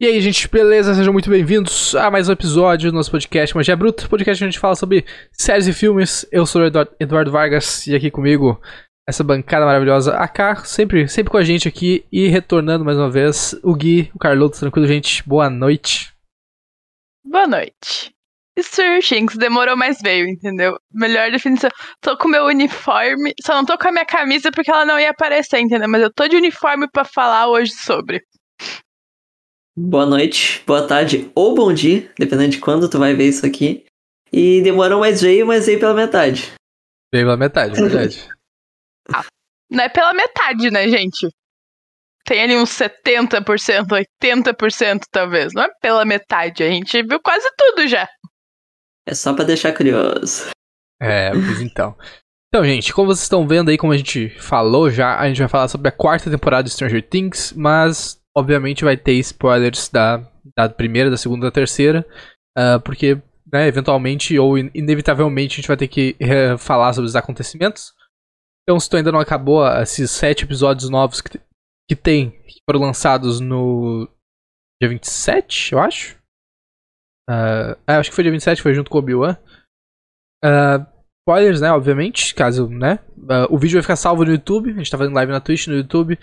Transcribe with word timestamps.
E 0.00 0.06
aí, 0.06 0.18
gente, 0.22 0.48
beleza? 0.48 0.94
Sejam 0.94 1.12
muito 1.12 1.28
bem-vindos 1.28 1.94
a 1.94 2.10
mais 2.10 2.26
um 2.26 2.32
episódio 2.32 2.90
do 2.90 2.94
nosso 2.94 3.10
podcast 3.10 3.54
Magia 3.54 3.76
Bruta, 3.76 4.08
podcast 4.08 4.42
onde 4.42 4.48
a 4.48 4.50
gente 4.50 4.58
fala 4.58 4.74
sobre 4.74 5.04
séries 5.30 5.66
e 5.66 5.74
filmes. 5.74 6.24
Eu 6.32 6.46
sou 6.46 6.62
o 6.62 6.64
Eduardo 6.98 7.30
Vargas 7.30 7.86
e 7.86 7.94
aqui 7.94 8.10
comigo 8.10 8.58
essa 9.06 9.22
bancada 9.22 9.66
maravilhosa, 9.66 10.16
a 10.16 10.26
K, 10.26 10.64
sempre, 10.64 11.06
sempre 11.06 11.30
com 11.30 11.36
a 11.36 11.44
gente 11.44 11.68
aqui 11.68 12.06
e 12.10 12.28
retornando 12.28 12.82
mais 12.82 12.96
uma 12.96 13.10
vez, 13.10 13.54
o 13.62 13.74
Gui, 13.74 14.10
o 14.14 14.18
Carloto, 14.18 14.58
tranquilo, 14.58 14.86
gente? 14.86 15.22
Boa 15.28 15.50
noite. 15.50 16.10
Boa 17.22 17.46
noite. 17.46 18.10
Sir 18.58 19.02
Shinx 19.02 19.36
demorou, 19.36 19.76
mas 19.76 20.00
veio, 20.00 20.26
entendeu? 20.26 20.78
Melhor 20.90 21.30
definição. 21.30 21.68
Tô 22.00 22.16
com 22.16 22.26
meu 22.26 22.46
uniforme, 22.46 23.34
só 23.44 23.52
não 23.54 23.66
tô 23.66 23.76
com 23.76 23.88
a 23.88 23.92
minha 23.92 24.06
camisa 24.06 24.50
porque 24.50 24.70
ela 24.70 24.86
não 24.86 24.98
ia 24.98 25.10
aparecer, 25.10 25.60
entendeu? 25.60 25.90
Mas 25.90 26.00
eu 26.00 26.10
tô 26.10 26.26
de 26.26 26.36
uniforme 26.36 26.88
para 26.90 27.04
falar 27.04 27.48
hoje 27.48 27.72
sobre. 27.72 28.22
Boa 29.82 30.04
noite, 30.04 30.62
boa 30.66 30.86
tarde 30.86 31.32
ou 31.34 31.54
bom 31.54 31.72
dia, 31.72 32.12
dependendo 32.18 32.50
de 32.50 32.60
quando 32.60 32.88
tu 32.88 32.98
vai 32.98 33.14
ver 33.14 33.28
isso 33.28 33.46
aqui. 33.46 33.86
E 34.30 34.60
demorou, 34.60 35.00
mas 35.00 35.22
veio, 35.22 35.46
mas 35.46 35.64
veio 35.64 35.80
pela 35.80 35.94
metade. 35.94 36.52
Veio 37.12 37.24
pela 37.24 37.36
metade, 37.36 37.80
verdade. 37.80 38.28
ah, 39.12 39.24
não 39.72 39.82
é 39.82 39.88
pela 39.88 40.12
metade, 40.12 40.70
né, 40.70 40.86
gente? 40.86 41.28
Tem 42.26 42.42
ali 42.42 42.56
uns 42.56 42.68
70%, 42.70 43.86
80% 44.22 45.00
talvez. 45.10 45.54
Não 45.54 45.62
é 45.62 45.70
pela 45.80 46.04
metade, 46.04 46.62
a 46.62 46.68
gente 46.68 47.02
viu 47.02 47.18
quase 47.18 47.48
tudo 47.56 47.88
já. 47.88 48.06
É 49.08 49.14
só 49.14 49.32
pra 49.32 49.44
deixar 49.44 49.72
curioso. 49.72 50.50
É, 51.00 51.30
pois 51.30 51.62
então. 51.62 51.96
Então, 52.48 52.64
gente, 52.64 52.92
como 52.92 53.08
vocês 53.08 53.22
estão 53.22 53.48
vendo 53.48 53.70
aí, 53.70 53.78
como 53.78 53.92
a 53.92 53.96
gente 53.96 54.28
falou 54.38 54.90
já, 54.90 55.18
a 55.18 55.26
gente 55.26 55.38
vai 55.38 55.48
falar 55.48 55.68
sobre 55.68 55.88
a 55.88 55.92
quarta 55.92 56.30
temporada 56.30 56.64
de 56.64 56.70
Stranger 56.70 57.08
Things, 57.08 57.54
mas 57.56 58.19
obviamente 58.36 58.84
vai 58.84 58.96
ter 58.96 59.14
spoilers 59.14 59.88
da, 59.88 60.18
da 60.56 60.68
primeira, 60.68 61.10
da 61.10 61.16
segunda, 61.16 61.46
da 61.46 61.52
terceira, 61.52 62.06
uh, 62.56 62.80
porque, 62.80 63.20
né, 63.52 63.66
eventualmente 63.66 64.38
ou 64.38 64.56
inevitavelmente 64.58 65.54
a 65.54 65.56
gente 65.56 65.68
vai 65.68 65.76
ter 65.76 65.88
que 65.88 66.16
uh, 66.20 66.58
falar 66.58 66.92
sobre 66.92 67.08
os 67.08 67.16
acontecimentos. 67.16 67.92
Então, 68.62 68.78
se 68.78 68.88
tu 68.88 68.96
ainda 68.96 69.10
não 69.10 69.20
acabou 69.20 69.66
esses 69.78 70.10
sete 70.10 70.44
episódios 70.44 70.88
novos 70.88 71.20
que, 71.20 71.40
que 71.88 71.96
tem, 71.96 72.30
que 72.30 72.60
foram 72.68 72.80
lançados 72.80 73.40
no 73.40 74.08
dia 74.80 74.88
27, 74.88 75.72
eu 75.72 75.80
acho. 75.80 76.16
Uh, 77.28 77.76
acho 77.86 78.10
que 78.10 78.14
foi 78.14 78.24
dia 78.24 78.32
27, 78.32 78.62
foi 78.62 78.74
junto 78.74 78.90
com 78.90 78.98
o 78.98 79.00
Obi-Wan. 79.00 79.36
Uh, 80.44 80.86
spoilers, 81.22 81.60
né, 81.60 81.72
obviamente, 81.72 82.34
caso, 82.34 82.68
né. 82.68 82.98
Uh, 83.16 83.52
o 83.54 83.58
vídeo 83.58 83.74
vai 83.74 83.82
ficar 83.82 83.96
salvo 83.96 84.24
no 84.24 84.32
YouTube, 84.32 84.70
a 84.70 84.74
gente 84.74 84.90
tá 84.90 84.98
fazendo 84.98 85.14
live 85.14 85.32
na 85.32 85.40
Twitch, 85.40 85.66
no 85.66 85.74
YouTube. 85.74 86.18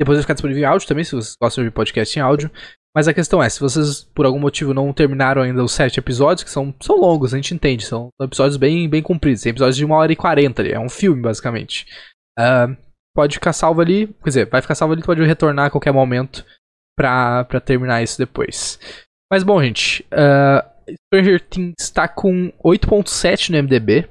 Depois 0.00 0.16
vai 0.16 0.22
ficar 0.22 0.34
disponível 0.34 0.62
em 0.62 0.66
áudio 0.66 0.88
também, 0.88 1.04
se 1.04 1.10
vocês 1.10 1.36
gostam 1.40 1.62
de 1.62 1.70
podcast 1.70 2.18
em 2.18 2.22
áudio. 2.22 2.50
Mas 2.96 3.06
a 3.06 3.14
questão 3.14 3.42
é, 3.42 3.48
se 3.48 3.60
vocês 3.60 4.02
por 4.02 4.24
algum 4.24 4.38
motivo 4.38 4.72
não 4.72 4.92
terminaram 4.92 5.42
ainda 5.42 5.62
os 5.62 5.72
sete 5.72 6.00
episódios, 6.00 6.42
que 6.42 6.50
são, 6.50 6.74
são 6.80 6.96
longos, 6.96 7.32
a 7.32 7.36
gente 7.36 7.54
entende, 7.54 7.84
são 7.84 8.08
episódios 8.20 8.56
bem, 8.56 8.88
bem 8.88 9.02
compridos, 9.02 9.42
tem 9.42 9.50
episódios 9.50 9.76
de 9.76 9.84
uma 9.84 9.96
hora 9.96 10.10
e 10.10 10.16
quarenta 10.16 10.62
ali, 10.62 10.72
é 10.72 10.80
um 10.80 10.88
filme 10.88 11.22
basicamente. 11.22 11.86
Uh, 12.38 12.76
pode 13.14 13.34
ficar 13.34 13.52
salvo 13.52 13.80
ali, 13.80 14.08
quer 14.24 14.30
dizer, 14.30 14.46
vai 14.46 14.60
ficar 14.60 14.74
salvo 14.74 14.94
ali, 14.94 15.04
pode 15.04 15.22
retornar 15.22 15.66
a 15.66 15.70
qualquer 15.70 15.92
momento 15.92 16.44
pra, 16.96 17.44
pra 17.44 17.60
terminar 17.60 18.02
isso 18.02 18.18
depois. 18.18 18.80
Mas 19.30 19.44
bom, 19.44 19.62
gente, 19.62 20.04
uh, 20.06 20.68
Stranger 21.06 21.40
Things 21.46 21.74
está 21.78 22.08
com 22.08 22.50
8.7 22.64 23.50
no 23.50 23.62
MDB, 23.62 24.08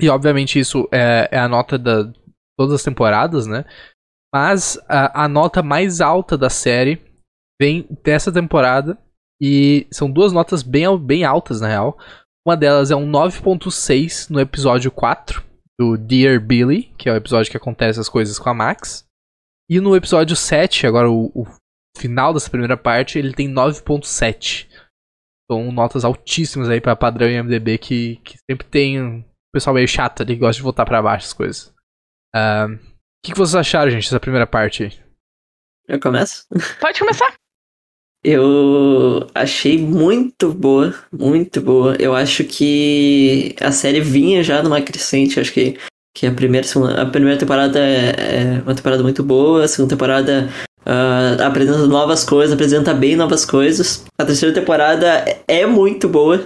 e 0.00 0.08
obviamente 0.08 0.58
isso 0.58 0.88
é, 0.90 1.28
é 1.30 1.38
a 1.38 1.48
nota 1.48 1.78
da 1.78 2.10
todas 2.58 2.74
as 2.74 2.82
temporadas, 2.82 3.46
né? 3.46 3.64
Mas 4.34 4.78
a, 4.88 5.24
a 5.24 5.28
nota 5.28 5.62
mais 5.62 6.00
alta 6.00 6.38
da 6.38 6.48
série 6.48 7.02
vem 7.60 7.86
dessa 8.02 8.32
temporada. 8.32 8.98
E 9.40 9.86
são 9.90 10.10
duas 10.10 10.32
notas 10.32 10.62
bem, 10.62 10.96
bem 10.98 11.24
altas, 11.24 11.60
na 11.60 11.68
real. 11.68 11.98
Uma 12.46 12.56
delas 12.56 12.90
é 12.90 12.96
um 12.96 13.10
9.6 13.10 14.30
no 14.30 14.40
episódio 14.40 14.90
4 14.90 15.44
do 15.78 15.96
Dear 15.96 16.40
Billy, 16.40 16.92
que 16.96 17.08
é 17.08 17.12
o 17.12 17.16
episódio 17.16 17.50
que 17.50 17.56
acontece 17.56 18.00
as 18.00 18.08
coisas 18.08 18.38
com 18.38 18.48
a 18.48 18.54
Max. 18.54 19.04
E 19.68 19.80
no 19.80 19.96
episódio 19.96 20.36
7, 20.36 20.86
agora 20.86 21.10
o, 21.10 21.26
o 21.34 21.46
final 21.96 22.32
dessa 22.32 22.50
primeira 22.50 22.76
parte, 22.76 23.18
ele 23.18 23.32
tem 23.32 23.52
9.7. 23.52 24.68
São 25.50 25.70
notas 25.72 26.04
altíssimas 26.04 26.68
aí 26.68 26.80
para 26.80 26.96
padrão 26.96 27.28
IMDB 27.28 27.78
que, 27.78 28.16
que 28.24 28.38
sempre 28.50 28.66
tem 28.66 29.02
um 29.02 29.24
pessoal 29.52 29.74
meio 29.74 29.88
chato 29.88 30.22
ali 30.22 30.34
que 30.34 30.40
gosta 30.40 30.56
de 30.56 30.62
voltar 30.62 30.84
para 30.84 31.02
baixo 31.02 31.26
as 31.26 31.32
coisas. 31.32 31.74
Uh, 32.34 32.91
o 33.22 33.24
que, 33.24 33.32
que 33.32 33.38
vocês 33.38 33.54
acharam, 33.54 33.88
gente, 33.88 34.02
dessa 34.02 34.18
primeira 34.18 34.48
parte 34.48 34.82
aí? 34.82 34.92
Eu 35.86 36.00
começo? 36.00 36.44
Pode 36.80 36.98
começar. 36.98 37.32
Eu 38.24 39.28
achei 39.32 39.78
muito 39.78 40.52
boa, 40.52 40.92
muito 41.12 41.60
boa. 41.60 41.94
Eu 42.00 42.16
acho 42.16 42.42
que 42.42 43.54
a 43.60 43.70
série 43.70 44.00
vinha 44.00 44.42
já 44.42 44.60
numa 44.60 44.82
crescente. 44.82 45.38
Acho 45.38 45.52
que, 45.52 45.78
que 46.12 46.26
a, 46.26 46.32
primeira, 46.32 46.66
a 47.00 47.06
primeira 47.06 47.38
temporada 47.38 47.78
é, 47.78 48.10
é 48.58 48.62
uma 48.62 48.74
temporada 48.74 49.04
muito 49.04 49.22
boa, 49.22 49.64
a 49.64 49.68
segunda 49.68 49.94
temporada 49.94 50.48
uh, 50.80 51.42
apresenta 51.44 51.86
novas 51.86 52.24
coisas, 52.24 52.52
apresenta 52.52 52.92
bem 52.92 53.14
novas 53.14 53.44
coisas. 53.44 54.04
A 54.18 54.24
terceira 54.24 54.52
temporada 54.52 55.24
é 55.46 55.64
muito 55.64 56.08
boa. 56.08 56.44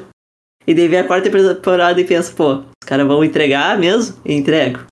E 0.67 0.75
daí 0.75 0.89
vem 0.89 0.99
a 0.99 1.07
quarta 1.07 1.31
temporada 1.31 1.99
e 1.99 2.05
pensa, 2.05 2.35
pô, 2.35 2.57
os 2.57 2.87
caras 2.87 3.07
vão 3.07 3.25
entregar 3.25 3.79
mesmo? 3.79 4.21
E 4.27 4.35
entrego. 4.35 4.85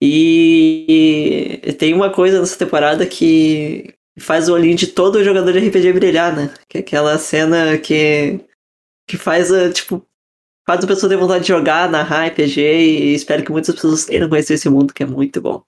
E 0.00 1.60
tem 1.78 1.92
uma 1.94 2.12
coisa 2.12 2.40
nessa 2.40 2.56
temporada 2.56 3.06
que 3.06 3.94
faz 4.18 4.48
o 4.48 4.54
olhinho 4.54 4.76
de 4.76 4.88
todo 4.88 5.24
jogador 5.24 5.52
de 5.52 5.68
RPG 5.68 5.92
brilhar, 5.92 6.34
né? 6.34 6.54
Que 6.68 6.78
é 6.78 6.80
aquela 6.80 7.18
cena 7.18 7.78
que, 7.78 8.40
que 9.08 9.16
faz, 9.16 9.48
tipo, 9.74 10.04
faz 10.66 10.84
a 10.84 10.86
pessoa 10.86 11.10
ter 11.10 11.16
vontade 11.16 11.42
de 11.42 11.48
jogar, 11.48 11.90
narrar 11.90 12.26
RPG 12.26 12.60
e 12.60 13.14
espero 13.14 13.44
que 13.44 13.52
muitas 13.52 13.74
pessoas 13.74 14.04
queiram 14.04 14.28
conhecer 14.28 14.54
esse 14.54 14.68
mundo, 14.68 14.94
que 14.94 15.02
é 15.02 15.06
muito 15.06 15.40
bom 15.40 15.62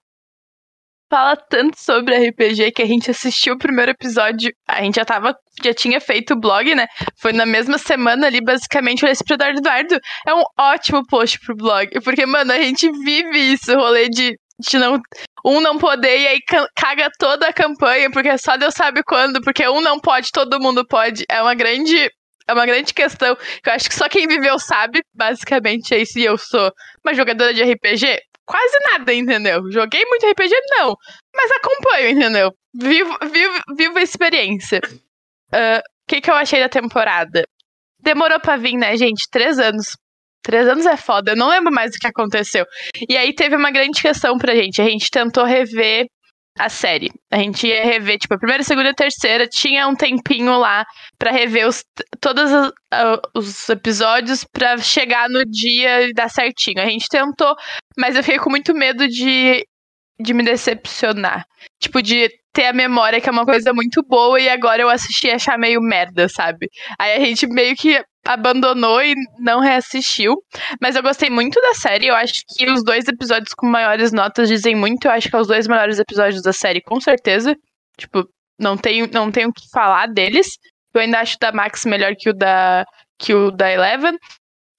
fala 1.11 1.37
tanto 1.37 1.77
sobre 1.79 2.17
RPG 2.29 2.71
que 2.71 2.83
a 2.83 2.87
gente 2.87 3.11
assistiu 3.11 3.55
o 3.55 3.59
primeiro 3.59 3.91
episódio, 3.91 4.53
a 4.67 4.81
gente 4.81 4.95
já 4.95 5.05
tava, 5.05 5.37
já 5.63 5.75
tinha 5.75 6.01
feito 6.01 6.35
o 6.35 6.41
blog, 6.41 6.73
né? 6.75 6.87
Foi 7.21 7.33
na 7.33 7.45
mesma 7.45 7.77
semana 7.77 8.29
ali, 8.29 8.41
basicamente, 8.41 9.03
eu 9.03 9.09
olhei 9.09 9.19
pro 9.27 9.59
Eduardo. 9.59 10.01
É 10.27 10.33
um 10.33 10.45
ótimo 10.59 11.05
post 11.07 11.41
pro 11.41 11.57
blog. 11.57 11.89
Porque, 12.03 12.25
mano, 12.25 12.53
a 12.53 12.59
gente 12.59 12.89
vive 13.03 13.53
isso, 13.53 13.75
rolê 13.75 14.09
de, 14.09 14.39
de 14.61 14.79
não. 14.79 15.01
Um 15.45 15.61
não 15.61 15.79
poder 15.79 16.19
e 16.21 16.27
aí 16.29 16.39
caga 16.77 17.09
toda 17.19 17.49
a 17.49 17.53
campanha, 17.53 18.11
porque 18.11 18.37
só 18.39 18.57
Deus 18.57 18.75
sabe 18.75 19.03
quando, 19.03 19.41
porque 19.41 19.67
um 19.67 19.81
não 19.81 19.99
pode, 19.99 20.31
todo 20.31 20.61
mundo 20.61 20.87
pode. 20.87 21.25
É 21.29 21.43
uma 21.43 21.55
grande 21.55 22.11
é 22.47 22.53
uma 22.53 22.67
grande 22.67 22.93
questão 22.93 23.37
que 23.37 23.71
eu 23.71 23.73
acho 23.73 23.89
que 23.89 23.95
só 23.95 24.09
quem 24.09 24.27
viveu 24.27 24.59
sabe, 24.59 25.03
basicamente 25.15 25.95
é 25.95 25.99
isso. 25.99 26.19
E 26.19 26.25
eu 26.25 26.37
sou 26.37 26.73
uma 27.05 27.15
jogadora 27.15 27.55
de 27.55 27.63
RPG, 27.63 28.19
quase 28.51 28.79
nada, 28.91 29.15
entendeu? 29.15 29.63
Joguei 29.71 30.05
muito 30.07 30.27
RPG, 30.27 30.53
não. 30.71 30.97
Mas 31.35 31.51
acompanho, 31.53 32.09
entendeu? 32.11 32.53
Vivo, 32.75 33.17
vivo, 33.33 33.61
vivo 33.77 33.99
a 33.99 34.03
experiência. 34.03 34.81
O 34.85 35.57
uh, 35.57 35.83
que, 36.09 36.21
que 36.21 36.29
eu 36.29 36.35
achei 36.35 36.59
da 36.59 36.69
temporada? 36.69 37.45
Demorou 38.03 38.41
pra 38.41 38.57
vir, 38.57 38.77
né, 38.77 38.97
gente? 38.97 39.29
Três 39.31 39.59
anos. 39.61 39.97
Três 40.43 40.67
anos 40.67 40.87
é 40.87 40.97
foda, 40.97 41.33
eu 41.33 41.37
não 41.37 41.51
lembro 41.51 41.73
mais 41.73 41.95
o 41.95 41.99
que 41.99 42.07
aconteceu. 42.07 42.65
E 43.09 43.17
aí 43.17 43.35
teve 43.35 43.55
uma 43.55 43.71
grande 43.71 44.01
questão 44.01 44.39
pra 44.39 44.55
gente. 44.55 44.81
A 44.81 44.87
gente 44.87 45.11
tentou 45.11 45.45
rever 45.45 46.07
a 46.59 46.69
série. 46.69 47.11
A 47.31 47.39
gente 47.39 47.67
ia 47.67 47.85
rever, 47.85 48.19
tipo, 48.19 48.35
a 48.35 48.39
primeira, 48.39 48.63
a 48.63 48.65
segunda 48.65 48.89
e 48.89 48.93
a 48.93 48.95
terceira. 48.95 49.47
Tinha 49.47 49.87
um 49.89 49.95
tempinho 49.95 50.59
lá 50.59 50.85
para 51.19 51.31
rever 51.31 51.67
os, 51.67 51.85
todos 52.21 52.51
os, 52.51 52.73
os 53.35 53.69
episódios 53.69 54.45
para 54.45 54.79
chegar 54.79 55.29
no 55.29 55.45
dia 55.45 56.09
e 56.09 56.13
dar 56.13 56.29
certinho. 56.29 56.81
A 56.81 56.87
gente 56.87 57.07
tentou, 57.09 57.55
mas 57.97 58.17
eu 58.17 58.23
fiquei 58.23 58.39
com 58.39 58.51
muito 58.51 58.75
medo 58.75 59.07
de, 59.09 59.65
de 60.21 60.35
me 60.35 60.43
decepcionar. 60.43 61.45
Tipo, 61.81 62.03
de 62.03 62.31
ter 62.53 62.67
a 62.67 62.73
memória, 62.73 63.21
que 63.21 63.29
é 63.29 63.33
uma 63.33 63.45
coisa 63.45 63.73
muito 63.73 64.03
boa, 64.03 64.41
e 64.41 64.49
agora 64.49 64.83
eu 64.83 64.89
assisti 64.89 65.29
e 65.29 65.33
achar 65.33 65.59
meio 65.59 65.81
merda, 65.81 66.29
sabe? 66.29 66.69
Aí 66.99 67.15
a 67.15 67.25
gente 67.25 67.47
meio 67.47 67.77
que 67.77 68.03
abandonou 68.27 69.03
e 69.03 69.15
não 69.39 69.61
reassistiu. 69.61 70.37
Mas 70.81 70.97
eu 70.97 71.03
gostei 71.03 71.31
muito 71.31 71.61
da 71.61 71.75
série. 71.75 72.07
Eu 72.07 72.15
acho 72.15 72.43
que 72.49 72.69
os 72.71 72.85
dois 72.85 73.07
episódios 73.09 73.55
com 73.55 73.67
maiores 73.67 74.13
notas 74.13 74.49
dizem 74.49 74.75
muito. 74.75 75.07
Eu 75.07 75.13
acho 75.13 75.29
que 75.29 75.37
é 75.37 75.39
os 75.39 75.49
dois 75.49 75.67
melhores 75.67 75.99
episódios 75.99 76.43
da 76.43 76.53
série, 76.53 76.81
com 76.81 77.01
certeza. 77.01 77.57
Tipo, 77.97 78.29
não 78.59 78.77
tenho, 78.77 79.09
não 79.13 79.31
tenho 79.31 79.49
o 79.49 79.53
que 79.53 79.69
falar 79.73 80.07
deles. 80.07 80.59
Eu 80.93 81.01
ainda 81.01 81.21
acho 81.21 81.37
o 81.37 81.39
da 81.41 81.53
Max 81.53 81.85
melhor 81.85 82.15
que 82.19 82.31
o 82.31 82.35
da, 82.35 82.85
que 83.19 83.33
o 83.33 83.51
da 83.51 83.71
Eleven. 83.71 84.17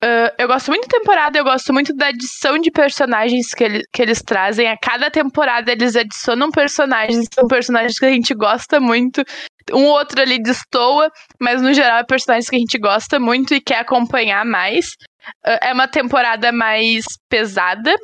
Uh, 0.03 0.33
eu 0.35 0.47
gosto 0.47 0.69
muito 0.69 0.87
da 0.87 0.97
temporada, 0.97 1.37
eu 1.37 1.43
gosto 1.43 1.71
muito 1.71 1.93
da 1.95 2.07
adição 2.07 2.57
de 2.57 2.71
personagens 2.71 3.53
que, 3.53 3.63
ele, 3.63 3.83
que 3.93 4.01
eles 4.01 4.23
trazem. 4.23 4.67
A 4.67 4.75
cada 4.75 5.11
temporada 5.11 5.71
eles 5.71 5.95
adicionam 5.95 6.49
personagens, 6.49 7.27
são 7.31 7.47
personagens 7.47 7.99
que 7.99 8.05
a 8.05 8.09
gente 8.09 8.33
gosta 8.33 8.79
muito. 8.79 9.23
Um 9.71 9.85
outro 9.85 10.19
ali 10.19 10.41
destoa, 10.41 11.11
mas 11.39 11.61
no 11.61 11.71
geral 11.71 11.99
é 11.99 12.03
personagens 12.03 12.49
que 12.49 12.55
a 12.55 12.59
gente 12.59 12.79
gosta 12.79 13.19
muito 13.19 13.53
e 13.53 13.61
quer 13.61 13.79
acompanhar 13.79 14.43
mais. 14.43 14.87
Uh, 15.45 15.59
é 15.61 15.71
uma 15.71 15.87
temporada 15.87 16.51
mais 16.51 17.05
pesada. 17.29 17.95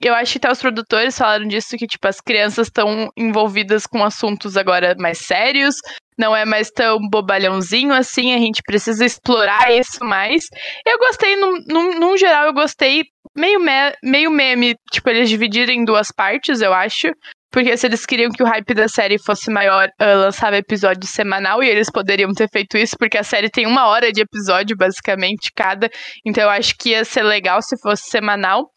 Eu 0.00 0.14
acho 0.14 0.32
que 0.32 0.38
até 0.38 0.50
os 0.50 0.60
produtores 0.60 1.16
falaram 1.16 1.46
disso, 1.46 1.76
que, 1.76 1.86
tipo, 1.86 2.06
as 2.06 2.20
crianças 2.20 2.66
estão 2.66 3.10
envolvidas 3.16 3.86
com 3.86 4.04
assuntos 4.04 4.56
agora 4.56 4.94
mais 4.98 5.18
sérios, 5.18 5.76
não 6.18 6.34
é 6.34 6.44
mais 6.44 6.70
tão 6.70 6.98
bobalhãozinho 7.10 7.92
assim, 7.92 8.34
a 8.34 8.38
gente 8.38 8.62
precisa 8.62 9.04
explorar 9.04 9.72
isso 9.72 10.04
mais. 10.04 10.44
Eu 10.86 10.98
gostei, 10.98 11.36
num, 11.36 11.58
num, 11.66 11.98
num 11.98 12.16
geral, 12.16 12.46
eu 12.46 12.54
gostei 12.54 13.04
meio, 13.36 13.60
me, 13.60 13.92
meio 14.02 14.30
meme, 14.30 14.76
tipo, 14.90 15.08
eles 15.10 15.28
dividiram 15.28 15.72
em 15.72 15.84
duas 15.84 16.08
partes, 16.14 16.60
eu 16.60 16.72
acho. 16.72 17.08
Porque 17.56 17.74
se 17.74 17.86
eles 17.86 18.04
queriam 18.04 18.30
que 18.30 18.42
o 18.42 18.46
hype 18.46 18.74
da 18.74 18.86
série 18.86 19.18
fosse 19.18 19.50
maior, 19.50 19.88
uh, 19.88 20.18
lançava 20.18 20.58
episódio 20.58 21.06
semanal 21.08 21.62
e 21.62 21.68
eles 21.68 21.90
poderiam 21.90 22.30
ter 22.34 22.50
feito 22.50 22.76
isso, 22.76 22.94
porque 22.98 23.16
a 23.16 23.22
série 23.22 23.48
tem 23.48 23.66
uma 23.66 23.86
hora 23.86 24.12
de 24.12 24.20
episódio, 24.20 24.76
basicamente, 24.76 25.50
cada. 25.56 25.88
Então 26.22 26.44
eu 26.44 26.50
acho 26.50 26.74
que 26.76 26.90
ia 26.90 27.02
ser 27.02 27.22
legal 27.22 27.62
se 27.62 27.80
fosse 27.80 28.10
semanal. 28.10 28.70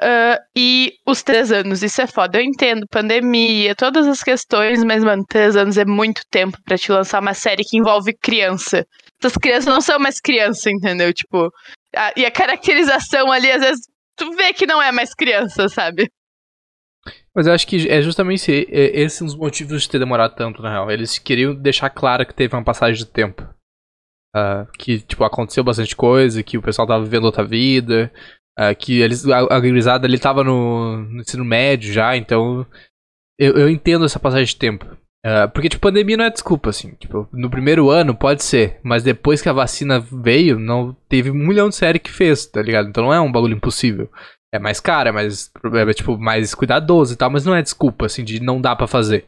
Uh, 0.00 0.38
e 0.56 0.92
os 1.04 1.24
três 1.24 1.50
anos, 1.50 1.82
isso 1.82 2.00
é 2.00 2.06
foda. 2.06 2.38
Eu 2.38 2.44
entendo, 2.44 2.86
pandemia, 2.88 3.74
todas 3.74 4.06
as 4.06 4.22
questões, 4.22 4.84
mas, 4.84 5.02
mano, 5.02 5.24
três 5.28 5.56
anos 5.56 5.76
é 5.76 5.84
muito 5.84 6.22
tempo 6.30 6.56
para 6.64 6.78
te 6.78 6.92
lançar 6.92 7.20
uma 7.20 7.34
série 7.34 7.64
que 7.64 7.76
envolve 7.76 8.12
criança. 8.14 8.86
Essas 9.20 9.36
crianças 9.36 9.66
não 9.66 9.80
são 9.80 9.98
mais 9.98 10.20
criança, 10.20 10.70
entendeu? 10.70 11.12
Tipo, 11.12 11.50
a, 11.96 12.12
e 12.16 12.24
a 12.24 12.30
caracterização 12.30 13.32
ali, 13.32 13.50
às 13.50 13.60
vezes, 13.60 13.88
tu 14.16 14.30
vê 14.36 14.52
que 14.52 14.66
não 14.66 14.80
é 14.80 14.92
mais 14.92 15.12
criança, 15.12 15.68
sabe? 15.68 16.08
Mas 17.34 17.46
eu 17.46 17.52
acho 17.52 17.66
que 17.66 17.88
é 17.88 18.00
justamente 18.00 18.66
esses 18.70 19.20
os 19.20 19.36
motivos 19.36 19.82
de 19.82 19.88
ter 19.88 19.98
demorado 19.98 20.34
tanto, 20.34 20.62
na 20.62 20.70
real. 20.70 20.90
Eles 20.90 21.18
queriam 21.18 21.54
deixar 21.54 21.90
claro 21.90 22.24
que 22.24 22.34
teve 22.34 22.54
uma 22.54 22.64
passagem 22.64 22.96
de 22.96 23.06
tempo. 23.06 23.42
Uh, 24.36 24.70
que, 24.78 25.00
tipo, 25.00 25.24
aconteceu 25.24 25.64
bastante 25.64 25.96
coisa, 25.96 26.42
que 26.42 26.58
o 26.58 26.62
pessoal 26.62 26.86
tava 26.86 27.02
vivendo 27.02 27.24
outra 27.24 27.44
vida, 27.44 28.12
Uh, 28.58 28.74
que 28.76 29.00
eles, 29.00 29.24
a, 29.28 29.38
a 29.38 29.56
ali 29.56 30.18
tava 30.18 30.42
no, 30.42 30.96
no, 30.96 31.20
ensino 31.20 31.44
médio 31.44 31.92
já, 31.92 32.16
então 32.16 32.66
eu, 33.38 33.56
eu 33.56 33.70
entendo 33.70 34.04
essa 34.04 34.18
passagem 34.18 34.46
de 34.46 34.56
tempo. 34.56 34.84
Uh, 35.24 35.48
porque, 35.52 35.68
tipo, 35.68 35.82
pandemia 35.82 36.16
não 36.16 36.24
é 36.24 36.30
desculpa, 36.30 36.70
assim. 36.70 36.94
Tipo, 36.96 37.28
no 37.32 37.48
primeiro 37.48 37.88
ano 37.88 38.16
pode 38.16 38.42
ser, 38.42 38.80
mas 38.82 39.04
depois 39.04 39.40
que 39.40 39.48
a 39.48 39.52
vacina 39.52 40.00
veio, 40.00 40.58
não 40.58 40.92
teve 41.08 41.30
um 41.30 41.46
milhão 41.46 41.68
de 41.68 41.76
série 41.76 42.00
que 42.00 42.10
fez, 42.10 42.46
tá 42.46 42.60
ligado? 42.60 42.88
Então 42.88 43.04
não 43.04 43.14
é 43.14 43.20
um 43.20 43.30
bagulho 43.30 43.54
impossível. 43.54 44.10
É 44.52 44.58
mais 44.58 44.80
caro, 44.80 45.10
é 45.10 45.12
mais, 45.12 45.52
é, 45.74 45.92
tipo, 45.92 46.18
mais 46.18 46.52
cuidadoso 46.52 47.14
e 47.14 47.16
tal, 47.16 47.30
mas 47.30 47.44
não 47.44 47.54
é 47.54 47.62
desculpa, 47.62 48.06
assim, 48.06 48.24
de 48.24 48.40
não 48.40 48.60
dá 48.60 48.74
para 48.74 48.88
fazer. 48.88 49.26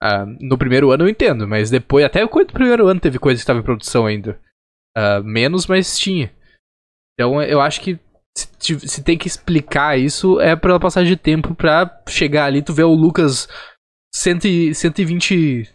Uh, 0.00 0.36
no 0.40 0.56
primeiro 0.56 0.92
ano 0.92 1.04
eu 1.04 1.08
entendo, 1.08 1.48
mas 1.48 1.68
depois, 1.70 2.04
até 2.04 2.24
o 2.24 2.28
primeiro 2.28 2.86
ano 2.86 3.00
teve 3.00 3.18
coisa 3.18 3.38
que 3.38 3.42
estava 3.42 3.58
em 3.58 3.64
produção 3.64 4.06
ainda. 4.06 4.38
Menos, 5.24 5.68
mas 5.68 5.96
tinha. 5.96 6.32
Então 7.14 7.40
eu 7.40 7.60
acho 7.60 7.80
que 7.80 8.00
se, 8.38 8.88
se, 8.88 9.02
tem 9.02 9.16
que 9.16 9.26
explicar 9.26 9.98
isso, 9.98 10.40
é 10.40 10.54
pela 10.54 10.78
passagem 10.78 11.12
de 11.12 11.16
tempo 11.16 11.54
pra 11.54 12.02
chegar 12.08 12.44
ali, 12.44 12.62
tu 12.62 12.72
vê 12.72 12.82
o 12.82 12.94
Lucas 12.94 13.48
100, 14.14 14.74
120 14.74 15.68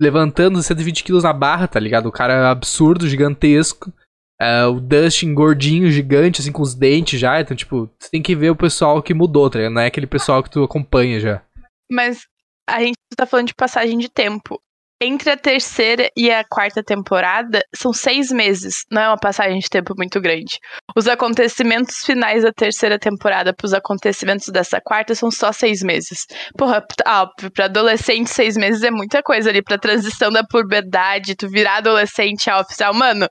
levantando 0.00 0.62
120 0.62 1.04
quilos 1.04 1.24
na 1.24 1.32
barra, 1.32 1.68
tá 1.68 1.78
ligado? 1.78 2.06
O 2.06 2.12
cara 2.12 2.50
absurdo, 2.50 3.08
gigantesco. 3.08 3.92
É, 4.40 4.64
o 4.66 4.80
Dustin 4.80 5.32
gordinho, 5.32 5.90
gigante, 5.90 6.40
assim, 6.40 6.50
com 6.50 6.62
os 6.62 6.74
dentes 6.74 7.20
já. 7.20 7.40
Então, 7.40 7.56
tipo, 7.56 7.88
você 7.98 8.10
tem 8.10 8.20
que 8.20 8.34
ver 8.34 8.50
o 8.50 8.56
pessoal 8.56 9.00
que 9.00 9.14
mudou, 9.14 9.48
tá 9.48 9.58
ligado? 9.58 9.74
Não 9.74 9.82
é 9.82 9.86
aquele 9.86 10.06
pessoal 10.06 10.42
que 10.42 10.50
tu 10.50 10.64
acompanha 10.64 11.20
já. 11.20 11.42
Mas 11.90 12.26
a 12.68 12.80
gente 12.80 12.96
tá 13.16 13.26
falando 13.26 13.46
de 13.46 13.54
passagem 13.54 13.96
de 13.98 14.08
tempo 14.08 14.60
entre 15.02 15.30
a 15.30 15.36
terceira 15.36 16.08
e 16.16 16.30
a 16.30 16.44
quarta 16.44 16.80
temporada 16.80 17.60
são 17.74 17.92
seis 17.92 18.30
meses, 18.30 18.84
não 18.90 19.02
é 19.02 19.08
uma 19.08 19.18
passagem 19.18 19.58
de 19.58 19.68
tempo 19.68 19.94
muito 19.96 20.20
grande. 20.20 20.58
Os 20.96 21.08
acontecimentos 21.08 21.96
finais 22.06 22.44
da 22.44 22.52
terceira 22.52 22.98
temporada 22.98 23.52
para 23.52 23.66
os 23.66 23.74
acontecimentos 23.74 24.46
dessa 24.48 24.80
quarta 24.80 25.12
são 25.16 25.28
só 25.28 25.50
seis 25.50 25.82
meses. 25.82 26.20
Porra, 26.56 26.84
óbvio, 27.04 27.50
pra 27.52 27.64
adolescente, 27.64 28.30
seis 28.30 28.56
meses 28.56 28.84
é 28.84 28.92
muita 28.92 29.22
coisa 29.22 29.50
ali, 29.50 29.60
pra 29.60 29.76
transição 29.76 30.30
da 30.30 30.44
puberdade, 30.44 31.34
tu 31.34 31.48
virar 31.48 31.78
adolescente 31.78 32.48
a 32.48 32.60
oficial. 32.60 32.94
Mano, 32.94 33.26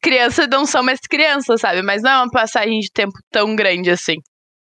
crianças 0.00 0.46
não 0.48 0.64
são 0.64 0.82
mais 0.82 1.00
crianças, 1.10 1.60
sabe? 1.60 1.82
Mas 1.82 2.02
não 2.02 2.10
é 2.10 2.16
uma 2.18 2.30
passagem 2.30 2.78
de 2.78 2.90
tempo 2.92 3.14
tão 3.32 3.56
grande 3.56 3.90
assim. 3.90 4.16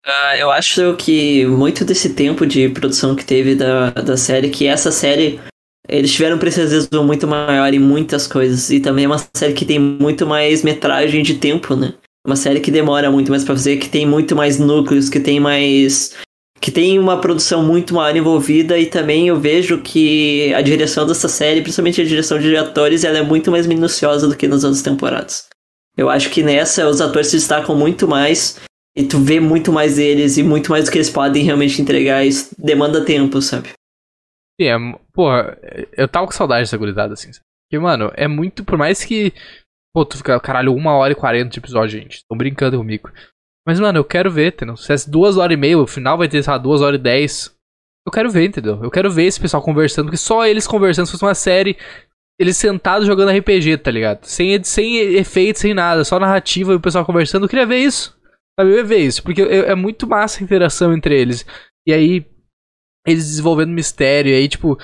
Uh, 0.05 0.37
eu 0.37 0.51
acho 0.51 0.97
que 0.97 1.47
muito 1.47 1.85
desse 1.85 2.13
tempo 2.13 2.45
de 2.45 2.69
produção 2.69 3.15
que 3.15 3.25
teve 3.25 3.55
da, 3.55 3.91
da 3.91 4.17
série, 4.17 4.51
que 4.51 4.67
essa 4.67 4.91
série 4.91 5.41
eles 5.89 6.13
tiveram 6.13 6.39
um 6.39 7.05
muito 7.05 7.27
maior 7.27 7.73
em 7.75 7.79
muitas 7.79 8.27
coisas. 8.27 8.71
E 8.71 8.81
também 8.81 9.05
é 9.05 9.09
uma 9.09 9.23
série 9.35 9.53
que 9.53 9.65
tem 9.65 9.79
muito 9.79 10.27
mais 10.27 10.63
metragem 10.63 11.23
de 11.23 11.35
tempo, 11.35 11.75
né? 11.75 11.95
Uma 12.27 12.37
série 12.37 12.61
que 12.61 12.71
demora 12.71 13.11
muito 13.11 13.31
mais 13.31 13.43
pra 13.45 13.55
fazer, 13.55 13.79
que 13.79 13.89
tem 13.89 14.07
muito 14.07 14.37
mais 14.37 14.59
núcleos, 14.59 15.09
que 15.09 15.19
tem 15.19 15.41
mais. 15.41 16.15
que 16.61 16.71
tem 16.71 16.99
uma 16.99 17.21
produção 17.21 17.65
muito 17.65 17.95
maior 17.95 18.17
envolvida. 18.17 18.79
E 18.79 18.87
também 18.87 19.27
eu 19.27 19.41
vejo 19.41 19.79
que 19.79 20.55
a 20.55 20.63
direção 20.63 21.05
dessa 21.05 21.29
série, 21.29 21.63
principalmente 21.63 22.01
a 22.01 22.05
direção 22.05 22.39
de 22.39 22.57
atores, 22.57 23.03
ela 23.03 23.19
é 23.19 23.23
muito 23.23 23.51
mais 23.51 23.67
minuciosa 23.67 24.29
do 24.29 24.37
que 24.37 24.47
nas 24.47 24.63
outras 24.63 24.83
temporadas. 24.83 25.47
Eu 25.97 26.09
acho 26.09 26.31
que 26.31 26.43
nessa 26.43 26.89
os 26.89 27.01
atores 27.01 27.29
se 27.29 27.37
destacam 27.37 27.75
muito 27.75 28.07
mais. 28.07 28.61
E 28.95 29.03
tu 29.03 29.19
vê 29.19 29.41
muito 29.41 29.73
mais 29.73 29.97
deles 29.97 30.37
e 30.37 30.43
muito 30.43 30.71
mais 30.71 30.85
do 30.85 30.91
que 30.93 30.99
eles 30.99 31.11
podem 31.11 31.43
realmente 31.43 31.81
entregar. 31.83 32.25
Isso 32.25 32.51
demanda 32.57 33.05
tempo, 33.05 33.43
sabe? 33.43 33.71
Sim, 34.61 34.69
é, 34.69 34.77
porra, 35.13 35.59
eu 35.97 36.09
tava 36.09 36.27
com 36.27 36.33
saudade 36.33 36.63
dessa 36.63 36.77
gurizada, 36.77 37.15
assim. 37.15 37.31
Porque, 37.69 37.79
mano, 37.79 38.13
é 38.15 38.29
muito. 38.29 38.65
Por 38.65 38.79
mais 38.79 39.05
que. 39.05 39.33
Pô, 39.95 40.05
tu 40.05 40.17
fica, 40.17 40.39
caralho, 40.41 40.75
uma 40.75 40.95
hora 40.95 41.13
e 41.13 41.17
quarenta 41.17 41.51
de 41.51 41.59
episódio, 41.59 42.01
gente. 42.01 42.25
Tão 42.29 42.37
brincando 42.37 42.79
comigo. 42.79 43.11
Mas, 43.67 43.79
mano, 43.79 43.99
eu 43.99 44.05
quero 44.05 44.31
ver, 44.31 44.55
entendeu? 44.55 44.77
Se 44.77 44.93
é 44.93 44.97
duas 45.09 45.37
horas 45.37 45.55
e 45.55 45.61
meia, 45.61 45.79
o 45.79 45.87
final 45.87 46.19
vai 46.19 46.29
ter, 46.29 46.43
sei 46.43 46.51
lá, 46.51 46.59
duas 46.59 46.81
horas 46.81 46.99
e 46.99 47.03
dez. 47.03 47.57
Eu 48.07 48.13
quero 48.13 48.31
ver, 48.31 48.47
entendeu? 48.47 48.83
Eu 48.83 48.91
quero 48.91 49.11
ver 49.11 49.25
esse 49.25 49.41
pessoal 49.41 49.63
conversando, 49.63 50.07
porque 50.07 50.17
só 50.17 50.45
eles 50.47 50.67
conversando, 50.67 51.07
se 51.07 51.13
fosse 51.13 51.25
uma 51.25 51.35
série, 51.35 51.77
eles 52.39 52.57
sentados 52.57 53.07
jogando 53.07 53.31
RPG, 53.31 53.79
tá 53.79 53.91
ligado? 53.91 54.25
Sem, 54.25 54.63
sem 54.65 54.97
efeito, 55.15 55.61
sem 55.61 55.73
nada, 55.73 56.05
só 56.05 56.19
narrativa 56.19 56.73
e 56.73 56.77
o 56.77 56.81
pessoal 56.81 57.05
conversando. 57.05 57.45
Eu 57.45 57.49
queria 57.49 57.67
ver 57.67 57.79
isso. 57.79 58.19
Sabe? 58.59 58.73
Eu 58.73 58.77
ia 58.79 58.85
ver 58.85 58.99
isso, 58.99 59.23
porque 59.23 59.43
é 59.43 59.75
muito 59.75 60.07
massa 60.07 60.41
a 60.41 60.45
interação 60.45 60.93
entre 60.93 61.19
eles. 61.19 61.47
E 61.87 61.93
aí, 61.93 62.27
eles 63.07 63.27
desenvolvendo 63.27 63.71
mistério, 63.71 64.31
e 64.31 64.35
aí, 64.35 64.49
tipo, 64.49 64.79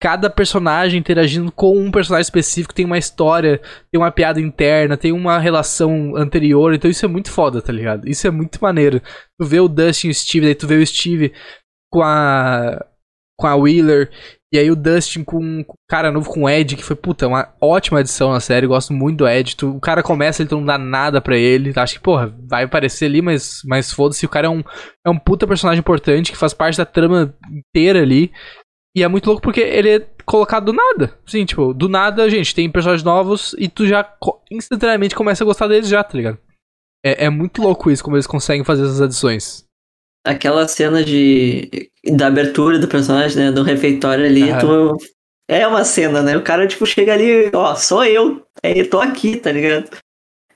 cada 0.00 0.28
personagem 0.28 1.00
interagindo 1.00 1.50
com 1.50 1.78
um 1.78 1.90
personagem 1.90 2.24
específico 2.24 2.74
tem 2.74 2.84
uma 2.84 2.98
história, 2.98 3.58
tem 3.90 4.00
uma 4.00 4.10
piada 4.10 4.40
interna, 4.40 4.96
tem 4.96 5.12
uma 5.12 5.38
relação 5.38 6.14
anterior, 6.16 6.74
então 6.74 6.90
isso 6.90 7.04
é 7.04 7.08
muito 7.08 7.30
foda, 7.30 7.62
tá 7.62 7.72
ligado? 7.72 8.06
Isso 8.06 8.26
é 8.26 8.30
muito 8.30 8.58
maneiro. 8.60 9.00
Tu 9.40 9.46
vê 9.46 9.60
o 9.60 9.68
Dustin 9.68 10.08
e 10.08 10.10
o 10.10 10.14
Steve, 10.14 10.46
daí 10.46 10.54
tu 10.54 10.66
vê 10.66 10.76
o 10.76 10.86
Steve 10.86 11.32
com 11.90 12.02
a 12.02 12.84
com 13.36 13.46
a 13.46 13.56
Wheeler, 13.56 14.10
e 14.54 14.58
aí 14.58 14.70
o 14.70 14.76
Dustin 14.76 15.24
com 15.24 15.62
o 15.62 15.74
cara 15.90 16.12
novo 16.12 16.30
com 16.30 16.44
o 16.44 16.48
Ed, 16.48 16.76
que 16.76 16.84
foi, 16.84 16.94
puta, 16.94 17.26
uma 17.26 17.52
ótima 17.60 18.00
edição 18.00 18.30
na 18.30 18.38
série, 18.38 18.68
gosto 18.68 18.92
muito 18.92 19.18
do 19.18 19.28
Ed. 19.28 19.56
Tu, 19.56 19.68
o 19.68 19.80
cara 19.80 20.00
começa, 20.00 20.42
ele 20.42 20.50
não 20.52 20.64
dá 20.64 20.78
nada 20.78 21.20
pra 21.20 21.36
ele. 21.36 21.72
Acho 21.74 21.94
que, 21.94 22.00
porra, 22.00 22.32
vai 22.48 22.62
aparecer 22.62 23.06
ali, 23.06 23.20
mas, 23.20 23.62
mas 23.64 23.90
foda-se, 23.90 24.24
o 24.24 24.28
cara 24.28 24.46
é 24.46 24.50
um, 24.50 24.62
é 25.04 25.10
um 25.10 25.18
puta 25.18 25.44
personagem 25.44 25.80
importante 25.80 26.30
que 26.30 26.38
faz 26.38 26.54
parte 26.54 26.78
da 26.78 26.86
trama 26.86 27.34
inteira 27.50 28.00
ali. 28.00 28.30
E 28.96 29.02
é 29.02 29.08
muito 29.08 29.26
louco 29.26 29.42
porque 29.42 29.60
ele 29.60 29.96
é 29.96 30.06
colocado 30.24 30.66
do 30.66 30.72
nada. 30.72 31.18
Sim, 31.26 31.44
tipo, 31.44 31.74
do 31.74 31.88
nada, 31.88 32.30
gente, 32.30 32.54
tem 32.54 32.70
personagens 32.70 33.02
novos 33.02 33.56
e 33.58 33.68
tu 33.68 33.88
já 33.88 34.08
instantaneamente 34.52 35.16
começa 35.16 35.42
a 35.42 35.46
gostar 35.46 35.66
deles 35.66 35.88
já, 35.88 36.04
tá 36.04 36.16
ligado? 36.16 36.38
É, 37.04 37.24
é 37.24 37.28
muito 37.28 37.60
louco 37.60 37.90
isso, 37.90 38.04
como 38.04 38.14
eles 38.14 38.28
conseguem 38.28 38.62
fazer 38.62 38.84
essas 38.84 39.00
adições 39.00 39.64
aquela 40.24 40.66
cena 40.66 41.04
de 41.04 41.90
da 42.12 42.26
abertura 42.26 42.78
do 42.78 42.88
personagem, 42.88 43.36
né, 43.36 43.52
do 43.52 43.62
refeitório 43.62 44.24
ali, 44.24 44.42
tu, 44.60 44.96
é 45.48 45.66
uma 45.66 45.84
cena, 45.84 46.22
né? 46.22 46.36
O 46.36 46.42
cara 46.42 46.66
tipo 46.66 46.86
chega 46.86 47.12
ali, 47.12 47.50
ó, 47.54 47.74
sou 47.74 48.04
eu, 48.04 48.42
é, 48.62 48.78
eu 48.80 48.88
tô 48.88 49.00
aqui, 49.00 49.36
tá 49.36 49.52
ligado? 49.52 49.90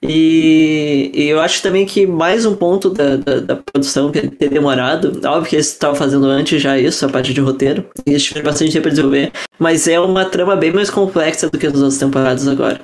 E, 0.01 1.11
e, 1.13 1.29
eu 1.29 1.41
acho 1.41 1.61
também 1.61 1.85
que 1.85 2.07
mais 2.07 2.47
um 2.47 2.55
ponto 2.55 2.89
da, 2.91 3.17
da, 3.17 3.41
da 3.41 3.57
produção 3.57 4.13
que 4.13 4.29
ter 4.29 4.49
demorado, 4.49 5.21
óbvio 5.27 5.51
que 5.51 5.57
eles 5.57 5.73
estavam 5.73 5.97
fazendo 5.97 6.27
antes 6.27 6.63
já 6.63 6.79
isso, 6.79 7.05
a 7.05 7.09
parte 7.09 7.35
de 7.35 7.41
roteiro, 7.41 7.91
e 8.07 8.11
eles 8.11 8.23
tiveram 8.23 8.47
bastante 8.47 8.73
tempo 8.73 8.83
para 8.83 8.91
desenvolver, 8.91 9.33
mas 9.59 9.89
é 9.89 9.99
uma 9.99 10.25
trama 10.25 10.55
bem 10.55 10.73
mais 10.73 10.89
complexa 10.89 11.51
do 11.51 11.59
que 11.59 11.67
as 11.67 11.75
outras 11.75 11.99
temporadas 11.99 12.47
agora. 12.47 12.81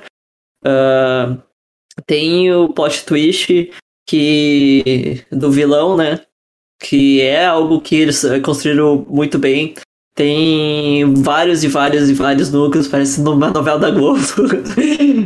Uh, 0.65 1.41
tem 2.05 2.51
o 2.53 2.67
plot 2.73 3.05
twist 3.05 3.71
que 4.05 5.23
do 5.31 5.49
vilão, 5.49 5.95
né? 5.95 6.19
Que 6.81 7.21
é 7.21 7.45
algo 7.45 7.81
que 7.81 7.95
eles 7.95 8.23
eh, 8.23 8.39
construíram 8.39 9.05
muito 9.09 9.37
bem. 9.39 9.73
Tem 10.15 11.13
vários 11.15 11.63
e 11.65 11.67
vários 11.67 12.09
e 12.09 12.13
vários 12.13 12.49
núcleos, 12.49 12.87
parece 12.87 13.19
numa 13.19 13.49
novela 13.49 13.77
da 13.77 13.91
Globo. 13.91 14.21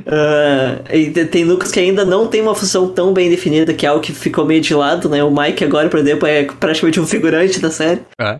uh, 0.01 1.27
tem 1.29 1.45
núcleos 1.45 1.71
que 1.71 1.79
ainda 1.79 2.03
não 2.03 2.27
tem 2.27 2.41
uma 2.41 2.55
função 2.55 2.91
tão 2.91 3.13
bem 3.13 3.29
definida, 3.29 3.71
que 3.71 3.85
é 3.85 3.89
algo 3.89 4.01
que 4.01 4.11
ficou 4.11 4.45
meio 4.45 4.61
de 4.61 4.73
lado, 4.73 5.07
né? 5.07 5.23
O 5.23 5.29
Mike 5.29 5.63
agora, 5.63 5.89
por 5.89 5.99
exemplo, 5.99 6.27
é 6.27 6.45
praticamente 6.45 6.99
um 6.99 7.05
figurante 7.05 7.59
da 7.59 7.69
série. 7.69 8.01
É. 8.19 8.39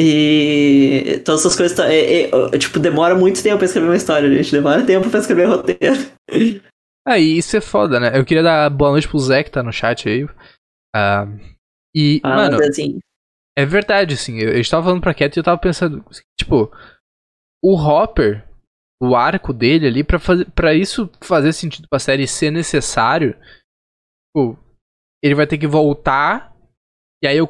E 0.00 1.22
todas 1.24 1.42
essas 1.42 1.54
coisas. 1.54 1.78
É, 1.78 2.22
é, 2.22 2.58
tipo, 2.58 2.80
demora 2.80 3.14
muito 3.14 3.40
tempo 3.40 3.58
pra 3.58 3.66
escrever 3.66 3.86
uma 3.86 3.96
história, 3.96 4.28
gente. 4.34 4.50
Demora 4.50 4.82
tempo 4.84 5.08
pra 5.10 5.20
escrever 5.20 5.46
roteiro. 5.46 6.10
Ah, 7.06 7.18
e 7.18 7.38
isso 7.38 7.56
é 7.56 7.60
foda, 7.60 8.00
né? 8.00 8.18
Eu 8.18 8.24
queria 8.24 8.42
dar 8.42 8.68
boa 8.70 8.92
noite 8.92 9.06
pro 9.08 9.18
Zé 9.18 9.44
que 9.44 9.50
tá 9.50 9.62
no 9.62 9.72
chat 9.72 10.08
aí. 10.08 10.24
Uh, 10.24 11.51
E, 11.94 12.20
Ah, 12.24 12.36
mano, 12.36 12.62
assim, 12.62 12.98
é 13.56 13.66
verdade, 13.66 14.14
assim. 14.14 14.38
Eu, 14.38 14.52
eu 14.54 14.60
estava 14.60 14.84
falando 14.84 15.00
pra 15.02 15.14
Cat 15.14 15.36
e 15.36 15.38
eu 15.40 15.44
tava 15.44 15.58
pensando, 15.58 16.04
tipo, 16.38 16.70
o 17.62 17.76
Hopper, 17.76 18.48
o 19.02 19.14
arco 19.14 19.52
dele 19.52 19.86
ali, 19.86 20.04
pra, 20.04 20.18
fazer, 20.18 20.50
pra 20.52 20.74
isso 20.74 21.10
fazer 21.20 21.52
sentido 21.52 21.86
pra 21.88 21.98
série 21.98 22.26
ser 22.26 22.50
necessário, 22.50 23.34
tipo, 24.28 24.58
ele 25.22 25.34
vai 25.34 25.46
ter 25.46 25.58
que 25.58 25.66
voltar. 25.66 26.50
E 27.22 27.26
aí 27.26 27.36
eu- 27.36 27.46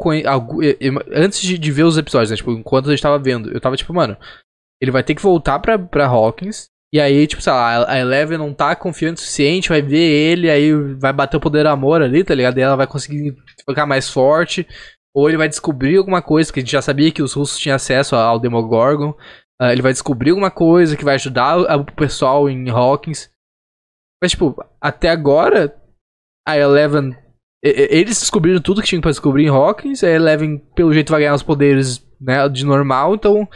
eu- 0.80 0.94
Antes 1.14 1.40
de, 1.40 1.56
de 1.58 1.72
ver 1.72 1.84
os 1.84 1.96
episódios, 1.96 2.30
né? 2.30 2.36
Tipo, 2.36 2.50
enquanto 2.52 2.86
eu 2.90 2.94
estava 2.94 3.18
vendo, 3.18 3.50
eu 3.52 3.60
tava 3.60 3.76
tipo, 3.76 3.94
mano, 3.94 4.16
ele 4.82 4.90
vai 4.90 5.02
ter 5.04 5.14
que 5.14 5.22
voltar 5.22 5.58
pra, 5.60 5.78
pra 5.78 6.06
Hawkins. 6.06 6.66
E 6.92 7.00
aí, 7.00 7.26
tipo, 7.26 7.40
sei 7.40 7.52
lá, 7.52 7.90
a 7.90 7.98
Eleven 7.98 8.36
não 8.36 8.52
tá 8.52 8.76
confiante 8.76 9.16
o 9.16 9.20
suficiente, 9.20 9.70
vai 9.70 9.80
ver 9.80 9.96
ele, 9.96 10.50
aí 10.50 10.74
vai 10.94 11.10
bater 11.10 11.38
o 11.38 11.40
poder 11.40 11.66
amor 11.66 12.02
ali, 12.02 12.22
tá 12.22 12.34
ligado? 12.34 12.58
E 12.58 12.60
ela 12.60 12.76
vai 12.76 12.86
conseguir 12.86 13.34
ficar 13.66 13.86
mais 13.86 14.10
forte. 14.10 14.66
Ou 15.14 15.28
ele 15.28 15.38
vai 15.38 15.48
descobrir 15.48 15.96
alguma 15.96 16.20
coisa, 16.20 16.52
que 16.52 16.60
a 16.60 16.62
gente 16.62 16.72
já 16.72 16.82
sabia 16.82 17.10
que 17.10 17.22
os 17.22 17.32
russos 17.32 17.58
tinham 17.58 17.76
acesso 17.76 18.14
ao 18.14 18.38
Demogorgon. 18.38 19.14
Ah, 19.60 19.72
ele 19.72 19.80
vai 19.80 19.92
descobrir 19.92 20.30
alguma 20.30 20.50
coisa 20.50 20.96
que 20.96 21.04
vai 21.04 21.14
ajudar 21.14 21.58
o 21.78 21.84
pessoal 21.84 22.48
em 22.48 22.68
Hawkins. 22.68 23.30
Mas, 24.22 24.32
tipo, 24.32 24.54
até 24.80 25.08
agora, 25.08 25.74
a 26.46 26.56
Eleven. 26.56 27.16
Eles 27.64 28.18
descobriram 28.18 28.60
tudo 28.60 28.82
que 28.82 28.88
tinha 28.88 29.00
pra 29.00 29.10
descobrir 29.10 29.44
em 29.44 29.48
Hawkins. 29.48 30.02
A 30.02 30.10
Eleven, 30.10 30.58
pelo 30.74 30.92
jeito, 30.92 31.10
vai 31.10 31.20
ganhar 31.20 31.34
os 31.34 31.42
poderes 31.42 32.04
né, 32.20 32.48
de 32.48 32.64
normal. 32.64 33.14
Então, 33.14 33.48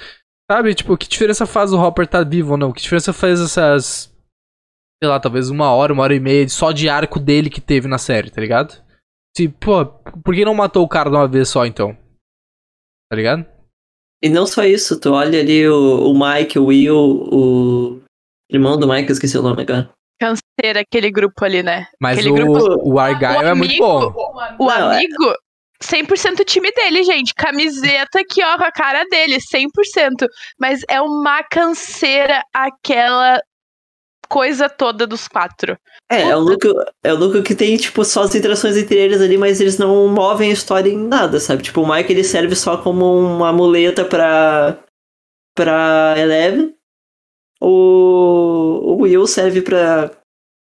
sabe, 0.50 0.74
tipo, 0.74 0.96
que 0.96 1.08
diferença 1.08 1.46
faz 1.46 1.72
o 1.72 1.78
Hopper 1.80 2.04
estar 2.04 2.24
vivo 2.24 2.52
ou 2.52 2.56
não? 2.58 2.72
Que 2.72 2.80
diferença 2.82 3.12
faz 3.12 3.40
essas. 3.40 4.12
Sei 5.02 5.08
lá, 5.10 5.20
talvez 5.20 5.50
uma 5.50 5.72
hora, 5.72 5.92
uma 5.92 6.02
hora 6.02 6.14
e 6.14 6.20
meia 6.20 6.48
só 6.48 6.72
de 6.72 6.88
arco 6.88 7.18
dele 7.20 7.50
que 7.50 7.60
teve 7.60 7.86
na 7.86 7.98
série, 7.98 8.30
tá 8.30 8.40
ligado? 8.40 8.82
Se, 9.36 9.48
pô, 9.48 9.84
por 10.24 10.34
que 10.34 10.44
não 10.44 10.54
matou 10.54 10.82
o 10.82 10.88
cara 10.88 11.10
de 11.10 11.16
uma 11.16 11.28
vez 11.28 11.48
só 11.50 11.66
então? 11.66 11.94
Tá 13.10 13.16
ligado? 13.16 13.44
E 14.24 14.30
não 14.30 14.46
só 14.46 14.64
isso, 14.64 14.98
tu 14.98 15.12
olha 15.12 15.38
ali 15.40 15.68
o, 15.68 16.10
o 16.10 16.18
Mike, 16.18 16.58
o 16.58 16.64
Will, 16.66 16.96
o 16.96 18.02
irmão 18.50 18.78
do 18.78 18.88
Mike, 18.88 19.10
eu 19.10 19.12
esqueci 19.12 19.36
o 19.36 19.42
nome 19.42 19.62
agora. 19.62 19.90
Canseira, 20.18 20.80
aquele 20.80 21.10
grupo 21.10 21.44
ali, 21.44 21.62
né? 21.62 21.86
Mas 22.00 22.18
Aquele 22.18 22.30
o, 22.32 22.34
grupo- 22.34 22.88
o 22.90 22.98
Argyle 22.98 23.44
é 23.44 23.54
muito 23.54 23.84
amigo- 23.84 24.10
bom. 24.12 24.56
O 24.64 24.70
é- 24.70 24.96
amigo, 24.96 25.34
100% 25.82 26.44
time 26.44 26.70
dele, 26.72 27.04
gente. 27.04 27.34
Camiseta 27.34 28.20
aqui, 28.20 28.42
ó, 28.42 28.56
com 28.56 28.64
a 28.64 28.72
cara 28.72 29.04
dele, 29.10 29.38
100%. 29.38 30.26
Mas 30.58 30.80
é 30.88 31.00
uma 31.00 31.42
canseira 31.42 32.42
aquela 32.52 33.40
coisa 34.28 34.68
toda 34.68 35.06
dos 35.06 35.28
quatro. 35.28 35.78
É, 36.10 36.22
é 36.22 36.36
o 36.36 36.42
núcleo, 36.42 36.74
é 37.02 37.12
o 37.12 37.18
núcleo 37.18 37.42
que 37.42 37.54
tem, 37.54 37.76
tipo, 37.76 38.04
só 38.04 38.22
as 38.22 38.34
interações 38.34 38.76
entre 38.76 38.96
eles 38.96 39.20
ali, 39.20 39.36
mas 39.38 39.60
eles 39.60 39.78
não 39.78 40.08
movem 40.08 40.50
a 40.50 40.52
história 40.52 40.90
em 40.90 40.98
nada, 40.98 41.40
sabe? 41.40 41.62
Tipo, 41.62 41.82
o 41.82 41.88
Mike 41.88 42.12
ele 42.12 42.24
serve 42.24 42.54
só 42.54 42.76
como 42.76 43.04
uma 43.18 43.52
muleta 43.52 44.04
pra. 44.04 44.78
pra 45.54 46.14
Eleven. 46.16 46.74
O, 47.60 48.96
o 48.96 49.02
Will 49.02 49.26
serve 49.26 49.62
pra. 49.62 50.10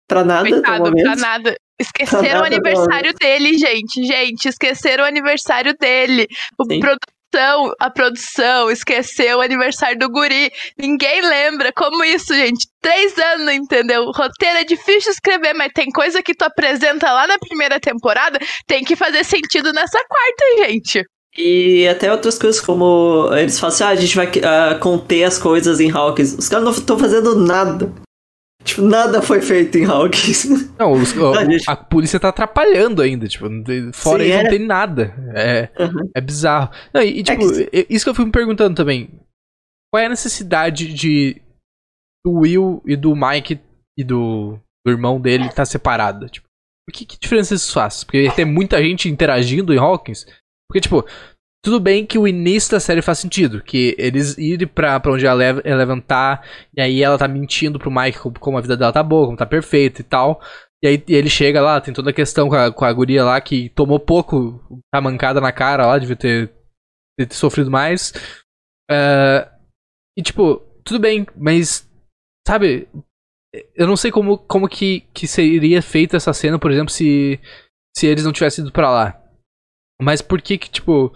pra 0.08 0.24
nada, 0.24 0.48
Coitado, 0.48 0.84
momento. 0.84 1.04
pra 1.04 1.16
nada. 1.16 1.56
Esqueceram 1.80 2.42
o 2.42 2.44
aniversário 2.44 3.14
dele, 3.14 3.56
gente. 3.56 4.04
Gente, 4.04 4.48
esqueceram 4.48 5.04
o 5.04 5.06
aniversário 5.06 5.74
dele. 5.80 6.28
O 6.58 6.64
Sim. 6.64 6.78
produção, 6.78 7.72
a 7.80 7.90
produção 7.90 8.70
esqueceu 8.70 9.38
o 9.38 9.40
aniversário 9.40 9.98
do 9.98 10.10
guri. 10.10 10.52
Ninguém 10.78 11.22
lembra. 11.22 11.72
Como 11.74 12.04
isso, 12.04 12.34
gente? 12.34 12.68
Três 12.82 13.16
anos, 13.16 13.54
entendeu? 13.54 14.04
Roteiro 14.14 14.58
é 14.58 14.64
difícil 14.64 15.10
escrever, 15.10 15.54
mas 15.54 15.72
tem 15.74 15.90
coisa 15.90 16.22
que 16.22 16.34
tu 16.34 16.42
apresenta 16.42 17.10
lá 17.10 17.26
na 17.26 17.38
primeira 17.38 17.80
temporada, 17.80 18.38
tem 18.66 18.84
que 18.84 18.94
fazer 18.94 19.24
sentido 19.24 19.72
nessa 19.72 19.98
quarta, 20.06 20.66
gente. 20.66 21.02
E 21.38 21.88
até 21.88 22.12
outras 22.12 22.38
coisas, 22.38 22.60
como 22.60 23.30
eles 23.32 23.58
falam 23.58 23.74
assim, 23.74 23.84
ah, 23.84 23.88
a 23.88 23.94
gente 23.94 24.16
vai 24.16 24.30
ah, 24.44 24.74
conter 24.78 25.24
as 25.24 25.38
coisas 25.38 25.80
em 25.80 25.90
Hawkins. 25.90 26.34
Os 26.34 26.48
caras 26.48 26.64
não 26.64 26.72
estão 26.72 26.98
fazendo 26.98 27.36
nada. 27.36 27.90
Tipo, 28.62 28.82
nada 28.82 29.22
foi 29.22 29.40
feito 29.40 29.78
em 29.78 29.84
Hawkins. 29.86 30.44
Não, 30.78 30.92
os- 30.92 31.12
gente. 31.50 31.64
a 31.68 31.74
polícia 31.76 32.20
tá 32.20 32.28
atrapalhando 32.28 33.00
ainda, 33.00 33.26
tipo, 33.26 33.48
tem- 33.64 33.90
fora 33.92 34.22
Sim, 34.22 34.28
isso 34.28 34.38
é. 34.38 34.42
não 34.42 34.50
tem 34.50 34.58
nada. 34.66 35.14
É, 35.34 35.70
Uhum. 35.82 36.10
é 36.14 36.20
bizarro. 36.20 36.70
Não, 36.92 37.02
e, 37.02 37.20
e, 37.20 37.22
tipo, 37.22 37.42
e- 37.72 37.86
isso 37.88 38.04
que 38.04 38.10
eu 38.10 38.14
fui 38.14 38.24
me 38.26 38.30
perguntando 38.32 38.74
também. 38.76 39.10
Qual 39.92 40.02
é 40.02 40.06
a 40.06 40.10
necessidade 40.10 40.92
de 40.92 41.40
do 42.24 42.32
Will 42.40 42.82
e 42.86 42.96
do 42.96 43.16
Mike 43.16 43.58
e 43.98 44.04
do, 44.04 44.58
do 44.84 44.92
irmão 44.92 45.18
dele 45.20 45.44
estar 45.44 45.56
tá 45.56 45.64
separado? 45.64 46.28
Tipo, 46.28 46.46
o 46.88 46.92
que, 46.92 47.06
que 47.06 47.18
diferença 47.18 47.54
isso 47.54 47.72
faz? 47.72 48.04
Porque 48.04 48.30
tem 48.36 48.44
muita 48.44 48.80
gente 48.82 49.08
interagindo 49.08 49.72
em 49.72 49.78
Hawkins. 49.78 50.26
Porque, 50.68 50.82
tipo, 50.82 51.04
tudo 51.62 51.78
bem 51.78 52.06
que 52.06 52.18
o 52.18 52.26
início 52.26 52.72
da 52.72 52.80
série 52.80 53.02
faz 53.02 53.18
sentido. 53.18 53.62
Que 53.62 53.94
eles 53.98 54.36
irem 54.38 54.66
pra, 54.66 54.98
pra 54.98 55.12
onde 55.12 55.26
a 55.26 55.32
Eleven 55.32 55.62
Eleven 55.64 56.00
tá, 56.00 56.42
e 56.76 56.80
aí 56.80 57.02
ela 57.02 57.18
tá 57.18 57.28
mentindo 57.28 57.78
pro 57.78 57.90
Mike 57.90 58.18
como, 58.38 58.58
a 58.58 58.60
vida 58.60 58.76
dela 58.76 58.92
tá 58.92 59.02
boa, 59.02 59.26
como 59.26 59.36
tá 59.36 59.46
perfeita 59.46 60.00
e 60.00 60.04
tal. 60.04 60.40
E 60.82 60.88
aí 60.88 61.04
ele 61.08 61.28
chega 61.28 61.60
lá, 61.60 61.80
tem 61.80 61.92
toda 61.92 62.10
a 62.10 62.14
questão 62.14 62.48
com 62.48 62.54
a, 62.54 62.72
com 62.72 62.84
a 62.84 62.92
guria 62.92 63.24
lá 63.24 63.40
que 63.40 63.68
tomou 63.70 64.00
pouco, 64.00 64.58
tá 64.92 65.00
mancada 65.00 65.40
na 65.40 65.52
cara 65.52 65.86
lá, 65.86 65.98
devia 65.98 66.16
ter, 66.16 66.50
ter 67.18 67.32
sofrido 67.34 67.70
mais. 67.70 68.12
É, 68.90 69.50
e 70.18 70.22
tipo, 70.22 70.56
tudo 70.82 70.98
bem, 70.98 71.26
mas, 71.36 71.86
sabe, 72.48 72.88
eu 73.74 73.86
não 73.86 73.96
sei 73.96 74.10
como, 74.10 74.38
como 74.38 74.68
que, 74.68 75.02
que 75.12 75.26
seria 75.26 75.82
feita 75.82 76.16
essa 76.16 76.32
cena, 76.32 76.58
por 76.58 76.70
exemplo, 76.70 76.90
se, 76.90 77.38
se 77.96 78.06
eles 78.06 78.24
não 78.24 78.32
tivessem 78.32 78.64
ido 78.64 78.72
pra 78.72 78.90
lá. 78.90 79.22
Mas 80.00 80.22
por 80.22 80.40
que 80.40 80.56
que, 80.56 80.70
tipo, 80.70 81.12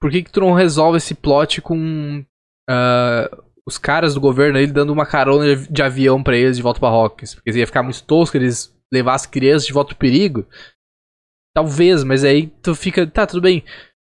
por 0.00 0.10
que 0.10 0.22
que 0.22 0.30
tu 0.30 0.40
não 0.40 0.52
resolve 0.52 0.98
esse 0.98 1.14
plot 1.14 1.60
com 1.60 2.24
ah, 2.68 3.30
os 3.66 3.78
caras 3.78 4.14
do 4.14 4.20
governo 4.20 4.58
aí 4.58 4.66
dando 4.66 4.92
uma 4.92 5.06
carona 5.06 5.56
de, 5.56 5.82
avião 5.82 6.22
pra 6.22 6.36
eles 6.36 6.56
de 6.56 6.62
volta 6.62 6.80
pra 6.80 6.88
Hawkins? 6.88 7.34
Porque 7.34 7.50
ia 7.50 7.66
ficar 7.66 7.82
muito 7.82 8.02
tosco 8.04 8.36
eles 8.36 8.74
levar 8.92 9.14
as 9.14 9.26
crianças 9.26 9.66
de 9.66 9.72
volta 9.72 9.90
pro 9.90 9.98
perigo. 9.98 10.46
Talvez, 11.54 12.04
mas 12.04 12.22
aí 12.22 12.48
tu 12.62 12.74
fica, 12.74 13.06
tá, 13.06 13.26
tudo 13.26 13.40
bem. 13.40 13.64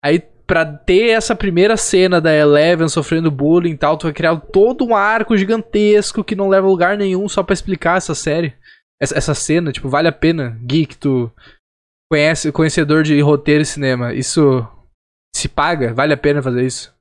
Aí 0.04 0.20
pra 0.46 0.64
ter 0.64 1.10
essa 1.10 1.36
primeira 1.36 1.76
cena 1.76 2.20
da 2.20 2.34
Eleven 2.34 2.88
sofrendo 2.88 3.30
bullying 3.30 3.72
e 3.72 3.76
tal, 3.76 3.98
tu 3.98 4.04
vai 4.04 4.14
criar 4.14 4.34
todo 4.36 4.84
um 4.84 4.96
arco 4.96 5.36
gigantesco 5.36 6.24
que 6.24 6.34
não 6.34 6.48
leva 6.48 6.66
a 6.66 6.70
lugar 6.70 6.96
nenhum 6.96 7.28
só 7.28 7.42
pra 7.42 7.52
explicar 7.52 7.98
essa 7.98 8.14
série. 8.14 8.54
Essa, 9.00 9.16
essa 9.16 9.34
cena, 9.34 9.70
tipo, 9.70 9.88
vale 9.88 10.08
a 10.08 10.12
pena, 10.12 10.58
geek, 10.62 10.96
tu 10.96 11.30
conhece, 12.10 12.50
conhecedor 12.50 13.02
de 13.02 13.20
roteiro 13.20 13.62
e 13.62 13.66
cinema. 13.66 14.14
Isso 14.14 14.66
se 15.38 15.48
paga? 15.48 15.94
Vale 15.94 16.12
a 16.12 16.16
pena 16.16 16.42
fazer 16.42 16.64
isso? 16.64 16.92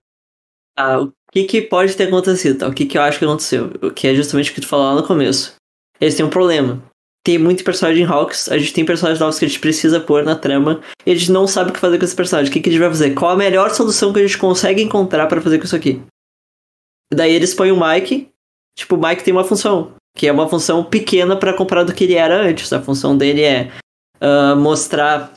Ah, 0.77 1.01
o 1.01 1.11
que, 1.31 1.43
que 1.45 1.61
pode 1.61 1.95
ter 1.95 2.07
acontecido? 2.07 2.67
O 2.67 2.73
que, 2.73 2.85
que 2.85 2.97
eu 2.97 3.01
acho 3.01 3.19
que 3.19 3.25
aconteceu? 3.25 3.71
O 3.81 3.91
que 3.91 4.07
é 4.07 4.15
justamente 4.15 4.51
o 4.51 4.53
que 4.53 4.61
tu 4.61 4.67
falou 4.67 4.85
lá 4.85 4.95
no 4.95 5.07
começo. 5.07 5.55
Eles 5.99 6.15
têm 6.15 6.25
um 6.25 6.29
problema. 6.29 6.81
Tem 7.23 7.37
muito 7.37 7.63
personagem 7.63 8.03
em 8.03 8.07
Hawks, 8.07 8.49
a 8.49 8.57
gente 8.57 8.73
tem 8.73 8.85
personagens 8.85 9.19
novos 9.19 9.37
que 9.37 9.43
a 9.43 9.47
gente 9.47 9.59
precisa 9.59 9.99
pôr 9.99 10.23
na 10.23 10.35
trama, 10.35 10.81
e 11.05 11.11
a 11.11 11.15
gente 11.15 11.31
não 11.31 11.45
sabe 11.45 11.71
o 11.71 11.73
que 11.73 11.79
fazer 11.79 11.97
com 11.97 12.05
esse 12.05 12.15
personagem. 12.15 12.49
O 12.49 12.53
que, 12.53 12.61
que 12.61 12.69
a 12.69 12.71
gente 12.71 12.79
vai 12.79 12.89
fazer? 12.89 13.13
Qual 13.15 13.31
a 13.31 13.35
melhor 13.35 13.69
solução 13.71 14.13
que 14.13 14.19
a 14.19 14.21
gente 14.25 14.37
consegue 14.37 14.81
encontrar 14.81 15.27
pra 15.27 15.41
fazer 15.41 15.57
com 15.57 15.65
isso 15.65 15.75
aqui? 15.75 16.01
Daí 17.13 17.33
eles 17.33 17.53
põem 17.53 17.71
o 17.71 17.79
Mike, 17.79 18.29
tipo, 18.77 18.95
o 18.95 19.01
Mike 19.01 19.23
tem 19.23 19.33
uma 19.33 19.43
função, 19.43 19.93
que 20.15 20.27
é 20.27 20.31
uma 20.31 20.47
função 20.47 20.85
pequena 20.85 21.35
pra 21.35 21.53
comparar 21.53 21.83
do 21.83 21.93
que 21.93 22.05
ele 22.05 22.13
era 22.13 22.39
antes. 22.41 22.71
A 22.71 22.81
função 22.81 23.17
dele 23.17 23.41
é 23.41 23.71
ah, 24.21 24.55
mostrar 24.55 25.33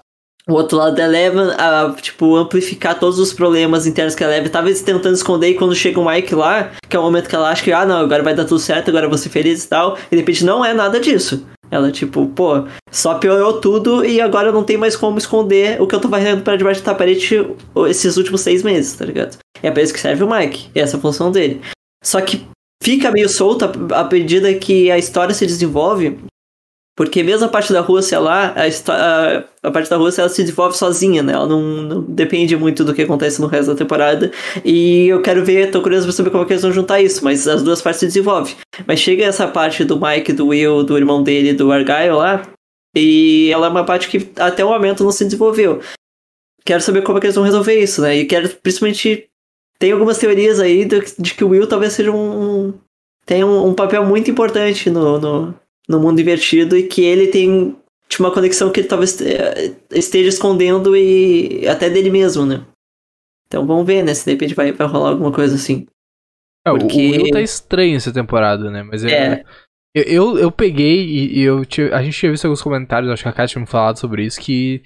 o 0.48 0.54
outro 0.54 0.78
lado 0.78 0.96
da 0.96 1.04
Eleven, 1.04 1.50
a, 1.58 1.94
tipo, 2.00 2.36
amplificar 2.36 2.98
todos 2.98 3.18
os 3.18 3.32
problemas 3.32 3.86
internos 3.86 4.14
que 4.14 4.24
a 4.24 4.26
Eleven 4.26 4.50
tava 4.50 4.72
tentando 4.72 5.14
esconder 5.14 5.50
e 5.50 5.54
quando 5.54 5.74
chega 5.74 6.00
o 6.00 6.08
Mike 6.08 6.34
lá, 6.34 6.72
que 6.88 6.96
é 6.96 6.98
o 6.98 7.02
momento 7.02 7.28
que 7.28 7.34
ela 7.34 7.50
acha 7.50 7.62
que, 7.62 7.72
ah, 7.72 7.84
não, 7.84 7.98
agora 7.98 8.22
vai 8.22 8.34
dar 8.34 8.44
tudo 8.44 8.58
certo, 8.58 8.88
agora 8.88 9.06
eu 9.06 9.10
vou 9.10 9.18
ser 9.18 9.28
feliz 9.28 9.64
e 9.64 9.68
tal, 9.68 9.96
e 10.10 10.10
de 10.10 10.16
repente 10.16 10.44
não 10.44 10.64
é 10.64 10.72
nada 10.72 10.98
disso. 10.98 11.46
Ela, 11.70 11.92
tipo, 11.92 12.26
pô, 12.26 12.64
só 12.90 13.14
piorou 13.14 13.60
tudo 13.60 14.04
e 14.04 14.20
agora 14.20 14.50
não 14.50 14.64
tem 14.64 14.76
mais 14.76 14.96
como 14.96 15.18
esconder 15.18 15.80
o 15.80 15.86
que 15.86 15.94
eu 15.94 16.00
tô 16.00 16.08
varrendo 16.08 16.42
pra 16.42 16.56
debaixo 16.56 16.80
do 16.80 16.84
tapete 16.84 17.46
esses 17.88 18.16
últimos 18.16 18.40
seis 18.40 18.64
meses, 18.64 18.94
tá 18.96 19.04
ligado? 19.04 19.38
É 19.62 19.70
pra 19.70 19.82
isso 19.82 19.94
que 19.94 20.00
serve 20.00 20.24
o 20.24 20.30
Mike, 20.30 20.68
essa 20.74 20.96
é 20.96 20.98
a 20.98 21.00
função 21.00 21.30
dele. 21.30 21.60
Só 22.02 22.20
que 22.20 22.44
fica 22.82 23.12
meio 23.12 23.28
solta 23.28 23.70
à 23.94 24.02
medida 24.02 24.52
que 24.54 24.90
a 24.90 24.98
história 24.98 25.32
se 25.32 25.46
desenvolve, 25.46 26.18
porque 27.00 27.22
mesmo 27.22 27.46
a 27.46 27.48
parte 27.48 27.72
da 27.72 27.80
Rússia 27.80 28.20
lá, 28.20 28.54
a, 28.54 29.66
a 29.66 29.70
parte 29.70 29.88
da 29.88 29.96
Rússia 29.96 30.20
ela 30.20 30.28
se 30.28 30.42
desenvolve 30.42 30.76
sozinha, 30.76 31.22
né? 31.22 31.32
Ela 31.32 31.46
não, 31.46 31.62
não 31.62 32.02
depende 32.02 32.54
muito 32.58 32.84
do 32.84 32.92
que 32.92 33.00
acontece 33.00 33.40
no 33.40 33.46
resto 33.46 33.70
da 33.70 33.74
temporada. 33.74 34.30
E 34.62 35.06
eu 35.08 35.22
quero 35.22 35.42
ver, 35.42 35.70
tô 35.70 35.80
curioso 35.80 36.04
pra 36.04 36.12
saber 36.12 36.28
como 36.28 36.42
é 36.42 36.46
que 36.46 36.52
eles 36.52 36.62
vão 36.62 36.70
juntar 36.70 37.00
isso, 37.00 37.24
mas 37.24 37.48
as 37.48 37.62
duas 37.62 37.80
partes 37.80 38.00
se 38.00 38.06
desenvolvem. 38.06 38.54
Mas 38.86 39.00
chega 39.00 39.24
essa 39.24 39.48
parte 39.48 39.82
do 39.82 39.98
Mike, 39.98 40.34
do 40.34 40.48
Will, 40.48 40.84
do 40.84 40.98
irmão 40.98 41.22
dele, 41.22 41.54
do 41.54 41.72
Argyle 41.72 42.16
lá, 42.16 42.42
e 42.94 43.48
ela 43.50 43.68
é 43.68 43.70
uma 43.70 43.86
parte 43.86 44.06
que 44.06 44.28
até 44.36 44.62
o 44.62 44.68
momento 44.68 45.02
não 45.02 45.10
se 45.10 45.24
desenvolveu. 45.24 45.80
Quero 46.66 46.82
saber 46.82 47.00
como 47.00 47.16
é 47.16 47.20
que 47.22 47.28
eles 47.28 47.36
vão 47.36 47.44
resolver 47.44 47.82
isso, 47.82 48.02
né? 48.02 48.14
E 48.14 48.26
quero 48.26 48.46
principalmente. 48.62 49.26
Tem 49.78 49.92
algumas 49.92 50.18
teorias 50.18 50.60
aí 50.60 50.84
de, 50.84 51.02
de 51.18 51.32
que 51.32 51.44
o 51.44 51.48
Will 51.48 51.66
talvez 51.66 51.94
seja 51.94 52.12
um. 52.12 52.74
tem 53.24 53.42
um, 53.42 53.68
um 53.68 53.72
papel 53.72 54.04
muito 54.04 54.30
importante 54.30 54.90
no, 54.90 55.18
no, 55.18 55.54
no 55.90 55.98
mundo 56.00 56.20
invertido 56.20 56.76
e 56.76 56.86
que 56.86 57.02
ele 57.02 57.26
tem 57.26 57.76
tipo, 58.08 58.22
uma 58.22 58.32
conexão 58.32 58.70
que 58.70 58.80
ele 58.80 58.88
talvez 58.88 59.20
eh, 59.20 59.74
esteja 59.90 60.28
escondendo 60.28 60.96
e 60.96 61.66
até 61.68 61.90
dele 61.90 62.10
mesmo, 62.10 62.46
né? 62.46 62.64
Então 63.46 63.66
vamos 63.66 63.84
ver, 63.84 64.04
né? 64.04 64.14
Se 64.14 64.24
de 64.24 64.30
repente 64.32 64.54
vai, 64.54 64.70
vai 64.70 64.86
rolar 64.86 65.10
alguma 65.10 65.32
coisa 65.32 65.56
assim. 65.56 65.86
É, 66.66 66.70
Porque- 66.70 67.08
O 67.18 67.22
Will 67.22 67.30
tá 67.32 67.40
estranho 67.40 67.96
essa 67.96 68.12
temporada, 68.12 68.70
né? 68.70 68.82
Mas 68.82 69.02
é. 69.04 69.10
É. 69.10 69.44
Eu, 69.92 70.04
eu, 70.04 70.38
eu 70.38 70.52
peguei 70.52 71.04
e, 71.04 71.38
e 71.40 71.42
eu 71.42 71.64
tinha- 71.64 71.94
a 71.96 72.00
gente 72.02 72.16
tinha 72.16 72.30
visto 72.30 72.44
alguns 72.44 72.62
comentários, 72.62 73.10
acho 73.10 73.24
que 73.24 73.28
a 73.28 73.32
Kátia 73.32 73.54
tinha 73.54 73.60
me 73.62 73.66
falado 73.66 73.98
sobre 73.98 74.24
isso, 74.24 74.40
que. 74.40 74.82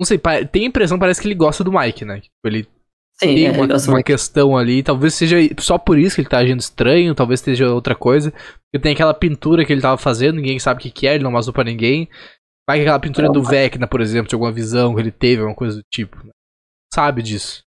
Não 0.00 0.06
sei, 0.06 0.18
tem 0.50 0.64
a 0.64 0.68
impressão, 0.68 0.98
parece 0.98 1.20
que 1.20 1.28
ele 1.28 1.34
gosta 1.34 1.62
do 1.62 1.72
Mike, 1.72 2.04
né? 2.04 2.20
Tipo, 2.20 2.32
ele 2.44 2.66
Sim, 3.20 3.34
tem 3.34 3.46
é, 3.46 3.50
uma, 3.50 3.66
uma 3.88 4.02
questão 4.02 4.56
ali, 4.56 4.82
talvez 4.82 5.14
seja 5.14 5.36
só 5.58 5.76
por 5.76 5.98
isso 5.98 6.14
que 6.14 6.20
ele 6.20 6.28
tá 6.28 6.38
agindo 6.38 6.60
estranho, 6.60 7.14
talvez 7.14 7.40
seja 7.40 7.68
outra 7.68 7.94
coisa. 7.94 8.30
Porque 8.30 8.82
tem 8.82 8.92
aquela 8.92 9.12
pintura 9.12 9.64
que 9.64 9.72
ele 9.72 9.82
tava 9.82 9.96
fazendo, 9.96 10.36
ninguém 10.36 10.58
sabe 10.58 10.78
o 10.78 10.82
que, 10.82 10.90
que 10.90 11.06
é, 11.08 11.14
ele 11.16 11.24
não 11.24 11.32
mostrou 11.32 11.52
pra 11.52 11.64
ninguém. 11.64 12.08
Vai 12.68 12.78
que 12.78 12.82
aquela 12.82 13.00
pintura 13.00 13.30
do 13.30 13.42
Vecna, 13.42 13.88
por 13.88 14.00
exemplo, 14.00 14.28
de 14.28 14.34
alguma 14.34 14.52
visão 14.52 14.94
que 14.94 15.00
ele 15.00 15.10
teve, 15.10 15.40
alguma 15.40 15.56
coisa 15.56 15.78
do 15.78 15.82
tipo. 15.92 16.16
Sabe 16.92 17.22
disso. 17.22 17.62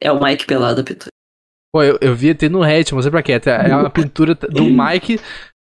É 0.00 0.12
o 0.12 0.22
Mike 0.22 0.46
pelado, 0.46 0.82
a 0.82 0.84
pintura. 0.84 1.10
Pô, 1.74 1.82
eu, 1.82 1.98
eu 2.00 2.14
vi 2.14 2.30
até 2.30 2.48
no 2.48 2.60
Reddit, 2.60 2.94
não 2.94 3.02
sei 3.02 3.10
pra 3.10 3.22
quê. 3.22 3.32
É 3.32 3.74
uma 3.74 3.90
pintura 3.90 4.34
do 4.34 4.64
Mike, 4.70 5.18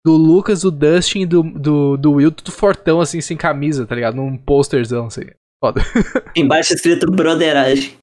do 0.07 0.17
Lucas, 0.17 0.63
do 0.63 0.71
Dustin 0.71 1.21
e 1.21 1.27
do, 1.27 1.43
do, 1.43 1.97
do 1.97 2.13
Will, 2.13 2.33
tudo 2.33 2.53
fortão, 2.53 3.01
assim, 3.01 3.21
sem 3.21 3.37
camisa, 3.37 3.87
tá 3.87 3.95
ligado? 3.95 4.15
Num 4.15 4.37
posterzão, 4.37 5.07
assim. 5.07 5.23
Foda. 5.63 5.83
Embaixo 6.35 6.73
escrito 6.73 7.11
broderagem. 7.11 8.00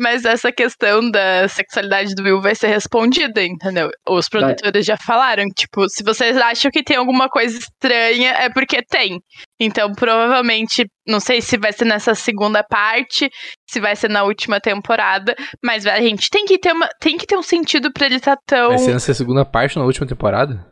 Mas 0.00 0.24
essa 0.24 0.52
questão 0.52 1.10
da 1.10 1.48
sexualidade 1.48 2.14
do 2.14 2.22
Will 2.22 2.40
vai 2.40 2.54
ser 2.54 2.68
respondida, 2.68 3.42
entendeu? 3.42 3.90
Os 4.08 4.28
produtores 4.28 4.86
já 4.86 4.96
falaram, 4.96 5.44
tipo, 5.48 5.88
se 5.88 6.04
vocês 6.04 6.36
acham 6.36 6.70
que 6.70 6.84
tem 6.84 6.96
alguma 6.96 7.28
coisa 7.28 7.58
estranha, 7.58 8.30
é 8.30 8.48
porque 8.48 8.80
tem. 8.80 9.18
Então, 9.58 9.92
provavelmente, 9.92 10.86
não 11.04 11.18
sei 11.18 11.40
se 11.40 11.58
vai 11.58 11.72
ser 11.72 11.84
nessa 11.84 12.14
segunda 12.14 12.62
parte, 12.62 13.28
se 13.68 13.80
vai 13.80 13.96
ser 13.96 14.08
na 14.08 14.22
última 14.22 14.60
temporada, 14.60 15.34
mas 15.64 15.84
a 15.84 16.00
gente 16.00 16.30
tem 16.30 16.44
que 16.44 16.58
ter 16.58 16.72
uma, 16.72 16.88
tem 17.00 17.18
que 17.18 17.26
ter 17.26 17.36
um 17.36 17.42
sentido 17.42 17.92
pra 17.92 18.06
ele 18.06 18.16
estar 18.16 18.36
tão 18.46 18.68
Vai 18.68 18.78
ser 18.78 18.92
nessa 18.92 19.12
segunda 19.12 19.44
parte 19.44 19.76
na 19.76 19.84
última 19.84 20.06
temporada? 20.06 20.64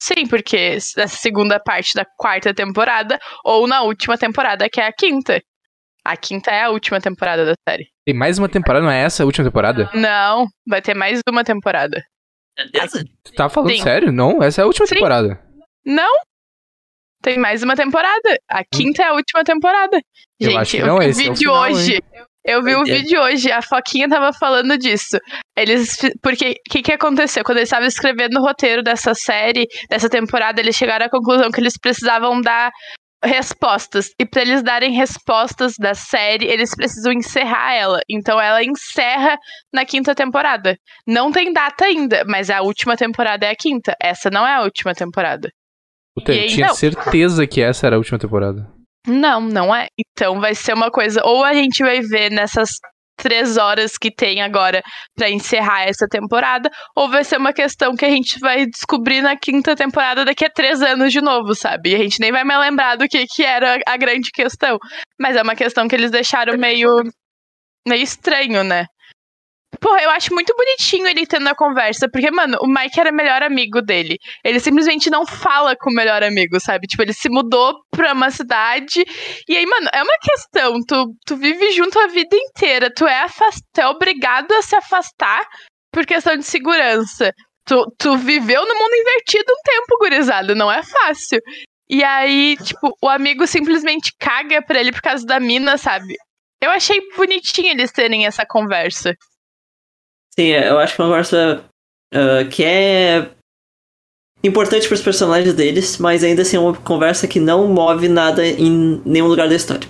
Sim, 0.00 0.26
porque 0.28 0.76
essa 0.76 1.08
segunda 1.08 1.58
parte 1.58 1.94
da 1.94 2.04
quarta 2.18 2.52
temporada 2.52 3.18
ou 3.42 3.66
na 3.66 3.82
última 3.82 4.18
temporada, 4.18 4.68
que 4.70 4.78
é 4.78 4.86
a 4.86 4.92
quinta. 4.92 5.40
A 6.08 6.16
quinta 6.16 6.50
é 6.50 6.62
a 6.62 6.70
última 6.70 6.98
temporada 7.02 7.44
da 7.44 7.52
série. 7.68 7.86
Tem 8.06 8.16
mais 8.16 8.38
uma 8.38 8.48
temporada, 8.48 8.82
não 8.82 8.90
é 8.90 9.02
essa 9.02 9.22
a 9.22 9.26
última 9.26 9.44
temporada? 9.44 9.90
Não, 9.92 10.46
vai 10.66 10.80
ter 10.80 10.94
mais 10.94 11.20
uma 11.28 11.44
temporada. 11.44 12.02
Certeza? 12.58 13.04
Tu 13.22 13.34
tá 13.34 13.50
falando 13.50 13.72
Sim. 13.72 13.82
sério? 13.82 14.10
Não, 14.10 14.42
essa 14.42 14.62
é 14.62 14.64
a 14.64 14.66
última 14.66 14.86
Sim. 14.86 14.94
temporada. 14.94 15.38
Não! 15.84 16.10
Tem 17.22 17.38
mais 17.38 17.62
uma 17.62 17.76
temporada. 17.76 18.38
A 18.48 18.64
quinta 18.64 19.02
é 19.02 19.08
a 19.08 19.12
última 19.12 19.44
temporada. 19.44 20.00
Eu 20.40 20.50
Gente, 20.50 20.60
acho 20.60 20.70
que 20.70 20.82
eu 20.82 20.86
não, 20.86 20.98
vi 20.98 21.04
o 21.04 21.08
esse 21.10 21.20
é 21.20 21.30
o 21.30 21.34
vídeo 21.34 21.52
final, 21.52 21.62
hoje. 21.62 22.02
Eu 22.42 22.62
vi 22.62 22.70
o 22.70 22.76
Doideira. 22.76 23.00
vídeo 23.00 23.20
hoje, 23.20 23.52
a 23.52 23.60
Foquinha 23.60 24.08
tava 24.08 24.32
falando 24.32 24.78
disso. 24.78 25.18
Eles. 25.54 25.94
Porque 26.22 26.52
o 26.52 26.70
que, 26.70 26.82
que 26.84 26.92
aconteceu? 26.92 27.44
Quando 27.44 27.58
eles 27.58 27.68
estavam 27.68 27.86
escrevendo 27.86 28.38
o 28.38 28.42
roteiro 28.42 28.82
dessa 28.82 29.12
série, 29.14 29.66
dessa 29.90 30.08
temporada, 30.08 30.58
eles 30.58 30.74
chegaram 30.74 31.04
à 31.04 31.10
conclusão 31.10 31.50
que 31.50 31.60
eles 31.60 31.76
precisavam 31.78 32.40
dar 32.40 32.72
respostas. 33.24 34.10
E 34.18 34.24
pra 34.24 34.42
eles 34.42 34.62
darem 34.62 34.92
respostas 34.92 35.74
da 35.78 35.94
série, 35.94 36.46
eles 36.46 36.74
precisam 36.74 37.12
encerrar 37.12 37.74
ela. 37.74 38.00
Então 38.08 38.40
ela 38.40 38.62
encerra 38.62 39.38
na 39.72 39.84
quinta 39.84 40.14
temporada. 40.14 40.76
Não 41.06 41.30
tem 41.32 41.52
data 41.52 41.84
ainda, 41.84 42.24
mas 42.26 42.50
a 42.50 42.62
última 42.62 42.96
temporada 42.96 43.46
é 43.46 43.50
a 43.50 43.56
quinta. 43.56 43.94
Essa 44.00 44.30
não 44.30 44.46
é 44.46 44.54
a 44.54 44.62
última 44.62 44.94
temporada. 44.94 45.50
Puta, 46.14 46.32
eu 46.32 46.42
aí, 46.42 46.48
tinha 46.48 46.68
não. 46.68 46.74
certeza 46.74 47.46
que 47.46 47.60
essa 47.60 47.86
era 47.86 47.96
a 47.96 47.98
última 47.98 48.18
temporada. 48.18 48.68
Não, 49.06 49.40
não 49.40 49.74
é. 49.74 49.88
Então 49.98 50.40
vai 50.40 50.54
ser 50.54 50.74
uma 50.74 50.90
coisa. 50.90 51.22
Ou 51.24 51.44
a 51.44 51.54
gente 51.54 51.82
vai 51.82 52.00
ver 52.00 52.30
nessas 52.30 52.70
três 53.18 53.56
horas 53.56 53.98
que 53.98 54.10
tem 54.10 54.40
agora 54.40 54.80
pra 55.14 55.28
encerrar 55.28 55.82
essa 55.82 56.06
temporada, 56.08 56.70
ou 56.96 57.10
vai 57.10 57.24
ser 57.24 57.36
uma 57.36 57.52
questão 57.52 57.94
que 57.94 58.04
a 58.04 58.10
gente 58.10 58.38
vai 58.38 58.64
descobrir 58.64 59.20
na 59.20 59.36
quinta 59.36 59.74
temporada 59.74 60.24
daqui 60.24 60.44
a 60.44 60.50
três 60.50 60.80
anos 60.80 61.12
de 61.12 61.20
novo, 61.20 61.54
sabe? 61.54 61.90
E 61.90 61.94
a 61.96 61.98
gente 61.98 62.20
nem 62.20 62.32
vai 62.32 62.44
mais 62.44 62.60
lembrar 62.60 62.96
do 62.96 63.08
que, 63.08 63.26
que 63.26 63.44
era 63.44 63.78
a 63.86 63.96
grande 63.96 64.30
questão. 64.30 64.78
Mas 65.20 65.36
é 65.36 65.42
uma 65.42 65.56
questão 65.56 65.88
que 65.88 65.96
eles 65.96 66.10
deixaram 66.10 66.56
meio. 66.56 67.02
meio 67.86 68.02
estranho, 68.02 68.62
né? 68.62 68.86
Porra, 69.80 70.02
eu 70.02 70.10
acho 70.10 70.34
muito 70.34 70.54
bonitinho 70.56 71.06
ele 71.06 71.26
tendo 71.26 71.48
a 71.48 71.54
conversa, 71.54 72.08
porque, 72.10 72.30
mano, 72.30 72.58
o 72.60 72.66
Mike 72.66 72.98
era 72.98 73.12
melhor 73.12 73.42
amigo 73.42 73.80
dele. 73.80 74.18
Ele 74.44 74.58
simplesmente 74.58 75.08
não 75.08 75.24
fala 75.26 75.76
com 75.76 75.90
o 75.90 75.94
melhor 75.94 76.22
amigo, 76.22 76.58
sabe? 76.60 76.86
Tipo, 76.86 77.02
ele 77.02 77.12
se 77.12 77.28
mudou 77.28 77.74
pra 77.90 78.12
uma 78.12 78.30
cidade. 78.30 79.04
E 79.48 79.56
aí, 79.56 79.66
mano, 79.66 79.88
é 79.92 80.02
uma 80.02 80.18
questão. 80.20 80.78
Tu, 80.86 81.14
tu 81.24 81.36
vive 81.36 81.72
junto 81.72 81.98
a 81.98 82.08
vida 82.08 82.36
inteira. 82.36 82.92
Tu 82.92 83.06
é, 83.06 83.20
afast... 83.20 83.60
tu 83.72 83.80
é 83.80 83.88
obrigado 83.88 84.52
a 84.52 84.62
se 84.62 84.74
afastar 84.74 85.46
por 85.92 86.04
questão 86.04 86.36
de 86.36 86.44
segurança. 86.44 87.32
Tu, 87.64 87.94
tu 87.98 88.16
viveu 88.16 88.66
no 88.66 88.74
mundo 88.74 88.94
invertido 88.94 89.52
um 89.52 89.62
tempo, 89.64 89.98
gurizada. 90.00 90.54
Não 90.54 90.70
é 90.70 90.82
fácil. 90.82 91.40
E 91.88 92.02
aí, 92.02 92.56
tipo, 92.56 92.92
o 93.02 93.08
amigo 93.08 93.46
simplesmente 93.46 94.12
caga 94.18 94.60
pra 94.60 94.80
ele 94.80 94.92
por 94.92 95.00
causa 95.00 95.24
da 95.24 95.38
mina, 95.38 95.78
sabe? 95.78 96.16
Eu 96.60 96.70
achei 96.70 97.00
bonitinho 97.16 97.70
eles 97.70 97.92
terem 97.92 98.26
essa 98.26 98.44
conversa. 98.44 99.14
Sim, 100.38 100.48
eu 100.48 100.78
acho 100.78 100.94
que 100.94 101.00
é 101.00 101.04
uma 101.04 101.10
conversa 101.10 101.64
ah, 102.14 102.44
que 102.50 102.64
é 102.64 103.30
importante 104.42 104.86
para 104.86 104.94
os 104.94 105.02
personagens 105.02 105.54
deles, 105.54 105.98
mas 105.98 106.22
ainda 106.22 106.42
assim 106.42 106.56
é 106.56 106.60
uma 106.60 106.76
conversa 106.80 107.26
que 107.26 107.40
não 107.40 107.66
move 107.68 108.08
nada 108.08 108.46
em 108.46 109.02
nenhum 109.04 109.26
lugar 109.26 109.48
da 109.48 109.56
história. 109.56 109.88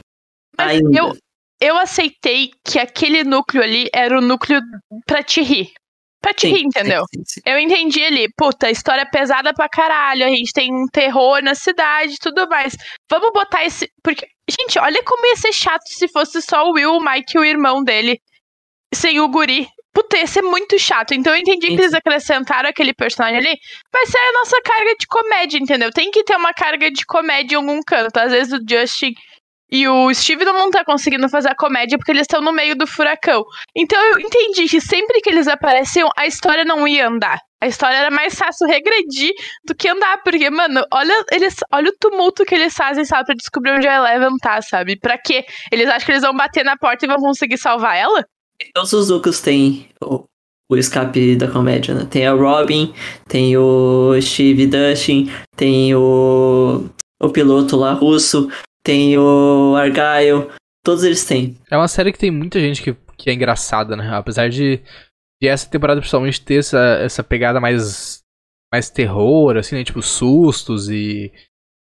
Mas 0.56 0.80
Ainda. 0.80 0.98
eu, 0.98 1.16
eu 1.60 1.76
aceitei 1.76 2.50
que 2.64 2.78
aquele 2.78 3.24
núcleo 3.24 3.62
ali 3.62 3.88
era 3.94 4.16
o 4.16 4.20
núcleo 4.20 4.60
pra 5.06 5.22
te 5.22 5.42
rir. 5.42 5.72
Pra 6.20 6.34
te 6.34 6.48
Sim, 6.48 6.54
rir, 6.54 6.62
entendeu? 6.64 7.04
sim, 7.14 7.22
sim. 7.24 7.40
Eu 7.46 7.60
entendi 7.60 8.02
ali, 8.02 8.26
puta, 8.36 8.68
história 8.70 9.02
é 9.02 9.04
pesada 9.04 9.54
pra 9.54 9.68
caralho, 9.68 10.24
a 10.24 10.28
gente 10.28 10.52
tem 10.52 10.74
um 10.74 10.86
terror 10.92 11.40
na 11.42 11.54
cidade 11.54 12.14
e 12.14 12.18
tudo 12.18 12.48
mais. 12.48 12.74
Vamos 13.08 13.30
botar 13.32 13.64
esse. 13.64 13.88
Porque, 14.02 14.26
gente, 14.50 14.80
olha 14.80 15.00
como 15.04 15.24
ia 15.26 15.36
ser 15.36 15.52
chato 15.52 15.86
se 15.86 16.08
fosse 16.08 16.42
só 16.42 16.64
o 16.64 16.72
Will, 16.72 16.90
o 16.90 17.04
Mike 17.04 17.36
e 17.36 17.38
o 17.38 17.44
irmão 17.44 17.84
dele, 17.84 18.20
sem 18.92 19.20
o 19.20 19.28
guri. 19.28 19.68
Puta, 19.98 20.16
ia 20.16 20.28
ser 20.28 20.42
muito 20.42 20.78
chato. 20.78 21.12
Então 21.12 21.34
eu 21.34 21.40
entendi 21.40 21.66
que 21.66 21.72
eles 21.72 21.92
acrescentaram 21.92 22.68
aquele 22.68 22.94
personagem 22.94 23.38
ali. 23.38 23.58
Vai 23.92 24.06
ser 24.06 24.16
a 24.16 24.32
nossa 24.32 24.60
carga 24.62 24.94
de 24.94 25.06
comédia, 25.08 25.58
entendeu? 25.58 25.90
Tem 25.90 26.08
que 26.12 26.22
ter 26.22 26.36
uma 26.36 26.54
carga 26.54 26.88
de 26.88 27.04
comédia 27.04 27.56
em 27.56 27.58
algum 27.58 27.80
canto. 27.84 28.16
Às 28.16 28.30
vezes 28.30 28.52
o 28.52 28.60
Justin 28.64 29.12
e 29.68 29.88
o 29.88 30.14
Steve 30.14 30.44
não 30.44 30.66
estar 30.66 30.84
conseguindo 30.84 31.28
fazer 31.28 31.48
a 31.48 31.56
comédia 31.56 31.98
porque 31.98 32.12
eles 32.12 32.22
estão 32.22 32.40
no 32.40 32.52
meio 32.52 32.76
do 32.76 32.86
furacão. 32.86 33.42
Então 33.76 34.00
eu 34.00 34.20
entendi 34.20 34.68
que 34.68 34.80
sempre 34.80 35.20
que 35.20 35.30
eles 35.30 35.48
apareciam, 35.48 36.08
a 36.16 36.28
história 36.28 36.64
não 36.64 36.86
ia 36.86 37.08
andar. 37.08 37.40
A 37.60 37.66
história 37.66 37.96
era 37.96 38.10
mais 38.10 38.36
fácil 38.36 38.68
regredir 38.68 39.32
do 39.66 39.74
que 39.74 39.88
andar, 39.88 40.22
porque, 40.22 40.48
mano, 40.48 40.80
olha, 40.92 41.24
eles, 41.32 41.56
olha 41.72 41.90
o 41.90 41.96
tumulto 41.98 42.44
que 42.44 42.54
eles 42.54 42.72
fazem, 42.72 43.04
sabe, 43.04 43.26
pra 43.26 43.34
descobrir 43.34 43.72
onde 43.72 43.88
a 43.88 43.96
Eleven 43.96 44.36
tá, 44.40 44.62
sabe? 44.62 44.96
Pra 44.96 45.18
quê? 45.18 45.44
Eles 45.72 45.88
acham 45.88 46.06
que 46.06 46.12
eles 46.12 46.22
vão 46.22 46.36
bater 46.36 46.64
na 46.64 46.76
porta 46.76 47.04
e 47.04 47.08
vão 47.08 47.16
conseguir 47.16 47.58
salvar 47.58 47.96
ela? 47.96 48.24
Todos 48.74 48.92
os 48.92 49.10
núcleos 49.10 49.40
têm 49.40 49.88
o, 50.02 50.24
o 50.70 50.76
escape 50.76 51.36
da 51.36 51.50
comédia, 51.50 51.94
né? 51.94 52.06
Tem 52.10 52.26
a 52.26 52.32
Robin, 52.32 52.92
tem 53.26 53.56
o 53.56 54.20
Steve 54.20 54.66
Dustin, 54.66 55.30
tem 55.56 55.94
o, 55.94 56.88
o 57.20 57.28
piloto 57.30 57.76
lá 57.76 57.92
russo, 57.92 58.50
tem 58.82 59.16
o 59.18 59.74
Argyle, 59.76 60.48
todos 60.84 61.04
eles 61.04 61.24
têm. 61.24 61.56
É 61.70 61.76
uma 61.76 61.88
série 61.88 62.12
que 62.12 62.18
tem 62.18 62.30
muita 62.30 62.60
gente 62.60 62.82
que, 62.82 62.96
que 63.16 63.30
é 63.30 63.34
engraçada, 63.34 63.96
né? 63.96 64.10
Apesar 64.12 64.48
de, 64.48 64.82
de 65.40 65.48
essa 65.48 65.68
temporada 65.68 66.00
principalmente 66.00 66.44
ter 66.44 66.56
essa, 66.56 66.98
essa 67.00 67.22
pegada 67.22 67.60
mais, 67.60 68.22
mais 68.72 68.90
terror, 68.90 69.56
assim, 69.56 69.76
né? 69.76 69.84
Tipo, 69.84 70.02
sustos 70.02 70.88
e 70.88 71.32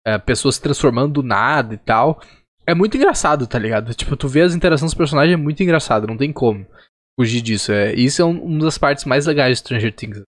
é, 0.06 0.18
pessoas 0.18 0.56
se 0.56 0.62
transformando 0.62 1.14
do 1.14 1.22
nada 1.22 1.74
e 1.74 1.78
tal. 1.78 2.20
É 2.66 2.74
muito 2.74 2.96
engraçado, 2.96 3.46
tá 3.46 3.58
ligado? 3.58 3.94
Tipo, 3.94 4.16
tu 4.16 4.28
vê 4.28 4.42
as 4.42 4.54
interações 4.54 4.90
dos 4.90 4.98
personagens 4.98 5.34
é 5.34 5.36
muito 5.36 5.62
engraçado, 5.62 6.06
não 6.06 6.16
tem 6.16 6.32
como 6.32 6.66
fugir 7.18 7.40
disso. 7.40 7.72
É, 7.72 7.94
isso 7.94 8.20
é 8.20 8.24
um, 8.24 8.42
uma 8.42 8.64
das 8.64 8.76
partes 8.78 9.04
mais 9.04 9.26
legais 9.26 9.52
de 9.52 9.58
Stranger 9.60 9.94
Things. 9.94 10.22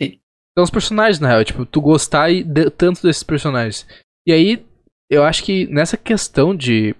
Sim. 0.00 0.20
São 0.56 0.64
os 0.64 0.70
personagens, 0.70 1.20
na 1.20 1.28
real, 1.28 1.44
tipo, 1.44 1.66
tu 1.66 1.80
gostar 1.80 2.30
e 2.30 2.42
de- 2.42 2.70
tanto 2.70 3.02
desses 3.02 3.22
personagens. 3.22 3.86
E 4.26 4.32
aí, 4.32 4.66
eu 5.10 5.22
acho 5.22 5.44
que 5.44 5.66
nessa 5.66 5.96
questão 5.96 6.56
de, 6.56 6.94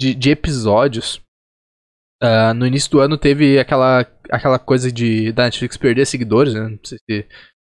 de, 0.00 0.14
de 0.14 0.30
episódios, 0.30 1.20
ah, 2.22 2.52
no 2.54 2.66
início 2.66 2.90
do 2.90 3.00
ano 3.00 3.16
teve 3.16 3.58
aquela, 3.58 4.00
aquela 4.30 4.58
coisa 4.58 4.90
de 4.92 5.32
da 5.32 5.44
Netflix 5.44 5.76
perder 5.76 6.06
seguidores, 6.06 6.54
né? 6.54 6.68
Não 6.68 6.78
sei 6.84 6.98
se. 7.10 7.26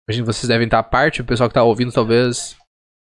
Imagino 0.09 0.27
vocês 0.27 0.47
devem 0.49 0.67
estar 0.67 0.79
à 0.79 0.83
parte, 0.85 1.21
o 1.21 1.25
pessoal 1.25 1.49
que 1.49 1.55
tá 1.55 1.63
ouvindo 1.63 1.93
talvez. 1.93 2.57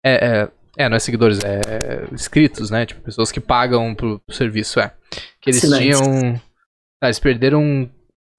É, 0.04 0.42
é, 0.44 0.52
é, 0.80 0.88
não 0.88 0.96
é 0.96 1.00
seguidores, 1.00 1.40
é, 1.44 2.08
inscritos, 2.14 2.70
né? 2.70 2.86
Tipo, 2.86 3.02
pessoas 3.02 3.34
que 3.34 3.42
pagam 3.42 3.94
pro, 3.94 4.20
pro 4.20 4.36
serviço, 4.36 4.80
é. 4.80 4.94
Que 5.42 5.50
eles 5.50 5.62
tinham. 5.62 6.42
Ah, 7.04 7.08
eles 7.08 7.20
perderam 7.20 7.92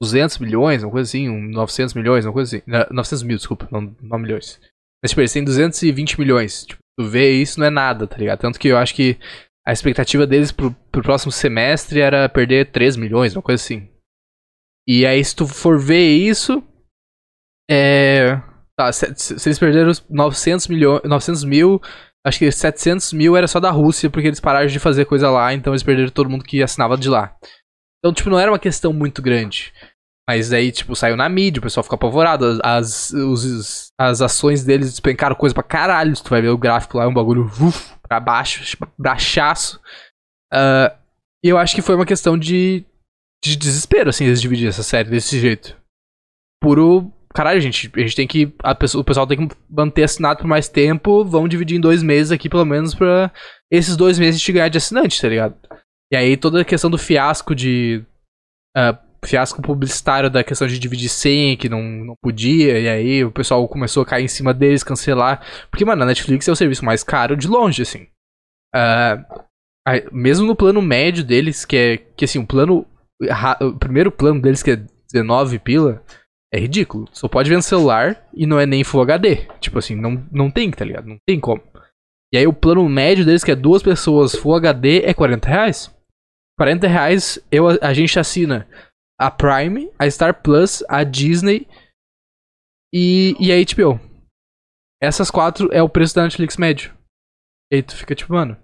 200 0.03 0.39
milhões, 0.39 0.83
uma 0.83 0.91
coisa 0.91 1.07
assim, 1.07 1.29
um 1.29 1.51
900 1.51 1.93
milhões, 1.95 2.25
uma 2.25 2.33
coisa 2.33 2.57
assim. 2.57 2.65
Não, 2.67 2.87
900 2.91 3.23
mil, 3.25 3.37
desculpa, 3.37 3.69
não, 3.71 3.95
não 4.01 4.19
milhões. 4.19 4.59
Mas, 5.03 5.11
tipo, 5.11 5.21
eles 5.21 5.33
têm 5.33 5.45
220 5.45 6.19
milhões. 6.19 6.65
Tipo, 6.65 6.81
tu 6.99 7.07
vê 7.07 7.31
isso 7.31 7.61
não 7.61 7.67
é 7.67 7.71
nada, 7.71 8.07
tá 8.07 8.17
ligado? 8.17 8.41
Tanto 8.41 8.59
que 8.59 8.69
eu 8.69 8.79
acho 8.79 8.95
que 8.95 9.19
a 9.67 9.73
expectativa 9.73 10.27
deles 10.27 10.51
pro, 10.51 10.73
pro 10.91 11.03
próximo 11.03 11.31
semestre 11.31 12.01
era 12.01 12.27
perder 12.27 12.71
3 12.71 12.97
milhões, 12.97 13.37
uma 13.37 13.43
coisa 13.43 13.63
assim. 13.63 13.87
E 14.89 15.05
aí, 15.05 15.23
se 15.23 15.37
tu 15.37 15.47
for 15.47 15.79
ver 15.79 16.09
isso, 16.09 16.63
é. 17.71 18.41
Tá, 18.79 18.91
se, 18.91 19.15
se 19.15 19.47
eles 19.47 19.59
perderam 19.59 19.93
900, 20.09 20.69
milhões, 20.69 21.03
900 21.05 21.45
mil, 21.45 21.83
acho 22.27 22.39
que 22.39 22.51
700 22.51 23.13
mil 23.13 23.37
era 23.37 23.49
só 23.49 23.61
da 23.61 23.71
Rússia, 23.71 24.11
porque 24.11 24.29
eles 24.29 24.41
pararam 24.41 24.67
de 24.67 24.79
fazer 24.79 25.05
coisa 25.05 25.31
lá, 25.31 25.53
então 25.55 25.73
eles 25.73 25.83
perderam 25.83 26.11
todo 26.11 26.31
mundo 26.31 26.45
que 26.45 26.63
assinava 26.63 26.97
de 26.97 27.09
lá. 27.09 27.37
Então, 27.99 28.15
tipo, 28.15 28.31
não 28.31 28.39
era 28.39 28.51
uma 28.51 28.59
questão 28.59 28.93
muito 28.93 29.21
grande. 29.21 29.73
Mas 30.29 30.53
aí, 30.53 30.71
tipo, 30.71 30.95
saiu 30.95 31.17
na 31.17 31.29
mídia, 31.29 31.59
o 31.59 31.63
pessoal 31.63 31.83
ficou 31.83 31.97
apavorado. 31.97 32.61
As, 32.63 33.11
os, 33.11 33.89
as 33.99 34.23
ações 34.23 34.65
deles 34.65 34.91
despencaram 34.91 35.35
coisa 35.35 35.53
pra 35.53 35.63
caralho. 35.63 36.15
Tu 36.15 36.31
vai 36.31 36.41
ver 36.41 36.51
o 36.51 36.59
gráfico 36.59 36.97
lá, 36.97 37.05
é 37.05 37.07
um 37.09 37.13
bagulho 37.13 37.47
uf, 37.47 37.95
pra 38.01 38.21
baixo, 38.21 38.77
brachaço. 38.97 39.81
Uh, 40.53 40.97
e 41.45 41.49
eu 41.49 41.59
acho 41.59 41.75
que 41.75 41.83
foi 41.83 41.95
uma 41.95 42.07
questão 42.07 42.39
de, 42.39 42.85
de 43.45 43.57
desespero, 43.57 44.11
assim, 44.11 44.25
eles 44.25 44.41
dividir 44.41 44.69
essa 44.69 44.83
série 44.83 45.11
desse 45.11 45.39
jeito. 45.41 45.77
Puro. 46.63 47.13
Caralho, 47.33 47.61
gente, 47.61 47.91
a 47.95 48.01
gente 48.01 48.17
tem 48.17 48.27
que. 48.27 48.53
A 48.63 48.75
pessoa, 48.75 49.03
o 49.03 49.05
pessoal 49.05 49.27
tem 49.27 49.47
que 49.47 49.57
manter 49.69 50.03
assinado 50.03 50.41
por 50.41 50.49
mais 50.49 50.69
tempo. 50.69 51.25
Vamos 51.25 51.49
dividir 51.49 51.77
em 51.77 51.81
dois 51.81 52.03
meses 52.03 52.33
aqui, 52.33 52.49
pelo 52.49 52.65
menos, 52.65 52.95
pra 52.95 53.31
esses 53.71 53.97
dois 53.97 54.19
meses 54.19 54.41
te 54.41 54.53
ganhar 54.53 54.69
de 54.69 54.79
assinante, 54.79 55.21
tá 55.21 55.29
ligado? 55.29 55.55
E 56.13 56.17
aí 56.17 56.37
toda 56.37 56.61
a 56.61 56.65
questão 56.65 56.91
do 56.91 56.99
fiasco 56.99 57.55
de. 57.55 58.05
Uh, 58.77 58.99
fiasco 59.25 59.63
publicitário 59.63 60.31
da 60.31 60.43
questão 60.43 60.67
de 60.67 60.79
dividir 60.79 61.09
senha, 61.09 61.57
que 61.57 61.69
não, 61.69 61.83
não 61.83 62.15
podia, 62.23 62.79
e 62.79 62.89
aí 62.89 63.25
o 63.25 63.31
pessoal 63.31 63.69
começou 63.69 64.03
a 64.03 64.07
cair 64.07 64.25
em 64.25 64.29
cima 64.29 64.53
deles, 64.53 64.83
cancelar. 64.83 65.45
Porque, 65.71 65.85
mano, 65.85 66.03
a 66.03 66.07
Netflix 66.07 66.49
é 66.49 66.53
o 66.53 66.57
serviço 66.57 66.85
mais 66.85 67.05
caro 67.05 67.37
de 67.37 67.47
longe, 67.47 67.83
assim. 67.83 68.09
Uh, 68.75 69.45
mesmo 70.13 70.47
no 70.47 70.57
plano 70.57 70.83
médio 70.83 71.25
deles, 71.25 71.65
que 71.65 71.77
é. 71.77 71.97
Que 71.97 72.25
assim, 72.25 72.39
o 72.39 72.47
plano. 72.47 72.87
O 73.61 73.79
primeiro 73.79 74.11
plano 74.11 74.41
deles, 74.41 74.63
que 74.63 74.71
é 74.71 74.83
19 75.13 75.59
pila, 75.59 76.03
é 76.53 76.59
ridículo. 76.59 77.09
Só 77.13 77.29
pode 77.29 77.49
ver 77.49 77.57
no 77.57 77.63
celular 77.63 78.29
e 78.35 78.47
não 78.47 78.59
é 78.59 78.67
nem 78.67 78.85
Full 78.85 79.03
HD. 79.03 79.47
Tipo 79.61 79.79
assim, 79.79 79.95
não, 79.95 80.27
não 80.31 80.51
tem, 80.51 80.71
tá 80.71 80.85
ligado? 80.85 81.07
Não 81.07 81.19
tem 81.27 81.39
como. 81.39 81.63
E 82.33 82.39
aí 82.39 82.47
o 82.47 82.53
plano 82.53 82.89
médio 82.89 83.25
deles, 83.25 83.45
que 83.45 83.51
é 83.51 83.57
duas 83.57 83.83
pessoas 83.83 84.35
Full 84.35 84.55
HD, 84.55 85.03
é 85.03 85.15
40 85.15 85.49
reais. 85.49 85.95
40 86.59 86.87
reais 86.87 87.39
eu, 87.51 87.69
a 87.69 87.93
gente 87.95 88.19
assina 88.19 88.69
a 89.19 89.31
Prime, 89.31 89.91
a 89.99 90.11
Star 90.11 90.43
Plus, 90.43 90.83
a 90.89 91.05
Disney 91.05 91.67
e, 92.93 93.35
e 93.39 93.53
a 93.53 93.57
HBO. 93.57 94.01
Essas 95.03 95.31
quatro 95.31 95.73
é 95.73 95.83
o 95.83 95.89
preço 95.89 96.15
da 96.15 96.25
Netflix 96.25 96.57
médio. 96.57 96.95
E 97.73 97.77
aí 97.77 97.83
tu 97.83 97.97
fica 97.97 98.15
tipo, 98.15 98.35
mano, 98.35 98.57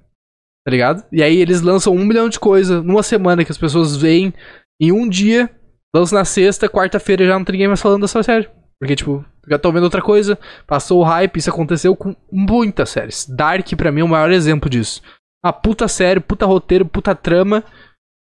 tá 0.65 0.71
ligado? 0.71 1.07
E 1.13 1.23
aí 1.23 1.37
eles 1.37 1.63
lançam 1.63 1.95
um 1.95 2.05
milhão 2.05 2.29
de 2.29 2.39
coisa 2.41 2.83
numa 2.83 3.03
semana 3.03 3.45
que 3.45 3.53
as 3.53 3.59
pessoas 3.59 3.97
veem 3.97 4.35
em 4.81 4.93
um 4.93 5.09
dia, 5.09 5.49
lançam 5.97 6.19
na 6.19 6.25
sexta, 6.25 6.69
quarta-feira 6.69 7.27
já 7.27 7.39
não 7.39 7.45
tem 7.45 7.55
ninguém 7.55 7.69
mais 7.69 7.81
falando 7.81 8.03
dessa 8.03 8.23
série. 8.23 8.49
Porque, 8.79 8.95
tipo, 8.95 9.25
já 9.49 9.59
tô 9.59 9.73
vendo 9.73 9.85
outra 9.85 10.03
coisa, 10.03 10.39
passou 10.67 11.01
o 11.01 11.05
hype, 11.05 11.37
isso 11.37 11.51
aconteceu 11.51 11.97
com 11.97 12.15
muitas 12.31 12.91
séries. 12.91 13.27
Dark, 13.27 13.67
pra 13.77 13.91
mim, 13.91 14.01
é 14.01 14.05
o 14.05 14.09
maior 14.09 14.31
exemplo 14.31 14.69
disso. 14.69 15.03
Uma 15.45 15.53
puta 15.53 15.89
série, 15.89 16.21
puta 16.21 16.45
roteiro, 16.45 16.85
puta 16.85 17.15
trama, 17.15 17.65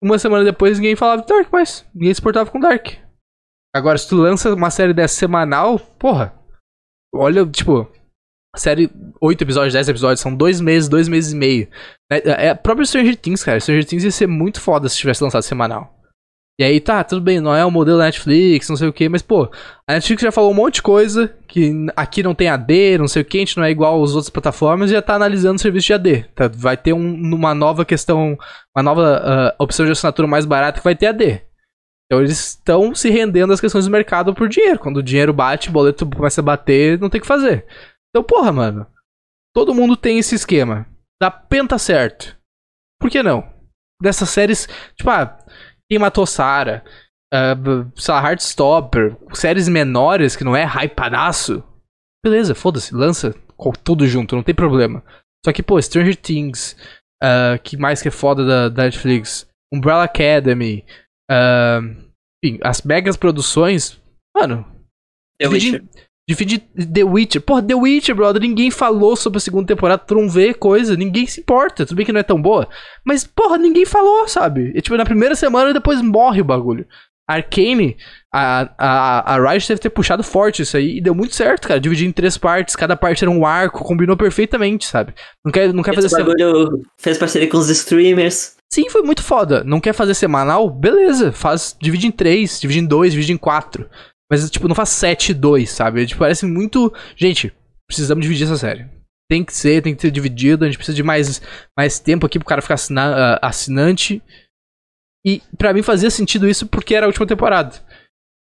uma 0.03 0.19
semana 0.19 0.45
depois 0.45 0.79
ninguém 0.79 0.97
falava 0.97 1.23
de 1.23 1.29
Dark 1.29 1.53
mais. 1.53 1.87
Ninguém 1.95 2.15
se 2.15 2.23
portava 2.23 2.51
com 2.51 2.59
Dark. 2.59 2.95
Agora, 3.75 3.99
se 3.99 4.09
tu 4.09 4.17
lança 4.17 4.53
uma 4.55 4.71
série 4.71 4.95
dessa 4.95 5.15
semanal, 5.15 5.79
porra. 5.79 6.35
Olha, 7.15 7.47
tipo. 7.47 7.91
Série 8.57 8.91
8 9.21 9.43
episódios, 9.43 9.75
10 9.75 9.91
episódios, 9.91 10.21
são 10.21 10.35
dois 10.35 10.61
meses, 10.61 10.89
dois 10.89 11.07
meses 11.07 11.33
e 11.33 11.37
meio. 11.37 11.69
É, 12.11 12.49
é 12.49 12.55
próprio 12.55 12.85
Stranger 12.85 13.17
Things, 13.17 13.45
cara. 13.45 13.61
Stranger 13.61 13.85
Things 13.85 14.03
ia 14.03 14.11
ser 14.11 14.27
muito 14.27 14.61
foda 14.61 14.89
se 14.89 14.97
tivesse 14.97 15.23
lançado 15.23 15.43
semanal. 15.43 16.00
E 16.61 16.63
aí, 16.63 16.79
tá, 16.79 17.03
tudo 17.03 17.23
bem, 17.23 17.41
não 17.41 17.57
é 17.57 17.65
o 17.65 17.71
modelo 17.71 17.97
Netflix, 17.97 18.69
não 18.69 18.77
sei 18.77 18.87
o 18.87 18.93
que, 18.93 19.09
mas, 19.09 19.23
pô, 19.23 19.51
a 19.89 19.95
Netflix 19.95 20.21
já 20.21 20.31
falou 20.31 20.51
um 20.51 20.55
monte 20.55 20.75
de 20.75 20.83
coisa, 20.83 21.35
que 21.49 21.87
aqui 21.97 22.23
não 22.23 22.35
tem 22.35 22.51
AD, 22.51 22.99
não 22.99 23.09
sei 23.09 23.23
o 23.23 23.25
que, 23.25 23.39
a 23.39 23.41
gente 23.41 23.57
não 23.57 23.65
é 23.65 23.71
igual 23.71 24.05
às 24.05 24.11
outras 24.11 24.29
plataformas, 24.29 24.91
e 24.91 24.93
já 24.93 25.01
tá 25.01 25.15
analisando 25.15 25.55
o 25.57 25.59
serviço 25.59 25.87
de 25.87 25.95
AD. 25.95 26.23
Tá? 26.35 26.51
Vai 26.53 26.77
ter 26.77 26.93
um, 26.93 27.15
uma 27.15 27.55
nova 27.55 27.83
questão, 27.83 28.37
uma 28.77 28.83
nova 28.83 29.57
uh, 29.59 29.63
opção 29.63 29.87
de 29.87 29.93
assinatura 29.93 30.29
mais 30.29 30.45
barata 30.45 30.81
que 30.81 30.85
vai 30.85 30.95
ter 30.95 31.07
AD. 31.07 31.43
Então 32.05 32.21
eles 32.21 32.33
estão 32.33 32.95
se 32.95 33.09
rendendo 33.09 33.55
às 33.55 33.61
questões 33.61 33.87
do 33.87 33.91
mercado 33.91 34.35
por 34.35 34.47
dinheiro. 34.47 34.79
Quando 34.79 34.99
o 34.99 35.03
dinheiro 35.03 35.33
bate, 35.33 35.71
o 35.71 35.73
boleto 35.73 36.05
começa 36.05 36.43
a 36.43 36.45
bater, 36.45 37.01
não 37.01 37.09
tem 37.09 37.21
o 37.21 37.23
que 37.23 37.27
fazer. 37.27 37.65
Então, 38.11 38.23
porra, 38.23 38.53
mano. 38.53 38.87
Todo 39.55 39.75
mundo 39.75 39.97
tem 39.97 40.19
esse 40.19 40.35
esquema. 40.35 40.87
Da 41.19 41.31
penta 41.31 41.79
certo. 41.79 42.37
Por 43.01 43.09
que 43.09 43.23
não? 43.23 43.49
Dessas 44.03 44.29
séries, 44.29 44.69
tipo, 44.95 45.09
ah, 45.09 45.39
quem 45.91 45.99
matou 45.99 46.25
Sarah, 46.25 46.85
uh, 47.35 48.01
sei 48.01 48.15
lá, 48.15 48.23
Heartstopper, 48.23 49.17
séries 49.35 49.69
menores 49.69 50.37
que 50.37 50.45
não 50.45 50.55
é 50.55 50.65
hypadaço. 50.65 51.65
Beleza, 52.25 52.55
foda-se, 52.55 52.95
lança 52.95 53.35
tudo 53.83 54.07
junto, 54.07 54.37
não 54.37 54.43
tem 54.43 54.55
problema. 54.55 55.03
Só 55.45 55.53
que, 55.53 55.63
pô, 55.63 55.81
Stranger 55.83 56.17
Things, 56.17 56.77
uh, 57.23 57.61
que 57.63 57.77
mais 57.77 58.01
que 58.01 58.09
é 58.09 58.11
foda 58.13 58.45
da, 58.45 58.69
da 58.69 58.85
Netflix, 58.85 59.49
Umbrella 59.73 60.05
Academy, 60.05 60.85
uh, 61.31 61.83
enfim, 62.45 62.59
as 62.63 62.83
megas 62.83 63.17
produções, 63.17 64.01
mano. 64.37 64.65
The 65.41 65.49
Witcher. 65.49 65.85
Dividir 66.29 66.61
The 66.61 67.03
Witcher. 67.03 67.41
Porra, 67.41 67.63
The 67.63 67.75
Witcher, 67.75 68.15
brother. 68.15 68.41
Ninguém 68.41 68.71
falou 68.71 69.17
sobre 69.17 69.39
a 69.39 69.41
segunda 69.41 69.67
temporada. 69.67 70.03
Tu 70.07 70.15
não 70.15 70.29
vê 70.29 70.55
coisa. 70.55 70.97
Ninguém 70.97 71.27
se 71.27 71.41
importa. 71.41 71.85
Tudo 71.85 71.97
bem 71.97 72.07
que 72.07 72.13
não 72.13 72.21
é 72.21 72.25
tão 72.25 72.41
boa. 72.41 72.69
Mas, 73.05 73.25
porra, 73.25 73.59
ninguém 73.59 73.85
falou, 73.85 74.29
sabe? 74.29 74.73
E, 74.75 74.81
tipo, 74.81 74.97
na 74.97 75.05
primeira 75.05 75.35
semana 75.35 75.73
depois 75.73 76.01
morre 76.01 76.41
o 76.41 76.45
bagulho. 76.45 76.87
Arcane, 77.29 77.97
a, 78.33 78.69
a, 78.77 79.35
a 79.35 79.51
Riot 79.51 79.69
deve 79.69 79.81
ter 79.81 79.91
puxado 79.91 80.23
forte 80.23 80.63
isso 80.63 80.77
aí. 80.77 80.99
E 80.99 81.01
deu 81.01 81.15
muito 81.15 81.35
certo, 81.35 81.69
cara. 81.69 81.81
Dividir 81.81 82.09
em 82.09 82.13
três 82.13 82.37
partes. 82.37 82.75
Cada 82.75 82.97
parte 82.97 83.25
era 83.25 83.31
um 83.31 83.47
arco. 83.47 83.85
Combinou 83.85 84.17
perfeitamente, 84.17 84.87
sabe? 84.87 85.15
Não 85.45 85.53
quer, 85.53 85.73
não 85.73 85.83
quer 85.83 85.97
Esse 85.97 86.09
fazer... 86.09 86.25
bagulho 86.25 86.83
fez 86.99 87.19
parceria 87.19 87.49
com 87.49 87.57
os 87.57 87.69
streamers. 87.71 88.57
Sim, 88.73 88.89
foi 88.89 89.03
muito 89.03 89.23
foda. 89.23 89.65
Não 89.65 89.81
quer 89.81 89.93
fazer 89.93 90.15
semanal? 90.15 90.71
Beleza. 90.71 91.33
Faz, 91.33 91.77
divide 91.81 92.07
em 92.07 92.11
três, 92.13 92.61
divide 92.61 92.81
em 92.81 92.87
dois, 92.87 93.13
divide 93.13 93.33
em 93.33 93.37
quatro. 93.37 93.89
Mas, 94.31 94.49
tipo, 94.51 94.69
não 94.69 94.75
faz 94.75 94.91
7 94.91 95.35
2, 95.35 95.69
sabe? 95.69 96.07
Tipo, 96.07 96.21
parece 96.21 96.47
muito. 96.47 96.93
Gente, 97.17 97.53
precisamos 97.89 98.25
dividir 98.25 98.45
essa 98.45 98.57
série. 98.57 98.89
Tem 99.29 99.45
que 99.45 99.53
ser, 99.53 99.83
tem 99.83 99.95
que 99.95 100.01
ser 100.01 100.11
dividido. 100.11 100.65
A 100.65 100.69
gente 100.69 100.77
precisa 100.77 100.95
de 100.95 101.03
mais, 101.03 101.43
mais 101.77 101.99
tempo 101.99 102.27
aqui 102.27 102.39
pro 102.39 102.47
cara 102.47 102.63
ficar 102.63 102.75
assina, 102.75 103.11
uh, 103.11 103.39
assinante. 103.43 104.23
E 105.27 105.43
para 105.59 105.73
mim 105.73 105.83
fazia 105.83 106.11
sentido 106.11 106.49
isso 106.49 106.67
porque 106.67 106.95
era 106.95 107.07
a 107.07 107.09
última 107.09 107.27
temporada. 107.27 107.75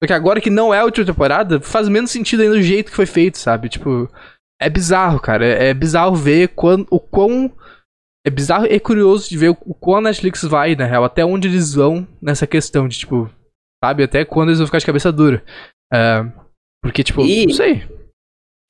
Porque 0.00 0.12
agora 0.12 0.40
que 0.40 0.50
não 0.50 0.74
é 0.74 0.80
a 0.80 0.84
última 0.84 1.06
temporada, 1.06 1.60
faz 1.60 1.88
menos 1.88 2.10
sentido 2.10 2.42
ainda 2.42 2.56
do 2.56 2.62
jeito 2.62 2.90
que 2.90 2.96
foi 2.96 3.06
feito, 3.06 3.38
sabe? 3.38 3.68
Tipo, 3.68 4.10
é 4.60 4.68
bizarro, 4.68 5.20
cara. 5.20 5.46
É, 5.46 5.68
é 5.68 5.74
bizarro 5.74 6.14
ver 6.14 6.48
quando, 6.48 6.86
o 6.90 7.00
quão. 7.00 7.52
É 8.26 8.30
bizarro 8.30 8.66
e 8.66 8.80
curioso 8.80 9.28
de 9.28 9.38
ver 9.38 9.50
o, 9.50 9.56
o 9.60 9.74
quão 9.74 9.98
a 9.98 10.02
Netflix 10.02 10.42
vai, 10.42 10.74
na 10.74 10.84
real, 10.84 11.04
até 11.04 11.24
onde 11.24 11.46
eles 11.46 11.72
vão 11.72 12.06
nessa 12.20 12.46
questão 12.46 12.88
de, 12.88 12.98
tipo, 12.98 13.30
sabe? 13.82 14.02
Até 14.02 14.24
quando 14.24 14.48
eles 14.48 14.58
vão 14.58 14.66
ficar 14.66 14.78
de 14.78 14.86
cabeça 14.86 15.12
dura. 15.12 15.44
Uh, 15.92 16.32
porque, 16.82 17.02
tipo, 17.02 17.22
e, 17.22 17.46
não 17.46 17.54
sei. 17.54 17.84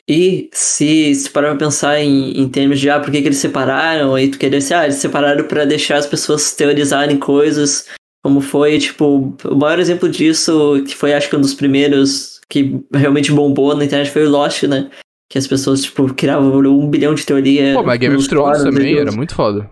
E 0.09 0.49
se, 0.53 1.15
se 1.15 1.31
parar 1.31 1.49
pra 1.49 1.67
pensar 1.67 2.01
em, 2.01 2.41
em 2.41 2.49
termos 2.49 2.79
de, 2.79 2.89
ah, 2.89 3.01
por 3.01 3.11
que, 3.11 3.21
que 3.21 3.29
eles 3.29 3.39
separaram? 3.39 4.15
Aí 4.15 4.31
tu 4.31 4.39
queria 4.39 4.59
dizer, 4.59 4.75
ah, 4.75 4.85
eles 4.85 4.97
separaram 4.97 5.45
para 5.45 5.65
deixar 5.65 5.97
as 5.97 6.07
pessoas 6.07 6.55
teorizarem 6.55 7.19
coisas, 7.19 7.89
como 8.25 8.41
foi, 8.41 8.79
tipo, 8.79 9.37
o 9.45 9.55
maior 9.57 9.81
exemplo 9.81 10.09
disso, 10.09 10.83
que 10.87 10.95
foi 10.95 11.13
acho 11.13 11.29
que 11.29 11.37
um 11.37 11.41
dos 11.41 11.55
primeiros 11.55 12.41
que 12.49 12.81
realmente 12.95 13.33
bombou 13.33 13.75
na 13.75 13.85
internet 13.85 14.11
foi 14.11 14.27
o 14.27 14.31
Lost, 14.31 14.63
né? 14.65 14.91
Que 15.29 15.39
as 15.39 15.47
pessoas, 15.49 15.83
tipo, 15.83 16.15
criavam 16.15 16.57
um 16.61 16.89
bilhão 16.89 17.13
de 17.13 17.27
teorias. 17.27 17.75
Pô, 17.75 17.83
mas 17.83 17.99
Game 17.99 18.15
of 18.15 18.29
Thrones 18.29 18.63
também 18.63 18.97
era 18.97 19.11
muito 19.11 19.35
foda. 19.35 19.69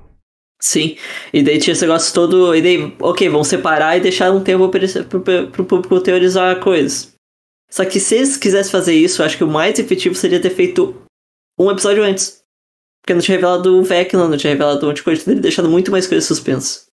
Sim, 0.61 0.97
e 1.33 1.43
daí 1.43 1.59
tinha 1.59 1.73
esse 1.73 1.83
negócio 1.83 2.13
todo. 2.13 2.55
E 2.57 2.61
daí, 2.61 2.93
ok, 2.99 3.29
vão 3.29 3.45
separar 3.45 3.97
e 3.97 4.01
deixar 4.01 4.33
um 4.33 4.43
tempo 4.43 4.69
pro, 4.69 5.21
pro, 5.21 5.47
pro 5.49 5.65
público 5.65 6.01
teorizar 6.01 6.59
coisas. 6.59 7.14
Só 7.75 7.85
que 7.85 7.99
se 7.99 8.15
eles 8.15 8.37
quisessem 8.37 8.71
fazer 8.71 8.95
isso, 8.95 9.21
eu 9.21 9.27
acho 9.27 9.37
que 9.37 9.43
o 9.43 9.49
mais 9.49 9.77
efetivo 9.81 10.15
seria 10.15 10.41
ter 10.41 10.51
feito 10.51 11.05
um 11.59 11.69
episódio 11.69 12.05
antes. 12.05 12.41
Porque 13.03 13.15
não 13.15 13.21
tinha 13.21 13.35
revelado 13.35 13.77
o 13.77 13.83
Vecna, 13.83 14.29
não 14.29 14.37
tinha 14.37 14.53
revelado 14.53 14.87
um 14.87 14.91
monte 14.91 14.99
de 14.99 15.03
coisa, 15.03 15.25
teria 15.25 15.41
deixado 15.41 15.69
muito 15.69 15.91
mais 15.91 16.07
coisas 16.07 16.25
suspensas. 16.25 16.87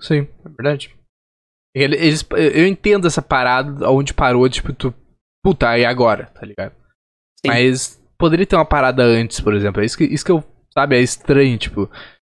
Sim, 0.00 0.28
é 0.44 0.48
verdade. 0.48 0.94
Eles, 1.74 2.24
eu 2.54 2.68
entendo 2.68 3.08
essa 3.08 3.20
parada 3.20 3.90
onde 3.90 4.14
parou, 4.14 4.48
tipo, 4.48 4.72
tu. 4.72 4.94
Puta, 5.42 5.76
e 5.76 5.84
agora, 5.84 6.26
tá 6.26 6.46
ligado? 6.46 6.72
Sim. 7.44 7.48
Mas 7.48 8.00
poderia 8.16 8.46
ter 8.46 8.54
uma 8.54 8.64
parada 8.64 9.02
antes, 9.02 9.40
por 9.40 9.54
exemplo. 9.54 9.82
É 9.82 9.86
isso 9.86 9.98
que, 9.98 10.04
isso 10.04 10.24
que 10.24 10.30
eu, 10.30 10.44
sabe, 10.72 10.96
é 10.96 11.02
estranho, 11.02 11.58
tipo. 11.58 11.90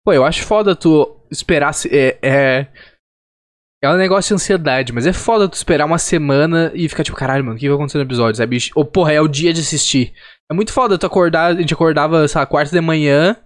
Pô, 0.04 0.12
eu 0.12 0.24
acho 0.24 0.44
foda 0.44 0.76
tu 0.76 1.20
esperar. 1.32 1.74
É, 1.90 2.16
é, 2.22 2.68
É 3.84 3.90
um 3.90 3.98
negócio 3.98 4.28
de 4.28 4.34
ansiedade, 4.34 4.94
mas 4.94 5.06
é 5.06 5.12
foda 5.12 5.46
tu 5.46 5.52
esperar 5.52 5.84
uma 5.84 5.98
semana 5.98 6.72
e 6.74 6.88
ficar 6.88 7.04
tipo, 7.04 7.16
caralho, 7.16 7.44
mano, 7.44 7.54
o 7.54 7.58
que 7.58 7.68
vai 7.68 7.74
acontecer 7.74 7.98
no 7.98 8.04
episódio, 8.04 8.36
sabe? 8.36 8.56
Ou, 8.74 8.82
porra, 8.82 9.12
é 9.12 9.20
o 9.20 9.28
dia 9.28 9.52
de 9.52 9.60
assistir. 9.60 10.14
É 10.50 10.54
muito 10.54 10.72
foda 10.72 10.96
tu 10.96 11.04
acordar, 11.04 11.52
a 11.52 11.54
gente 11.54 11.74
acordava, 11.74 12.26
sei 12.26 12.38
lá, 12.38 12.46
quarta 12.46 12.74
de 12.74 12.80
manhã, 12.80 13.36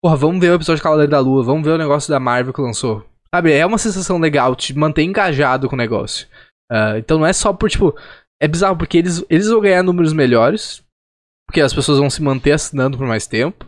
porra, 0.00 0.14
vamos 0.14 0.40
ver 0.40 0.52
o 0.52 0.54
episódio 0.54 0.76
de 0.76 0.84
Cavaleiro 0.84 1.10
da 1.10 1.18
Lua, 1.18 1.42
vamos 1.42 1.64
ver 1.64 1.72
o 1.72 1.78
negócio 1.78 2.10
da 2.10 2.20
Marvel 2.20 2.54
que 2.54 2.60
lançou. 2.60 3.04
Sabe, 3.34 3.52
é 3.52 3.66
uma 3.66 3.76
sensação 3.76 4.18
legal, 4.18 4.54
te 4.54 4.72
manter 4.72 5.02
engajado 5.02 5.68
com 5.68 5.74
o 5.74 5.78
negócio. 5.78 6.28
Uh, 6.70 6.98
então 6.98 7.18
não 7.18 7.26
é 7.26 7.32
só 7.32 7.52
por, 7.52 7.68
tipo, 7.68 7.92
é 8.40 8.46
bizarro, 8.46 8.76
porque 8.76 8.98
eles, 8.98 9.24
eles 9.28 9.48
vão 9.48 9.60
ganhar 9.60 9.82
números 9.82 10.12
melhores, 10.12 10.80
porque 11.48 11.60
as 11.60 11.74
pessoas 11.74 11.98
vão 11.98 12.08
se 12.08 12.22
manter 12.22 12.52
assinando 12.52 12.96
por 12.96 13.06
mais 13.06 13.26
tempo. 13.26 13.66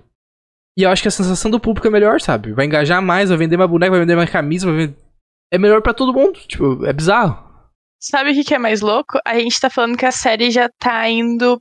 E 0.79 0.85
eu 0.85 0.91
acho 0.91 1.03
que 1.03 1.09
a 1.09 1.11
sensação 1.11 1.51
do 1.51 1.59
público 1.59 1.89
é 1.89 1.91
melhor, 1.91 2.21
sabe? 2.21 2.53
Vai 2.53 2.67
engajar 2.67 3.03
mais, 3.03 3.31
vai 3.31 3.39
vender 3.39 3.57
mais 3.57 3.69
boneco, 3.69 3.91
vai 3.91 4.01
vender 4.01 4.15
mais 4.15 4.31
camisa, 4.31 4.67
vai 4.67 4.87
vender... 4.87 5.10
É 5.51 5.59
melhor 5.59 5.83
para 5.83 5.95
todo 5.95 6.13
mundo. 6.13 6.39
Tipo, 6.47 6.85
é 6.87 6.93
bizarro. 6.93 7.49
Sabe 7.99 8.31
o 8.31 8.45
que, 8.45 8.55
é 8.55 8.59
mais 8.59 8.81
louco? 8.81 9.19
A 9.27 9.39
gente 9.39 9.61
tá 9.61 9.69
falando 9.69 9.97
que 9.97 10.07
a 10.07 10.13
série 10.13 10.51
já 10.51 10.71
tá 10.79 11.09
indo 11.09 11.61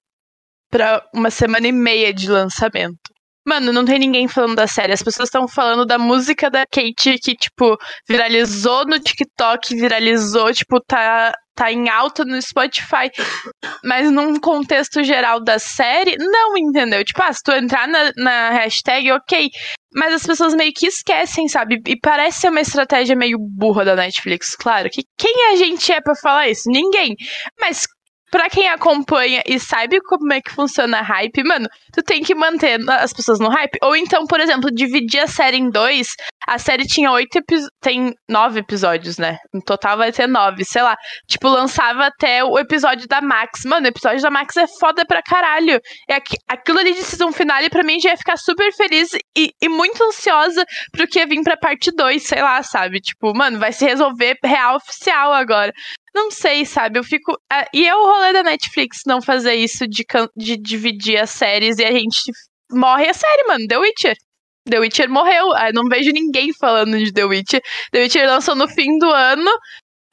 pra 0.70 1.06
uma 1.14 1.30
semana 1.30 1.68
e 1.68 1.72
meia 1.72 2.14
de 2.14 2.30
lançamento. 2.30 2.98
Mano, 3.46 3.74
não 3.74 3.84
tem 3.84 4.00
ninguém 4.00 4.28
falando 4.28 4.56
da 4.56 4.68
série. 4.68 4.94
As 4.94 5.02
pessoas 5.02 5.28
estão 5.28 5.48
falando 5.48 5.86
da 5.86 5.98
música 5.98 6.50
da 6.50 6.66
Kate 6.66 7.18
que, 7.20 7.36
tipo, 7.36 7.78
viralizou 8.08 8.86
no 8.86 9.00
TikTok, 9.00 9.76
viralizou, 9.76 10.54
tipo, 10.54 10.80
tá 10.82 11.34
tá 11.60 11.72
em 11.72 11.90
alta 11.90 12.24
no 12.24 12.42
Spotify. 12.42 13.12
Mas 13.84 14.10
num 14.10 14.40
contexto 14.40 15.04
geral 15.04 15.44
da 15.44 15.60
série, 15.60 16.16
não, 16.18 16.58
entendeu? 16.58 17.04
Tipo, 17.04 17.22
ah, 17.24 17.34
se 17.34 17.44
tu 17.44 17.52
entrar 17.52 17.88
na, 17.88 18.12
na 18.16 18.50
hashtag, 18.52 19.12
ok. 19.12 19.50
Mas 19.94 20.14
as 20.14 20.24
pessoas 20.26 20.54
meio 20.54 20.72
que 20.74 20.88
esquecem, 20.88 21.48
sabe? 21.48 21.82
E 21.86 21.98
parece 22.00 22.42
ser 22.42 22.50
uma 22.50 22.62
estratégia 22.62 23.16
meio 23.16 23.38
burra 23.40 23.84
da 23.84 23.96
Netflix, 23.96 24.56
claro. 24.56 24.90
Que 24.90 25.04
quem 25.18 25.52
a 25.52 25.56
gente 25.56 25.92
é 25.92 26.00
para 26.00 26.16
falar 26.16 26.48
isso? 26.48 26.70
Ninguém. 26.70 27.16
Mas 27.60 27.86
pra 28.32 28.50
quem 28.50 28.68
acompanha 28.70 29.42
e 29.46 29.60
sabe 29.60 30.00
como 30.02 30.32
é 30.34 30.42
que 30.42 30.52
funciona 30.52 31.00
a 31.00 31.02
hype, 31.02 31.44
mano, 31.44 31.68
tu 31.92 32.02
tem 32.02 32.22
que 32.22 32.36
manter 32.36 32.80
as 32.90 33.14
pessoas 33.14 33.40
no 33.40 33.50
hype. 33.50 33.78
Ou 33.82 33.96
então, 33.96 34.26
por 34.26 34.40
exemplo, 34.40 34.72
dividir 34.72 35.22
a 35.22 35.28
série 35.28 35.58
em 35.58 35.70
dois. 35.70 36.08
A 36.48 36.58
série 36.58 36.86
tinha 36.86 37.12
oito 37.12 37.38
episódios. 37.38 37.70
Tem 37.82 38.14
nove 38.28 38.60
episódios, 38.60 39.18
né? 39.18 39.38
No 39.54 39.62
total 39.62 39.98
vai 39.98 40.12
ter 40.12 40.28
nove, 40.28 40.66
sei 40.66 40.82
lá. 40.82 40.96
Tipo, 41.28 41.48
lançava 41.48 42.06
até 42.08 42.44
o 42.44 42.58
episódio 42.58 43.08
da 43.08 43.22
Max. 43.22 43.64
Mano, 43.66 43.86
o 43.86 43.90
episódio 43.90 44.22
da 44.22 44.30
Max 44.30 44.58
é 44.58 44.68
foda 44.68 45.06
pra 45.06 45.22
caralho. 45.22 45.80
É 46.10 46.16
aqu 46.16 46.36
aquilo 46.48 46.80
ali 46.80 46.94
de 46.94 47.04
season 47.04 47.32
finale, 47.32 47.70
pra 47.70 47.84
mim, 47.84 48.00
já 48.00 48.12
ia 48.12 48.18
ficar 48.18 48.38
super 48.38 48.72
feliz 48.74 49.10
e, 49.38 49.52
e 49.62 49.70
muito 49.70 50.04
ansiosa 50.04 50.66
pro 50.92 51.08
que 51.08 51.20
ia 51.20 51.28
vir 51.28 51.42
pra 51.44 51.58
parte 51.58 51.92
2, 51.92 52.28
sei 52.28 52.42
lá, 52.42 52.62
sabe? 52.64 53.00
Tipo, 53.00 53.34
mano, 53.36 53.60
vai 53.60 53.72
se 53.72 53.86
resolver 53.86 54.38
real 54.44 54.76
oficial 54.76 55.34
agora. 55.34 55.72
Não 56.20 56.30
sei, 56.32 56.66
sabe? 56.66 57.00
Eu 57.00 57.04
fico. 57.04 57.32
Uh, 57.32 57.66
e 57.74 57.88
é 57.88 57.96
o 57.96 58.06
rolê 58.06 58.34
da 58.34 58.44
Netflix 58.44 59.04
não 59.08 59.22
fazer 59.22 59.54
isso 59.54 59.88
de, 59.88 60.06
de 60.36 60.58
dividir 60.58 61.18
as 61.18 61.30
séries 61.30 61.80
e 61.80 61.86
a 61.86 61.92
gente 61.94 62.30
morre 62.70 63.08
a 63.08 63.14
série, 63.14 63.48
mano. 63.48 63.66
The 63.66 63.78
Witcher. 63.78 64.16
The 64.70 64.80
Witcher 64.80 65.10
morreu. 65.10 65.56
Eu 65.56 65.74
não 65.74 65.88
vejo 65.88 66.12
ninguém 66.12 66.52
falando 66.54 66.98
de 66.98 67.14
The 67.14 67.24
Witcher. 67.24 67.62
The 67.94 68.02
Witcher 68.02 68.28
lançou 68.28 68.54
no 68.54 68.68
fim 68.68 68.98
do 68.98 69.10
ano. 69.10 69.50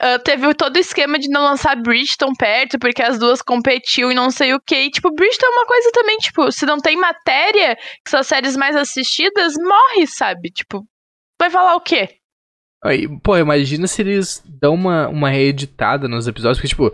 Uh, 0.01 0.23
teve 0.23 0.55
todo 0.55 0.77
o 0.77 0.79
esquema 0.79 1.19
de 1.19 1.29
não 1.29 1.43
lançar 1.43 1.75
Bridgeton 1.75 2.33
perto, 2.39 2.79
porque 2.79 3.03
as 3.03 3.19
duas 3.19 3.43
competiam 3.43 4.13
e 4.13 4.15
não 4.15 4.31
sei 4.31 4.55
o 4.55 4.61
que. 4.61 4.89
tipo, 4.91 5.13
Bridgeton 5.13 5.47
é 5.47 5.51
uma 5.51 5.67
coisa 5.67 5.91
também, 5.93 6.19
tipo, 6.19 6.53
se 6.53 6.67
não 6.67 6.79
tem 6.79 6.97
matéria, 6.97 7.75
que 7.75 8.11
são 8.11 8.21
as 8.21 8.29
séries 8.29 8.57
mais 8.57 8.77
assistidas, 8.77 9.55
morre, 9.59 10.07
sabe? 10.07 10.51
Tipo, 10.51 10.87
vai 11.37 11.51
falar 11.51 11.75
o 11.75 11.81
quê? 11.81 12.21
Aí, 12.87 13.09
pô, 13.21 13.37
imagina 13.37 13.87
se 13.87 14.03
eles 14.03 14.43
dão 14.47 14.75
uma, 14.75 15.09
uma 15.09 15.29
reeditada 15.29 16.09
nos 16.09 16.27
episódios, 16.27 16.59
porque, 16.59 16.69
tipo. 16.69 16.93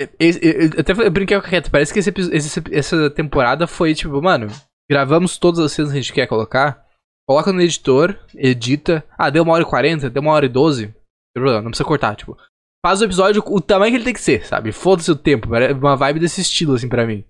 Eu, 0.00 0.08
eu, 0.20 0.80
até 0.80 1.10
brinquei 1.10 1.40
com 1.40 1.44
a 1.44 1.50
Cat, 1.50 1.70
parece 1.70 1.92
que 1.92 1.98
esse, 1.98 2.10
esse, 2.32 2.62
essa 2.70 3.10
temporada 3.10 3.66
foi, 3.66 3.94
tipo, 3.94 4.22
mano, 4.22 4.46
gravamos 4.88 5.38
todas 5.38 5.58
as 5.58 5.72
cenas 5.72 5.90
que 5.90 5.98
a 5.98 6.00
gente 6.00 6.12
quer 6.12 6.28
colocar, 6.28 6.84
coloca 7.28 7.52
no 7.52 7.60
editor, 7.60 8.16
edita. 8.34 9.04
Ah, 9.18 9.28
deu 9.28 9.42
uma 9.42 9.52
hora 9.54 9.64
e 9.64 9.66
quarenta, 9.66 10.08
deu 10.08 10.22
uma 10.22 10.32
hora 10.32 10.46
e 10.46 10.48
doze. 10.48 10.94
Não 11.36 11.64
precisa 11.64 11.84
cortar, 11.84 12.16
tipo. 12.16 12.36
Faz 12.84 13.00
o 13.00 13.04
episódio 13.04 13.42
o 13.46 13.60
tamanho 13.60 13.90
que 13.92 13.96
ele 13.96 14.04
tem 14.04 14.14
que 14.14 14.20
ser, 14.20 14.46
sabe? 14.46 14.70
Foda-se 14.70 15.10
o 15.10 15.16
tempo, 15.16 15.48
uma 15.80 15.96
vibe 15.96 16.20
desse 16.20 16.40
estilo, 16.40 16.74
assim, 16.74 16.88
pra 16.88 17.06
mim. 17.06 17.24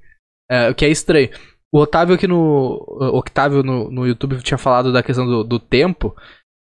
É, 0.50 0.68
o 0.70 0.74
que 0.74 0.84
é 0.84 0.88
estranho. 0.88 1.30
O 1.72 1.80
Otávio 1.80 2.14
aqui 2.14 2.26
no. 2.26 2.82
Octávio 3.14 3.62
no, 3.62 3.90
no 3.90 4.06
YouTube 4.06 4.40
tinha 4.42 4.56
falado 4.58 4.92
da 4.92 5.02
questão 5.02 5.26
do, 5.26 5.44
do 5.44 5.58
tempo. 5.58 6.16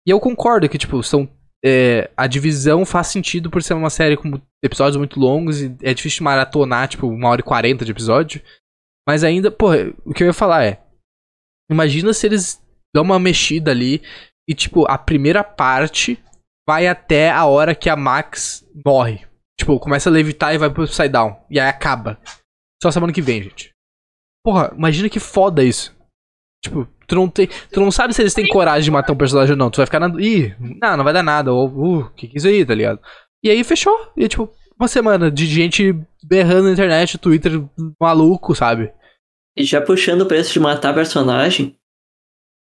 E 0.08 0.10
eu 0.10 0.20
concordo 0.22 0.70
que, 0.70 0.78
tipo, 0.78 1.04
são. 1.04 1.30
É, 1.66 2.10
a 2.16 2.28
divisão 2.28 2.86
faz 2.86 3.08
sentido 3.08 3.50
por 3.50 3.62
ser 3.62 3.74
uma 3.74 3.90
série 3.90 4.16
com 4.16 4.40
episódios 4.64 4.96
muito 4.96 5.20
longos 5.20 5.62
e 5.62 5.76
é 5.82 5.94
difícil 5.94 6.24
maratonar, 6.24 6.88
tipo, 6.88 7.08
uma 7.08 7.30
hora 7.30 7.42
e 7.42 7.44
quarenta 7.44 7.84
de 7.84 7.92
episódio. 7.92 8.42
Mas 9.08 9.24
ainda, 9.24 9.52
pô, 9.52 9.72
o 10.06 10.14
que 10.14 10.24
eu 10.24 10.28
ia 10.28 10.34
falar 10.34 10.64
é. 10.64 10.82
Imagina 11.70 12.14
se 12.14 12.26
eles 12.26 12.64
dão 12.96 13.04
uma 13.04 13.20
mexida 13.20 13.72
ali 13.72 14.02
e, 14.48 14.54
tipo, 14.54 14.90
a 14.90 14.98
primeira 14.98 15.44
parte 15.44 16.24
vai 16.66 16.88
até 16.88 17.30
a 17.30 17.46
hora 17.46 17.76
que 17.76 17.90
a 17.90 17.96
Max 17.96 18.66
morre. 18.86 19.26
Tipo, 19.60 19.80
começa 19.80 20.10
a 20.10 20.14
levitar 20.14 20.54
e 20.54 20.58
vai 20.58 20.70
pro 20.70 20.84
Upside 20.84 21.10
Down. 21.10 21.36
E 21.50 21.60
aí 21.60 21.68
acaba. 21.68 22.20
Só 22.82 22.92
semana 22.92 23.12
que 23.12 23.22
vem, 23.22 23.42
gente. 23.44 23.74
Porra, 24.46 24.72
imagina 24.78 25.10
que 25.10 25.20
foda 25.20 25.64
isso. 25.64 25.97
Tipo, 26.64 26.88
tu 27.08 27.16
não 27.16 27.30
tem. 27.30 27.48
Tu 27.72 27.80
não 27.80 27.92
sabe 27.92 28.14
se 28.14 28.22
eles 28.22 28.34
têm 28.34 28.48
coragem 28.48 28.84
de 28.84 28.92
matar 28.92 29.14
um 29.14 29.18
personagem 29.18 29.52
ou 29.52 29.58
não. 29.58 29.70
Tu 29.70 29.78
vai 29.78 29.86
ficar 29.86 30.00
na. 30.00 30.08
Ih, 30.20 30.56
não, 30.82 30.98
não 30.98 31.04
vai 31.04 31.14
dar 31.14 31.24
nada. 31.24 31.54
Ou, 31.54 31.68
uh, 31.68 32.12
que 32.16 32.28
que 32.28 32.36
é 32.36 32.38
isso 32.38 32.48
aí, 32.48 32.66
tá 32.66 32.74
ligado? 32.74 33.00
E 33.44 33.50
aí 33.50 33.64
fechou. 33.64 33.96
E 34.18 34.28
tipo, 34.28 34.50
uma 34.80 34.88
semana 34.88 35.32
de 35.32 35.46
gente 35.46 35.96
berrando 36.24 36.64
na 36.64 36.74
internet, 36.74 37.18
Twitter 37.18 37.64
maluco, 38.00 38.56
sabe? 38.56 38.92
E 39.56 39.64
já 39.64 39.82
puxando 39.82 40.22
o 40.22 40.26
preço 40.26 40.54
de 40.54 40.60
matar 40.60 40.94
personagem, 40.94 41.76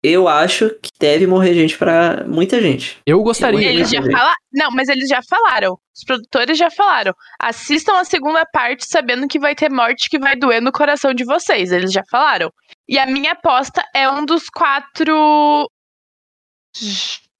eu 0.03 0.27
acho 0.27 0.69
que 0.81 0.89
deve 0.99 1.27
morrer 1.27 1.53
gente 1.53 1.77
para 1.77 2.25
muita 2.27 2.59
gente. 2.59 2.97
Eu 3.05 3.21
gostaria. 3.21 3.69
Eles 3.69 3.89
já 3.89 4.01
falaram. 4.01 4.35
Não, 4.51 4.71
mas 4.71 4.89
eles 4.89 5.07
já 5.07 5.21
falaram. 5.29 5.77
Os 5.95 6.03
produtores 6.03 6.57
já 6.57 6.71
falaram. 6.71 7.13
Assistam 7.39 7.99
a 7.99 8.03
segunda 8.03 8.43
parte 8.45 8.87
sabendo 8.87 9.27
que 9.27 9.39
vai 9.39 9.53
ter 9.53 9.69
morte 9.69 10.09
que 10.09 10.17
vai 10.17 10.35
doer 10.35 10.59
no 10.59 10.71
coração 10.71 11.13
de 11.13 11.23
vocês. 11.23 11.71
Eles 11.71 11.91
já 11.91 12.01
falaram. 12.09 12.51
E 12.89 12.97
a 12.97 13.05
minha 13.05 13.33
aposta 13.33 13.83
é 13.95 14.09
um 14.09 14.25
dos 14.25 14.49
quatro. 14.49 15.69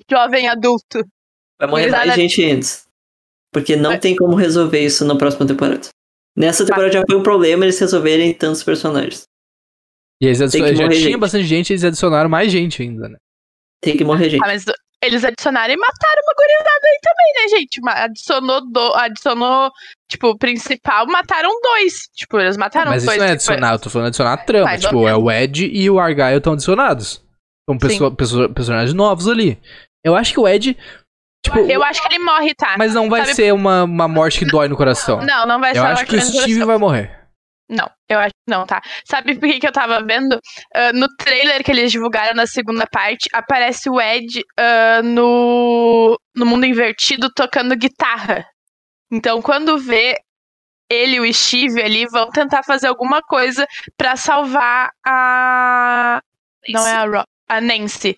Jovem 0.10 0.48
adulto. 0.48 1.04
Vai 1.60 1.68
morrer 1.68 1.90
mais 1.90 2.14
gente 2.14 2.46
antes. 2.46 2.86
Porque 3.52 3.76
não 3.76 3.92
vai. 3.92 4.00
tem 4.00 4.16
como 4.16 4.36
resolver 4.36 4.86
isso 4.86 5.04
na 5.04 5.18
próxima 5.18 5.48
temporada. 5.48 5.88
Nessa 6.38 6.64
temporada 6.64 6.94
vai. 6.94 7.02
já 7.02 7.06
foi 7.10 7.20
um 7.20 7.24
problema 7.24 7.66
eles 7.66 7.80
resolverem 7.80 8.34
tantos 8.34 8.64
personagens. 8.64 9.24
E 10.22 10.28
eles 10.28 10.40
adicionaram, 10.40 10.76
já 10.76 10.90
tinha 10.90 11.02
gente. 11.02 11.18
bastante 11.18 11.46
gente, 11.46 11.74
eles 11.74 11.84
adicionaram 11.84 12.30
mais 12.30 12.52
gente 12.52 12.82
ainda, 12.84 13.10
né? 13.10 13.18
Tem 13.82 13.98
que 13.98 14.04
morrer 14.04 14.30
gente. 14.30 14.44
Ah, 14.44 14.48
mas 14.48 14.66
eles 15.04 15.24
adicionaram 15.24 15.74
e 15.74 15.78
mataram 15.78 16.22
uma 16.24 16.34
gurizada 16.38 16.86
aí 16.86 17.00
também, 17.02 17.34
né, 17.34 17.58
gente? 17.58 17.82
Adicionou, 17.90 18.72
do, 18.72 18.94
adicionou, 18.94 19.72
tipo, 20.08 20.28
o 20.28 20.38
principal, 20.38 21.08
mataram 21.08 21.50
dois. 21.60 22.08
Tipo, 22.16 22.40
eles 22.40 22.56
mataram 22.56 22.92
mas 22.92 23.04
dois. 23.04 23.18
Mas 23.18 23.24
isso 23.24 23.24
não 23.24 23.30
é 23.30 23.32
adicionar, 23.34 23.74
eu 23.74 23.80
tô 23.80 23.90
falando 23.90 24.08
adicionar 24.08 24.34
a 24.34 24.38
trama. 24.38 24.78
Tipo, 24.78 25.08
é 25.08 25.16
o 25.16 25.32
Ed 25.32 25.66
e 25.66 25.90
o 25.90 26.00
Argyle 26.00 26.38
estão 26.38 26.54
adicionados. 26.54 27.20
São 27.68 27.78
pessoa, 27.80 28.16
pessoa, 28.16 28.50
personagens 28.54 28.94
novos 28.94 29.28
ali. 29.28 29.60
Eu 30.04 30.16
acho 30.16 30.34
que 30.34 30.40
o 30.40 30.48
Ed. 30.48 30.78
Tipo, 31.44 31.58
eu 31.58 31.84
acho 31.84 32.00
que 32.00 32.14
ele 32.14 32.24
morre, 32.24 32.54
tá? 32.54 32.76
Mas 32.78 32.94
não 32.94 33.10
vai 33.10 33.22
Sabe... 33.22 33.34
ser 33.34 33.54
uma, 33.54 33.86
uma 33.86 34.08
morte 34.08 34.38
que 34.38 34.46
dói 34.46 34.68
no 34.68 34.78
coração. 34.78 35.20
Não, 35.22 35.48
não 35.48 35.60
vai 35.60 35.74
ser 35.74 35.80
Eu 35.80 35.86
acho 35.86 36.06
que 36.06 36.16
o 36.16 36.22
Steve 36.22 36.64
vai 36.64 36.78
morrer. 36.78 37.21
Não, 37.72 37.90
eu 38.10 38.20
acho 38.20 38.34
que 38.34 38.52
não, 38.52 38.66
tá? 38.66 38.82
Sabe 39.06 39.40
por 39.40 39.48
que, 39.48 39.62
que 39.62 39.68
eu 39.68 39.72
tava 39.72 40.04
vendo? 40.04 40.34
Uh, 40.34 40.94
no 40.94 41.08
trailer 41.16 41.64
que 41.64 41.72
eles 41.72 41.90
divulgaram 41.90 42.36
na 42.36 42.46
segunda 42.46 42.86
parte, 42.86 43.30
aparece 43.32 43.90
o 43.90 44.00
Ed 44.00 44.42
uh, 44.42 45.02
no, 45.02 46.20
no 46.36 46.46
mundo 46.46 46.66
invertido 46.66 47.32
tocando 47.34 47.78
guitarra. 47.78 48.46
Então, 49.10 49.42
quando 49.42 49.78
vê 49.78 50.18
ele 50.90 51.16
e 51.16 51.20
o 51.22 51.34
Steve 51.34 51.82
ali, 51.82 52.06
vão 52.08 52.30
tentar 52.30 52.62
fazer 52.64 52.88
alguma 52.88 53.22
coisa 53.22 53.66
para 53.96 54.18
salvar 54.18 54.92
a. 55.06 56.20
Nancy. 56.68 56.74
Não 56.74 56.88
é 56.88 56.94
a 56.94 57.06
Ro 57.06 57.24
a 57.48 57.62
Nancy. 57.62 58.18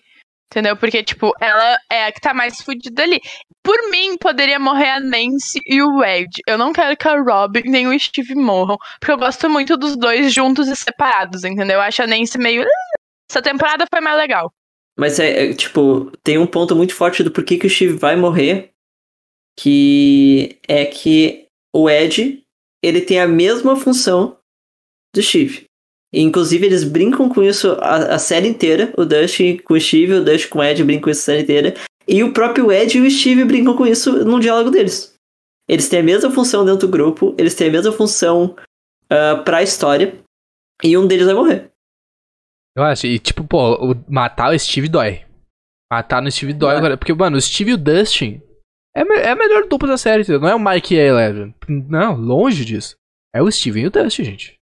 Entendeu? 0.54 0.76
Porque, 0.76 1.02
tipo, 1.02 1.32
ela 1.40 1.76
é 1.90 2.04
a 2.04 2.12
que 2.12 2.20
tá 2.20 2.32
mais 2.32 2.60
fudida 2.60 3.02
ali. 3.02 3.20
Por 3.60 3.90
mim, 3.90 4.16
poderia 4.16 4.56
morrer 4.56 4.90
a 4.90 5.00
Nancy 5.00 5.58
e 5.66 5.82
o 5.82 6.04
Ed. 6.04 6.30
Eu 6.46 6.56
não 6.56 6.72
quero 6.72 6.96
que 6.96 7.08
a 7.08 7.20
Robin 7.20 7.62
nem 7.64 7.88
o 7.88 7.98
Steve 7.98 8.36
morram. 8.36 8.78
Porque 9.00 9.10
eu 9.10 9.18
gosto 9.18 9.50
muito 9.50 9.76
dos 9.76 9.96
dois 9.96 10.32
juntos 10.32 10.68
e 10.68 10.76
separados, 10.76 11.42
entendeu? 11.42 11.78
Eu 11.78 11.80
acho 11.80 12.04
a 12.04 12.06
Nancy 12.06 12.38
meio. 12.38 12.62
Ah, 12.62 12.98
essa 13.28 13.42
temporada 13.42 13.84
foi 13.92 14.00
mais 14.00 14.16
legal. 14.16 14.52
Mas 14.96 15.18
é, 15.18 15.46
é, 15.46 15.54
tipo, 15.54 16.12
tem 16.22 16.38
um 16.38 16.46
ponto 16.46 16.76
muito 16.76 16.94
forte 16.94 17.24
do 17.24 17.32
porquê 17.32 17.58
que 17.58 17.66
o 17.66 17.70
Steve 17.70 17.94
vai 17.94 18.14
morrer. 18.14 18.70
Que 19.58 20.56
é 20.68 20.86
que 20.86 21.48
o 21.74 21.90
Ed, 21.90 22.44
ele 22.80 23.00
tem 23.00 23.18
a 23.18 23.26
mesma 23.26 23.74
função 23.74 24.38
do 25.12 25.20
Steve. 25.20 25.66
E, 26.14 26.20
inclusive, 26.20 26.64
eles 26.64 26.84
brincam 26.84 27.28
com 27.28 27.42
isso 27.42 27.72
a, 27.80 28.14
a, 28.14 28.18
série 28.20 28.46
inteira. 28.46 28.92
O 28.96 29.04
Dust 29.04 29.40
com 29.64 29.74
o 29.74 29.80
Steve, 29.80 30.12
o 30.14 30.24
Dust 30.24 30.48
com 30.48 30.60
o 30.60 30.64
Ed 30.64 30.84
brincam 30.84 31.02
com 31.02 31.10
isso 31.10 31.22
a 31.22 31.24
série 31.24 31.42
inteira. 31.42 31.74
E 32.06 32.22
o 32.22 32.32
próprio 32.32 32.70
Ed 32.70 32.96
e 32.96 33.00
o 33.00 33.10
Steve 33.10 33.44
brincam 33.44 33.76
com 33.76 33.84
isso 33.84 34.24
no 34.24 34.38
diálogo 34.38 34.70
deles. 34.70 35.12
Eles 35.68 35.88
têm 35.88 36.00
a 36.00 36.02
mesma 36.04 36.30
função 36.30 36.64
dentro 36.64 36.86
do 36.86 36.90
grupo, 36.92 37.34
eles 37.36 37.54
têm 37.54 37.68
a 37.68 37.72
mesma 37.72 37.90
função 37.90 38.54
uh, 39.10 39.42
pra 39.44 39.62
história, 39.62 40.14
e 40.82 40.96
um 40.96 41.06
deles 41.06 41.26
vai 41.26 41.34
morrer. 41.34 41.70
Eu 42.76 42.84
acho, 42.84 43.06
e 43.06 43.18
tipo, 43.18 43.42
pô, 43.42 43.74
o, 43.92 43.94
matar 44.08 44.54
o 44.54 44.58
Steve 44.58 44.88
dói. 44.88 45.24
Matar 45.90 46.20
no 46.22 46.30
Steve 46.30 46.52
dói 46.52 46.74
É. 46.74 46.78
agora. 46.78 46.96
Porque, 46.96 47.14
mano, 47.14 47.36
o 47.36 47.40
Steve 47.40 47.70
e 47.70 47.74
o 47.74 47.78
Dustin 47.78 48.40
é, 48.94 49.04
me- 49.04 49.16
é 49.16 49.30
a 49.30 49.36
melhor 49.36 49.66
dupla 49.66 49.88
da 49.88 49.96
série, 49.96 50.22
entendeu? 50.22 50.40
Não 50.40 50.48
é 50.48 50.54
o 50.54 50.60
Mike 50.60 50.94
e 50.94 51.00
a 51.00 51.04
Eleven. 51.06 51.54
Não, 51.68 52.14
longe 52.16 52.64
disso. 52.64 52.94
É 53.34 53.42
o 53.42 53.50
Steve 53.50 53.80
e 53.80 53.86
o 53.86 53.90
Dustin, 53.90 54.24
gente. 54.24 54.54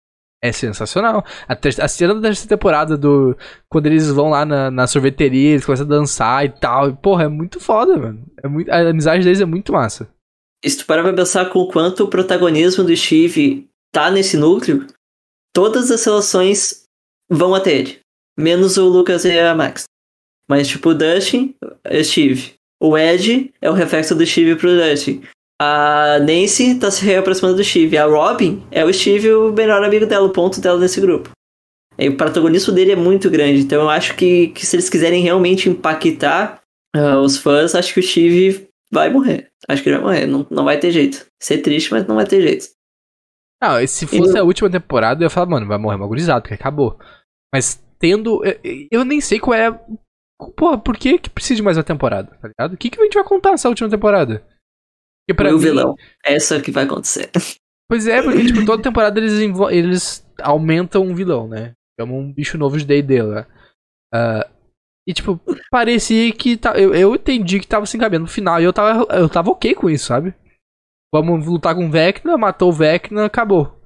É 0.45 0.51
sensacional. 0.51 1.25
A, 1.49 1.57
a 1.85 1.89
cena 1.89 2.15
da 2.17 2.21
terceira 2.21 2.49
temporada 2.49 2.99
do. 2.99 3.37
Quando 3.69 3.87
eles 3.87 4.11
vão 4.11 4.29
lá 4.29 4.45
na, 4.45 4.73
na 4.73 4.87
sorveteria, 4.89 5.51
eles 5.51 5.65
começam 5.65 5.87
a 5.87 5.89
dançar 5.89 6.45
e 6.45 6.49
tal. 6.49 6.89
E, 6.89 6.97
porra, 6.97 7.25
é 7.25 7.29
muito 7.29 7.61
foda, 7.61 7.97
mano. 7.97 8.27
É 8.43 8.49
muito, 8.49 8.69
a 8.69 8.89
amizade 8.89 9.23
deles 9.23 9.41
é 9.41 9.45
muito 9.45 9.73
massa. 9.73 10.09
E 10.65 10.69
se 10.69 10.79
tu 10.79 10.87
parar 10.87 11.05
pra 11.05 11.13
pensar 11.13 11.49
com 11.49 11.61
o 11.61 11.69
quanto 11.69 12.03
o 12.03 12.09
protagonismo 12.09 12.83
do 12.83 12.97
Steve 12.97 13.69
tá 13.93 14.11
nesse 14.11 14.37
núcleo, 14.37 14.87
todas 15.55 15.93
as 15.93 16.05
relações 16.05 16.85
vão 17.31 17.55
até 17.55 17.75
ele. 17.75 18.01
Menos 18.37 18.77
o 18.77 18.89
Lucas 18.89 19.25
e 19.25 19.39
a 19.39 19.55
Max. 19.55 19.85
Mas, 20.51 20.67
tipo, 20.67 20.91
o 20.91 20.95
Dustin 20.95 21.55
é 21.85 22.03
Steve. 22.03 22.55
O 22.81 22.99
Ed 22.99 23.53
é 23.61 23.71
o 23.71 23.75
reflexo 23.75 24.15
do 24.15 24.27
Steve 24.27 24.57
pro 24.57 24.77
Dustin. 24.77 25.23
A 25.61 26.19
Nancy 26.21 26.79
tá 26.79 26.91
se 26.91 27.05
reaproximando 27.05 27.57
do 27.57 27.65
Steve. 27.65 27.97
A 27.97 28.05
Robin 28.07 28.67
é 28.71 28.85
o 28.85 28.93
Steve, 28.93 29.33
o 29.33 29.53
melhor 29.53 29.83
amigo 29.85 30.07
dela, 30.07 30.27
o 30.27 30.33
ponto 30.33 30.61
dela 30.61 30.79
nesse 30.79 31.01
grupo. 31.01 31.31
E 31.99 32.09
o 32.09 32.17
protagonismo 32.17 32.73
dele 32.75 32.93
é 32.93 32.97
muito 32.97 33.31
grande. 33.31 33.61
Então 33.61 33.83
eu 33.83 33.91
acho 33.91 34.17
que, 34.17 34.49
que 34.49 34.67
se 34.67 34.75
eles 34.77 34.88
quiserem 34.88 35.23
realmente 35.23 35.69
impactar 35.69 36.61
ah, 36.97 37.19
os 37.21 37.37
fãs, 37.37 37.75
acho 37.75 37.95
que 37.95 38.01
o 38.01 38.03
Steve 38.03 38.67
vai 38.91 39.09
morrer. 39.11 39.49
Acho 39.69 39.83
que 39.83 39.88
ele 39.91 39.97
vai 39.99 40.05
morrer. 40.05 40.27
Não, 40.27 40.47
não 40.51 40.65
vai 40.65 40.79
ter 40.79 40.91
jeito. 40.91 41.27
Ser 41.41 41.59
triste, 41.59 41.91
mas 41.93 42.07
não 42.07 42.17
vai 42.17 42.27
ter 42.27 42.41
jeito. 42.43 42.67
E 43.81 43.87
se 43.87 44.07
fosse 44.07 44.37
a 44.38 44.43
última 44.43 44.69
temporada, 44.69 45.23
eu 45.23 45.27
ia 45.27 45.31
falar, 45.31 45.47
mano, 45.47 45.69
vai 45.69 45.79
morrer 45.79 45.97
uma 45.97 46.09
gurizada, 46.09 46.41
porque 46.41 46.55
acabou. 46.55 46.99
Mas 47.55 47.81
tendo. 47.99 48.45
eu- 48.45 48.59
Eu 48.91 49.05
nem 49.05 49.21
sei 49.21 49.38
qual 49.38 49.55
é. 49.57 49.71
Porra, 50.57 50.77
por 50.79 50.97
que, 50.97 51.19
que 51.19 51.31
precisa 51.31 51.55
de 51.57 51.62
mais 51.62 51.77
uma 51.77 51.85
temporada, 51.85 52.37
tá 52.43 52.49
ligado? 52.49 52.73
O 52.75 52.77
que, 52.77 52.91
que 52.91 53.01
a 53.01 53.05
gente 53.05 53.15
vai 53.15 53.23
contar 53.23 53.53
nessa 53.53 53.69
última 53.69 53.88
temporada? 53.88 54.45
Porque 55.27 55.35
pra 55.43 55.51
o 55.51 55.59
mim- 55.59 55.65
vilão. 55.65 55.95
Essa 56.25 56.61
que 56.61 56.71
vai 56.71 56.85
acontecer. 56.85 57.31
Pois 57.89 58.07
é, 58.07 58.23
porque, 58.23 58.47
tipo, 58.47 58.65
toda 58.65 58.83
temporada 58.83 59.21
eles, 59.21 59.35
eles 59.71 60.27
aumentam 60.41 61.03
um 61.03 61.15
vilão, 61.15 61.47
né? 61.47 61.75
Chamam 62.01 62.19
um 62.19 62.33
bicho 62.33 62.57
novo 62.57 62.79
de 62.79 62.85
D&D 62.87 63.23
lá. 63.23 63.47
Ah, 64.15 64.49
e, 65.07 65.13
tipo, 65.13 65.39
parecia 65.71 66.33
que... 66.33 66.57
Tá, 66.57 66.79
eu, 66.79 66.95
eu 66.95 67.15
entendi 67.15 67.61
que 67.61 67.67
tava 67.67 67.85
se 67.87 67.97
encaminhando 67.97 68.23
no 68.25 68.31
final 68.31 68.61
e 68.61 68.65
eu 68.65 68.73
tava, 68.73 69.13
eu 69.15 69.29
tava 69.29 69.51
ok 69.51 69.75
com 69.75 69.91
isso, 69.91 70.07
sabe? 70.07 70.35
Vamos 71.15 71.47
lutar 71.47 71.75
com 71.75 71.87
o 71.87 71.91
Vecna, 71.91 72.39
matou 72.39 72.71
o 72.71 72.73
Vecna, 72.73 73.27
acabou. 73.27 73.79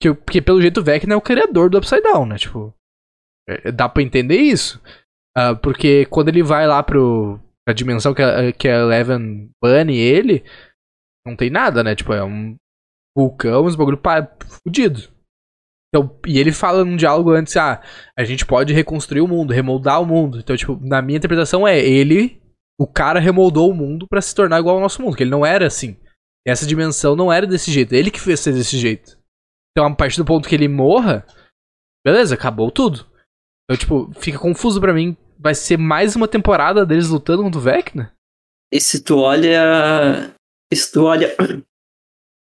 Que 0.00 0.14
Porque, 0.14 0.40
pelo 0.40 0.60
jeito, 0.62 0.80
o 0.80 0.84
Vecna 0.84 1.14
é 1.14 1.16
o 1.16 1.20
criador 1.20 1.68
do 1.68 1.78
Upside 1.78 2.02
Down, 2.02 2.26
né? 2.26 2.38
Tipo, 2.38 2.72
é- 3.48 3.72
dá 3.72 3.88
pra 3.88 4.02
entender 4.02 4.36
isso. 4.38 4.80
Ah, 5.36 5.54
porque 5.56 6.06
quando 6.06 6.28
ele 6.28 6.42
vai 6.42 6.66
lá 6.66 6.82
pro... 6.82 7.40
Pra 7.66 7.74
dimensão 7.74 8.14
que 8.14 8.22
a, 8.22 8.52
que 8.52 8.68
a 8.68 8.78
Eleven 8.78 9.50
bane 9.62 9.96
ele, 9.96 10.44
não 11.26 11.36
tem 11.36 11.50
nada, 11.50 11.84
né? 11.84 11.94
Tipo, 11.94 12.12
é 12.12 12.24
um 12.24 12.56
vulcão, 13.16 13.64
uns 13.66 13.76
bagulho 13.76 13.98
pa- 13.98 14.28
fudido. 14.64 15.08
Então, 15.92 16.18
e 16.26 16.38
ele 16.38 16.52
fala 16.52 16.84
num 16.84 16.96
diálogo 16.96 17.30
antes, 17.30 17.56
ah, 17.56 17.82
a 18.16 18.24
gente 18.24 18.46
pode 18.46 18.72
reconstruir 18.72 19.20
o 19.20 19.28
mundo, 19.28 19.52
remoldar 19.52 20.00
o 20.00 20.06
mundo. 20.06 20.38
Então, 20.38 20.56
tipo, 20.56 20.78
na 20.80 21.02
minha 21.02 21.16
interpretação 21.18 21.66
é, 21.66 21.78
ele, 21.78 22.40
o 22.80 22.86
cara 22.86 23.18
remoldou 23.18 23.70
o 23.70 23.74
mundo 23.74 24.06
pra 24.08 24.20
se 24.20 24.34
tornar 24.34 24.60
igual 24.60 24.76
ao 24.76 24.82
nosso 24.82 25.02
mundo, 25.02 25.16
que 25.16 25.22
ele 25.24 25.30
não 25.30 25.44
era 25.44 25.66
assim. 25.66 25.96
Essa 26.46 26.64
dimensão 26.66 27.14
não 27.16 27.32
era 27.32 27.46
desse 27.46 27.70
jeito, 27.72 27.92
ele 27.92 28.10
que 28.10 28.20
fez 28.20 28.40
ser 28.40 28.52
desse 28.52 28.78
jeito. 28.78 29.18
Então, 29.72 29.86
a 29.86 29.94
partir 29.94 30.16
do 30.16 30.24
ponto 30.24 30.48
que 30.48 30.54
ele 30.54 30.68
morra, 30.68 31.26
beleza, 32.06 32.34
acabou 32.34 32.70
tudo. 32.70 33.06
Então, 33.64 33.76
tipo, 33.76 34.12
fica 34.20 34.38
confuso 34.38 34.80
pra 34.80 34.94
mim, 34.94 35.16
vai 35.40 35.54
ser 35.54 35.78
mais 35.78 36.14
uma 36.14 36.28
temporada 36.28 36.84
deles 36.84 37.08
lutando 37.08 37.42
contra 37.42 37.58
o 37.58 37.62
Vecna? 37.62 38.14
E 38.70 38.80
se 38.80 39.02
tu 39.02 39.18
olha. 39.18 40.32
Se 40.72 40.92
tu 40.92 41.04
olha. 41.04 41.34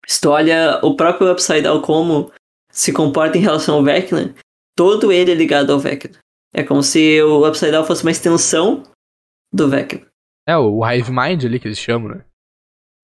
Se 0.06 0.20
tu 0.20 0.30
olha 0.30 0.80
o 0.82 0.96
próprio 0.96 1.30
Upside 1.30 1.62
Down 1.62 1.82
como 1.82 2.32
se 2.72 2.92
comporta 2.92 3.36
em 3.36 3.42
relação 3.42 3.76
ao 3.76 3.84
Vecna, 3.84 4.34
todo 4.74 5.12
ele 5.12 5.30
é 5.30 5.34
ligado 5.34 5.70
ao 5.72 5.78
Vecna. 5.78 6.18
É 6.54 6.62
como 6.62 6.82
se 6.82 7.22
o 7.22 7.46
Upside 7.46 7.72
Down 7.72 7.84
fosse 7.84 8.02
uma 8.02 8.10
extensão 8.10 8.82
do 9.52 9.68
Vecna. 9.68 10.06
É, 10.46 10.56
o 10.56 10.84
Hive 10.84 11.12
Mind 11.12 11.44
ali 11.44 11.60
que 11.60 11.68
eles 11.68 11.78
chamam, 11.78 12.08
né? 12.08 12.24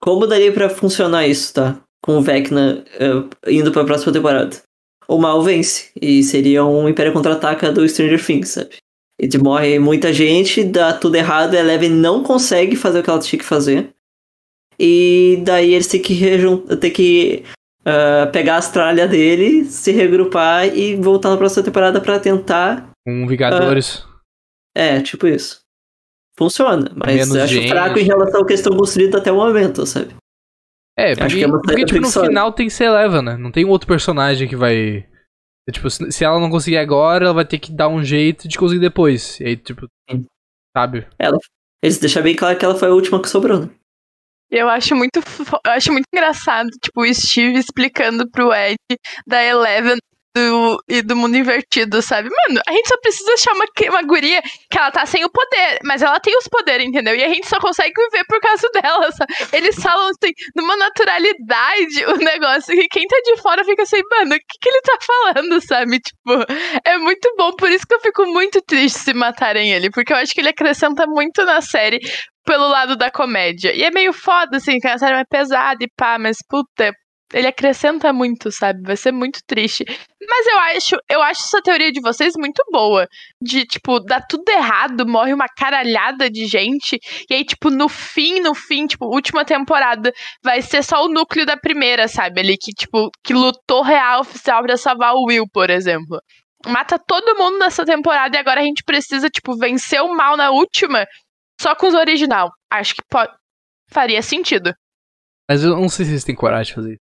Como 0.01 0.27
daria 0.27 0.53
pra 0.53 0.71
funcionar 0.71 1.27
isso, 1.27 1.53
tá? 1.53 1.79
Com 2.03 2.19
o 2.19 2.23
Vecna 2.23 2.85
eh, 2.95 3.51
indo 3.53 3.71
pra 3.71 3.85
próxima 3.85 4.13
temporada. 4.13 4.57
O 5.07 5.19
mal 5.19 5.43
vence. 5.43 5.91
E 6.01 6.23
seria 6.23 6.65
um 6.65 6.89
Império 6.89 7.13
Contra-Ataca 7.13 7.71
do 7.71 7.87
Stranger 7.87 8.25
Things, 8.25 8.49
sabe? 8.51 8.77
E 9.21 9.29
de 9.29 9.39
morre 9.39 9.79
muita 9.79 10.13
gente, 10.13 10.65
dá 10.65 10.93
tudo 10.93 11.15
errado, 11.15 11.55
a 11.55 11.59
Eleven 11.59 11.91
não 11.91 12.23
consegue 12.23 12.75
fazer 12.75 13.01
o 13.01 13.03
que 13.03 13.11
ela 13.11 13.21
tinha 13.21 13.39
que 13.39 13.45
fazer. 13.45 13.91
E 14.79 15.41
daí 15.45 15.73
eles 15.73 15.87
têm 15.87 16.03
que, 16.03 16.17
têm 16.81 16.91
que 16.91 17.45
ah, 17.85 18.29
pegar 18.33 18.57
as 18.57 18.71
tralhas 18.73 19.11
dele, 19.11 19.65
se 19.67 19.93
regrupar 19.93 20.67
e 20.67 20.97
voltar 20.97 21.31
na 21.31 21.37
próxima 21.37 21.63
temporada 21.63 22.01
pra 22.01 22.19
tentar. 22.19 22.91
Com 23.07 23.27
Vingadores. 23.27 24.05
É, 24.75 25.01
tipo 25.01 25.27
isso. 25.27 25.61
Funciona, 26.37 26.91
mas 26.97 27.15
Menos 27.15 27.37
acho 27.37 27.55
gente. 27.55 27.69
fraco 27.69 27.99
em 27.99 28.05
relação 28.05 28.41
ao 28.41 28.47
que 28.47 28.55
eles 28.55 28.61
estão 28.61 28.77
construindo 28.77 29.17
até 29.17 29.31
o 29.31 29.37
momento, 29.37 29.87
sabe? 29.87 30.15
É, 30.99 31.13
Acho 31.13 31.21
porque, 31.21 31.39
que 31.39 31.45
é 31.45 31.49
porque, 31.49 31.85
tipo, 31.85 32.01
no 32.01 32.11
final 32.11 32.53
tem 32.53 32.67
que 32.67 32.73
ser 32.73 32.85
Eleven, 32.85 33.23
né? 33.23 33.37
Não 33.37 33.53
tem 33.53 33.65
um 33.65 33.69
outro 33.69 33.87
personagem 33.87 34.49
que 34.49 34.57
vai. 34.57 35.07
Tipo, 35.71 35.89
se 35.89 36.13
se 36.13 36.25
ela 36.25 36.39
não 36.39 36.51
conseguir 36.51 36.77
agora, 36.77 37.25
ela 37.25 37.35
vai 37.35 37.45
ter 37.45 37.59
que 37.59 37.73
dar 37.73 37.89
um 37.89 38.05
jeito 38.05 38.47
de 38.47 38.59
conseguir 38.59 38.81
depois. 38.81 39.41
E 39.41 39.45
aí, 39.45 39.57
tipo, 39.57 39.89
Sim. 40.11 40.27
sabe? 40.77 41.07
Eles 41.83 41.99
deixaram 41.99 42.25
bem 42.25 42.37
claro 42.37 42.59
que 42.59 42.65
ela 42.65 42.75
foi 42.75 42.89
a 42.89 42.93
última 42.95 43.21
que 43.21 43.29
sobrou, 43.29 43.61
né? 43.61 43.71
Eu 44.51 44.69
acho 44.69 44.95
muito, 44.95 45.21
eu 45.67 45.73
acho 45.73 45.91
muito 45.91 46.07
engraçado, 46.13 46.69
tipo, 46.83 47.03
o 47.03 47.15
Steve 47.15 47.59
explicando 47.59 48.31
pro 48.31 48.53
Ed 48.53 48.77
da 49.27 49.43
Eleven 49.43 49.99
do, 50.35 50.83
e 50.89 51.03
do 51.03 51.15
mundo 51.15 51.37
invertido, 51.37 52.03
sabe? 52.03 52.29
Mano, 52.29 52.61
a 52.67 52.73
gente 52.73 52.89
só 52.89 52.97
precisa 52.99 53.33
achar 53.35 53.53
uma, 53.53 53.65
uma 53.91 54.03
guria 54.03 54.43
que 54.69 54.77
ela 54.77 54.91
tá 54.91 55.07
sem 55.07 55.25
o 55.25 55.31
poder, 55.31 55.79
mas 55.85 56.03
ela 56.03 56.19
tem 56.19 56.37
os 56.37 56.49
poderes, 56.49 56.87
entendeu? 56.87 57.15
E 57.15 57.23
a 57.23 57.29
gente 57.29 57.49
só 57.49 57.61
consegue 57.61 57.95
viver 57.95 58.25
por 58.27 58.41
causa 58.41 58.69
dela, 58.71 59.13
sabe? 59.13 59.33
Eles 59.53 59.77
falam 59.77 60.09
assim, 60.09 60.33
numa 60.57 60.77
naturalidade, 60.77 62.05
o 62.07 62.17
negócio 62.17 62.75
que 62.75 62.89
quem 62.89 63.07
tá 63.07 63.17
de 63.25 63.37
fora 63.41 63.65
fica 63.65 63.83
assim, 63.83 64.01
mano, 64.11 64.35
o 64.35 64.39
que, 64.39 64.59
que 64.61 64.69
ele 64.69 64.81
tá 64.83 64.99
falando, 65.01 65.61
sabe? 65.61 66.01
Tipo, 66.01 66.45
é 66.85 66.99
muito 66.99 67.33
bom, 67.37 67.53
por 67.53 67.71
isso 67.71 67.87
que 67.87 67.95
eu 67.95 68.01
fico 68.01 68.27
muito 68.27 68.61
triste 68.63 68.99
se 68.99 69.15
matarem 69.15 69.73
ele, 69.73 69.91
porque 69.91 70.13
eu 70.13 70.17
acho 70.17 70.35
que 70.35 70.41
ele 70.41 70.49
acrescenta 70.49 71.07
muito 71.07 71.45
na 71.45 71.61
série 71.61 72.01
pelo 72.45 72.69
lado 72.69 72.97
da 72.97 73.11
comédia. 73.11 73.73
E 73.75 73.83
é 73.83 73.91
meio 73.91 74.13
foda, 74.13 74.57
assim, 74.57 74.79
que 74.79 74.87
a 74.87 74.99
série 74.99 75.15
é 75.15 75.25
pesada 75.25 75.83
e 75.83 75.89
pá, 75.97 76.19
mas 76.19 76.39
puta, 76.49 76.93
ele 77.33 77.47
acrescenta 77.47 78.13
muito, 78.13 78.51
sabe? 78.53 78.81
Vai 78.83 78.97
ser 78.97 79.13
muito 79.13 79.41
triste. 79.47 79.85
Mas 80.29 80.47
eu 80.47 80.59
acho, 80.59 80.97
eu 81.11 81.23
acho 81.23 81.43
essa 81.43 81.63
teoria 81.63 81.91
de 81.91 82.01
vocês 82.01 82.35
muito 82.37 82.63
boa. 82.71 83.07
De, 83.41 83.65
tipo, 83.65 84.01
dá 84.01 84.21
tudo 84.21 84.49
errado, 84.49 85.07
morre 85.07 85.33
uma 85.33 85.47
caralhada 85.49 86.31
de 86.31 86.47
gente. 86.47 86.99
E 87.29 87.35
aí, 87.35 87.45
tipo, 87.45 87.71
no 87.71 87.89
fim, 87.89 88.41
no 88.41 88.55
fim, 88.55 88.87
tipo, 88.87 89.07
última 89.07 89.45
temporada, 89.45 90.13
vai 90.43 90.63
ser 90.63 90.83
só 90.83 91.05
o 91.05 91.09
núcleo 91.09 91.47
da 91.47 91.57
primeira, 91.57 92.09
sabe? 92.09 92.41
Ali 92.41 92.57
que, 92.57 92.73
tipo, 92.73 93.11
que 93.23 93.33
lutou 93.33 93.83
real 93.83 94.21
oficial 94.21 94.63
pra 94.63 94.77
salvar 94.77 95.15
o 95.15 95.25
Will, 95.27 95.45
por 95.53 95.71
exemplo. 95.71 96.21
Mata 96.67 96.99
todo 96.99 97.37
mundo 97.37 97.59
nessa 97.59 97.85
temporada 97.85 98.37
e 98.37 98.41
agora 98.41 98.61
a 98.61 98.65
gente 98.65 98.83
precisa, 98.85 99.29
tipo, 99.29 99.57
vencer 99.57 100.01
o 100.01 100.15
mal 100.15 100.37
na 100.37 100.51
última 100.51 101.07
só 101.61 101.75
com 101.75 101.87
os 101.87 101.95
original. 101.95 102.51
Acho 102.71 102.95
que 102.95 103.03
pode... 103.11 103.33
faria 103.91 104.23
sentido. 104.23 104.75
Mas 105.49 105.63
eu 105.63 105.77
não 105.77 105.89
sei 105.89 106.07
se 106.07 106.13
eles 106.13 106.25
têm 106.25 106.35
coragem 106.35 106.67
de 106.67 106.75
fazer 106.75 106.93
isso. 106.95 107.04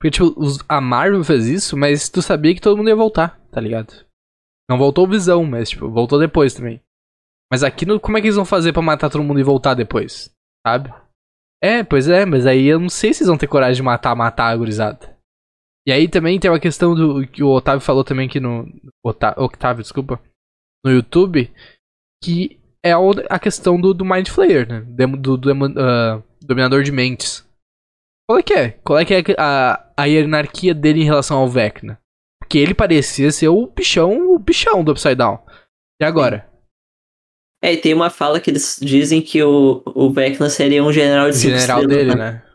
Porque, 0.00 0.10
tipo, 0.12 0.34
a 0.68 0.80
Marvel 0.80 1.22
fez 1.22 1.46
isso, 1.46 1.76
mas 1.76 2.08
tu 2.08 2.22
sabia 2.22 2.54
que 2.54 2.60
todo 2.60 2.76
mundo 2.76 2.88
ia 2.88 2.96
voltar, 2.96 3.38
tá 3.50 3.60
ligado? 3.60 3.92
Não 4.68 4.78
voltou 4.78 5.06
visão, 5.06 5.44
mas, 5.44 5.68
tipo, 5.70 5.90
voltou 5.90 6.18
depois 6.18 6.54
também. 6.54 6.80
Mas 7.52 7.62
aqui, 7.62 7.84
no, 7.84 7.98
como 8.00 8.16
é 8.16 8.20
que 8.20 8.28
eles 8.28 8.36
vão 8.36 8.44
fazer 8.44 8.72
pra 8.72 8.80
matar 8.80 9.10
todo 9.10 9.24
mundo 9.24 9.40
e 9.40 9.44
voltar 9.44 9.74
depois? 9.74 10.30
Sabe? 10.66 10.94
É, 11.62 11.82
pois 11.84 12.08
é, 12.08 12.24
mas 12.24 12.46
aí 12.46 12.66
eu 12.66 12.78
não 12.80 12.88
sei 12.88 13.12
se 13.12 13.20
eles 13.22 13.28
vão 13.28 13.36
ter 13.36 13.46
coragem 13.48 13.76
de 13.76 13.82
matar, 13.82 14.14
matar 14.16 14.46
a 14.48 14.56
gurizada. 14.56 15.18
E 15.86 15.92
aí 15.92 16.08
também 16.08 16.38
tem 16.38 16.50
uma 16.50 16.60
questão 16.60 16.94
do 16.94 17.26
que 17.26 17.42
o 17.42 17.48
Otávio 17.50 17.80
falou 17.80 18.04
também 18.04 18.26
aqui 18.28 18.38
no. 18.40 18.66
Ota- 19.04 19.34
Octávio, 19.38 19.82
desculpa. 19.82 20.20
No 20.84 20.90
YouTube. 20.92 21.52
Que 22.22 22.58
é 22.82 22.96
o- 22.96 23.10
a 23.28 23.38
questão 23.38 23.78
do, 23.80 23.92
do 23.92 24.04
Mind 24.04 24.28
Flayer, 24.28 24.68
né? 24.68 24.80
Demo- 24.82 25.16
Do, 25.16 25.36
do, 25.36 25.48
demo- 25.48 25.74
ah, 25.78 26.22
Dominador 26.40 26.82
de 26.82 26.92
Mentes. 26.92 27.46
Qual 28.30 28.38
é 28.38 28.42
que 28.44 28.54
é? 28.54 28.70
Qual 28.84 28.96
é 28.96 29.04
que 29.04 29.12
é 29.14 29.24
a, 29.36 29.92
a 29.96 30.04
hierarquia 30.04 30.72
dele 30.72 31.00
em 31.00 31.04
relação 31.04 31.38
ao 31.38 31.48
Vecna? 31.48 31.98
Porque 32.40 32.58
ele 32.58 32.74
parecia 32.74 33.32
ser 33.32 33.48
o 33.48 33.66
bichão, 33.66 34.32
o 34.32 34.38
bichão 34.38 34.84
do 34.84 34.92
Upside 34.92 35.16
Down. 35.16 35.44
E 36.00 36.04
agora? 36.04 36.48
É, 37.60 37.72
e 37.72 37.76
tem 37.76 37.92
uma 37.92 38.08
fala 38.08 38.38
que 38.40 38.48
eles 38.48 38.78
dizem 38.80 39.20
que 39.20 39.42
o, 39.42 39.82
o 39.84 40.12
Vecna 40.12 40.48
seria 40.48 40.82
um 40.84 40.92
general 40.92 41.28
de 41.28 41.36
cinco 41.38 41.56
general 41.58 41.80
estrelas, 41.80 42.06
dele, 42.06 42.14
né? 42.16 42.32
né? 42.32 42.50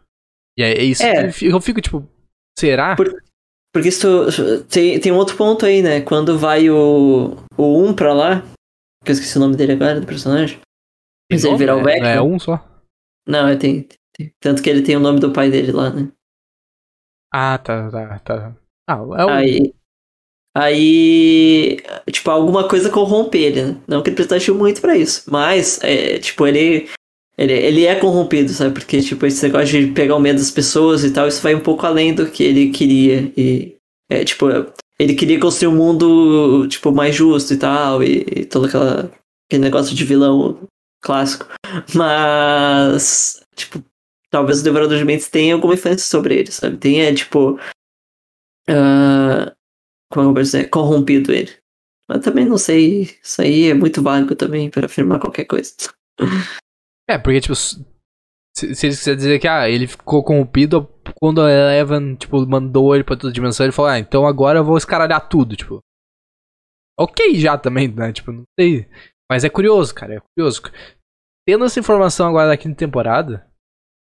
E 0.58 0.64
é 0.64 0.82
isso 0.82 1.04
É. 1.04 1.30
que 1.34 1.46
eu 1.48 1.60
fico, 1.60 1.82
tipo, 1.82 2.10
será? 2.58 2.96
Por- 2.96 3.22
Porque 3.74 3.90
isso 3.90 4.08
tem, 4.70 4.98
tem 5.02 5.12
um 5.12 5.18
outro 5.18 5.36
ponto 5.36 5.66
aí, 5.66 5.82
né? 5.82 6.00
Quando 6.00 6.40
vai 6.40 6.70
o, 6.70 7.36
o 7.58 7.84
1 7.84 7.94
pra 7.96 8.14
lá, 8.14 8.42
que 9.04 9.12
eu 9.12 9.14
esqueci 9.14 9.36
o 9.38 9.42
nome 9.42 9.58
dele 9.58 9.74
agora, 9.74 10.00
do 10.00 10.08
personagem. 10.08 10.58
Mas 11.30 11.44
ele 11.44 11.58
virar 11.58 11.76
o 11.76 11.82
é, 11.82 11.84
Vecna. 11.84 12.10
é 12.12 12.22
um 12.22 12.40
só. 12.40 12.66
Não, 13.28 13.46
é, 13.50 13.58
tem- 13.58 13.88
Tanto 14.40 14.62
que 14.62 14.70
ele 14.70 14.82
tem 14.82 14.96
o 14.96 15.00
nome 15.00 15.20
do 15.20 15.32
pai 15.32 15.50
dele 15.50 15.72
lá, 15.72 15.90
né? 15.90 16.10
Ah, 17.34 17.58
tá, 17.58 17.90
tá, 17.90 18.20
tá. 18.20 18.56
Ah, 18.88 19.00
é 19.18 19.26
um. 19.26 19.30
Aí. 19.30 19.74
Aí. 20.56 21.78
Tipo, 22.10 22.32
alguma 22.32 22.68
coisa 22.68 22.90
corrompe 22.90 23.38
ele, 23.38 23.62
né? 23.62 23.82
Não 23.88 24.02
que 24.02 24.10
ele 24.10 24.16
precisasse 24.16 24.52
muito 24.52 24.80
pra 24.80 24.96
isso. 24.96 25.24
Mas, 25.30 25.80
é, 25.84 26.18
tipo, 26.20 26.48
ele. 26.48 26.90
Ele, 27.38 27.52
ele 27.52 27.86
é 27.86 27.96
corrompido, 27.96 28.50
sabe? 28.54 28.74
Porque, 28.74 29.02
tipo, 29.02 29.26
esse 29.26 29.46
negócio 29.46 29.68
de 29.68 29.92
pegar 29.92 30.16
o 30.16 30.20
medo 30.20 30.40
das 30.40 30.52
pessoas 30.52 31.04
e 31.04 31.12
tal, 31.12 31.28
isso 31.28 31.42
vai 31.42 31.54
um 31.54 31.60
pouco 31.60 31.86
além 31.86 32.14
do 32.14 32.32
que 32.32 32.44
ele 32.44 32.72
queria. 32.72 33.32
E. 33.36 33.76
É, 34.10 34.24
tipo, 34.24 34.46
ele 34.98 35.16
queria 35.16 35.40
construir 35.40 35.68
um 35.68 35.76
mundo, 35.76 36.68
tipo, 36.70 36.92
mais 36.94 37.14
justo 37.14 37.54
e 37.54 37.58
tal. 37.58 38.02
E, 38.02 38.26
e 38.34 38.46
todo 38.46 38.68
aquela, 38.68 39.12
aquele 39.50 39.64
negócio 39.64 39.94
de 39.94 40.06
vilão 40.06 40.66
clássico. 41.02 41.48
Mas. 41.94 43.42
Tipo, 43.56 43.84
talvez 44.36 44.60
o 44.60 44.64
Devorador 44.66 44.98
de 44.98 45.06
Mentes 45.06 45.30
tenha 45.30 45.54
alguma 45.54 45.76
influência 45.76 46.06
sobre 46.06 46.36
ele, 46.36 46.52
sabe? 46.52 46.76
Tenha, 46.76 47.16
tipo. 47.16 47.58
ah, 48.68 49.56
como 50.12 50.30
eu 50.30 50.34
vou 50.34 50.44
dizer, 50.44 50.70
corrompido 50.70 51.32
ele. 51.32 51.52
Mas 52.10 52.22
também 52.24 52.46
não 52.46 52.58
sei, 52.58 53.04
isso 53.24 53.42
aí 53.42 53.70
é 53.70 53.74
muito 53.74 54.04
vago 54.04 54.36
também 54.36 54.70
para 54.70 54.88
afirmar 54.88 55.20
qualquer 55.20 55.46
coisa. 55.46 55.74
É, 57.08 57.20
porque, 57.20 57.40
tipo, 57.40 57.54
se, 57.54 57.86
eles 58.58 58.80
quiserem 58.80 59.16
dizer 59.16 59.38
que, 59.40 59.48
ah, 59.48 59.70
ele 59.70 59.86
ficou 59.86 60.24
corrompido 60.24 60.88
quando 61.22 61.40
a 61.40 61.72
Evan, 61.72 62.16
tipo, 62.16 62.44
mandou 62.48 62.96
ele 62.96 63.04
pra 63.04 63.14
outra 63.14 63.32
dimensão, 63.32 63.64
ele 63.64 63.72
falou, 63.72 63.92
ah, 63.92 64.00
então 64.00 64.26
agora 64.26 64.58
eu 64.58 64.64
vou 64.64 64.76
escaralhar 64.76 65.30
tudo, 65.30 65.56
tipo. 65.56 65.82
Ok 67.00 67.36
já 67.36 67.60
também, 67.60 67.88
né? 67.90 68.12
Tipo, 68.12 68.32
não 68.32 68.42
sei. 68.60 68.90
Mas 69.32 69.44
é 69.44 69.50
curioso, 69.52 69.94
cara, 69.94 70.16
é 70.16 70.20
curioso. 70.20 70.64
Tendo 71.48 71.64
essa 71.64 71.80
informação 71.80 72.28
agora 72.28 72.48
da 72.48 72.58
quinta 72.58 72.76
temporada, 72.76 73.48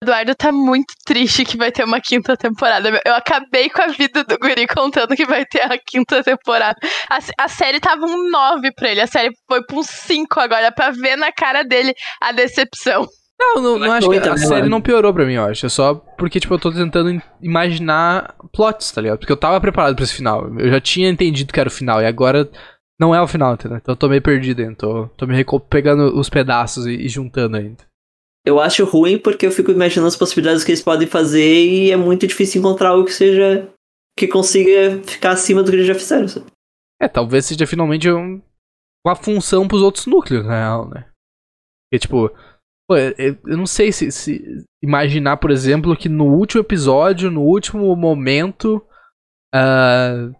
Eduardo 0.05 0.35
tá 0.35 0.51
muito 0.51 0.93
triste 1.05 1.43
que 1.43 1.57
vai 1.57 1.71
ter 1.71 1.83
uma 1.83 1.99
quinta 1.99 2.37
temporada. 2.37 3.01
Eu 3.05 3.13
acabei 3.15 3.69
com 3.69 3.81
a 3.81 3.87
vida 3.87 4.23
do 4.23 4.37
Guri 4.37 4.67
contando 4.67 5.15
que 5.15 5.25
vai 5.25 5.45
ter 5.45 5.61
a 5.61 5.77
quinta 5.77 6.23
temporada. 6.23 6.77
A, 7.09 7.43
a 7.45 7.47
série 7.47 7.79
tava 7.79 8.05
um 8.05 8.29
9 8.29 8.71
pra 8.73 8.89
ele, 8.91 9.01
a 9.01 9.07
série 9.07 9.31
foi 9.49 9.63
pra 9.65 9.75
um 9.77 9.83
5 9.83 10.39
agora, 10.39 10.71
pra 10.71 10.91
ver 10.91 11.15
na 11.17 11.31
cara 11.31 11.63
dele 11.63 11.93
a 12.21 12.31
decepção. 12.31 13.05
Não, 13.37 13.55
não, 13.61 13.77
não 13.79 13.91
acho 13.91 14.09
que 14.09 14.19
foi 14.21 14.29
a 14.29 14.37
série 14.37 14.69
não 14.69 14.79
piorou 14.79 15.13
pra 15.13 15.25
mim, 15.25 15.33
eu 15.33 15.43
acho. 15.45 15.65
É 15.65 15.69
só 15.69 15.95
porque, 16.17 16.39
tipo, 16.39 16.53
eu 16.53 16.59
tô 16.59 16.71
tentando 16.71 17.09
im- 17.11 17.21
imaginar 17.41 18.35
plots, 18.53 18.91
tá 18.91 19.01
ligado? 19.01 19.17
Porque 19.19 19.31
eu 19.31 19.37
tava 19.37 19.59
preparado 19.59 19.95
pra 19.95 20.03
esse 20.03 20.13
final. 20.13 20.47
Eu 20.57 20.69
já 20.69 20.79
tinha 20.79 21.09
entendido 21.09 21.51
que 21.51 21.59
era 21.59 21.67
o 21.67 21.71
final, 21.71 22.01
e 22.01 22.05
agora 22.05 22.49
não 22.99 23.13
é 23.13 23.21
o 23.21 23.27
final, 23.27 23.53
entendeu? 23.53 23.77
Então 23.77 23.91
eu 23.93 23.97
tô 23.97 24.07
meio 24.07 24.21
perdido 24.21 24.61
ainda. 24.61 24.75
Tô, 24.75 25.07
tô 25.17 25.27
me 25.27 25.43
pegando 25.69 26.17
os 26.17 26.29
pedaços 26.29 26.85
e, 26.85 26.91
e 26.93 27.09
juntando 27.09 27.57
ainda. 27.57 27.83
Eu 28.45 28.59
acho 28.59 28.85
ruim 28.85 29.17
porque 29.17 29.45
eu 29.47 29.51
fico 29.51 29.71
imaginando 29.71 30.07
as 30.07 30.15
possibilidades 30.15 30.63
que 30.63 30.71
eles 30.71 30.81
podem 30.83 31.07
fazer 31.07 31.65
e 31.65 31.91
é 31.91 31.95
muito 31.97 32.27
difícil 32.27 32.59
encontrar 32.59 32.89
algo 32.89 33.05
que 33.05 33.13
seja. 33.13 33.69
que 34.17 34.27
consiga 34.29 35.01
ficar 35.03 35.31
acima 35.31 35.61
do 35.61 35.69
que 35.69 35.75
eles 35.75 35.87
já 35.87 35.93
fizeram. 35.95 36.27
sabe? 36.27 36.45
É, 37.01 37.07
talvez 37.07 37.45
seja 37.45 37.67
finalmente 37.67 38.09
um- 38.09 38.41
uma 39.05 39.13
função 39.15 39.67
pros 39.67 39.81
outros 39.81 40.05
núcleos, 40.05 40.45
na 40.45 40.51
real, 40.57 40.89
né? 40.89 41.09
Porque, 41.91 41.99
tipo, 41.99 42.29
pô, 42.87 42.95
eu, 42.95 43.37
eu 43.45 43.57
não 43.57 43.65
sei 43.65 43.91
se, 43.91 44.09
se 44.13 44.63
imaginar, 44.81 45.35
por 45.37 45.51
exemplo, 45.51 45.97
que 45.97 46.07
no 46.07 46.25
último 46.33 46.61
episódio, 46.61 47.29
no 47.29 47.41
último 47.41 47.93
momento, 47.95 48.81
ah, 49.53 50.31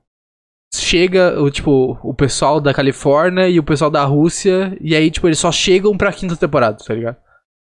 chega 0.73 1.41
o, 1.41 1.49
tipo, 1.51 1.99
o 2.03 2.13
pessoal 2.13 2.59
da 2.61 2.73
Califórnia 2.73 3.49
e 3.49 3.59
o 3.59 3.63
pessoal 3.63 3.89
da 3.91 4.03
Rússia, 4.05 4.77
e 4.81 4.95
aí, 4.95 5.11
tipo, 5.11 5.27
eles 5.27 5.39
só 5.39 5.51
chegam 5.51 5.97
pra 5.97 6.13
quinta 6.13 6.35
temporada, 6.37 6.77
tá 6.77 6.93
ligado? 6.93 7.17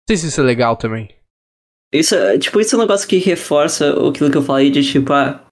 Não 0.09 0.15
sei 0.15 0.17
se 0.17 0.29
isso 0.29 0.41
é 0.41 0.45
legal 0.45 0.77
também. 0.77 1.15
Isso, 1.93 2.15
é- 2.15 2.39
tipo, 2.39 2.61
isso 2.61 2.75
é 2.75 2.79
um 2.79 2.83
negócio 2.83 3.09
que 3.09 3.19
reforça 3.19 3.91
aquilo 4.09 4.31
que 4.31 4.37
eu 4.37 4.43
falei 4.43 4.71
de 4.71 4.83
tipo, 4.83 5.13
ah, 5.13 5.45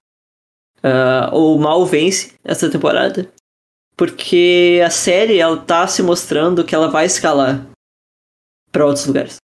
ah, 0.81 1.29
o 1.35 1.57
mal 1.57 1.85
vence 1.85 2.35
essa 2.43 2.69
temporada. 2.71 3.31
Porque 3.97 4.81
a 4.85 4.89
série, 4.89 5.39
ela 5.39 5.57
tá 5.61 5.87
se 5.87 6.03
mostrando 6.03 6.65
que 6.65 6.75
ela 6.75 6.89
vai 6.89 7.05
escalar 7.05 7.65
pra 8.71 8.85
outros 8.85 9.05
lugares. 9.05 9.37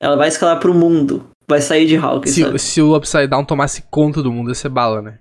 Ela 0.00 0.16
vai 0.16 0.28
escalar 0.28 0.60
pro 0.60 0.74
mundo. 0.74 1.30
Vai 1.46 1.62
sair 1.62 1.86
de 1.86 1.96
Hawkins? 1.96 2.34
Se, 2.34 2.58
se 2.58 2.82
o 2.82 2.94
Upside 2.94 3.26
Down 3.26 3.44
tomasse 3.44 3.82
conta 3.90 4.22
do 4.22 4.30
mundo, 4.30 4.50
ia 4.50 4.54
ser 4.54 4.68
bala, 4.68 5.00
né? 5.00 5.18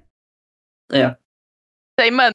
É. 0.91 1.15
Aí, 1.99 2.11
mano, 2.11 2.34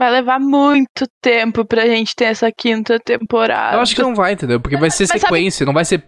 vai 0.00 0.10
levar 0.10 0.40
muito 0.40 1.06
tempo 1.22 1.62
pra 1.64 1.86
gente 1.86 2.14
ter 2.16 2.24
essa 2.24 2.50
quinta 2.50 2.98
temporada. 2.98 3.76
Eu 3.76 3.80
acho 3.80 3.94
que 3.94 4.00
não 4.00 4.14
vai, 4.14 4.32
entendeu? 4.32 4.58
Porque 4.58 4.78
vai 4.78 4.90
ser 4.90 5.02
Mas 5.04 5.08
sabe- 5.10 5.20
sequência, 5.20 5.66
não 5.66 5.74
vai 5.74 5.84
ser. 5.84 6.02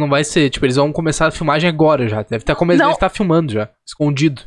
Não 0.00 0.08
vai 0.08 0.24
ser. 0.24 0.48
Tipo, 0.48 0.64
eles 0.64 0.76
vão 0.76 0.90
começar 0.90 1.26
a 1.26 1.30
filmagem 1.30 1.68
agora 1.68 2.08
já. 2.08 2.22
Deve 2.22 2.36
estar 2.42 2.54
começando, 2.54 2.80
Não. 2.80 2.86
deve 2.88 2.96
estar 2.96 3.10
filmando 3.10 3.52
já. 3.52 3.68
Escondido. 3.86 4.40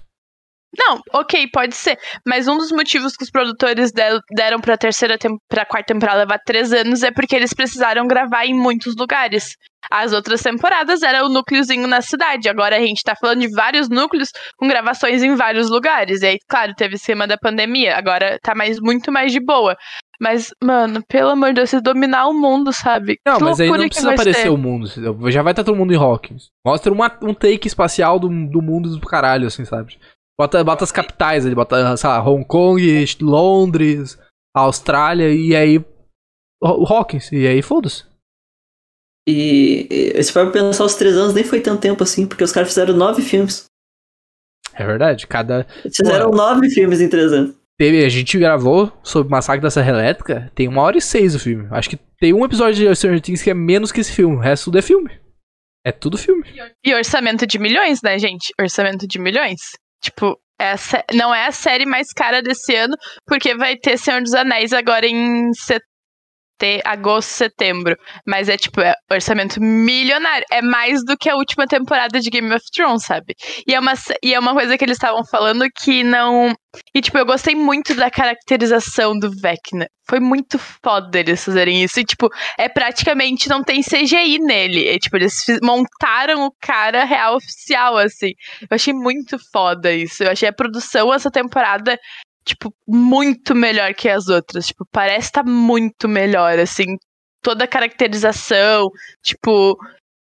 Não, 0.79 1.01
ok, 1.13 1.47
pode 1.51 1.75
ser. 1.75 1.97
Mas 2.25 2.47
um 2.47 2.57
dos 2.57 2.71
motivos 2.71 3.15
que 3.15 3.23
os 3.23 3.31
produtores 3.31 3.91
deram 4.31 4.59
pra 4.61 4.77
terceira 4.77 5.17
pra 5.49 5.65
quarta 5.65 5.93
temporada 5.93 6.19
levar 6.19 6.39
três 6.45 6.71
anos 6.71 7.03
é 7.03 7.11
porque 7.11 7.35
eles 7.35 7.53
precisaram 7.53 8.07
gravar 8.07 8.45
em 8.45 8.53
muitos 8.53 8.95
lugares. 8.95 9.55
As 9.89 10.11
outras 10.11 10.41
temporadas 10.41 11.01
era 11.01 11.25
o 11.25 11.29
núcleozinho 11.29 11.87
na 11.87 12.01
cidade. 12.01 12.49
Agora 12.49 12.75
a 12.75 12.79
gente 12.81 13.01
tá 13.03 13.15
falando 13.19 13.39
de 13.41 13.49
vários 13.51 13.89
núcleos 13.89 14.29
com 14.57 14.67
gravações 14.67 15.23
em 15.23 15.33
vários 15.35 15.69
lugares. 15.69 16.21
E 16.21 16.25
aí, 16.27 16.37
claro, 16.47 16.73
teve 16.75 16.95
esquema 16.95 17.25
da 17.25 17.37
pandemia. 17.37 17.95
Agora 17.95 18.37
tá 18.43 18.53
mais, 18.53 18.79
muito 18.79 19.11
mais 19.11 19.31
de 19.31 19.39
boa. 19.39 19.75
Mas, 20.19 20.49
mano, 20.61 21.01
pelo 21.07 21.29
amor 21.29 21.49
de 21.49 21.55
Deus, 21.55 21.69
se 21.69 21.79
dominar 21.79 22.27
o 22.27 22.33
mundo, 22.33 22.73
sabe? 22.73 23.17
Não, 23.25 23.37
Que 23.37 23.43
mas 23.43 23.59
aí 23.61 23.69
não 23.69 23.77
precisa 23.87 24.13
aparecer 24.13 24.41
ser. 24.41 24.49
o 24.49 24.57
mundo? 24.57 24.87
Já 25.31 25.41
vai 25.43 25.53
estar 25.53 25.63
todo 25.63 25.75
mundo 25.77 25.93
em 25.93 25.97
Hawkins. 25.97 26.47
Mostra 26.65 26.91
uma- 26.91 27.17
um 27.21 27.33
take 27.35 27.67
espacial 27.67 28.19
do, 28.19 28.27
do 28.27 28.61
mundo 28.61 28.89
do 28.97 29.07
caralho, 29.07 29.45
assim, 29.47 29.63
sabe? 29.63 29.97
Bota, 30.39 30.63
bota 30.63 30.83
as 30.83 30.91
capitais 30.91 31.45
ali, 31.45 31.55
bota, 31.55 31.97
sei 31.97 32.09
lá, 32.09 32.23
Hong 32.23 32.45
Kong, 32.45 33.05
Londres, 33.21 34.19
Austrália, 34.55 35.33
e 35.33 35.55
aí. 35.55 35.83
Hawkins, 36.63 37.31
e 37.31 37.47
aí 37.47 37.61
foda-se. 37.61 38.05
E, 39.27 39.87
e 39.89 40.23
se 40.23 40.31
for 40.31 40.51
pensar, 40.51 40.85
os 40.85 40.95
três 40.95 41.15
anos 41.15 41.33
nem 41.33 41.43
foi 41.43 41.59
tanto 41.59 41.81
tempo 41.81 42.01
assim, 42.01 42.25
porque 42.25 42.43
os 42.43 42.51
caras 42.51 42.69
fizeram 42.69 42.95
nove 42.95 43.21
filmes. 43.21 43.65
É 44.73 44.85
verdade, 44.85 45.27
cada. 45.27 45.67
Eles 45.83 45.97
fizeram 45.97 46.31
nove 46.31 46.69
filmes 46.69 47.01
em 47.01 47.09
três 47.09 47.33
anos. 47.33 47.55
Teve, 47.79 48.03
a 48.03 48.09
gente 48.09 48.39
gravou 48.39 48.91
sobre 49.03 49.27
o 49.27 49.31
Massacre 49.31 49.61
da 49.61 49.69
Serra 49.69 49.89
Elétrica, 49.89 50.51
tem 50.55 50.67
uma 50.67 50.81
hora 50.81 50.97
e 50.97 51.01
seis 51.01 51.35
o 51.35 51.39
filme. 51.39 51.67
Acho 51.71 51.89
que 51.89 51.99
tem 52.19 52.33
um 52.33 52.43
episódio 52.43 52.73
de 52.73 52.95
Stranger 52.95 53.21
Things 53.21 53.41
que 53.41 53.51
é 53.51 53.53
menos 53.53 53.91
que 53.91 54.01
esse 54.01 54.11
filme, 54.11 54.35
o 54.35 54.39
resto 54.39 54.65
tudo 54.65 54.79
é 54.79 54.81
filme. 54.81 55.19
É 55.85 55.91
tudo 55.91 56.17
filme. 56.17 56.43
E 56.83 56.93
orçamento 56.93 57.45
de 57.45 57.59
milhões, 57.59 58.01
né, 58.01 58.17
gente? 58.17 58.51
Orçamento 58.59 59.07
de 59.07 59.19
milhões. 59.19 59.59
Tipo, 60.01 60.39
é 60.59 60.71
a 60.71 60.77
sé- 60.77 61.05
não 61.13 61.33
é 61.33 61.45
a 61.47 61.51
série 61.51 61.85
mais 61.85 62.07
cara 62.13 62.41
desse 62.41 62.75
ano, 62.75 62.95
porque 63.25 63.55
vai 63.55 63.75
ter 63.77 63.97
Senhor 63.97 64.21
dos 64.21 64.33
Anéis 64.33 64.73
agora 64.73 65.05
em 65.05 65.51
sete... 66.59 66.81
agosto, 66.85 67.29
setembro. 67.29 67.95
Mas 68.25 68.49
é 68.49 68.57
tipo, 68.57 68.81
é 68.81 68.93
orçamento 69.11 69.61
milionário. 69.61 70.45
É 70.51 70.61
mais 70.61 71.03
do 71.05 71.17
que 71.17 71.29
a 71.29 71.35
última 71.35 71.65
temporada 71.67 72.19
de 72.19 72.29
Game 72.29 72.53
of 72.53 72.63
Thrones, 72.73 73.03
sabe? 73.03 73.35
E 73.67 73.73
é 73.73 73.79
uma, 73.79 73.93
e 74.23 74.33
é 74.33 74.39
uma 74.39 74.53
coisa 74.53 74.77
que 74.77 74.83
eles 74.83 74.97
estavam 74.97 75.23
falando 75.25 75.65
que 75.83 76.03
não. 76.03 76.53
E, 76.93 77.01
tipo, 77.01 77.17
eu 77.17 77.25
gostei 77.25 77.55
muito 77.55 77.95
da 77.95 78.09
caracterização 78.09 79.17
do 79.17 79.31
Vecna. 79.31 79.87
Foi 80.09 80.19
muito 80.19 80.57
foda 80.57 81.19
eles 81.19 81.43
fazerem 81.43 81.83
isso. 81.83 81.99
E, 81.99 82.05
tipo, 82.05 82.29
é 82.57 82.69
praticamente 82.69 83.49
não 83.49 83.63
tem 83.63 83.81
CGI 83.81 84.39
nele. 84.39 84.87
É, 84.87 84.97
tipo, 84.97 85.17
eles 85.17 85.43
montaram 85.61 86.45
o 86.45 86.51
cara 86.61 87.03
real 87.03 87.35
oficial, 87.35 87.97
assim. 87.97 88.31
Eu 88.61 88.67
achei 88.71 88.93
muito 88.93 89.37
foda 89.51 89.91
isso. 89.91 90.23
Eu 90.23 90.31
achei 90.31 90.47
a 90.47 90.53
produção 90.53 91.13
essa 91.13 91.31
temporada, 91.31 91.97
tipo, 92.47 92.73
muito 92.87 93.53
melhor 93.53 93.93
que 93.93 94.07
as 94.09 94.27
outras. 94.27 94.67
Tipo, 94.67 94.85
parece 94.91 95.27
estar 95.27 95.43
muito 95.43 96.07
melhor, 96.07 96.57
assim. 96.57 96.95
Toda 97.43 97.65
a 97.65 97.67
caracterização, 97.67 98.89
tipo, 99.23 99.77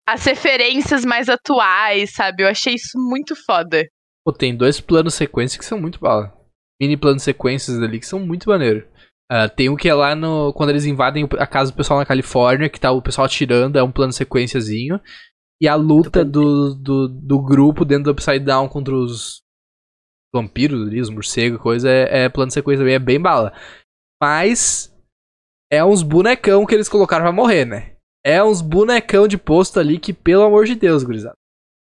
as 0.07 0.25
referências 0.25 1.05
mais 1.05 1.29
atuais, 1.29 2.15
sabe? 2.15 2.43
Eu 2.43 2.49
achei 2.49 2.75
isso 2.75 2.97
muito 2.97 3.35
foda. 3.45 3.87
Pô, 4.25 4.33
tem 4.33 4.57
dois 4.57 4.81
planos 4.81 5.15
sequência 5.15 5.59
que 5.59 5.65
são 5.65 5.81
muito 5.81 5.99
bala. 6.01 6.33
Mini 6.81 6.97
planos 6.97 7.23
sequências 7.23 7.81
ali 7.83 7.99
que 7.99 8.07
são 8.07 8.21
muito 8.21 8.49
maneiro. 8.49 8.87
Ah, 9.31 9.49
tem 9.49 9.69
um 9.69 9.77
que 9.77 9.89
é 9.89 9.95
lá 9.95 10.15
no. 10.15 10.53
Quando 10.53 10.71
eles 10.71 10.85
invadem 10.85 11.29
a 11.39 11.47
casa 11.47 11.73
do 11.73 11.77
pessoal 11.77 11.99
na 11.99 12.07
Califórnia, 12.07 12.69
que 12.69 12.79
tá 12.79 12.93
o 12.93 13.03
pessoal 13.03 13.25
atirando, 13.25 13.79
é 13.79 13.83
um 13.83 13.93
plano 13.93 14.13
sequenciazinho. 14.13 15.01
E 15.61 15.69
a 15.69 15.75
luta 15.75 16.25
do, 16.25 16.75
do, 16.75 17.09
do 17.09 17.43
grupo 17.43 17.85
dentro 17.85 18.05
do 18.05 18.11
Upside 18.11 18.41
Down 18.41 18.69
contra 18.69 18.95
os 18.95 19.43
vampiros 20.35 20.87
ali, 20.89 21.01
os 21.01 21.11
morcegos, 21.11 21.61
coisa, 21.61 21.91
é, 21.91 22.25
é 22.25 22.29
plano 22.29 22.51
sequência 22.51 22.81
também, 22.81 22.95
é 22.95 22.99
bem 22.99 23.21
bala. 23.21 23.53
Mas 24.23 24.95
é 25.71 25.85
uns 25.85 26.03
bonecão 26.03 26.65
que 26.67 26.75
eles 26.75 26.89
colocaram 26.89 27.25
pra 27.25 27.33
morrer, 27.33 27.65
né? 27.65 27.97
É 28.25 28.43
uns 28.43 28.61
bonecão 28.63 29.27
de 29.27 29.37
posto 29.37 29.81
ali 29.81 29.99
que, 29.99 30.13
pelo 30.13 30.45
amor 30.45 30.65
de 30.65 30.75
Deus, 30.75 31.03
gurizada. 31.03 31.35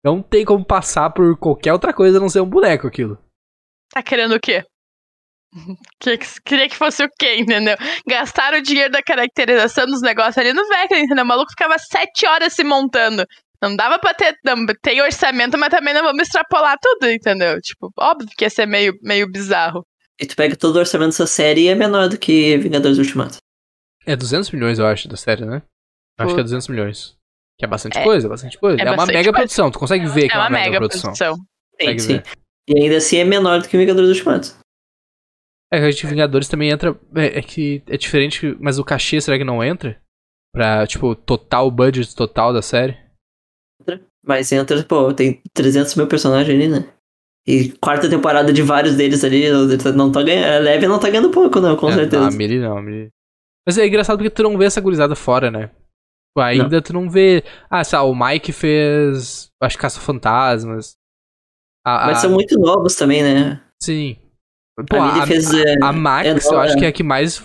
Não 0.04 0.22
tem 0.22 0.44
como 0.44 0.64
passar 0.64 1.10
por 1.10 1.36
qualquer 1.38 1.72
outra 1.72 1.92
coisa 1.92 2.16
a 2.16 2.20
não 2.20 2.28
ser 2.30 2.40
um 2.40 2.48
boneco 2.48 2.86
aquilo. 2.86 3.18
Tá 3.92 4.02
querendo 4.02 4.34
o 4.34 4.40
quê? 4.40 4.64
Que- 6.00 6.16
Queria 6.44 6.68
que 6.68 6.76
fosse 6.76 7.04
o 7.04 7.10
quê, 7.18 7.36
entendeu? 7.36 7.76
Gastaram 8.08 8.58
o 8.58 8.62
dinheiro 8.62 8.90
da 8.92 9.02
caracterização 9.02 9.84
dos 9.84 10.00
negócios 10.00 10.38
ali 10.38 10.52
no 10.52 10.66
Vecna, 10.66 10.98
entendeu? 11.00 11.24
O 11.24 11.28
maluco 11.28 11.50
ficava 11.50 11.76
sete 11.78 12.26
horas 12.26 12.52
se 12.54 12.64
montando. 12.64 13.26
Não 13.62 13.76
dava 13.76 13.98
pra 13.98 14.14
ter. 14.14 14.36
Não, 14.44 14.64
tem 14.82 15.00
orçamento, 15.02 15.58
mas 15.58 15.68
também 15.70 15.92
não 15.94 16.02
vamos 16.02 16.22
extrapolar 16.22 16.78
tudo, 16.80 17.10
entendeu? 17.10 17.60
Tipo, 17.60 17.92
óbvio 17.98 18.28
que 18.36 18.44
ia 18.44 18.50
ser 18.50 18.66
meio, 18.66 18.98
meio 19.02 19.30
bizarro. 19.30 19.84
E 20.20 20.26
tu 20.26 20.34
pega 20.36 20.56
todo 20.56 20.76
o 20.76 20.78
orçamento 20.78 21.10
dessa 21.10 21.26
série 21.26 21.62
e 21.62 21.68
é 21.68 21.74
menor 21.74 22.08
do 22.08 22.18
que 22.18 22.56
Vingadores 22.58 22.98
Ultimato. 22.98 23.36
É 24.06 24.16
200 24.16 24.50
milhões, 24.50 24.78
eu 24.78 24.86
acho, 24.86 25.08
da 25.08 25.16
série, 25.16 25.44
né? 25.44 25.62
Eu 26.18 26.24
acho 26.26 26.34
que 26.34 26.40
é 26.40 26.44
200 26.44 26.68
milhões. 26.68 27.16
Que 27.58 27.64
é 27.66 27.68
bastante 27.68 27.98
É. 27.98 28.02
coisa, 28.04 28.26
é 28.26 28.30
bastante 28.30 28.58
coisa. 28.58 28.78
É 28.78 28.82
É, 28.82 28.84
uma 28.90 28.96
bastante 28.96 29.14
mega 29.16 29.24
coisa. 29.30 29.38
produção, 29.38 29.70
tu 29.70 29.78
consegue 29.78 30.06
ver 30.06 30.28
que 30.28 30.34
é 30.34 30.38
uma 30.38 30.50
mega 30.50 30.78
produção. 30.78 31.14
Sim, 31.14 31.34
Consegue 31.78 32.00
sim. 32.00 32.16
ver. 32.16 32.24
E 32.68 32.82
ainda 32.82 32.96
assim 32.96 33.18
é 33.18 33.24
menor 33.24 33.60
do 33.60 33.68
que 33.68 33.76
Vingadores 33.76 34.08
Ultimato. 34.10 34.54
É 35.72 35.78
que 35.78 35.84
a 35.84 35.90
gente 35.90 36.06
Vingadores 36.06 36.48
também 36.48 36.70
entra. 36.70 36.98
É, 37.14 37.38
é 37.38 37.42
que 37.42 37.82
é 37.86 37.96
diferente, 37.96 38.56
mas 38.60 38.78
o 38.78 38.84
cachê 38.84 39.20
será 39.20 39.38
que 39.38 39.44
não 39.44 39.62
entra? 39.62 40.00
Pra, 40.52 40.86
tipo, 40.86 41.14
total 41.14 41.66
o 41.68 41.70
budget 41.70 42.14
total 42.14 42.52
da 42.52 42.60
série? 42.60 42.98
Mas 44.24 44.52
entra, 44.52 44.82
pô, 44.84 45.12
tem 45.12 45.40
300 45.54 45.94
mil 45.94 46.06
personagens 46.06 46.54
ali, 46.54 46.68
né? 46.68 46.92
E 47.46 47.70
quarta 47.80 48.08
temporada 48.08 48.52
de 48.52 48.62
vários 48.62 48.96
deles 48.96 49.24
ali, 49.24 49.48
não 49.94 50.12
tá 50.12 50.22
ganhando. 50.22 50.54
A 50.54 50.58
Leve 50.58 50.86
não 50.86 51.00
tá 51.00 51.08
ganhando 51.08 51.30
pouco, 51.30 51.60
não, 51.60 51.76
com 51.76 51.88
é, 51.88 51.94
certeza. 51.94 52.22
Não, 52.22 52.28
a 52.28 52.32
Miri 52.32 52.58
não, 52.60 52.76
a 52.78 52.82
Miri. 52.82 53.08
Mas 53.66 53.78
é 53.78 53.86
engraçado 53.86 54.18
porque 54.18 54.30
tu 54.30 54.42
não 54.42 54.58
vê 54.58 54.66
essa 54.66 54.80
gurizada 54.80 55.16
fora, 55.16 55.50
né? 55.50 55.68
Tipo, 55.68 56.40
Ainda 56.40 56.80
tu 56.82 56.92
não 56.92 57.10
vê. 57.10 57.42
Ah, 57.68 57.82
sei 57.82 57.98
lá, 57.98 58.04
o 58.04 58.14
Mike 58.14 58.52
fez. 58.52 59.50
Acho 59.60 59.76
que 59.76 59.82
Caça-Fantasmas. 59.82 60.94
A- 61.84 62.06
Mas 62.06 62.18
a- 62.18 62.20
são 62.22 62.30
muito 62.30 62.58
novos 62.58 62.94
também, 62.94 63.22
né? 63.22 63.60
Sim. 63.82 64.16
Pô, 64.88 64.96
a 64.96 65.06
Miri 65.06 65.20
a, 65.20 65.26
fez. 65.26 65.52
é, 65.52 65.74
a 65.82 65.92
Max, 65.92 66.46
é 66.46 66.54
eu 66.54 66.60
acho 66.60 66.76
que 66.76 66.84
é. 66.84 66.86
é 66.86 66.90
a 66.90 66.92
que 66.92 67.02
mais. 67.02 67.42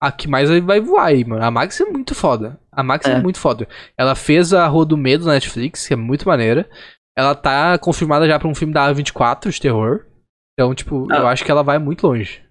A 0.00 0.12
que 0.12 0.28
mais 0.28 0.48
vai- 0.50 0.60
vai 0.60 0.80
voar 0.80 1.06
aí, 1.06 1.24
mano. 1.24 1.42
A 1.42 1.50
Max 1.50 1.80
é 1.80 1.84
muito 1.86 2.14
foda. 2.14 2.60
A 2.70 2.82
Max 2.82 3.06
é. 3.06 3.12
É. 3.12 3.20
muito 3.20 3.38
foda. 3.38 3.66
Ela 3.96 4.14
fez 4.14 4.52
a 4.52 4.66
Rua 4.66 4.84
do 4.84 4.96
Medo 4.96 5.24
na 5.24 5.32
Netflix, 5.32 5.86
que 5.86 5.94
é 5.94 5.96
muito 5.96 6.28
maneira. 6.28 6.68
Ela 7.16 7.34
tá 7.34 7.78
confirmada 7.78 8.26
já 8.26 8.38
pra 8.38 8.46
um 8.48 8.54
filme 8.54 8.74
da 8.74 8.86
A24 8.92 9.50
de 9.50 9.60
terror. 9.60 10.04
Então, 10.52 10.74
tipo, 10.74 11.06
Ah. 11.10 11.16
eu 11.18 11.26
acho 11.26 11.44
que 11.44 11.50
ela 11.50 11.62
vai 11.62 11.78
muito 11.78 12.06
longe. 12.06 12.44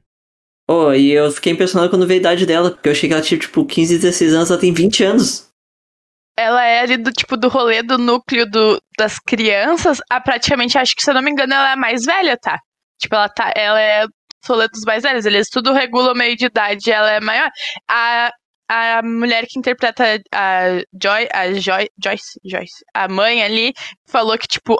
Pô, 0.67 0.91
e 0.93 1.11
eu 1.11 1.31
fiquei 1.31 1.53
impressionado 1.53 1.91
quando 1.91 2.07
veio 2.07 2.17
a 2.17 2.21
idade 2.21 2.45
dela, 2.47 2.71
porque 2.71 2.89
eu 2.89 2.93
achei 2.93 3.07
que 3.07 3.13
ela 3.13 3.21
tinha, 3.23 3.39
tipo, 3.39 3.63
15, 3.65 3.97
16 3.99 4.33
anos, 4.33 4.49
ela 4.49 4.59
tem 4.59 4.73
20 4.73 5.03
anos. 5.03 5.47
Ela 6.37 6.65
é 6.65 6.81
ali 6.81 6.97
do 6.97 7.11
tipo 7.11 7.37
do 7.37 7.47
rolê 7.47 7.83
do 7.83 7.97
núcleo 7.99 8.49
do, 8.49 8.81
das 8.97 9.19
crianças. 9.19 10.01
A 10.09 10.19
praticamente, 10.19 10.77
acho 10.77 10.95
que 10.95 11.03
se 11.03 11.09
eu 11.11 11.13
não 11.13 11.21
me 11.21 11.29
engano, 11.31 11.53
ela 11.53 11.69
é 11.69 11.73
a 11.73 11.77
mais 11.77 12.03
velha, 12.03 12.35
tá? 12.35 12.59
Tipo, 12.99 13.15
ela 13.15 13.29
tá. 13.29 13.53
Ela 13.55 13.79
é 13.79 14.05
rolê 14.47 14.67
dos 14.67 14.83
mais 14.83 15.03
velhos. 15.03 15.25
Eles 15.25 15.49
tudo 15.49 15.73
regulam 15.73 16.13
o 16.13 16.17
meio 16.17 16.35
de 16.35 16.45
idade, 16.45 16.91
ela 16.91 17.11
é 17.11 17.19
maior. 17.19 17.49
A, 17.89 18.31
a 18.69 19.01
mulher 19.03 19.45
que 19.47 19.59
interpreta 19.59 20.21
a 20.33 20.81
Joy, 21.01 21.27
a 21.33 21.53
Joy, 21.53 21.89
Joyce, 22.03 22.39
Joyce, 22.43 22.85
a 22.93 23.07
mãe 23.07 23.43
ali, 23.43 23.73
falou 24.07 24.37
que, 24.37 24.47
tipo, 24.47 24.75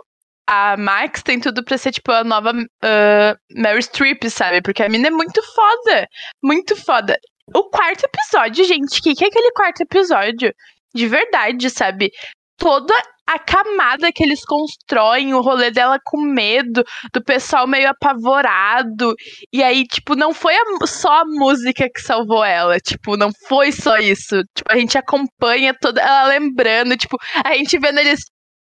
a 0.48 0.78
Max 0.78 1.24
tem 1.24 1.40
tudo 1.40 1.64
pra 1.64 1.78
ser, 1.78 1.92
tipo, 1.92 2.12
a 2.12 2.24
nova 2.24 2.52
ah, 2.84 3.38
Mary 3.56 3.82
Streep, 3.82 4.24
sabe? 4.30 4.62
Porque 4.62 4.84
a 4.84 4.90
mina 4.90 5.08
é 5.08 5.12
muito 5.12 5.42
foda. 5.54 6.08
Muito 6.44 6.76
foda. 6.76 7.18
O 7.54 7.70
quarto 7.70 8.06
episódio, 8.06 8.64
gente, 8.66 9.00
o 9.00 9.04
que, 9.04 9.16
que 9.16 9.24
é 9.24 9.28
aquele 9.28 9.52
quarto 9.52 9.82
episódio? 9.82 10.54
De 10.94 11.08
verdade, 11.08 11.70
sabe? 11.70 12.12
Toda 12.58 12.94
a 13.28 13.40
camada 13.40 14.12
que 14.12 14.24
eles 14.24 14.46
constroem, 14.46 15.34
o 15.34 15.42
rolê 15.42 15.72
dela 15.72 16.00
com 16.04 16.22
medo, 16.22 16.84
do 17.14 17.24
pessoal 17.24 17.66
meio 17.68 17.90
apavorado. 17.90 19.16
E 19.52 19.64
aí, 19.64 19.86
tipo, 19.86 20.16
não 20.16 20.34
foi 20.34 20.56
a- 20.56 20.86
só 20.86 21.22
a 21.22 21.26
música 21.26 21.90
que 21.94 22.02
salvou 22.02 22.44
ela. 22.44 22.80
Tipo, 22.80 23.18
não 23.18 23.32
foi 23.48 23.72
só 23.72 23.98
isso. 23.98 24.42
Tipo, 24.56 24.72
a 24.72 24.78
gente 24.78 24.98
acompanha 24.98 25.74
toda 25.80 26.02
ela 26.02 26.26
lembrando, 26.28 26.96
tipo, 26.98 27.18
a 27.44 27.54
gente 27.56 27.78
vendo 27.80 28.00
eles 28.00 28.22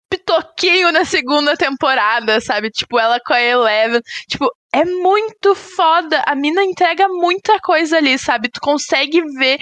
pitoquinho 0.10 0.91
na 0.91 1.03
segunda 1.05 1.55
temporada, 1.58 2.39
sabe? 2.39 2.70
Tipo, 2.72 2.99
ela 2.99 3.20
com 3.26 3.34
a 3.34 3.41
Eleven. 3.41 4.01
Tipo, 4.30 4.49
é 4.74 4.86
muito 4.86 5.53
foda. 5.53 6.24
A 6.26 6.34
mina 6.36 6.64
entrega 6.64 7.08
muita 7.10 7.60
coisa 7.60 7.97
ali, 7.97 8.18
sabe? 8.18 8.49
Tu 8.49 8.60
consegue 8.62 9.22
ver, 9.38 9.60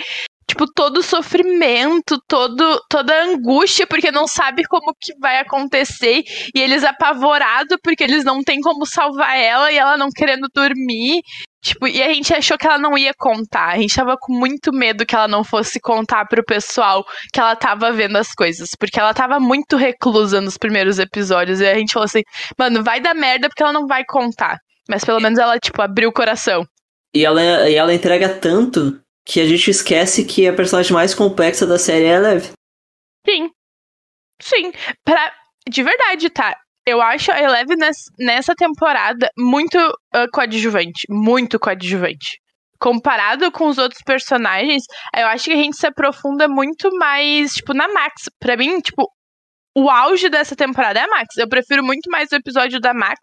tipo, 0.48 0.66
todo 0.72 0.98
o 0.98 1.04
sofrimento, 1.04 2.20
todo, 2.28 2.82
toda 2.90 3.14
a 3.14 3.26
angústia, 3.26 3.88
porque 3.88 4.12
não 4.12 4.28
sabe 4.28 4.64
como 4.66 4.96
que 5.00 5.18
vai 5.20 5.40
acontecer. 5.40 6.24
E 6.54 6.60
eles 6.60 6.84
apavorados, 6.84 7.78
porque 7.84 8.04
eles 8.04 8.24
não 8.24 8.44
têm 8.44 8.62
como 8.62 8.86
salvar 8.86 9.38
ela 9.38 9.72
e 9.72 9.78
ela 9.78 9.98
não 9.98 10.10
querendo 10.10 10.48
dormir. 10.54 11.22
Tipo, 11.62 11.88
e 11.88 12.02
a 12.04 12.14
gente 12.14 12.32
achou 12.32 12.58
que 12.58 12.68
ela 12.68 12.78
não 12.78 12.96
ia 12.96 13.12
contar. 13.18 13.70
A 13.70 13.78
gente 13.80 13.96
tava 13.96 14.16
com 14.20 14.34
muito 14.34 14.72
medo 14.72 15.06
que 15.06 15.16
ela 15.16 15.28
não 15.28 15.44
fosse 15.44 15.80
contar 15.80 16.26
pro 16.28 16.46
pessoal 16.46 17.04
que 17.34 17.40
ela 17.40 17.56
tava 17.56 17.92
vendo 17.92 18.18
as 18.18 18.34
coisas. 18.34 18.70
Porque 18.80 19.00
ela 19.00 19.16
tava 19.16 19.40
muito 19.40 19.76
reclusa 19.76 20.40
nos 20.40 20.58
primeiros 20.58 21.00
episódios. 21.00 21.60
E 21.60 21.68
a 21.68 21.74
gente 21.74 21.94
falou 21.94 22.06
assim, 22.06 22.22
mano, 22.58 22.84
vai 22.84 23.00
dar 23.00 23.16
merda 23.16 23.50
porque 23.50 23.64
ela 23.64 23.74
não 23.74 23.88
vai 23.88 24.04
contar. 24.06 24.60
Mas 24.88 25.04
pelo 25.04 25.20
menos 25.20 25.40
ela, 25.40 25.58
tipo, 25.58 25.82
abriu 25.82 26.10
o 26.10 26.14
coração. 26.14 26.64
E 27.16 27.26
ela, 27.26 27.42
e 27.68 27.74
ela 27.74 27.94
entrega 27.94 28.30
tanto 28.30 29.02
que 29.26 29.42
a 29.42 29.48
gente 29.48 29.72
esquece 29.72 30.24
que 30.24 30.48
a 30.48 30.54
personagem 30.54 30.94
mais 30.94 31.16
complexa 31.16 31.66
da 31.66 31.80
série 31.80 32.06
é 32.06 32.16
a 32.16 32.20
Leve. 32.20 32.52
Sim. 33.28 33.50
Sim. 34.42 34.72
Pra... 35.04 35.34
De 35.68 35.82
verdade, 35.82 36.30
tá? 36.30 36.56
Eu 36.86 37.02
acho 37.02 37.32
a 37.32 37.42
Eleven 37.42 37.78
nes- 37.78 38.06
nessa 38.20 38.54
temporada 38.54 39.28
muito 39.36 39.78
ah, 40.14 40.28
coadjuvante. 40.32 41.08
Muito 41.10 41.58
coadjuvante. 41.60 42.40
Comparado 42.80 43.52
com 43.52 43.68
os 43.68 43.80
outros 43.80 44.02
personagens, 44.06 44.84
eu 45.18 45.26
acho 45.28 45.46
que 45.46 45.54
a 45.54 45.56
gente 45.56 45.76
se 45.78 45.88
aprofunda 45.88 46.48
muito 46.48 46.96
mais, 46.98 47.54
tipo, 47.54 47.74
na 47.74 47.88
Max. 47.88 48.26
Pra 48.40 48.56
mim, 48.56 48.80
tipo, 48.80 49.10
o 49.76 49.90
auge 49.90 50.30
dessa 50.30 50.56
temporada 50.56 51.00
é 51.00 51.04
a 51.04 51.08
Max. 51.08 51.36
Eu 51.38 51.50
prefiro 51.50 51.84
muito 51.84 52.10
mais 52.10 52.32
o 52.32 52.36
episódio 52.36 52.80
da 52.80 52.94
Max 52.94 53.20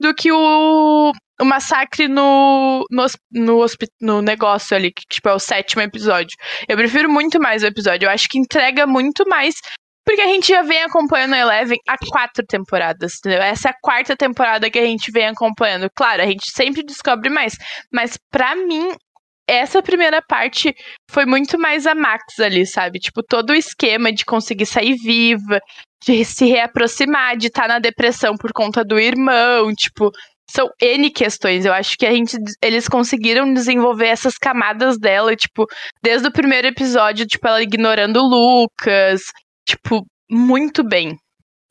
do 0.00 0.14
que 0.14 0.32
o, 0.32 1.12
o 1.40 1.44
massacre 1.44 2.08
no, 2.08 2.84
no, 2.90 3.06
no, 3.30 3.66
no 4.00 4.22
negócio 4.22 4.74
ali, 4.74 4.90
que 4.90 5.02
tipo, 5.08 5.28
é 5.28 5.34
o 5.34 5.38
sétimo 5.38 5.82
episódio. 5.82 6.36
Eu 6.66 6.76
prefiro 6.76 7.08
muito 7.10 7.38
mais 7.38 7.62
o 7.62 7.66
episódio. 7.66 8.06
Eu 8.06 8.10
acho 8.10 8.28
que 8.28 8.38
entrega 8.38 8.86
muito 8.86 9.28
mais. 9.28 9.56
Porque 10.02 10.22
a 10.22 10.26
gente 10.26 10.48
já 10.48 10.62
vem 10.62 10.82
acompanhando 10.82 11.34
a 11.34 11.38
Eleven 11.38 11.78
há 11.86 11.96
quatro 12.10 12.44
temporadas, 12.46 13.18
entendeu? 13.18 13.42
Essa 13.42 13.68
é 13.68 13.70
a 13.70 13.76
quarta 13.80 14.16
temporada 14.16 14.70
que 14.70 14.78
a 14.78 14.84
gente 14.84 15.12
vem 15.12 15.26
acompanhando. 15.26 15.88
Claro, 15.94 16.22
a 16.22 16.26
gente 16.26 16.50
sempre 16.50 16.82
descobre 16.82 17.28
mais. 17.28 17.54
Mas 17.92 18.18
pra 18.30 18.56
mim, 18.56 18.92
essa 19.50 19.82
primeira 19.82 20.22
parte 20.22 20.74
foi 21.10 21.26
muito 21.26 21.58
mais 21.58 21.86
a 21.86 21.94
Max 21.94 22.38
ali, 22.38 22.66
sabe? 22.66 22.98
Tipo, 22.98 23.22
todo 23.22 23.50
o 23.50 23.54
esquema 23.54 24.12
de 24.12 24.24
conseguir 24.24 24.66
sair 24.66 24.94
viva, 24.94 25.60
de 26.04 26.24
se 26.24 26.46
reaproximar, 26.46 27.36
de 27.36 27.48
estar 27.48 27.68
na 27.68 27.78
depressão 27.78 28.36
por 28.36 28.52
conta 28.52 28.84
do 28.84 28.98
irmão, 28.98 29.74
tipo, 29.74 30.10
são 30.50 30.68
N 30.80 31.10
questões. 31.10 31.64
Eu 31.64 31.72
acho 31.72 31.96
que 31.96 32.06
a 32.06 32.12
gente, 32.12 32.36
eles 32.62 32.88
conseguiram 32.88 33.52
desenvolver 33.52 34.06
essas 34.06 34.38
camadas 34.38 34.98
dela, 34.98 35.34
tipo, 35.34 35.66
desde 36.02 36.28
o 36.28 36.32
primeiro 36.32 36.68
episódio, 36.68 37.26
tipo, 37.26 37.46
ela 37.46 37.62
ignorando 37.62 38.20
o 38.20 38.28
Lucas, 38.28 39.22
tipo, 39.66 40.04
muito 40.30 40.86
bem. 40.86 41.16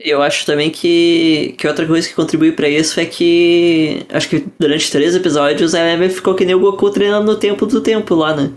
Eu 0.01 0.21
acho 0.21 0.45
também 0.45 0.69
que, 0.69 1.53
que 1.57 1.67
outra 1.67 1.85
coisa 1.85 2.07
que 2.07 2.15
contribui 2.15 2.53
pra 2.53 2.69
isso 2.69 2.99
é 2.99 3.05
que 3.05 4.05
acho 4.09 4.29
que 4.29 4.45
durante 4.57 4.89
três 4.89 5.13
episódios 5.13 5.75
a 5.75 5.79
Eve 5.79 6.09
ficou 6.09 6.33
que 6.35 6.45
nem 6.45 6.55
o 6.55 6.59
Goku 6.59 6.89
treinando 6.89 7.25
no 7.31 7.37
tempo 7.37 7.65
do 7.65 7.81
tempo 7.81 8.15
lá, 8.15 8.33
né? 8.35 8.51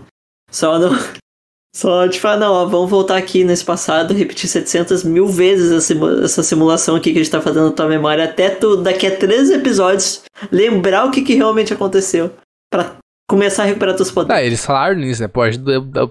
Só 0.49 0.79
não. 0.79 0.91
Só 1.75 2.07
tipo, 2.07 2.27
ah, 2.27 2.37
não, 2.37 2.53
ó, 2.53 2.65
vamos 2.67 2.87
voltar 2.89 3.17
aqui 3.17 3.43
nesse 3.43 3.65
passado, 3.65 4.13
repetir 4.13 4.47
700 4.47 5.03
mil 5.03 5.25
vezes 5.27 5.71
essa, 5.71 5.81
simu- 5.81 6.23
essa 6.23 6.43
simulação 6.43 6.95
aqui 6.95 7.11
que 7.11 7.19
a 7.19 7.23
gente 7.23 7.31
tá 7.31 7.41
fazendo 7.41 7.65
na 7.65 7.71
tua 7.71 7.87
memória, 7.89 8.23
até 8.25 8.51
tu, 8.51 8.77
daqui 8.77 9.07
a 9.07 9.17
três 9.17 9.49
episódios, 9.49 10.21
lembrar 10.51 11.05
o 11.05 11.09
que, 11.11 11.23
que 11.23 11.33
realmente 11.33 11.73
aconteceu. 11.73 12.31
Pra 12.71 12.95
começar 13.27 13.63
a 13.63 13.65
recuperar 13.65 13.95
teus 13.95 14.11
poderes. 14.11 14.39
Ah, 14.39 14.45
eles 14.45 14.63
falaram 14.63 14.97
nisso, 14.99 15.23
né? 15.23 15.27
Pode, 15.27 15.59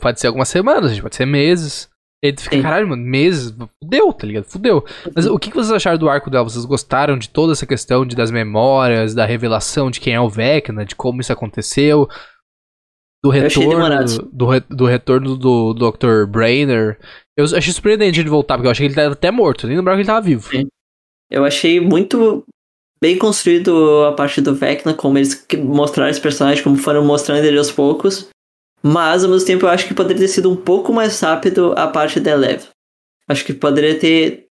pode 0.01 0.21
ser 0.21 0.27
algumas 0.27 0.49
semanas, 0.49 0.99
pode 0.99 1.15
ser 1.15 1.27
meses. 1.27 1.89
E 2.25 2.33
tu 2.33 2.43
fica, 2.43 2.57
Sim. 2.57 2.63
caralho, 2.63 2.87
mano, 2.89 3.03
meses, 3.03 3.53
fudeu, 3.83 4.13
tá 4.13 4.27
ligado? 4.27 4.45
Fudeu. 4.45 4.85
Mas 5.15 5.27
o 5.27 5.39
que 5.39 5.51
vocês 5.51 5.73
acharam 5.73 5.99
do 5.99 6.09
arco 6.09 6.31
dela? 6.31 6.45
Vocês 6.45 6.65
gostaram 6.65 7.19
de 7.19 7.29
toda 7.29 7.53
essa 7.53 7.67
questão 7.67 8.07
de, 8.07 8.15
das 8.15 8.31
memórias, 8.31 9.13
da 9.15 9.27
revelação 9.27 9.91
de 9.91 9.99
quem 9.99 10.15
é 10.15 10.21
o 10.21 10.29
Vecna, 10.29 10.85
de 10.85 10.95
como 10.95 11.21
isso 11.21 11.33
aconteceu? 11.33 12.09
Do 13.25 13.31
retorno, 13.31 14.05
do, 14.33 14.47
re- 14.47 14.65
do 14.69 14.85
retorno 14.87 15.37
do 15.37 15.75
Dr. 15.75 16.27
Brainer. 16.29 16.99
Eu 17.37 17.45
achei 17.45 17.73
surpreendente 17.73 18.21
ele 18.21 18.29
voltar, 18.29 18.57
porque 18.57 18.67
eu 18.67 18.73
achei 18.73 18.87
que 18.87 18.93
ele 18.93 19.01
tava 19.01 19.15
até 19.15 19.31
morto, 19.31 19.67
nem 19.67 19.77
lembrava 19.77 19.97
que 19.97 20.03
ele 20.03 20.07
tava 20.07 20.21
vivo. 20.21 20.49
Sim. 20.49 20.67
Eu 21.31 21.45
achei 21.45 21.81
muito 21.81 22.45
bem 23.01 23.17
construído 23.19 24.05
a 24.05 24.13
parte 24.13 24.41
do 24.41 24.55
Vecna, 24.55 24.93
como 24.95 25.19
eles 25.19 25.45
mostraram 25.65 26.11
esse 26.11 26.21
personagem, 26.21 26.63
como 26.63 26.77
foram 26.77 27.05
mostrando 27.05 27.45
ele 27.45 27.59
aos 27.59 27.71
poucos. 27.73 28.29
Mas, 28.83 29.25
ao 29.25 29.31
mesmo 29.31 29.47
tempo, 29.47 29.67
eu 29.67 29.71
acho 29.71 29.87
que 29.87 29.95
poderia 29.95 30.23
ter 30.23 30.29
sido 30.29 30.51
um 30.51 30.57
pouco 30.57 30.93
mais 30.93 31.19
rápido 31.21 31.73
a 31.77 31.87
parte 31.87 32.19
da 32.19 32.33
Eleven. 32.33 32.67
Acho 33.29 33.45
que 33.45 33.53
poderia 33.53 33.99
ter. 33.99 34.47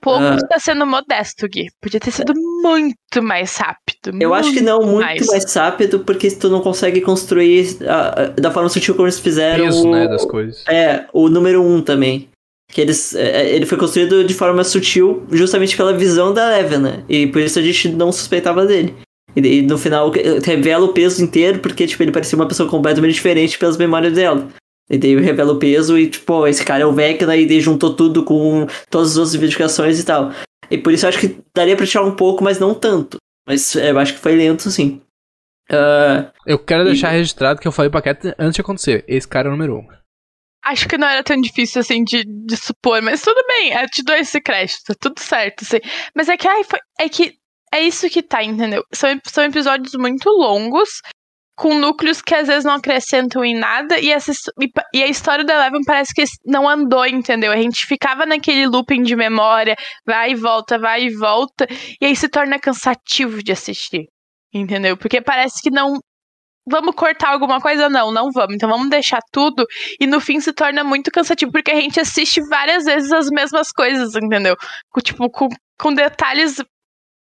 Pouco 0.00 0.22
Ah. 0.22 0.36
está 0.36 0.58
sendo 0.58 0.86
modesto, 0.86 1.46
Gui. 1.48 1.66
Podia 1.80 2.00
ter 2.00 2.10
sido 2.10 2.32
muito 2.62 3.22
mais 3.22 3.56
rápido. 3.56 4.16
Eu 4.20 4.34
acho 4.34 4.52
que 4.52 4.60
não 4.60 4.82
muito 4.82 5.00
mais. 5.00 5.26
mais, 5.26 5.54
rápido, 5.54 6.00
porque 6.00 6.30
tu 6.30 6.48
não 6.48 6.60
consegue 6.60 7.00
construir 7.00 7.78
ah, 7.86 8.32
da 8.38 8.50
forma 8.50 8.68
sutil 8.68 8.94
como 8.94 9.06
eles 9.06 9.18
fizeram. 9.18 9.64
Peso, 9.66 9.88
o, 9.88 9.92
né, 9.92 10.08
das 10.08 10.24
coisas. 10.24 10.64
É, 10.68 11.06
o 11.12 11.28
número 11.28 11.62
1 11.62 11.74
um 11.76 11.82
também. 11.82 12.28
Que 12.70 12.80
eles, 12.80 13.14
é, 13.14 13.48
ele 13.54 13.66
foi 13.66 13.78
construído 13.78 14.24
de 14.24 14.34
forma 14.34 14.64
sutil 14.64 15.24
justamente 15.30 15.76
pela 15.76 15.92
visão 15.92 16.34
da 16.34 16.58
Eleven, 16.58 16.78
né? 16.78 17.04
E 17.08 17.26
por 17.26 17.40
isso 17.40 17.58
a 17.58 17.62
gente 17.62 17.88
não 17.90 18.10
suspeitava 18.10 18.66
dele. 18.66 18.94
E, 19.36 19.40
daí, 19.40 19.62
no 19.62 19.76
final 19.78 20.10
revela 20.44 20.84
o 20.84 20.92
peso 20.92 21.22
inteiro, 21.22 21.58
porque 21.58 21.86
tipo, 21.86 22.02
ele 22.02 22.12
parecia 22.12 22.36
uma 22.36 22.46
pessoa 22.48 22.68
completamente 22.68 23.14
diferente 23.14 23.58
pelas 23.58 23.76
memórias 23.76 24.12
dela. 24.14 24.48
E 24.90 24.98
daí 24.98 25.16
revela 25.16 25.52
o 25.52 25.58
peso 25.58 25.98
e, 25.98 26.08
tipo, 26.08 26.46
esse 26.46 26.64
cara 26.64 26.82
é 26.82 26.86
o 26.86 26.92
Vecna 26.92 27.36
e 27.36 27.46
daí 27.46 27.60
juntou 27.60 27.94
tudo 27.94 28.22
com 28.22 28.66
todas 28.90 29.12
as 29.12 29.16
outras 29.16 29.34
investigações 29.34 29.98
e 29.98 30.04
tal. 30.04 30.30
E 30.70 30.78
por 30.78 30.92
isso 30.92 31.04
eu 31.06 31.08
acho 31.08 31.18
que 31.20 31.38
daria 31.54 31.76
pra 31.76 31.86
tirar 31.86 32.04
um 32.04 32.14
pouco, 32.14 32.44
mas 32.44 32.58
não 32.58 32.74
tanto. 32.74 33.16
Mas 33.46 33.74
é, 33.76 33.90
eu 33.90 33.98
acho 33.98 34.14
que 34.14 34.20
foi 34.20 34.36
lento, 34.36 34.70
sim. 34.70 35.00
Ah, 35.70 36.30
Eu 36.46 36.58
quero 36.58 36.82
E- 36.82 36.86
deixar 36.86 37.10
registrado 37.10 37.60
que 37.60 37.66
eu 37.66 37.72
falei 37.72 37.90
pra 37.90 38.02
Cat 38.02 38.34
antes 38.38 38.54
de 38.56 38.60
acontecer. 38.60 39.04
Esse 39.08 39.26
cara 39.26 39.48
é 39.48 39.50
o 39.50 39.52
número 39.52 39.76
um. 39.78 39.86
Acho 40.64 40.88
que 40.88 40.96
não 40.96 41.06
era 41.08 41.22
tão 41.22 41.38
difícil 41.40 41.80
assim 41.82 42.02
de, 42.02 42.24
de 42.24 42.56
supor, 42.56 43.02
mas 43.02 43.20
tudo 43.20 43.42
bem, 43.46 43.72
eu 43.74 43.86
te 43.88 44.02
dou 44.02 44.16
esse 44.16 44.40
crédito, 44.40 44.78
tá 44.86 44.94
tudo 44.98 45.20
certo, 45.20 45.62
assim. 45.62 45.78
Mas 46.16 46.28
é 46.28 46.36
que, 46.38 46.48
ai, 46.48 46.64
foi, 46.64 46.78
é 46.98 47.06
que 47.08 47.34
é 47.74 47.80
isso 47.80 48.08
que 48.08 48.22
tá, 48.22 48.42
entendeu? 48.42 48.84
São, 48.92 49.08
são 49.26 49.44
episódios 49.44 49.94
muito 49.94 50.30
longos, 50.30 51.00
com 51.56 51.74
núcleos 51.74 52.22
que 52.22 52.34
às 52.34 52.46
vezes 52.46 52.64
não 52.64 52.74
acrescentam 52.74 53.44
em 53.44 53.56
nada, 53.56 53.98
e, 53.98 54.10
essa, 54.10 54.32
e, 54.92 55.02
a 55.02 55.06
história 55.06 55.44
do 55.44 55.50
Eleven 55.50 55.82
parece 55.84 56.12
que 56.14 56.24
não 56.44 56.68
andou, 56.68 57.04
entendeu? 57.06 57.52
A 57.52 57.56
gente 57.56 57.84
ficava 57.86 58.26
naquele 58.26 58.66
looping 58.66 59.02
de 59.02 59.16
memória, 59.16 59.76
vai 60.06 60.32
e 60.32 60.34
volta, 60.34 60.78
vai 60.78 61.04
e 61.04 61.14
volta, 61.16 61.66
e 62.00 62.06
aí 62.06 62.14
se 62.14 62.28
torna 62.28 62.58
cansativo 62.60 63.42
de 63.42 63.52
assistir, 63.52 64.06
entendeu? 64.52 64.96
Porque 64.96 65.20
parece 65.20 65.60
que 65.62 65.70
não. 65.70 65.98
Vamos 66.66 66.94
cortar 66.94 67.30
alguma 67.30 67.60
coisa? 67.60 67.90
Não, 67.90 68.10
não 68.10 68.30
vamos. 68.32 68.54
Então 68.54 68.70
vamos 68.70 68.88
deixar 68.88 69.20
tudo 69.30 69.66
e 70.00 70.06
no 70.06 70.18
fim 70.18 70.40
se 70.40 70.50
torna 70.52 70.82
muito 70.82 71.10
cansativo, 71.10 71.52
porque 71.52 71.70
a 71.70 71.80
gente 71.80 72.00
assiste 72.00 72.40
várias 72.48 72.84
vezes 72.84 73.12
as 73.12 73.28
mesmas 73.28 73.70
coisas, 73.70 74.14
entendeu? 74.14 74.56
Tipo, 75.02 75.28
com, 75.30 75.48
com 75.78 75.92
detalhes, 75.92 76.56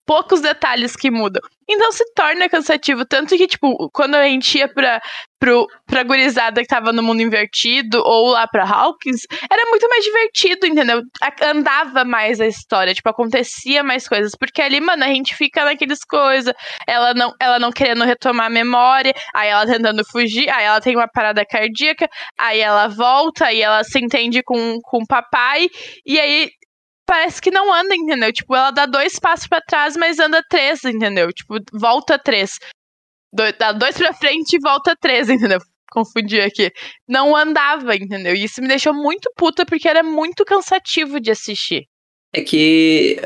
poucos 0.06 0.42
detalhes 0.42 0.96
que 0.96 1.10
mudam. 1.10 1.42
Então 1.68 1.92
se 1.92 2.04
torna 2.14 2.48
cansativo. 2.48 3.06
Tanto 3.06 3.36
que, 3.36 3.48
tipo, 3.48 3.90
quando 3.92 4.16
a 4.16 4.24
gente 4.28 4.60
ia 4.60 4.68
pra, 4.68 5.02
pro, 5.40 5.68
pra 5.88 6.04
gurizada 6.04 6.62
que 6.62 6.68
tava 6.68 6.94
no 6.94 7.02
mundo 7.02 7.22
invertido, 7.22 8.02
ou 8.06 8.30
lá 8.30 8.48
pra 8.48 8.70
Hawkins, 8.70 9.22
era 9.52 9.68
muito 9.70 9.88
mais 9.90 10.04
divertido, 10.04 10.68
entendeu? 10.68 11.02
Andava 11.42 12.06
mais 12.06 12.40
a 12.40 12.46
história, 12.46 12.94
tipo, 12.94 13.10
acontecia 13.10 13.84
mais 13.84 14.08
coisas. 14.08 14.34
Porque 14.38 14.62
ali, 14.62 14.80
mano, 14.80 15.04
a 15.04 15.08
gente 15.08 15.36
fica 15.36 15.66
naqueles 15.66 16.00
coisas, 16.08 16.54
ela 16.88 17.14
não, 17.16 17.34
ela 17.42 17.58
não 17.58 17.72
querendo 17.72 18.04
retomar 18.04 18.46
a 18.46 18.50
memória, 18.50 19.14
aí 19.34 19.50
ela 19.50 19.66
tentando 19.66 20.04
fugir, 20.06 20.48
aí 20.50 20.66
ela 20.66 20.80
tem 20.80 20.96
uma 20.96 21.08
parada 21.08 21.44
cardíaca, 21.46 22.08
aí 22.38 22.60
ela 22.60 22.88
volta, 22.88 23.46
aí 23.48 23.62
ela 23.62 23.84
se 23.84 24.00
entende 24.00 24.44
com, 24.44 24.80
com 24.84 24.98
o 25.00 25.08
papai, 25.08 25.68
e 26.06 26.20
aí 26.20 26.50
parece 27.06 27.42
que 27.42 27.52
não 27.52 27.74
anda, 27.74 27.96
entendeu? 27.96 28.32
Tipo, 28.34 28.56
ela 28.56 28.72
dá 28.72 28.86
dois 28.86 29.20
passos 29.20 29.48
pra 29.48 29.62
trás, 29.62 29.96
mas 29.96 30.20
anda 30.20 30.44
três, 30.50 30.84
entendeu? 30.84 31.32
Tipo, 31.32 31.56
volta 31.74 32.18
três. 32.20 32.60
Do- 33.34 33.52
dá 33.60 33.72
dois 33.72 33.98
pra 33.98 34.14
frente 34.14 34.56
e 34.56 34.60
volta 34.60 34.96
três, 35.00 35.28
entendeu? 35.30 35.60
Confundi 35.92 36.42
aqui. 36.42 36.72
Não 37.08 37.36
andava, 37.36 37.96
entendeu? 37.96 38.36
E 38.36 38.44
isso 38.44 38.62
me 38.62 38.68
deixou 38.68 38.94
muito 38.94 39.32
puta 39.38 39.66
porque 39.66 39.88
era 39.88 40.04
muito 40.04 40.44
cansativo 40.44 41.20
de 41.20 41.32
assistir. 41.32 41.86
é 42.36 42.42
que 42.42 43.18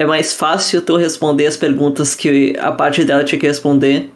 é 0.00 0.06
mais 0.06 0.32
fácil 0.34 0.80
tu 0.84 0.96
responder 0.96 1.46
as 1.46 1.56
perguntas 1.56 2.14
que 2.14 2.54
a 2.58 2.70
parte 2.70 3.04
dela 3.04 3.24
tinha 3.24 3.40
que 3.40 3.48
responder 3.48 4.12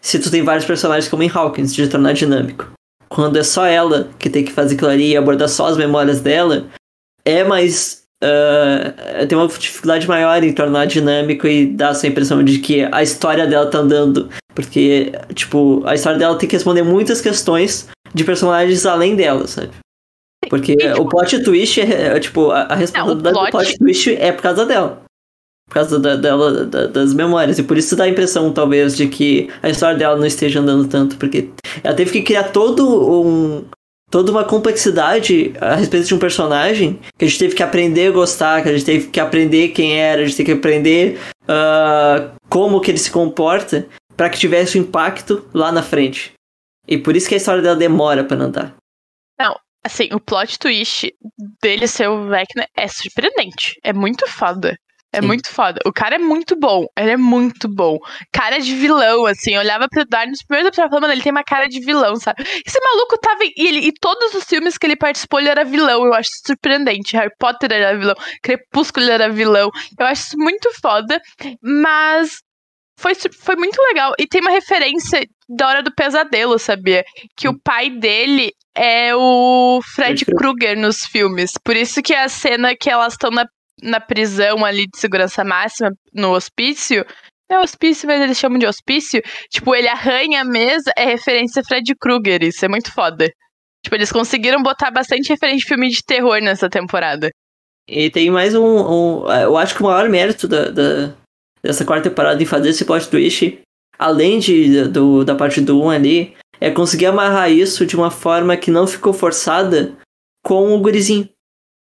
se 0.00 0.18
tu 0.18 0.30
tem 0.30 0.42
vários 0.42 0.64
personagens 0.64 1.10
como 1.10 1.22
em 1.22 1.28
Hawkins, 1.30 1.74
de 1.74 1.88
tornar 1.88 2.14
dinâmico. 2.14 2.72
Quando 3.08 3.38
é 3.38 3.42
só 3.42 3.66
ela 3.66 4.10
que 4.18 4.30
tem 4.30 4.44
que 4.44 4.52
fazer 4.52 4.74
aquilo 4.76 4.90
ali 4.90 5.10
e 5.10 5.16
abordar 5.16 5.48
só 5.48 5.66
as 5.66 5.76
memórias 5.76 6.20
dela, 6.20 6.70
é 7.24 7.44
mais. 7.44 8.05
Ah, 8.22 9.26
tem 9.28 9.36
uma 9.36 9.46
dificuldade 9.48 10.06
maior 10.08 10.42
em 10.42 10.52
tornar 10.52 10.86
dinâmico 10.86 11.46
e 11.46 11.66
dar 11.66 11.90
essa 11.90 12.06
impressão 12.06 12.42
de 12.42 12.58
que 12.58 12.86
a 12.90 13.02
história 13.02 13.46
dela 13.46 13.66
tá 13.70 13.78
andando. 13.78 14.28
Porque, 14.54 15.12
tipo, 15.34 15.82
a 15.86 15.94
história 15.94 16.18
dela 16.18 16.36
tem 16.38 16.48
que 16.48 16.56
responder 16.56 16.82
muitas 16.82 17.20
questões 17.20 17.88
de 18.14 18.24
personagens 18.24 18.86
além 18.86 19.14
dela, 19.14 19.46
sabe? 19.46 19.70
Porque 20.48 20.72
E, 20.72 20.76
tipo- 20.76 21.02
o 21.02 21.08
plot 21.08 21.42
twist 21.42 21.80
é, 21.80 22.16
é, 22.16 22.20
tipo, 22.20 22.50
a, 22.50 22.62
a 22.62 22.74
responsabilidade 22.74 23.34
plot- 23.34 23.46
do 23.46 23.50
plot 23.50 23.78
twist 23.78 24.14
é 24.14 24.32
por 24.32 24.42
causa 24.42 24.64
dela. 24.64 25.02
Por 25.68 25.74
causa 25.74 25.98
da, 25.98 26.14
dela, 26.14 26.64
da- 26.64 26.86
das 26.86 27.12
memórias. 27.12 27.58
E 27.58 27.62
por 27.64 27.76
isso 27.76 27.96
dá 27.96 28.04
a 28.04 28.08
impressão, 28.08 28.52
talvez, 28.52 28.96
de 28.96 29.08
que 29.08 29.50
a 29.62 29.68
história 29.68 29.98
dela 29.98 30.16
não 30.16 30.24
esteja 30.24 30.60
andando 30.60 30.86
tanto. 30.88 31.16
Porque 31.16 31.50
ela 31.82 31.94
teve 31.94 32.12
que 32.12 32.22
criar 32.22 32.44
todo 32.44 33.22
um. 33.22 33.64
Toda 34.10 34.30
uma 34.30 34.44
complexidade 34.44 35.52
a 35.60 35.74
respeito 35.74 36.06
de 36.06 36.14
um 36.14 36.18
personagem 36.18 37.00
que 37.18 37.24
a 37.24 37.28
gente 37.28 37.38
teve 37.38 37.54
que 37.54 37.62
aprender 37.62 38.08
a 38.08 38.12
gostar, 38.12 38.62
que 38.62 38.68
a 38.68 38.72
gente 38.72 38.84
teve 38.84 39.08
que 39.08 39.18
aprender 39.18 39.68
quem 39.68 39.98
era, 40.00 40.22
a 40.22 40.24
gente 40.24 40.36
teve 40.36 40.52
que 40.52 40.58
aprender 40.58 41.20
ah, 41.48 42.30
como 42.48 42.80
que 42.80 42.90
ele 42.90 42.98
se 42.98 43.10
comporta 43.10 43.88
para 44.16 44.30
que 44.30 44.38
tivesse 44.38 44.78
um 44.78 44.82
impacto 44.82 45.48
lá 45.52 45.72
na 45.72 45.82
frente. 45.82 46.32
E 46.86 46.96
por 46.96 47.16
isso 47.16 47.28
que 47.28 47.34
a 47.34 47.38
história 47.38 47.60
dela 47.60 47.76
demora 47.76 48.22
pra 48.22 48.36
andar. 48.36 48.76
Assim, 49.86 50.08
o 50.12 50.18
plot 50.18 50.58
twist 50.58 51.14
dele 51.62 51.86
ser 51.86 52.08
o 52.08 52.28
Vecna 52.28 52.66
é 52.76 52.88
surpreendente. 52.88 53.78
É 53.84 53.92
muito 53.92 54.26
foda. 54.26 54.76
É 55.16 55.20
Sim. 55.20 55.26
muito 55.26 55.48
foda. 55.50 55.80
O 55.86 55.92
cara 55.92 56.16
é 56.16 56.18
muito 56.18 56.54
bom. 56.58 56.86
Ele 56.98 57.10
é 57.10 57.16
muito 57.16 57.68
bom. 57.68 57.98
Cara 58.32 58.58
de 58.58 58.74
vilão, 58.74 59.24
assim. 59.26 59.54
Eu 59.54 59.60
olhava 59.60 59.88
pro 59.88 60.04
Darn 60.04 60.30
nos 60.30 60.42
primeiros 60.42 60.68
episódios 60.68 60.88
e 60.88 60.90
falava, 60.90 61.00
mano, 61.06 61.12
ele 61.14 61.22
tem 61.22 61.32
uma 61.32 61.42
cara 61.44 61.66
de 61.68 61.80
vilão, 61.80 62.16
sabe? 62.16 62.42
Esse 62.66 62.78
maluco 62.80 63.18
tava. 63.18 63.44
em- 63.44 63.52
E, 63.56 63.66
ele, 63.68 63.78
e 63.86 63.92
todos 63.92 64.34
os 64.34 64.44
filmes 64.44 64.76
que 64.76 64.86
ele 64.86 64.96
participou, 64.96 65.40
ele 65.40 65.48
era 65.48 65.64
vilão. 65.64 66.04
Eu 66.04 66.12
acho 66.14 66.28
surpreendente. 66.46 67.16
Harry 67.16 67.32
Potter 67.38 67.72
era 67.72 67.96
vilão. 67.98 68.14
Crepúsculo 68.42 69.08
era 69.10 69.28
vilão. 69.30 69.70
Eu 69.98 70.06
acho 70.06 70.22
isso 70.26 70.36
muito 70.38 70.70
foda. 70.82 71.20
Mas. 71.62 72.38
Foi, 72.98 73.12
foi 73.14 73.56
muito 73.56 73.76
legal. 73.88 74.14
E 74.18 74.26
tem 74.26 74.40
uma 74.40 74.50
referência 74.50 75.20
da 75.48 75.68
Hora 75.68 75.82
do 75.82 75.94
Pesadelo, 75.94 76.58
sabia? 76.58 77.04
Que 77.36 77.46
o 77.46 77.58
pai 77.62 77.90
dele 77.90 78.50
é 78.74 79.14
o 79.14 79.80
Fred 79.94 80.24
Krueger. 80.24 80.38
Krueger 80.40 80.76
nos 80.78 81.00
filmes. 81.04 81.52
Por 81.62 81.76
isso 81.76 82.02
que 82.02 82.14
a 82.14 82.26
cena 82.28 82.74
que 82.74 82.88
elas 82.88 83.12
estão 83.12 83.30
na, 83.30 83.44
na 83.82 84.00
prisão 84.00 84.64
ali 84.64 84.86
de 84.86 84.98
segurança 84.98 85.44
máxima, 85.44 85.90
no 86.12 86.32
hospício. 86.32 87.04
É 87.50 87.58
hospício, 87.60 88.08
mas 88.08 88.20
eles 88.20 88.38
chamam 88.38 88.58
de 88.58 88.66
hospício. 88.66 89.22
Tipo, 89.50 89.74
ele 89.74 89.88
arranha 89.88 90.40
a 90.40 90.44
mesa, 90.44 90.90
é 90.96 91.04
referência 91.04 91.62
a 91.62 91.64
Fred 91.64 91.94
Krueger. 92.00 92.42
Isso 92.42 92.64
é 92.64 92.68
muito 92.68 92.92
foda. 92.92 93.30
Tipo, 93.84 93.94
eles 93.94 94.10
conseguiram 94.10 94.62
botar 94.62 94.90
bastante 94.90 95.28
referência 95.28 95.60
de 95.60 95.66
filme 95.68 95.88
de 95.88 96.02
terror 96.04 96.40
nessa 96.40 96.68
temporada. 96.68 97.30
E 97.88 98.10
tem 98.10 98.30
mais 98.30 98.52
um, 98.54 98.64
um- 98.64 99.30
Eu 99.30 99.56
acho 99.56 99.76
que 99.76 99.80
o 99.82 99.86
maior 99.86 100.08
mérito 100.08 100.48
da, 100.48 100.70
da- 100.70 101.14
dessa 101.62 101.84
quarta 101.84 102.08
temporada 102.10 102.42
em 102.42 102.46
fazer 102.46 102.70
esse 102.70 102.84
plot 102.84 103.08
twist, 103.08 103.60
além 103.96 104.40
de, 104.40 104.88
do, 104.88 105.24
da 105.24 105.36
parte 105.36 105.60
do 105.60 105.80
1 105.80 105.90
ali, 105.90 106.36
é 106.60 106.68
conseguir 106.70 107.06
amarrar 107.06 107.48
isso 107.50 107.86
de 107.86 107.94
uma 107.94 108.10
forma 108.10 108.56
que 108.56 108.72
não 108.72 108.88
ficou 108.88 109.12
forçada 109.12 109.96
com 110.44 110.74
o 110.74 110.80
gurizinho, 110.80 111.28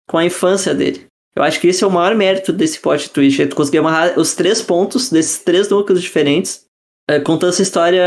com 0.06 0.18
a 0.18 0.24
infância 0.26 0.74
dele. 0.74 1.06
Eu 1.36 1.42
acho 1.42 1.60
que 1.60 1.68
esse 1.68 1.82
é 1.82 1.86
o 1.86 1.90
maior 1.90 2.14
mérito 2.14 2.52
desse 2.52 2.78
plot 2.78 3.10
twist, 3.10 3.42
é 3.42 3.46
tu 3.46 3.56
conseguir 3.56 3.78
amarrar 3.78 4.18
os 4.18 4.34
três 4.34 4.62
pontos 4.62 5.10
desses 5.10 5.38
três 5.38 5.68
núcleos 5.68 6.00
diferentes, 6.00 6.64
é, 7.10 7.18
contando 7.18 7.50
essa 7.50 7.62
história, 7.62 8.02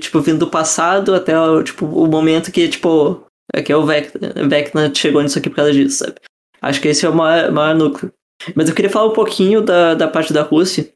tipo, 0.00 0.20
vindo 0.20 0.38
do 0.38 0.50
passado 0.50 1.14
até 1.14 1.38
o, 1.38 1.62
tipo, 1.62 1.86
o 1.86 2.06
momento 2.06 2.50
que, 2.50 2.68
tipo, 2.68 3.26
é 3.52 3.62
que 3.62 3.70
é 3.70 3.76
o 3.76 3.84
Vecna 3.84 4.92
chegou 4.94 5.22
nisso 5.22 5.38
aqui 5.38 5.50
por 5.50 5.56
causa 5.56 5.72
disso, 5.72 5.98
sabe? 5.98 6.14
Acho 6.60 6.80
que 6.80 6.88
esse 6.88 7.04
é 7.04 7.08
o 7.08 7.14
maior, 7.14 7.52
maior 7.52 7.74
núcleo. 7.74 8.12
Mas 8.54 8.68
eu 8.68 8.74
queria 8.74 8.90
falar 8.90 9.08
um 9.08 9.12
pouquinho 9.12 9.60
da, 9.60 9.94
da 9.94 10.08
parte 10.08 10.32
da 10.32 10.42
Rússia, 10.42 10.92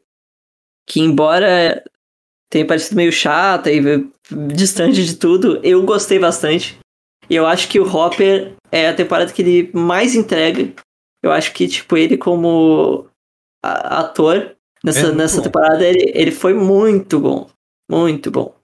que 0.89 1.01
embora 1.01 1.85
tenha 2.51 2.67
parecido 2.67 2.97
meio 2.97 3.13
chata 3.13 3.71
e 3.71 4.09
distante 4.55 5.05
de 5.05 5.17
tudo, 5.17 5.61
eu 5.63 5.83
gostei 5.85 6.19
bastante. 6.19 6.79
E 7.29 7.35
eu 7.35 7.47
acho 7.47 7.69
que 7.69 7.81
o 7.81 7.87
Hopper 7.87 8.55
é 8.71 8.89
a 8.89 8.95
temporada 8.95 9.33
que 9.33 9.43
ele 9.43 9.71
mais 9.73 10.15
entrega. 10.15 10.73
Eu 11.27 11.33
acho 11.33 11.53
que, 11.53 11.67
tipo, 11.69 11.97
ele 11.97 12.17
como 12.17 13.09
ator 13.63 14.57
nessa, 14.85 15.09
É 15.09 15.13
nessa 15.13 15.37
bom. 15.39 15.43
temporada, 15.43 15.85
ele, 15.85 16.11
ele 16.15 16.31
foi 16.31 16.55
muito 16.55 17.21
bom. 17.21 17.51
Muito 17.91 18.31
bom. 18.31 18.57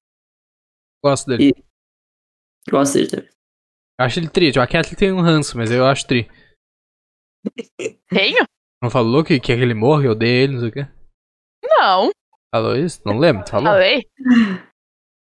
Gosto 1.04 1.26
dele. 1.28 1.50
E- 1.56 2.70
Gosto 2.70 2.94
dele 2.94 3.08
também. 3.08 3.28
Acho 4.00 4.18
ele 4.20 4.28
tri. 4.28 4.50
Tipo, 4.52 4.62
a 4.62 4.66
Kathleen 4.66 4.96
tem 4.96 5.12
um 5.12 5.20
ranço, 5.20 5.56
mas 5.56 5.70
eu 5.70 5.84
acho 5.86 6.06
tri. 6.06 6.28
Tenho? 8.08 8.44
Não 8.82 8.90
falou 8.90 9.22
que 9.24 9.38
quer 9.40 9.56
que 9.56 9.62
ele 9.62 9.74
morra, 9.74 10.04
eu 10.04 10.12
odeio 10.12 10.44
ele, 10.44 10.52
não 10.54 10.60
sei 10.60 10.68
o 10.68 10.72
quê. 10.72 10.86
Não. 11.64 12.10
Falou 12.54 12.76
isso? 12.76 13.00
Não 13.04 13.18
lembro, 13.18 13.48
falou? 13.48 13.66
Falei? 13.72 14.06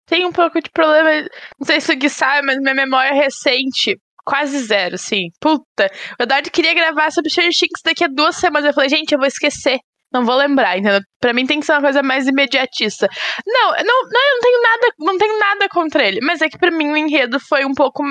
tenho 0.08 0.28
um 0.28 0.32
pouco 0.32 0.60
de 0.60 0.70
problema. 0.70 1.28
Não 1.58 1.66
sei 1.66 1.80
se 1.80 1.92
o 1.92 1.96
Gui 1.98 2.08
sabe, 2.10 2.46
mas 2.46 2.58
minha 2.58 2.74
memória 2.74 3.10
é 3.10 3.14
recente. 3.24 4.00
Quase 4.26 4.58
zero, 4.58 4.98
sim. 4.98 5.28
Puta. 5.40 5.88
O 6.18 6.24
Eduardo 6.24 6.50
queria 6.50 6.74
gravar 6.74 7.12
sobre 7.12 7.30
Stranger 7.30 7.52
Things 7.56 7.80
daqui 7.84 8.04
a 8.04 8.08
duas 8.08 8.36
semanas. 8.36 8.66
Eu 8.66 8.74
falei, 8.74 8.90
gente, 8.90 9.12
eu 9.12 9.18
vou 9.18 9.26
esquecer. 9.28 9.78
Não 10.12 10.24
vou 10.24 10.34
lembrar, 10.36 10.78
entendeu? 10.78 11.00
Pra 11.20 11.32
mim 11.32 11.46
tem 11.46 11.60
que 11.60 11.66
ser 11.66 11.72
uma 11.72 11.82
coisa 11.82 12.02
mais 12.02 12.26
imediatista. 12.26 13.08
Não, 13.46 13.70
não, 13.70 14.02
não, 14.10 14.28
eu 14.28 14.34
não 14.34 14.40
tenho 14.40 14.62
nada, 14.62 14.94
não 14.98 15.18
tenho 15.18 15.38
nada 15.38 15.68
contra 15.68 16.04
ele. 16.04 16.20
Mas 16.22 16.42
é 16.42 16.48
que 16.48 16.58
pra 16.58 16.70
mim 16.70 16.90
o 16.90 16.96
enredo 16.96 17.38
foi 17.38 17.64
um 17.64 17.72
pouco. 17.72 18.02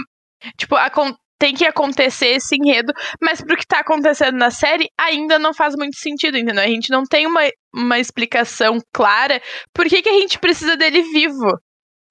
Tipo, 0.57 0.75
a, 0.75 0.89
tem 1.37 1.53
que 1.53 1.65
acontecer 1.65 2.27
esse 2.27 2.55
enredo, 2.55 2.93
mas 3.21 3.41
pro 3.41 3.57
que 3.57 3.67
tá 3.67 3.79
acontecendo 3.79 4.37
na 4.37 4.51
série 4.51 4.87
ainda 4.97 5.37
não 5.37 5.53
faz 5.53 5.75
muito 5.75 5.97
sentido, 5.97 6.37
entendeu? 6.37 6.63
A 6.63 6.67
gente 6.67 6.89
não 6.89 7.03
tem 7.03 7.27
uma, 7.27 7.41
uma 7.73 7.99
explicação 7.99 8.79
clara 8.93 9.41
por 9.73 9.85
que, 9.85 10.01
que 10.01 10.09
a 10.09 10.13
gente 10.13 10.39
precisa 10.39 10.77
dele 10.77 11.01
vivo. 11.01 11.59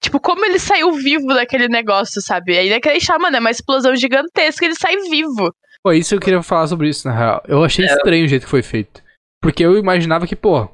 Tipo, 0.05 0.19
como 0.19 0.45
ele 0.45 0.59
saiu 0.59 0.91
vivo 0.91 1.33
daquele 1.33 1.67
negócio, 1.67 2.21
sabe? 2.21 2.55
Aí 2.55 2.69
naquele 2.69 2.99
chá, 2.99 3.17
mano, 3.17 3.37
é 3.37 3.39
uma 3.39 3.49
explosão 3.49 3.95
gigantesca, 3.95 4.63
ele 4.63 4.75
sai 4.75 4.95
vivo. 5.09 5.51
Pô, 5.81 5.91
isso 5.91 6.13
eu 6.13 6.19
queria 6.19 6.43
falar 6.43 6.67
sobre 6.67 6.89
isso, 6.89 7.07
na 7.07 7.17
real. 7.17 7.43
Eu 7.47 7.63
achei 7.63 7.83
é. 7.83 7.87
estranho 7.87 8.23
o 8.23 8.27
jeito 8.27 8.43
que 8.43 8.49
foi 8.49 8.61
feito. 8.61 9.01
Porque 9.41 9.65
eu 9.65 9.79
imaginava 9.79 10.27
que, 10.27 10.35
pô, 10.35 10.69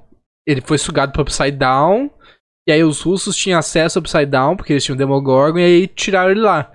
ele 0.45 0.59
foi 0.59 0.77
sugado 0.77 1.13
pro 1.13 1.21
Upside 1.21 1.53
Down, 1.53 2.11
e 2.67 2.73
aí 2.73 2.83
os 2.83 2.99
russos 2.99 3.37
tinham 3.37 3.57
acesso 3.57 3.97
ao 3.97 4.01
Upside 4.01 4.25
Down, 4.25 4.57
porque 4.57 4.73
eles 4.73 4.83
tinham 4.83 4.97
Demogorgon, 4.97 5.59
e 5.59 5.63
aí 5.63 5.87
tiraram 5.87 6.31
ele 6.31 6.41
lá. 6.41 6.69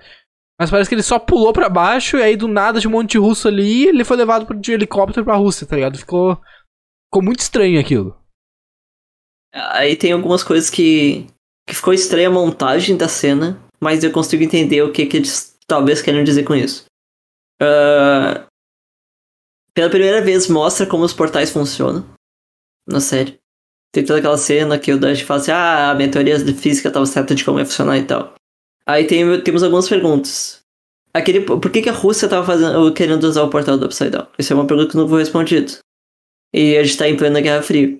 Mas 0.59 0.71
parece 0.71 0.89
que 0.89 0.95
ele 0.95 1.03
só 1.03 1.19
pulou 1.19 1.53
para 1.53 1.69
baixo, 1.69 2.17
e 2.17 2.23
aí 2.23 2.35
do 2.35 2.47
nada 2.47 2.79
de 2.79 2.87
um 2.87 2.91
monte 2.91 3.11
de 3.11 3.17
russo 3.19 3.47
ali, 3.47 3.85
ele 3.85 4.03
foi 4.03 4.17
levado 4.17 4.51
de 4.55 4.71
helicóptero 4.71 5.23
pra 5.23 5.35
Rússia, 5.35 5.67
tá 5.67 5.75
ligado? 5.75 5.99
Ficou, 5.99 6.41
ficou 7.05 7.21
muito 7.21 7.41
estranho 7.41 7.79
aquilo. 7.79 8.19
Aí 9.53 9.95
tem 9.95 10.11
algumas 10.11 10.43
coisas 10.43 10.71
que, 10.71 11.27
que 11.67 11.75
ficou 11.75 11.93
estranha 11.93 12.29
a 12.29 12.31
montagem 12.31 12.95
da 12.95 13.09
cena, 13.09 13.61
mas 13.79 14.03
eu 14.03 14.11
consigo 14.11 14.41
entender 14.41 14.81
o 14.81 14.91
que, 14.91 15.05
que 15.05 15.17
eles 15.17 15.55
talvez 15.67 16.01
querem 16.01 16.23
dizer 16.23 16.43
com 16.43 16.55
isso. 16.55 16.85
Uh, 17.61 18.47
pela 19.73 19.89
primeira 19.89 20.21
vez 20.21 20.47
mostra 20.47 20.85
como 20.85 21.03
os 21.03 21.13
portais 21.13 21.51
funcionam 21.51 22.05
na 22.87 23.01
série. 23.01 23.37
Tem 23.91 24.05
toda 24.05 24.19
aquela 24.19 24.37
cena 24.37 24.79
que 24.79 24.91
o 24.91 24.99
Dutch 24.99 25.23
fala 25.23 25.39
assim, 25.41 25.51
ah, 25.51 25.91
a 25.91 25.95
minha 25.95 26.09
teoria 26.09 26.39
de 26.39 26.53
física 26.53 26.87
estava 26.87 27.05
certa 27.05 27.35
de 27.35 27.43
como 27.43 27.59
ia 27.59 27.65
funcionar 27.65 27.97
e 27.97 28.05
tal. 28.05 28.33
Aí 28.85 29.05
tem, 29.05 29.41
temos 29.41 29.61
algumas 29.61 29.89
perguntas. 29.89 30.61
Aquele, 31.13 31.41
por 31.41 31.69
que, 31.71 31.81
que 31.81 31.89
a 31.89 31.93
Rússia 31.93 32.27
estava 32.27 32.53
querendo 32.93 33.23
usar 33.23 33.43
o 33.43 33.49
portal 33.49 33.77
do 33.77 33.87
Upside 33.87 34.11
Down? 34.11 34.27
Isso 34.37 34.53
é 34.53 34.55
uma 34.55 34.67
pergunta 34.67 34.91
que 34.91 34.97
não 34.97 35.07
foi 35.07 35.19
respondida. 35.19 35.79
E 36.53 36.77
a 36.77 36.83
gente 36.83 36.91
está 36.91 37.09
em 37.09 37.17
plena 37.17 37.41
Guerra 37.41 37.61
Fria. 37.61 37.99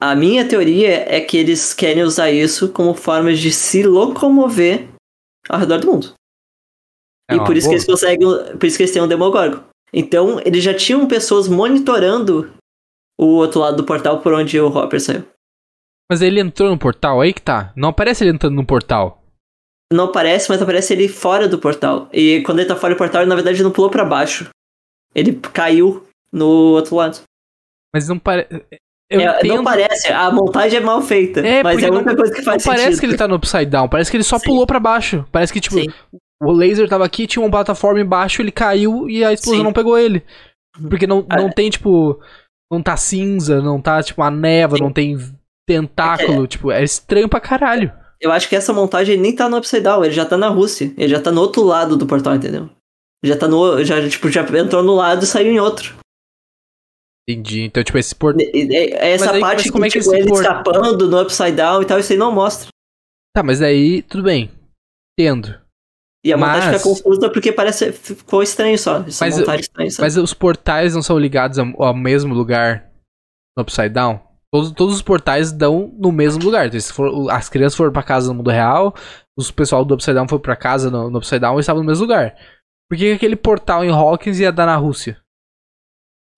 A 0.00 0.14
minha 0.14 0.46
teoria 0.46 1.06
é 1.08 1.20
que 1.20 1.36
eles 1.36 1.72
querem 1.72 2.02
usar 2.02 2.30
isso 2.30 2.70
como 2.70 2.94
forma 2.94 3.32
de 3.32 3.50
se 3.50 3.82
locomover 3.82 4.88
ao 5.48 5.58
redor 5.58 5.78
do 5.78 5.86
mundo. 5.86 6.14
É 7.30 7.36
e 7.36 7.44
por 7.44 7.56
isso 7.56 7.66
boa. 7.66 7.70
que 7.70 7.76
eles 7.76 7.86
conseguem. 7.86 8.58
Por 8.58 8.66
isso 8.66 8.76
que 8.76 8.82
eles 8.82 8.92
têm 8.92 9.02
um 9.02 9.08
Demogorgon. 9.08 9.62
Então, 9.92 10.40
eles 10.44 10.62
já 10.62 10.74
tinham 10.74 11.08
pessoas 11.08 11.48
monitorando 11.48 12.52
o 13.18 13.26
outro 13.36 13.60
lado 13.60 13.78
do 13.78 13.84
portal 13.84 14.20
por 14.20 14.34
onde 14.34 14.60
o 14.60 14.68
Hopper 14.68 15.00
saiu. 15.00 15.24
Mas 16.10 16.20
ele 16.22 16.40
entrou 16.40 16.70
no 16.70 16.78
portal, 16.78 17.20
aí 17.20 17.32
que 17.32 17.42
tá. 17.42 17.72
Não 17.74 17.88
aparece 17.88 18.22
ele 18.22 18.32
entrando 18.32 18.54
no 18.54 18.66
portal. 18.66 19.24
Não 19.92 20.04
aparece, 20.04 20.48
mas 20.48 20.60
aparece 20.60 20.92
ele 20.92 21.08
fora 21.08 21.48
do 21.48 21.58
portal. 21.58 22.08
E 22.12 22.42
quando 22.42 22.58
ele 22.58 22.68
tá 22.68 22.76
fora 22.76 22.94
do 22.94 22.98
portal, 22.98 23.22
ele 23.22 23.28
na 23.28 23.34
verdade 23.34 23.62
não 23.62 23.72
pulou 23.72 23.90
para 23.90 24.04
baixo. 24.04 24.48
Ele 25.14 25.34
caiu 25.52 26.06
no 26.30 26.46
outro 26.46 26.96
lado. 26.96 27.22
Mas 27.94 28.08
não 28.08 28.18
parece. 28.18 28.48
É, 29.10 29.44
não 29.44 29.62
parece, 29.62 30.12
a 30.12 30.30
montagem 30.32 30.78
é 30.78 30.82
mal 30.82 31.00
feita. 31.00 31.40
É, 31.40 31.62
mas 31.62 31.80
é 31.80 31.86
a 31.86 31.90
única 31.92 32.10
não, 32.10 32.16
coisa 32.16 32.34
que 32.34 32.42
faz 32.42 32.64
não 32.64 32.72
sentido. 32.72 32.82
parece 32.82 33.00
que 33.00 33.06
ele 33.06 33.16
tá 33.16 33.28
no 33.28 33.36
upside 33.36 33.66
down, 33.66 33.88
parece 33.88 34.10
que 34.10 34.16
ele 34.16 34.24
só 34.24 34.38
Sim. 34.38 34.46
pulou 34.46 34.66
para 34.66 34.80
baixo. 34.80 35.24
Parece 35.30 35.52
que, 35.52 35.60
tipo, 35.60 35.76
Sim. 35.76 35.86
O 36.42 36.52
laser 36.52 36.88
tava 36.88 37.04
aqui, 37.04 37.26
tinha 37.26 37.42
uma 37.42 37.50
plataforma 37.50 38.00
embaixo, 38.00 38.42
ele 38.42 38.50
caiu 38.50 39.08
e 39.08 39.24
a 39.24 39.32
explosão 39.32 39.60
Sim. 39.60 39.64
não 39.64 39.72
pegou 39.72 39.98
ele. 39.98 40.22
Porque 40.88 41.06
não, 41.06 41.24
não 41.28 41.48
é. 41.48 41.52
tem, 41.52 41.70
tipo. 41.70 42.20
Não 42.70 42.82
tá 42.82 42.96
cinza, 42.96 43.62
não 43.62 43.80
tá, 43.80 44.02
tipo, 44.02 44.20
a 44.22 44.30
neva, 44.30 44.76
não 44.78 44.92
tem 44.92 45.16
tentáculo. 45.66 46.44
É. 46.44 46.46
Tipo, 46.48 46.72
é 46.72 46.82
estranho 46.82 47.28
pra 47.28 47.40
caralho. 47.40 47.92
Eu 48.20 48.32
acho 48.32 48.48
que 48.48 48.56
essa 48.56 48.72
montagem 48.72 49.16
nem 49.16 49.34
tá 49.34 49.48
no 49.48 49.56
Upside 49.56 49.82
Down, 49.82 50.04
ele 50.04 50.14
já 50.14 50.24
tá 50.24 50.36
na 50.36 50.48
Rússia. 50.48 50.92
Ele 50.96 51.08
já 51.08 51.20
tá 51.20 51.30
no 51.30 51.40
outro 51.40 51.62
lado 51.62 51.96
do 51.96 52.06
portal, 52.06 52.34
entendeu? 52.34 52.68
Já 53.24 53.36
tá 53.36 53.46
no. 53.46 53.82
Já, 53.84 54.06
tipo, 54.08 54.30
já 54.30 54.42
entrou 54.42 54.82
no 54.82 54.94
lado 54.94 55.22
e 55.22 55.26
saiu 55.26 55.52
em 55.52 55.60
outro. 55.60 55.94
Entendi. 57.28 57.62
Então, 57.62 57.82
tipo, 57.82 57.98
esse 57.98 58.14
portal. 58.14 58.46
Essa 58.54 59.32
aí, 59.32 59.40
parte 59.40 59.70
que, 59.70 59.78
é 59.78 59.88
que 59.88 59.98
tipo, 59.98 60.14
ele 60.14 60.28
port... 60.28 60.40
escapando 60.40 61.08
no 61.08 61.20
Upside 61.20 61.52
Down 61.52 61.82
e 61.82 61.84
tal, 61.84 61.98
isso 61.98 62.12
aí 62.12 62.18
não 62.18 62.30
mostra. 62.30 62.68
Tá, 63.34 63.42
mas 63.42 63.60
aí, 63.60 64.02
tudo 64.02 64.22
bem. 64.22 64.50
Entendo. 65.18 65.60
E 66.24 66.32
a 66.32 66.36
montagem 66.36 66.70
mas... 66.70 66.82
fica 66.82 66.94
confusa 66.94 67.30
porque 67.30 67.52
parece 67.52 67.92
ficou 67.92 68.42
estranho 68.42 68.78
só. 68.78 68.98
Essa 69.06 69.24
mas, 69.24 69.38
estranha, 69.38 69.90
mas 69.98 70.16
os 70.16 70.34
portais 70.34 70.94
não 70.94 71.02
são 71.02 71.18
ligados 71.18 71.58
ao, 71.58 71.82
ao, 71.82 71.94
mesmo 71.94 72.34
lugar 72.34 72.90
no 73.56 73.62
Upside 73.62 73.90
Down? 73.90 74.20
Todos, 74.52 74.72
todos 74.72 74.94
os 74.94 75.02
portais 75.02 75.52
dão 75.52 75.92
no 75.98 76.10
mesmo 76.12 76.42
lugar. 76.42 76.66
Então, 76.66 76.80
for, 76.80 77.30
as 77.30 77.48
crianças 77.48 77.76
foram 77.76 77.92
pra 77.92 78.02
casa 78.02 78.28
no 78.28 78.34
mundo 78.34 78.50
real, 78.50 78.94
os 79.36 79.50
pessoal 79.50 79.84
do 79.84 79.94
Upside 79.94 80.14
Down 80.14 80.28
foi 80.28 80.38
pra 80.38 80.56
casa 80.56 80.90
no, 80.90 81.10
no 81.10 81.18
Upside 81.18 81.40
Down 81.40 81.58
e 81.58 81.60
estavam 81.60 81.82
no 81.82 81.88
mesmo 81.88 82.04
lugar. 82.04 82.36
Por 82.88 82.96
que 82.96 83.12
aquele 83.12 83.36
portal 83.36 83.84
em 83.84 83.90
Hawkins 83.90 84.38
ia 84.38 84.52
dar 84.52 84.66
na 84.66 84.76
Rússia? 84.76 85.20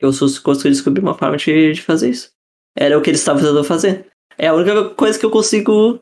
Eu 0.01 0.11
consegui 0.43 0.71
descobrir 0.71 1.03
uma 1.03 1.15
forma 1.15 1.37
de, 1.37 1.73
de 1.73 1.83
fazer 1.83 2.11
isso. 2.11 2.31
Era 2.77 2.97
o 2.97 3.03
que 3.03 3.11
eles 3.11 3.21
estavam 3.21 3.43
tentando 3.43 3.65
fazer. 3.65 4.07
É 4.37 4.47
a 4.47 4.55
única 4.55 4.91
coisa 4.91 5.19
que 5.19 5.27
eu 5.27 5.31
consigo 5.31 6.01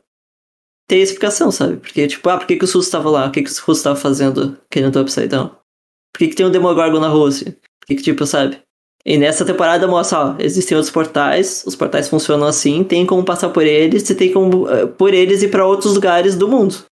ter 0.87 0.97
explicação, 0.97 1.51
sabe? 1.51 1.77
Porque, 1.77 2.07
tipo, 2.07 2.29
ah, 2.29 2.37
por 2.37 2.47
que, 2.47 2.55
que 2.55 2.63
o 2.63 2.67
SUS 2.67 2.85
estava 2.85 3.09
lá? 3.09 3.27
O 3.27 3.31
que, 3.31 3.41
que 3.41 3.49
o 3.49 3.53
SUS 3.53 3.77
estava 3.77 3.95
fazendo 3.95 4.57
querendo 4.69 5.01
Upside 5.01 5.27
Down? 5.27 5.49
Por 5.49 6.19
que, 6.19 6.27
que 6.29 6.35
tem 6.35 6.45
um 6.45 6.51
Demogorgon 6.51 6.99
na 6.99 7.09
Rússia? 7.09 7.57
Por 7.79 7.87
que, 7.87 7.95
que, 7.95 8.03
tipo, 8.03 8.25
sabe? 8.25 8.61
E 9.05 9.17
nessa 9.17 9.45
temporada 9.45 9.87
mostra, 9.87 10.19
ó, 10.19 10.35
existem 10.37 10.75
outros 10.75 10.93
portais, 10.93 11.63
os 11.65 11.75
portais 11.75 12.09
funcionam 12.09 12.45
assim, 12.45 12.83
tem 12.83 13.05
como 13.05 13.23
passar 13.23 13.49
por 13.49 13.65
eles 13.65 14.09
e 14.09 14.15
tem 14.15 14.33
como 14.33 14.65
uh, 14.65 14.87
por 14.87 15.13
eles 15.13 15.41
ir 15.41 15.49
para 15.49 15.65
outros 15.65 15.95
lugares 15.95 16.37
do 16.37 16.47
mundo. 16.47 16.85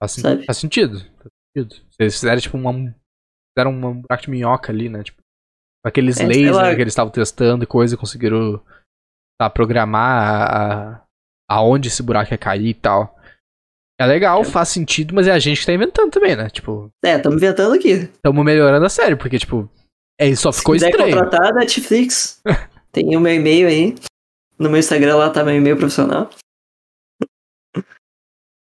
Faz, 0.00 0.12
sabe? 0.12 0.44
faz 0.44 0.58
sentido. 0.58 0.98
Faz 0.98 1.30
sentido. 1.54 1.76
Eles 1.98 2.14
fizeram, 2.14 2.40
tipo, 2.40 2.56
uma. 2.56 2.72
Fizeram 2.72 3.72
um 3.72 4.00
buraco 4.00 4.22
de 4.22 4.30
minhoca 4.30 4.72
ali, 4.72 4.88
né? 4.88 5.02
Tipo, 5.02 5.20
aqueles 5.84 6.18
é, 6.18 6.26
lasers 6.26 6.74
que 6.74 6.80
eles 6.80 6.92
estavam 6.92 7.12
testando 7.12 7.64
e 7.64 7.66
coisa, 7.66 7.96
conseguiram 7.96 8.60
tá, 9.38 9.50
programar 9.50 10.50
a, 10.50 11.06
aonde 11.48 11.88
esse 11.88 12.02
buraco 12.02 12.32
ia 12.32 12.38
cair 12.38 12.68
e 12.68 12.74
tal. 12.74 13.14
É 14.00 14.06
legal, 14.06 14.40
é. 14.40 14.44
faz 14.44 14.70
sentido, 14.70 15.14
mas 15.14 15.28
é 15.28 15.32
a 15.32 15.38
gente 15.38 15.60
que 15.60 15.66
tá 15.66 15.72
inventando 15.72 16.10
também, 16.10 16.34
né? 16.34 16.48
Tipo. 16.48 16.90
É, 17.04 17.16
estamos 17.16 17.40
inventando 17.40 17.74
aqui. 17.74 17.90
Estamos 17.90 18.44
melhorando 18.44 18.84
a 18.84 18.88
série, 18.88 19.14
porque, 19.14 19.38
tipo. 19.38 19.70
É, 20.18 20.34
só 20.34 20.52
ficou 20.52 20.76
Se 20.76 20.86
estranho. 20.86 21.12
Se 21.12 21.18
contratar, 21.18 21.54
Netflix. 21.54 22.42
tem 22.90 23.16
o 23.16 23.20
meu 23.20 23.34
e-mail 23.34 23.68
aí. 23.68 23.94
No 24.58 24.70
meu 24.70 24.78
Instagram 24.78 25.16
lá 25.16 25.30
tá 25.30 25.44
meu 25.44 25.54
e-mail 25.54 25.76
profissional. 25.76 26.30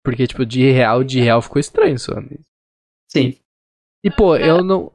Porque, 0.04 0.26
tipo, 0.26 0.46
de 0.46 0.70
real, 0.70 1.04
de 1.04 1.20
real 1.20 1.42
ficou 1.42 1.60
estranho 1.60 1.98
só. 1.98 2.14
Sim. 3.08 3.36
E, 4.04 4.10
pô, 4.10 4.36
eu 4.36 4.64
não. 4.64 4.92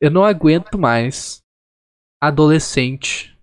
Eu 0.00 0.10
não 0.10 0.24
aguento 0.24 0.78
mais 0.78 1.42
adolescente. 2.22 3.36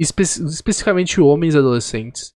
Espe 0.00 0.22
especificamente 0.22 1.20
homens 1.20 1.54
adolescentes 1.54 2.34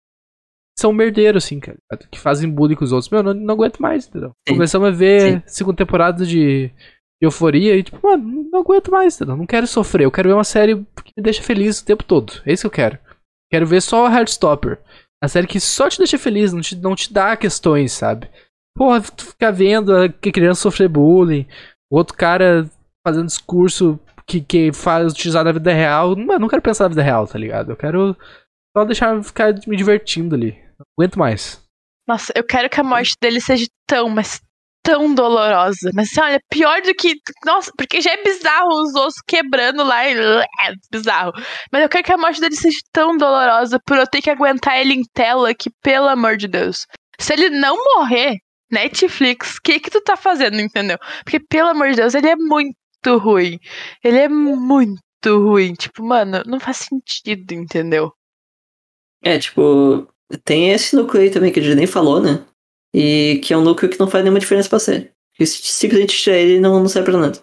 são 0.77 0.91
merdeiros, 0.91 1.45
assim, 1.45 1.59
cara. 1.59 1.77
Que 2.11 2.19
fazem 2.19 2.49
bullying 2.49 2.75
com 2.75 2.83
os 2.83 2.91
outros. 2.91 3.09
Meu, 3.09 3.23
não, 3.23 3.33
não 3.33 3.53
aguento 3.53 3.81
mais, 3.81 4.07
entendeu? 4.07 4.31
Sim. 4.47 4.55
Começamos 4.55 4.87
a 4.89 4.91
ver 4.91 5.21
Sim. 5.21 5.43
segunda 5.47 5.77
temporada 5.77 6.25
de, 6.25 6.67
de 6.67 6.73
euforia 7.21 7.75
e, 7.77 7.83
tipo, 7.83 7.99
mano, 8.05 8.49
não 8.51 8.59
aguento 8.59 8.91
mais, 8.91 9.15
entendeu? 9.15 9.37
Não 9.37 9.45
quero 9.45 9.65
sofrer. 9.65 10.03
Eu 10.03 10.11
quero 10.11 10.29
ver 10.29 10.35
uma 10.35 10.43
série 10.43 10.75
que 10.75 11.13
me 11.17 11.23
deixa 11.23 11.41
feliz 11.41 11.79
o 11.79 11.85
tempo 11.85 12.03
todo. 12.03 12.33
É 12.45 12.51
isso 12.51 12.63
que 12.63 12.67
eu 12.67 12.71
quero. 12.71 12.99
Quero 13.51 13.65
ver 13.65 13.81
só 13.81 14.07
Heartstopper. 14.07 14.79
A 15.23 15.27
série 15.27 15.47
que 15.47 15.59
só 15.59 15.87
te 15.87 15.97
deixa 15.97 16.17
feliz, 16.17 16.51
não 16.51 16.61
te, 16.61 16.75
não 16.75 16.95
te 16.95 17.11
dá 17.11 17.37
questões, 17.37 17.93
sabe? 17.93 18.29
Porra, 18.77 19.01
tu 19.01 19.27
ficar 19.27 19.51
vendo 19.51 20.11
que 20.21 20.31
criança 20.31 20.61
sofrer 20.61 20.89
bullying, 20.89 21.47
outro 21.89 22.15
cara 22.17 22.69
fazendo 23.07 23.27
discurso 23.27 23.97
que, 24.27 24.41
que 24.41 24.73
faz 24.73 25.13
utilizar 25.13 25.43
na 25.43 25.51
vida 25.51 25.73
real. 25.73 26.15
Mano, 26.15 26.39
não 26.39 26.47
quero 26.47 26.61
pensar 26.61 26.85
na 26.85 26.89
vida 26.89 27.03
real, 27.03 27.27
tá 27.27 27.37
ligado? 27.37 27.71
Eu 27.71 27.77
quero 27.77 28.15
só 28.75 28.83
deixar 28.83 29.23
ficar 29.23 29.53
me 29.67 29.77
divertindo 29.77 30.35
ali. 30.35 30.57
Não 30.77 30.85
aguento 30.97 31.17
mais. 31.17 31.63
Nossa, 32.07 32.31
eu 32.35 32.43
quero 32.43 32.69
que 32.69 32.79
a 32.79 32.83
morte 32.83 33.15
dele 33.21 33.41
seja 33.41 33.65
tão, 33.87 34.09
mas 34.09 34.41
tão 34.83 35.15
dolorosa. 35.15 35.89
Mas 35.93 36.11
assim, 36.11 36.21
olha, 36.21 36.39
pior 36.49 36.81
do 36.81 36.93
que. 36.93 37.15
Nossa, 37.43 37.71
porque 37.75 37.99
já 37.99 38.11
é 38.11 38.23
bizarro 38.23 38.69
os 38.69 38.93
ossos 38.95 39.21
quebrando 39.27 39.83
lá. 39.83 40.05
É 40.05 40.43
bizarro. 40.91 41.33
Mas 41.71 41.81
eu 41.81 41.89
quero 41.89 42.03
que 42.03 42.13
a 42.13 42.17
morte 42.17 42.39
dele 42.39 42.55
seja 42.55 42.77
tão 42.93 43.17
dolorosa 43.17 43.79
por 43.85 43.97
eu 43.97 44.07
ter 44.07 44.21
que 44.21 44.29
aguentar 44.29 44.79
ele 44.79 44.93
em 44.93 45.03
tela 45.13 45.53
que, 45.55 45.71
pelo 45.81 46.07
amor 46.07 46.37
de 46.37 46.47
Deus. 46.47 46.85
Se 47.19 47.33
ele 47.33 47.49
não 47.49 47.75
morrer, 47.95 48.37
Netflix, 48.71 49.55
o 49.57 49.61
que 49.63 49.79
que 49.79 49.89
tu 49.89 50.01
tá 50.01 50.15
fazendo, 50.15 50.59
entendeu? 50.59 50.97
Porque, 51.23 51.39
pelo 51.39 51.69
amor 51.69 51.89
de 51.89 51.95
Deus, 51.95 52.13
ele 52.13 52.27
é 52.27 52.35
muito 52.35 52.75
ruim. 53.11 53.59
Ele 54.03 54.17
é 54.17 54.27
muito 54.27 54.99
ruim. 55.25 55.73
Tipo, 55.73 56.03
mano, 56.03 56.43
não 56.45 56.59
faz 56.59 56.77
sentido, 56.77 57.51
entendeu? 57.53 58.11
É, 59.23 59.39
tipo, 59.39 60.07
tem 60.43 60.71
esse 60.71 60.95
núcleo 60.95 61.23
aí 61.23 61.31
também 61.31 61.51
que 61.51 61.59
a 61.59 61.63
gente 61.63 61.75
nem 61.75 61.87
falou, 61.87 62.21
né? 62.21 62.45
E 62.93 63.41
que 63.43 63.53
é 63.53 63.57
um 63.57 63.63
núcleo 63.63 63.91
que 63.91 63.99
não 63.99 64.07
faz 64.07 64.23
nenhuma 64.23 64.39
diferença 64.39 64.69
pra 64.69 64.79
série. 64.79 65.11
Que 65.33 65.45
se 65.45 65.61
simplesmente 65.63 66.17
tirar 66.17 66.37
ele 66.37 66.59
não, 66.59 66.79
não 66.79 66.87
serve 66.87 67.11
pra 67.11 67.19
nada. 67.19 67.39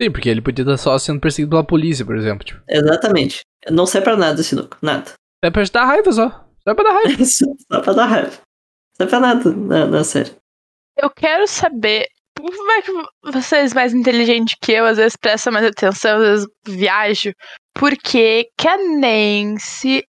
Sim, 0.00 0.10
porque 0.10 0.28
ele 0.28 0.40
podia 0.40 0.62
estar 0.62 0.78
só 0.78 0.98
sendo 0.98 1.20
perseguido 1.20 1.50
pela 1.50 1.64
polícia, 1.64 2.04
por 2.04 2.16
exemplo. 2.16 2.44
Tipo. 2.44 2.62
Exatamente. 2.68 3.42
Não 3.70 3.84
serve 3.86 4.04
pra 4.04 4.16
nada 4.16 4.40
esse 4.40 4.54
núcleo. 4.54 4.78
Nada. 4.82 5.12
É 5.44 5.50
pra 5.50 5.62
dar 5.64 5.84
raiva 5.84 6.10
só. 6.12 6.30
Só 6.64 6.70
é 6.70 6.74
pra 6.74 6.84
dar 6.84 6.92
raiva. 6.92 7.24
só 7.24 7.80
pra 7.80 7.92
dar 7.92 8.06
raiva. 8.06 8.30
Não 8.30 8.96
serve 8.96 9.10
pra 9.10 9.20
nada 9.20 9.52
na, 9.52 9.86
na 9.86 10.04
série. 10.04 10.32
Eu 10.96 11.10
quero 11.10 11.46
saber 11.46 12.08
como 12.42 12.72
é 12.72 12.82
que 12.82 12.92
vocês 13.32 13.72
mais 13.74 13.92
inteligentes 13.94 14.56
que 14.60 14.72
eu, 14.72 14.86
às 14.86 14.96
vezes 14.98 15.16
prestam 15.16 15.52
mais 15.52 15.66
atenção, 15.66 16.16
às 16.18 16.22
vezes 16.22 16.46
viajo, 16.66 17.32
por 17.74 17.96
que 17.96 18.46
que 18.56 18.68
a 18.68 18.76
Nancy 18.76 20.02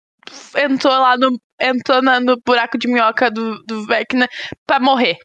entrou 0.56 0.92
lá 0.92 1.16
no 1.16 1.30
entrou 1.60 2.02
na, 2.02 2.18
no 2.20 2.36
buraco 2.44 2.76
de 2.76 2.88
minhoca 2.88 3.30
do, 3.30 3.62
do 3.64 3.86
Vecna 3.86 4.28
pra 4.66 4.80
morrer? 4.80 5.16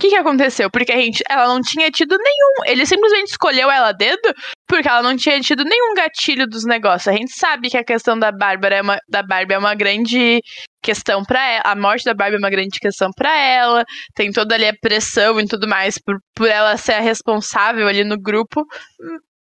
O 0.00 0.02
que, 0.02 0.08
que 0.08 0.16
aconteceu? 0.16 0.70
Porque 0.70 0.92
a 0.92 0.96
gente, 0.96 1.22
ela 1.28 1.46
não 1.46 1.60
tinha 1.60 1.90
tido 1.90 2.16
nenhum. 2.16 2.64
Ele 2.72 2.86
simplesmente 2.86 3.32
escolheu 3.32 3.70
ela 3.70 3.88
a 3.88 3.92
dedo 3.92 4.32
porque 4.66 4.88
ela 4.88 5.02
não 5.02 5.14
tinha 5.14 5.38
tido 5.42 5.62
nenhum 5.62 5.92
gatilho 5.94 6.46
dos 6.46 6.64
negócios. 6.64 7.06
A 7.06 7.12
gente 7.14 7.32
sabe 7.38 7.68
que 7.68 7.76
a 7.76 7.84
questão 7.84 8.18
da 8.18 8.32
Bárbara 8.32 8.76
é 8.76 8.80
uma, 8.80 8.98
da 9.06 9.22
Barbie 9.22 9.52
é 9.52 9.58
uma 9.58 9.74
grande 9.74 10.40
questão 10.82 11.22
para 11.22 11.46
ela. 11.46 11.62
A 11.66 11.76
morte 11.76 12.06
da 12.06 12.14
Barbie 12.14 12.36
é 12.36 12.38
uma 12.38 12.48
grande 12.48 12.78
questão 12.80 13.10
para 13.14 13.30
ela. 13.38 13.84
Tem 14.14 14.32
toda 14.32 14.54
ali 14.54 14.66
a 14.66 14.74
pressão 14.80 15.38
e 15.38 15.46
tudo 15.46 15.68
mais 15.68 15.98
por, 15.98 16.16
por 16.34 16.48
ela 16.48 16.78
ser 16.78 16.94
a 16.94 17.00
responsável 17.00 17.86
ali 17.86 18.02
no 18.02 18.18
grupo. 18.18 18.64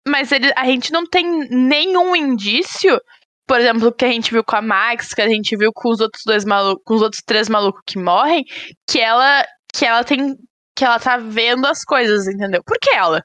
Mas 0.08 0.32
ele, 0.32 0.50
a 0.56 0.64
gente 0.64 0.90
não 0.90 1.04
tem 1.04 1.26
nenhum 1.50 2.16
indício 2.16 2.98
por 3.46 3.58
exemplo, 3.58 3.92
que 3.92 4.04
a 4.04 4.08
gente 4.08 4.30
viu 4.30 4.44
com 4.44 4.54
a 4.54 4.62
Max, 4.62 5.12
que 5.12 5.20
a 5.20 5.28
gente 5.28 5.56
viu 5.56 5.72
com 5.74 5.90
os 5.90 5.98
outros 5.98 6.22
dois 6.24 6.44
malucos, 6.44 6.84
com 6.86 6.94
os 6.94 7.02
outros 7.02 7.20
três 7.26 7.48
malucos 7.48 7.82
que 7.84 7.98
morrem, 7.98 8.44
que 8.88 9.00
ela 9.00 9.44
que 9.74 9.84
ela 9.84 10.04
tem. 10.04 10.36
que 10.76 10.84
ela 10.84 10.98
tá 10.98 11.16
vendo 11.16 11.66
as 11.66 11.84
coisas, 11.84 12.26
entendeu? 12.26 12.62
Por 12.64 12.78
que 12.80 12.90
ela? 12.90 13.22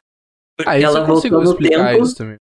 Porque 0.57 0.69
ah, 0.69 0.79
ela 0.79 1.03
voltou 1.03 1.41
no 1.41 1.55
tempo. 1.55 2.37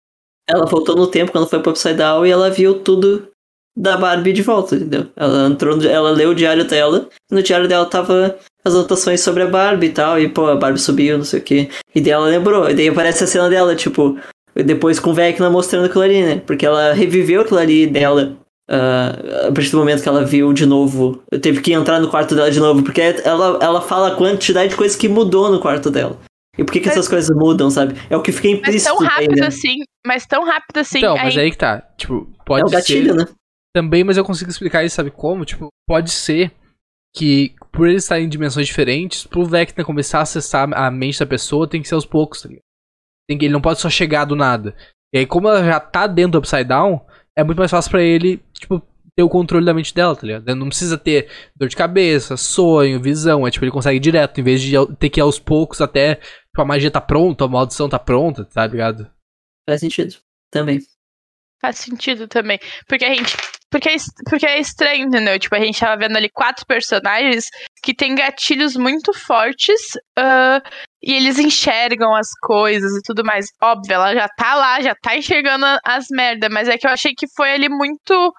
Ela 0.47 0.65
voltou 0.65 0.95
no 0.95 1.07
tempo 1.07 1.31
quando 1.31 1.47
foi 1.47 1.61
pro 1.61 1.71
Upside 1.71 1.95
Down 1.95 2.25
e 2.25 2.31
ela 2.31 2.49
viu 2.49 2.79
tudo 2.79 3.29
da 3.75 3.97
Barbie 3.97 4.33
de 4.33 4.41
volta, 4.41 4.75
entendeu? 4.75 5.07
Ela 5.15 5.47
entrou, 5.47 5.81
ela 5.83 6.11
leu 6.11 6.29
o 6.29 6.35
diário 6.35 6.63
dela, 6.65 7.09
e 7.31 7.33
no 7.33 7.41
diário 7.41 7.67
dela 7.67 7.85
tava 7.85 8.37
as 8.63 8.73
anotações 8.75 9.21
sobre 9.21 9.43
a 9.43 9.47
Barbie 9.47 9.87
e 9.87 9.91
tal, 9.91 10.19
e 10.19 10.29
pô, 10.29 10.45
a 10.47 10.55
Barbie 10.55 10.79
subiu, 10.79 11.17
não 11.17 11.25
sei 11.25 11.39
o 11.39 11.43
que. 11.43 11.69
E 11.95 11.99
daí 11.99 12.11
ela 12.11 12.27
lembrou, 12.27 12.69
e 12.69 12.75
daí 12.75 12.87
aparece 12.87 13.23
a 13.23 13.27
cena 13.27 13.49
dela, 13.49 13.75
tipo, 13.75 14.19
depois 14.55 14.99
com 14.99 15.09
o 15.09 15.13
Vecna 15.13 15.49
mostrando 15.49 15.85
aquilo 15.85 16.03
ali, 16.03 16.23
né? 16.23 16.41
Porque 16.45 16.65
ela 16.65 16.93
reviveu 16.93 17.41
aquilo 17.41 17.59
ali 17.59 17.87
dela 17.87 18.37
Uh, 18.73 19.49
a 19.49 19.51
partir 19.51 19.69
do 19.69 19.77
momento 19.77 20.01
que 20.01 20.09
ela 20.09 20.25
viu 20.25 20.51
de 20.51 20.65
novo, 20.65 21.21
eu 21.31 21.39
teve 21.39 21.61
que 21.61 21.71
entrar 21.73 21.99
no 21.99 22.09
quarto 22.09 22.33
dela 22.33 22.49
de 22.49 22.59
novo, 22.59 22.81
porque 22.81 23.01
ela, 23.01 23.59
ela 23.61 23.81
fala 23.81 24.07
a 24.07 24.15
quantidade 24.15 24.69
de 24.69 24.75
coisas 24.75 24.97
que 24.97 25.07
mudou 25.07 25.51
no 25.51 25.59
quarto 25.59 25.91
dela. 25.91 26.19
E 26.57 26.63
por 26.63 26.71
que, 26.71 26.79
que 26.79 26.87
mas, 26.87 26.97
essas 26.97 27.07
coisas 27.07 27.35
mudam, 27.35 27.69
sabe? 27.69 27.95
É 28.09 28.17
o 28.17 28.21
que 28.21 28.31
fica 28.31 28.47
implícito. 28.47 28.89
Mas 28.89 28.97
tão 28.97 29.07
rápido 29.07 29.33
aí, 29.33 29.41
né? 29.41 29.47
assim, 29.47 29.75
mas 30.05 30.25
tão 30.25 30.43
rápido 30.43 30.77
assim. 30.77 30.97
Então, 30.97 31.15
mas 31.15 31.37
aí 31.37 31.51
que 31.51 31.57
tá. 31.57 31.81
Tipo, 31.97 32.27
pode 32.45 32.63
é 32.63 32.65
o 32.65 32.69
gatilho, 32.69 33.13
ser. 33.13 33.15
Né? 33.15 33.27
Também, 33.75 34.03
mas 34.03 34.17
eu 34.17 34.25
consigo 34.25 34.49
explicar 34.49 34.83
isso, 34.83 34.95
sabe 34.95 35.11
como? 35.11 35.45
Tipo, 35.45 35.67
pode 35.87 36.09
ser 36.09 36.51
que 37.15 37.53
por 37.71 37.87
eles 37.87 38.03
estarem 38.03 38.25
em 38.25 38.29
dimensões 38.29 38.65
diferentes, 38.65 39.25
pro 39.25 39.45
Vecna 39.45 39.83
começar 39.83 40.19
a 40.19 40.23
acessar 40.23 40.67
a 40.73 40.89
mente 40.89 41.19
da 41.19 41.25
pessoa, 41.27 41.67
tem 41.67 41.81
que 41.81 41.87
ser 41.87 41.95
aos 41.95 42.05
poucos, 42.05 42.41
tá 42.41 42.49
ligado? 42.49 42.63
Tem 43.27 43.37
que, 43.37 43.45
ele 43.45 43.53
não 43.53 43.61
pode 43.61 43.79
só 43.79 43.89
chegar 43.89 44.25
do 44.25 44.35
nada. 44.35 44.75
E 45.13 45.19
aí, 45.19 45.25
como 45.25 45.47
ela 45.47 45.63
já 45.63 45.79
tá 45.79 46.07
dentro 46.07 46.33
do 46.33 46.37
Upside 46.39 46.63
Down, 46.63 47.05
é 47.35 47.43
muito 47.43 47.57
mais 47.57 47.71
fácil 47.71 47.91
para 47.91 48.01
ele, 48.01 48.41
tipo, 48.53 48.81
ter 49.15 49.23
o 49.23 49.29
controle 49.29 49.65
da 49.65 49.73
mente 49.73 49.93
dela, 49.93 50.15
tá 50.15 50.25
ligado? 50.25 50.47
Ele 50.47 50.59
não 50.59 50.67
precisa 50.67 50.97
ter 50.97 51.29
dor 51.55 51.67
de 51.67 51.75
cabeça, 51.75 52.35
sonho, 52.35 53.01
visão. 53.01 53.45
É 53.47 53.51
tipo, 53.51 53.65
ele 53.65 53.71
consegue 53.71 53.97
ir 53.97 53.99
direto, 53.99 54.39
em 54.39 54.43
vez 54.43 54.61
de 54.61 54.73
ter 54.99 55.09
que 55.09 55.19
ir 55.19 55.21
aos 55.21 55.39
poucos 55.39 55.81
até 55.81 56.15
tipo, 56.15 56.61
a 56.61 56.65
magia 56.65 56.91
tá 56.91 57.01
pronta, 57.01 57.45
a 57.45 57.47
maldição 57.47 57.89
tá 57.89 57.99
pronta, 57.99 58.45
tá 58.45 58.65
ligado? 58.65 59.09
Faz 59.67 59.79
sentido. 59.79 60.15
Também. 60.51 60.79
Faz 61.61 61.77
sentido 61.77 62.27
também. 62.27 62.59
Porque 62.87 63.05
a 63.05 63.13
gente. 63.13 63.35
Porque 63.73 63.89
é, 63.89 63.95
porque 64.29 64.45
é 64.45 64.59
estranho, 64.59 65.07
entendeu? 65.07 65.39
Tipo, 65.39 65.55
a 65.55 65.59
gente 65.59 65.79
tava 65.79 65.97
vendo 65.97 66.15
ali 66.15 66.29
quatro 66.29 66.63
personagens 66.67 67.45
que 67.81 67.91
têm 67.91 68.13
gatilhos 68.13 68.75
muito 68.75 69.11
fortes 69.13 69.95
uh, 70.19 70.61
e 71.01 71.11
eles 71.11 71.39
enxergam 71.39 72.13
as 72.13 72.27
coisas 72.43 72.91
e 72.95 73.01
tudo 73.01 73.25
mais. 73.25 73.47
Óbvio, 73.59 73.95
ela 73.95 74.13
já 74.13 74.29
tá 74.29 74.53
lá, 74.53 74.79
já 74.79 74.93
tá 74.93 75.17
enxergando 75.17 75.65
as 75.83 76.05
merdas, 76.11 76.51
mas 76.51 76.69
é 76.69 76.77
que 76.77 76.85
eu 76.85 76.91
achei 76.91 77.13
que 77.17 77.25
foi 77.35 77.51
ali 77.51 77.67
muito 77.67 78.31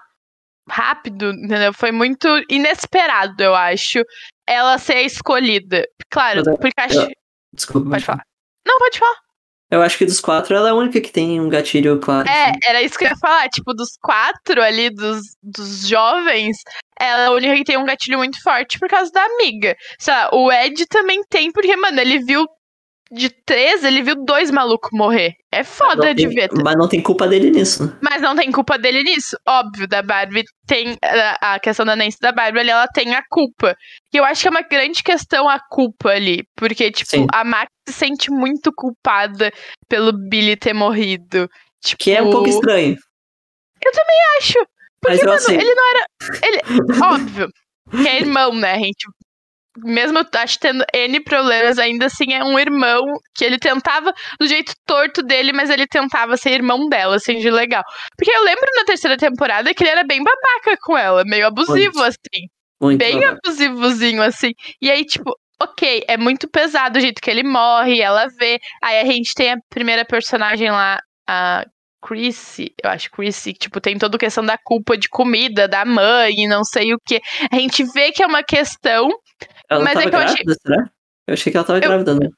rápido, 0.69 1.31
entendeu? 1.31 1.73
Foi 1.73 1.91
muito 1.91 2.29
inesperado, 2.49 3.43
eu 3.43 3.53
acho, 3.53 4.05
ela 4.47 4.77
ser 4.77 5.01
escolhida. 5.01 5.83
Claro, 6.09 6.49
é, 6.49 6.55
porque 6.55 6.79
acho. 6.79 7.07
Desculpa. 7.53 7.89
Pode 7.89 8.05
falar. 8.05 8.23
Não, 8.65 8.79
pode 8.79 8.99
falar. 8.99 9.24
Eu 9.69 9.81
acho 9.81 9.97
que 9.97 10.05
dos 10.05 10.19
quatro 10.19 10.55
ela 10.55 10.69
é 10.69 10.71
a 10.71 10.75
única 10.75 11.01
que 11.01 11.11
tem 11.11 11.39
um 11.41 11.49
gatilho 11.49 11.99
claro. 11.99 12.29
É, 12.29 12.49
assim. 12.49 12.59
era 12.63 12.81
isso 12.83 12.97
que 12.97 13.05
eu 13.05 13.09
ia 13.09 13.17
falar. 13.17 13.49
Tipo, 13.49 13.73
dos 13.73 13.97
quatro 14.01 14.61
ali, 14.61 14.89
dos, 14.89 15.21
dos 15.41 15.87
jovens, 15.87 16.57
ela 16.99 17.23
é 17.23 17.25
a 17.27 17.31
única 17.31 17.55
que 17.55 17.63
tem 17.63 17.77
um 17.77 17.85
gatilho 17.85 18.19
muito 18.19 18.41
forte 18.43 18.77
por 18.79 18.87
causa 18.87 19.11
da 19.11 19.23
amiga. 19.23 19.75
Sei 19.99 20.13
lá, 20.13 20.29
o 20.33 20.51
Ed 20.51 20.85
também 20.87 21.21
tem, 21.29 21.51
porque, 21.51 21.75
mano, 21.75 21.99
ele 21.99 22.19
viu 22.19 22.45
de 23.11 23.29
três, 23.29 23.83
ele 23.83 24.01
viu 24.01 24.15
dois 24.25 24.49
malucos 24.49 24.89
morrer. 24.91 25.35
É 25.51 25.63
foda 25.63 26.13
de 26.13 26.27
ver. 26.27 26.49
Mas 26.63 26.75
não 26.75 26.87
tem 26.87 27.01
culpa 27.01 27.27
dele 27.27 27.51
nisso. 27.51 27.85
Né? 27.85 27.97
Mas 28.01 28.21
não 28.21 28.35
tem 28.35 28.51
culpa 28.51 28.77
dele 28.77 29.03
nisso. 29.03 29.37
Óbvio, 29.47 29.87
da 29.87 30.01
Barbie 30.01 30.43
tem. 30.65 30.97
A, 31.39 31.59
questão 31.59 31.85
da 31.85 31.95
Nancy 31.95 32.17
da 32.19 32.31
Barbie 32.31 32.59
ali, 32.59 32.69
ela 32.71 32.87
tem 32.87 33.13
a 33.13 33.23
culpa. 33.29 33.75
E 34.13 34.17
eu 34.17 34.25
acho 34.25 34.41
que 34.41 34.47
é 34.47 34.51
uma 34.51 34.63
grande 34.63 35.03
questão 35.03 35.47
a 35.47 35.59
culpa 35.59 36.09
ali. 36.09 36.43
Porque, 36.55 36.91
tipo, 36.91 37.09
Sim. 37.09 37.27
a 37.31 37.43
Max 37.43 37.71
se 37.87 37.93
sente 37.93 38.31
muito 38.31 38.71
culpada 38.73 39.51
pelo 39.87 40.11
Billy 40.11 40.55
ter 40.55 40.73
morrido. 40.73 41.47
Tipo, 41.83 42.03
que 42.03 42.11
é 42.11 42.21
um 42.21 42.31
pouco 42.31 42.49
estranho. 42.49 42.97
Eu 43.83 43.91
também 43.91 44.17
acho. 44.39 44.67
Porque, 44.99 45.25
mano, 45.25 45.61
ele 45.61 45.75
não 45.75 45.89
era. 45.89 46.05
Ele, 46.43 47.03
óbvio. 47.03 47.49
Que 47.91 48.07
é 48.07 48.19
irmão, 48.19 48.53
né? 48.55 48.73
A 48.73 48.79
gente 48.79 49.05
mesmo 49.77 50.25
acho 50.33 50.59
tendo 50.59 50.83
N 50.93 51.19
problemas, 51.21 51.77
ainda 51.77 52.05
assim 52.05 52.33
é 52.33 52.43
um 52.43 52.57
irmão 52.57 53.03
que 53.35 53.43
ele 53.43 53.57
tentava 53.57 54.13
do 54.39 54.47
jeito 54.47 54.73
torto 54.85 55.21
dele, 55.21 55.51
mas 55.51 55.69
ele 55.69 55.87
tentava 55.87 56.37
ser 56.37 56.51
irmão 56.51 56.87
dela, 56.87 57.15
assim, 57.15 57.39
de 57.39 57.49
legal. 57.49 57.83
Porque 58.17 58.31
eu 58.31 58.43
lembro 58.43 58.67
na 58.75 58.85
terceira 58.85 59.17
temporada 59.17 59.73
que 59.73 59.83
ele 59.83 59.91
era 59.91 60.03
bem 60.03 60.23
babaca 60.23 60.77
com 60.81 60.97
ela, 60.97 61.23
meio 61.25 61.47
abusivo, 61.47 61.95
muito, 61.95 62.03
assim. 62.03 62.45
Muito 62.81 62.99
bem 62.99 63.19
babaca. 63.19 63.39
abusivozinho, 63.43 64.21
assim. 64.21 64.51
E 64.81 64.89
aí, 64.89 65.03
tipo, 65.05 65.31
ok, 65.61 66.03
é 66.07 66.17
muito 66.17 66.47
pesado 66.49 66.97
o 66.97 67.01
jeito 67.01 67.21
que 67.21 67.29
ele 67.29 67.43
morre, 67.43 68.01
ela 68.01 68.27
vê. 68.39 68.59
Aí 68.81 68.99
a 68.99 69.05
gente 69.05 69.33
tem 69.33 69.53
a 69.53 69.57
primeira 69.69 70.05
personagem 70.05 70.71
lá, 70.71 70.99
a 71.27 71.65
Chrissy, 72.05 72.71
eu 72.83 72.89
acho 72.91 73.09
Chrissy, 73.09 73.53
tipo, 73.53 73.81
tem 73.81 73.97
toda 73.97 74.15
a 74.15 74.19
questão 74.19 74.45
da 74.45 74.57
culpa 74.63 74.95
de 74.95 75.09
comida, 75.09 75.67
da 75.67 75.83
mãe, 75.83 76.47
não 76.47 76.63
sei 76.63 76.93
o 76.93 76.99
que. 77.03 77.19
A 77.51 77.55
gente 77.55 77.83
vê 77.93 78.11
que 78.11 78.21
é 78.21 78.27
uma 78.27 78.43
questão 78.43 79.09
ela 79.69 79.83
Mas 79.83 79.93
tava 79.93 80.05
é 80.05 80.09
grávida, 80.09 80.31
achei... 80.31 80.55
será? 80.61 80.89
Eu 81.27 81.33
achei 81.33 81.51
que 81.51 81.57
ela 81.57 81.65
tava 81.65 81.79
eu... 81.79 81.81
grávida, 81.81 82.15
né? 82.15 82.29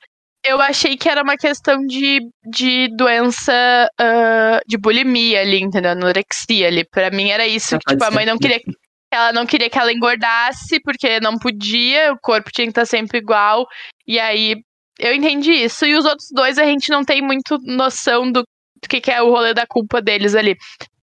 Eu 0.46 0.62
achei 0.62 0.96
que 0.96 1.10
era 1.10 1.24
uma 1.24 1.36
questão 1.36 1.86
de, 1.86 2.22
de 2.50 2.88
doença 2.96 3.90
uh, 4.00 4.60
de 4.66 4.78
bulimia 4.78 5.42
ali, 5.42 5.60
entendeu? 5.60 5.92
Anorexia 5.92 6.68
ali. 6.68 6.86
Pra 6.86 7.12
mim 7.12 7.30
era 7.30 7.46
isso. 7.46 7.76
Ah, 7.76 7.80
que, 7.80 7.94
tipo, 7.94 8.04
a 8.04 8.12
mãe 8.12 8.26
não 8.26 8.38
queria. 8.38 8.62
Ela 9.12 9.34
não 9.34 9.46
queria 9.46 9.70
que 9.70 9.78
ela 9.78 9.92
engordasse, 9.92 10.80
porque 10.82 11.20
não 11.20 11.38
podia, 11.38 12.14
o 12.14 12.20
corpo 12.20 12.50
tinha 12.52 12.68
que 12.68 12.72
estar 12.72 12.86
sempre 12.86 13.18
igual. 13.18 13.66
E 14.06 14.20
aí 14.20 14.56
eu 15.00 15.14
entendi 15.14 15.52
isso. 15.52 15.86
E 15.86 15.96
os 15.96 16.06
outros 16.06 16.30
dois 16.32 16.58
a 16.58 16.66
gente 16.66 16.90
não 16.90 17.04
tem 17.04 17.22
muito 17.22 17.58
noção 17.64 18.32
do, 18.32 18.42
do 18.42 18.88
que, 18.90 19.02
que 19.02 19.12
é 19.12 19.22
o 19.22 19.30
rolê 19.30 19.54
da 19.54 19.66
culpa 19.68 20.02
deles 20.02 20.34
ali. 20.34 20.56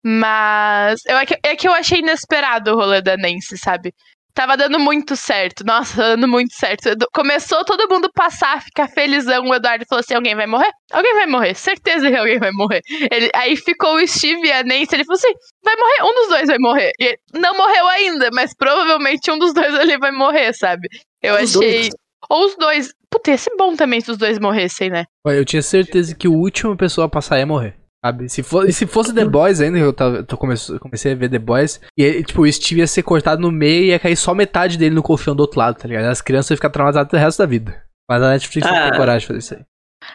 Mas 0.04 1.00
eu, 1.06 1.16
é, 1.16 1.26
que, 1.26 1.38
é 1.42 1.56
que 1.56 1.68
eu 1.68 1.72
achei 1.72 2.00
inesperado 2.00 2.72
o 2.72 2.76
rolê 2.76 3.02
da 3.02 3.16
Nancy, 3.16 3.56
sabe? 3.58 3.92
Tava 4.34 4.56
dando 4.56 4.78
muito 4.78 5.16
certo. 5.16 5.64
Nossa, 5.64 5.96
dando 5.96 6.28
muito 6.28 6.54
certo. 6.54 6.90
Começou 7.12 7.64
todo 7.64 7.88
mundo 7.92 8.10
passar, 8.14 8.62
ficar 8.62 8.88
felizão. 8.88 9.44
O 9.48 9.54
Eduardo 9.54 9.84
falou 9.88 10.00
assim: 10.00 10.14
alguém 10.14 10.34
vai 10.34 10.46
morrer? 10.46 10.70
Alguém 10.92 11.14
vai 11.14 11.26
morrer. 11.26 11.54
Certeza 11.54 12.08
que 12.10 12.16
alguém 12.16 12.38
vai 12.38 12.50
morrer. 12.52 12.80
Ele, 13.10 13.30
aí 13.34 13.56
ficou 13.56 13.96
o 13.96 14.06
Steve 14.06 14.46
e 14.46 14.52
a 14.52 14.62
Nancy. 14.62 14.94
Ele 14.94 15.04
falou 15.04 15.18
assim: 15.18 15.32
vai 15.64 15.74
morrer? 15.76 16.10
Um 16.10 16.14
dos 16.14 16.28
dois 16.28 16.46
vai 16.46 16.58
morrer. 16.58 16.92
E 17.00 17.18
não 17.34 17.56
morreu 17.56 17.88
ainda, 17.88 18.30
mas 18.32 18.54
provavelmente 18.54 19.30
um 19.30 19.38
dos 19.38 19.52
dois 19.52 19.74
ali 19.74 19.98
vai 19.98 20.12
morrer, 20.12 20.52
sabe? 20.52 20.88
Eu 21.22 21.34
os 21.34 21.56
achei. 21.56 21.80
Dois. 21.80 21.90
Ou 22.28 22.46
os 22.46 22.56
dois. 22.56 22.94
Puta, 23.10 23.32
ia 23.32 23.38
ser 23.38 23.56
bom 23.56 23.74
também 23.74 24.00
se 24.00 24.10
os 24.10 24.16
dois 24.16 24.38
morressem, 24.38 24.88
né? 24.88 25.04
Eu 25.26 25.44
tinha 25.44 25.62
certeza 25.62 26.14
que 26.14 26.28
o 26.28 26.32
último 26.32 26.76
pessoa 26.76 27.06
a 27.06 27.10
passar 27.10 27.38
ia 27.38 27.46
morrer. 27.46 27.79
Sabe? 28.04 28.28
Se, 28.28 28.42
for, 28.42 28.72
se 28.72 28.86
fosse 28.86 29.14
The 29.14 29.26
Boys 29.26 29.60
ainda, 29.60 29.78
eu, 29.78 29.92
tava, 29.92 30.24
eu 30.26 30.36
comecei, 30.38 30.78
comecei 30.78 31.12
a 31.12 31.14
ver 31.14 31.28
The 31.28 31.38
Boys, 31.38 31.80
e 31.96 32.22
tipo, 32.24 32.42
o 32.42 32.50
Steve 32.50 32.80
ia 32.80 32.86
ser 32.86 33.02
cortado 33.02 33.42
no 33.42 33.52
meio 33.52 33.84
e 33.84 33.88
ia 33.88 33.98
cair 33.98 34.16
só 34.16 34.34
metade 34.34 34.78
dele 34.78 34.94
no 34.94 35.02
colchão 35.02 35.36
do 35.36 35.40
outro 35.40 35.58
lado, 35.58 35.76
tá 35.76 35.86
ligado? 35.86 36.06
As 36.06 36.22
crianças 36.22 36.50
iam 36.50 36.56
ficar 36.56 36.70
traumatizadas 36.70 37.12
o 37.12 37.16
resto 37.16 37.38
da 37.38 37.46
vida. 37.46 37.82
Mas 38.08 38.22
a 38.22 38.30
Netflix 38.30 38.66
ah, 38.66 38.72
não 38.72 38.90
tem 38.90 38.98
coragem 38.98 39.20
de 39.20 39.26
fazer 39.26 39.38
isso 39.38 39.54
aí. 39.54 39.64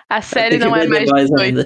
A 0.10 0.22
série 0.22 0.58
não 0.58 0.76
é 0.76 0.88
mais 0.88 1.10
The 1.10 1.42
ainda. 1.42 1.66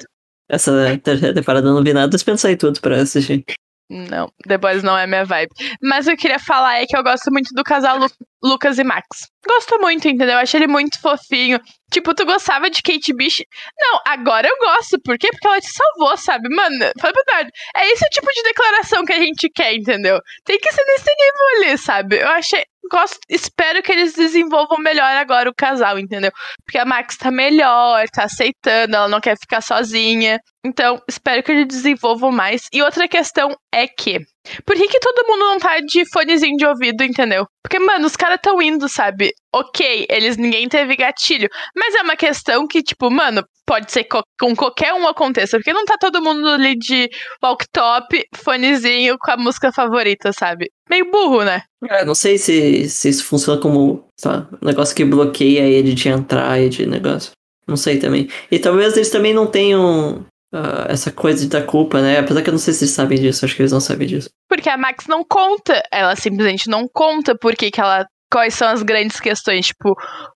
Essa 0.49 0.99
terceira 1.03 1.33
temporada 1.33 1.71
não 1.71 1.83
vi 1.83 1.93
nada, 1.93 2.09
mas 2.11 2.23
pensei 2.23 2.55
tudo 2.57 2.81
pra 2.81 2.97
assistir. 2.97 3.45
Não, 3.89 4.31
The 4.47 4.57
Boys 4.57 4.83
não 4.83 4.97
é 4.97 5.07
minha 5.07 5.25
vibe. 5.25 5.49
Mas 5.81 6.05
o 6.05 6.09
que 6.09 6.13
eu 6.13 6.17
queria 6.17 6.39
falar 6.39 6.79
é 6.79 6.85
que 6.85 6.95
eu 6.95 7.03
gosto 7.03 7.31
muito 7.31 7.49
do 7.55 7.63
casal 7.63 7.97
Lucas 8.43 8.77
e 8.77 8.83
Max. 8.83 9.07
Gosto 9.47 9.79
muito, 9.79 10.07
entendeu? 10.07 10.37
Acho 10.37 10.57
ele 10.57 10.67
muito 10.67 10.99
fofinho. 11.01 11.59
Tipo, 11.91 12.13
tu 12.13 12.25
gostava 12.25 12.69
de 12.69 12.81
Kate 12.81 13.13
Bush? 13.13 13.43
Não, 13.79 13.99
agora 14.05 14.47
eu 14.47 14.57
gosto. 14.57 14.99
Por 15.03 15.17
quê? 15.17 15.29
Porque 15.31 15.47
ela 15.47 15.59
te 15.59 15.71
salvou, 15.71 16.15
sabe? 16.17 16.47
Mano, 16.49 16.91
fala 16.99 17.13
a 17.13 17.23
verdade. 17.23 17.51
É 17.75 17.91
esse 17.91 18.05
o 18.05 18.09
tipo 18.09 18.27
de 18.31 18.43
declaração 18.43 19.05
que 19.05 19.13
a 19.13 19.19
gente 19.19 19.49
quer, 19.49 19.73
entendeu? 19.73 20.19
Tem 20.45 20.59
que 20.59 20.71
ser 20.71 20.83
nesse 20.85 21.09
nível 21.09 21.67
ali, 21.67 21.77
sabe? 21.77 22.19
Eu 22.19 22.29
achei. 22.29 22.63
Gosto, 22.91 23.19
espero 23.29 23.83
que 23.83 23.91
eles 23.91 24.13
desenvolvam 24.13 24.79
melhor 24.79 25.15
agora 25.17 25.47
o 25.47 25.53
casal, 25.53 25.99
entendeu? 25.99 26.31
Porque 26.65 26.77
a 26.79 26.85
Max 26.85 27.17
tá 27.17 27.29
melhor, 27.29 28.09
tá 28.09 28.23
aceitando, 28.23 28.95
ela 28.95 29.07
não 29.07 29.21
quer 29.21 29.37
ficar 29.37 29.61
sozinha. 29.61 30.39
Então, 30.65 30.99
espero 31.07 31.43
que 31.43 31.51
eles 31.51 31.67
desenvolvam 31.67 32.31
mais. 32.31 32.63
E 32.73 32.81
outra 32.81 33.07
questão 33.07 33.55
é 33.71 33.87
que. 33.87 34.19
Por 34.65 34.75
que, 34.75 34.87
que 34.87 34.99
todo 34.99 35.27
mundo 35.27 35.39
não 35.39 35.59
tá 35.59 35.79
de 35.79 36.09
fonezinho 36.11 36.57
de 36.57 36.65
ouvido, 36.65 37.03
entendeu? 37.03 37.45
Porque, 37.61 37.77
mano, 37.77 38.05
os 38.05 38.15
caras 38.15 38.39
tão 38.41 38.61
indo, 38.61 38.87
sabe? 38.87 39.31
Ok, 39.53 40.07
eles 40.09 40.37
ninguém 40.37 40.67
teve 40.67 40.95
gatilho. 40.95 41.47
Mas 41.75 41.93
é 41.95 42.01
uma 42.01 42.15
questão 42.15 42.67
que, 42.67 42.81
tipo, 42.81 43.11
mano, 43.11 43.43
pode 43.65 43.91
ser 43.91 44.05
co 44.05 44.21
com 44.39 44.55
qualquer 44.55 44.93
um 44.93 45.07
aconteça. 45.07 45.57
Porque 45.57 45.73
não 45.73 45.85
tá 45.85 45.97
todo 45.99 46.21
mundo 46.21 46.47
ali 46.47 46.75
de 46.75 47.09
walk 47.43 47.65
top, 47.71 48.23
fonezinho 48.35 49.17
com 49.19 49.31
a 49.31 49.37
música 49.37 49.71
favorita, 49.71 50.31
sabe? 50.33 50.71
Meio 50.89 51.11
burro, 51.11 51.43
né? 51.43 51.63
É, 51.89 52.03
não 52.03 52.15
sei 52.15 52.37
se, 52.37 52.89
se 52.89 53.09
isso 53.09 53.25
funciona 53.25 53.61
como 53.61 54.07
tá, 54.21 54.47
negócio 54.61 54.95
que 54.95 55.05
bloqueia 55.05 55.61
ele 55.61 55.93
de 55.93 56.09
entrar 56.09 56.59
e 56.59 56.69
de 56.69 56.85
negócio. 56.85 57.31
Não 57.67 57.77
sei 57.77 57.99
também. 57.99 58.27
E 58.49 58.57
talvez 58.57 58.95
eles 58.95 59.11
também 59.11 59.33
não 59.33 59.45
tenham 59.45 60.25
uh, 60.53 60.89
essa 60.89 61.11
coisa 61.11 61.47
da 61.47 61.61
culpa, 61.61 62.01
né? 62.01 62.19
Apesar 62.19 62.41
que 62.41 62.49
eu 62.49 62.53
não 62.53 62.59
sei 62.59 62.73
se 62.73 62.83
eles 62.83 62.93
sabem 62.93 63.19
disso, 63.19 63.45
acho 63.45 63.55
que 63.55 63.61
eles 63.61 63.71
não 63.71 63.79
sabem 63.79 64.07
disso. 64.07 64.29
Porque 64.47 64.69
a 64.69 64.77
Max 64.77 65.05
não 65.07 65.23
conta, 65.23 65.81
ela 65.91 66.15
simplesmente 66.15 66.69
não 66.69 66.87
conta 66.87 67.35
porque 67.37 67.71
que 67.71 67.81
ela 67.81 68.05
quais 68.31 68.53
são 68.53 68.69
as 68.69 68.83
grandes 68.83 69.19
questões. 69.19 69.67
Tipo, 69.67 69.95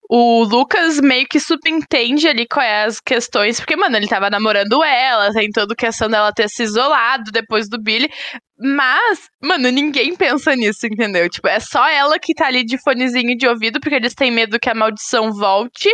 o 0.10 0.44
Lucas 0.44 1.00
meio 1.00 1.28
que 1.28 1.40
subentende 1.40 2.28
ali 2.28 2.48
quais 2.48 2.70
é 2.70 2.84
as 2.86 3.00
questões, 3.00 3.60
porque, 3.60 3.76
mano, 3.76 3.96
ele 3.96 4.08
tava 4.08 4.30
namorando 4.30 4.84
ela, 4.84 5.32
tem 5.32 5.50
toda 5.50 5.74
a 5.74 5.78
questão 5.78 6.10
dela 6.10 6.32
ter 6.34 6.50
se 6.50 6.64
isolado 6.64 7.32
depois 7.32 7.70
do 7.70 7.82
Billy. 7.82 8.10
Mas, 8.58 9.28
mano, 9.42 9.70
ninguém 9.70 10.16
pensa 10.16 10.56
nisso, 10.56 10.86
entendeu? 10.86 11.30
Tipo, 11.30 11.48
é 11.48 11.60
só 11.60 11.88
ela 11.88 12.18
que 12.20 12.34
tá 12.34 12.48
ali 12.48 12.64
de 12.64 12.82
fonezinho 12.82 13.38
de 13.38 13.48
ouvido, 13.48 13.80
porque 13.80 13.96
eles 13.96 14.14
têm 14.14 14.32
medo 14.32 14.60
que 14.60 14.70
a 14.70 14.76
maldição 14.76 15.32
volte. 15.32 15.90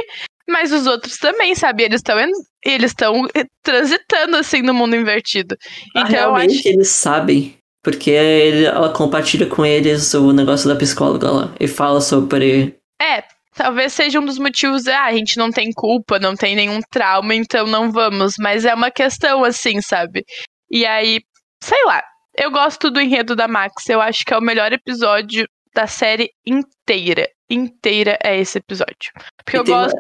Mas 0.50 0.72
os 0.72 0.88
outros 0.88 1.18
também, 1.18 1.54
sabe? 1.56 1.84
Eles 1.84 2.02
estão 2.02 2.18
eles 2.66 2.92
estão 2.92 3.28
transitando 3.64 4.38
assim 4.38 4.62
no 4.62 4.74
mundo 4.74 4.96
invertido. 4.96 5.56
Ah, 5.96 6.02
então 6.02 6.06
realmente 6.12 6.60
acho... 6.60 6.68
eles 6.68 6.90
sabem. 6.90 7.56
Porque 7.82 8.10
ele, 8.10 8.66
ela 8.66 8.92
compartilha 8.92 9.46
com 9.46 9.66
eles 9.66 10.14
o 10.14 10.34
negócio 10.34 10.68
da 10.68 10.76
psicóloga 10.76 11.32
lá 11.32 11.56
e 11.60 11.68
fala 11.68 12.02
sobre. 12.02 12.76
É, 13.02 13.24
talvez 13.56 13.94
seja 13.94 14.20
um 14.20 14.26
dos 14.26 14.38
motivos. 14.38 14.86
Ah, 14.88 15.06
a 15.06 15.14
gente 15.14 15.38
não 15.38 15.50
tem 15.50 15.72
culpa, 15.74 16.20
não 16.20 16.36
tem 16.36 16.56
nenhum 16.56 16.82
trauma, 16.92 17.34
então 17.34 17.66
não 17.66 17.90
vamos. 17.92 18.34
Mas 18.38 18.66
é 18.66 18.74
uma 18.74 18.92
questão 18.92 19.46
assim, 19.46 19.82
sabe? 19.82 20.26
E 20.70 20.86
aí, 20.86 21.22
sei 21.64 21.84
lá. 21.86 22.04
Eu 22.36 22.52
gosto 22.52 22.92
do 22.92 23.02
enredo 23.02 23.36
da 23.36 23.48
Max. 23.48 23.88
Eu 23.90 24.02
acho 24.02 24.26
que 24.26 24.34
é 24.34 24.38
o 24.38 24.42
melhor 24.42 24.72
episódio 24.72 25.48
da 25.74 25.88
série 25.88 26.32
inteira. 26.46 27.30
Inteira 27.50 28.18
é 28.24 28.38
esse 28.38 28.58
episódio. 28.58 29.12
Porque 29.44 29.58
e 29.58 29.60
eu 29.60 29.64
gosto. 29.64 29.98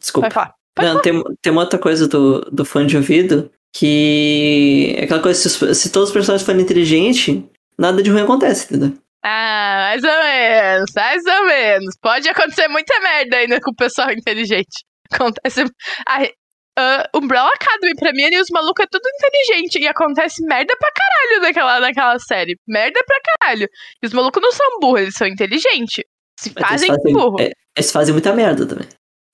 Desculpa. 0.00 0.28
Vai 0.28 0.30
falar. 0.30 0.54
Pode 0.74 0.88
não, 0.88 1.02
tem, 1.02 1.22
tem 1.42 1.52
uma 1.52 1.62
outra 1.62 1.78
coisa 1.78 2.08
do, 2.08 2.40
do 2.50 2.64
fã 2.64 2.86
de 2.86 2.96
ouvido 2.96 3.50
que 3.74 4.94
é 4.98 5.04
aquela 5.04 5.22
coisa, 5.22 5.48
se, 5.48 5.74
se 5.74 5.90
todos 5.90 6.10
os 6.10 6.12
personagens 6.12 6.44
forem 6.44 6.60
inteligentes, 6.60 7.42
nada 7.78 8.02
de 8.02 8.10
ruim 8.10 8.22
acontece, 8.22 8.66
entendeu? 8.66 8.96
Ah, 9.24 9.92
mais 9.92 10.02
ou 10.02 10.22
menos, 10.22 10.90
mais 10.94 11.22
ou 11.24 11.46
menos. 11.46 11.96
Pode 12.00 12.28
acontecer 12.28 12.68
muita 12.68 13.00
merda 13.00 13.36
ainda 13.36 13.60
com 13.60 13.70
o 13.70 13.76
pessoal 13.76 14.10
inteligente. 14.10 14.84
Acontece. 15.10 15.64
A, 16.06 16.22
uh, 16.22 17.18
Umbrella 17.18 17.50
Academy, 17.54 17.94
pra 17.94 18.12
mim, 18.12 18.24
ali 18.24 18.40
os 18.40 18.48
malucos 18.50 18.84
é 18.84 18.88
tudo 18.90 19.04
inteligente. 19.06 19.78
E 19.78 19.86
acontece 19.86 20.44
merda 20.44 20.74
pra 20.76 20.90
caralho 20.92 21.42
naquela, 21.42 21.80
naquela 21.80 22.18
série. 22.18 22.58
Merda 22.66 23.00
pra 23.06 23.20
caralho. 23.38 23.68
E 24.02 24.06
os 24.06 24.12
malucos 24.12 24.42
não 24.42 24.50
são 24.50 24.80
burros, 24.80 25.02
eles 25.02 25.14
são 25.14 25.26
inteligentes. 25.26 26.04
Se 26.38 26.50
fazem, 26.50 26.88
fazem 26.88 27.12
burro. 27.12 27.40
É, 27.40 27.52
eles 27.76 27.92
fazem 27.92 28.12
muita 28.12 28.32
merda 28.34 28.66
também. 28.66 28.88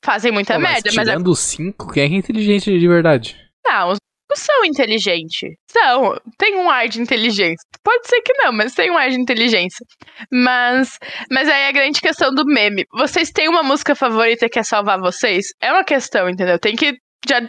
Fazem 0.05 0.33
muita 0.33 0.55
Pô, 0.55 0.61
merda, 0.61 0.91
mas. 0.95 1.09
É 1.09 1.11
tirando 1.11 1.29
os 1.29 1.41
cinco, 1.41 1.93
quem 1.93 2.03
é 2.03 2.07
inteligente 2.07 2.79
de 2.79 2.89
verdade? 2.89 3.37
Não, 3.67 3.93
os 3.93 3.99
são 4.35 4.65
inteligentes. 4.65 5.55
São. 5.71 6.19
Tem 6.37 6.57
um 6.57 6.71
ar 6.71 6.89
de 6.89 7.01
inteligência. 7.01 7.65
Pode 7.83 8.07
ser 8.09 8.21
que 8.21 8.33
não, 8.35 8.53
mas 8.53 8.75
tem 8.75 8.91
um 8.91 8.97
ar 8.97 9.11
de 9.11 9.21
inteligência. 9.21 9.85
Mas, 10.31 10.99
mas 11.31 11.49
aí 11.49 11.67
a 11.67 11.73
grande 11.73 12.01
questão 12.01 12.33
do 12.35 12.45
meme. 12.45 12.85
Vocês 12.93 13.31
têm 13.31 13.49
uma 13.49 13.63
música 13.63 13.95
favorita 13.95 14.49
que 14.49 14.59
é 14.59 14.63
salvar 14.63 15.01
vocês? 15.01 15.47
É 15.61 15.73
uma 15.73 15.85
questão, 15.85 16.29
entendeu? 16.29 16.59
Tem 16.59 16.77
que. 16.77 16.97
Já, 17.29 17.41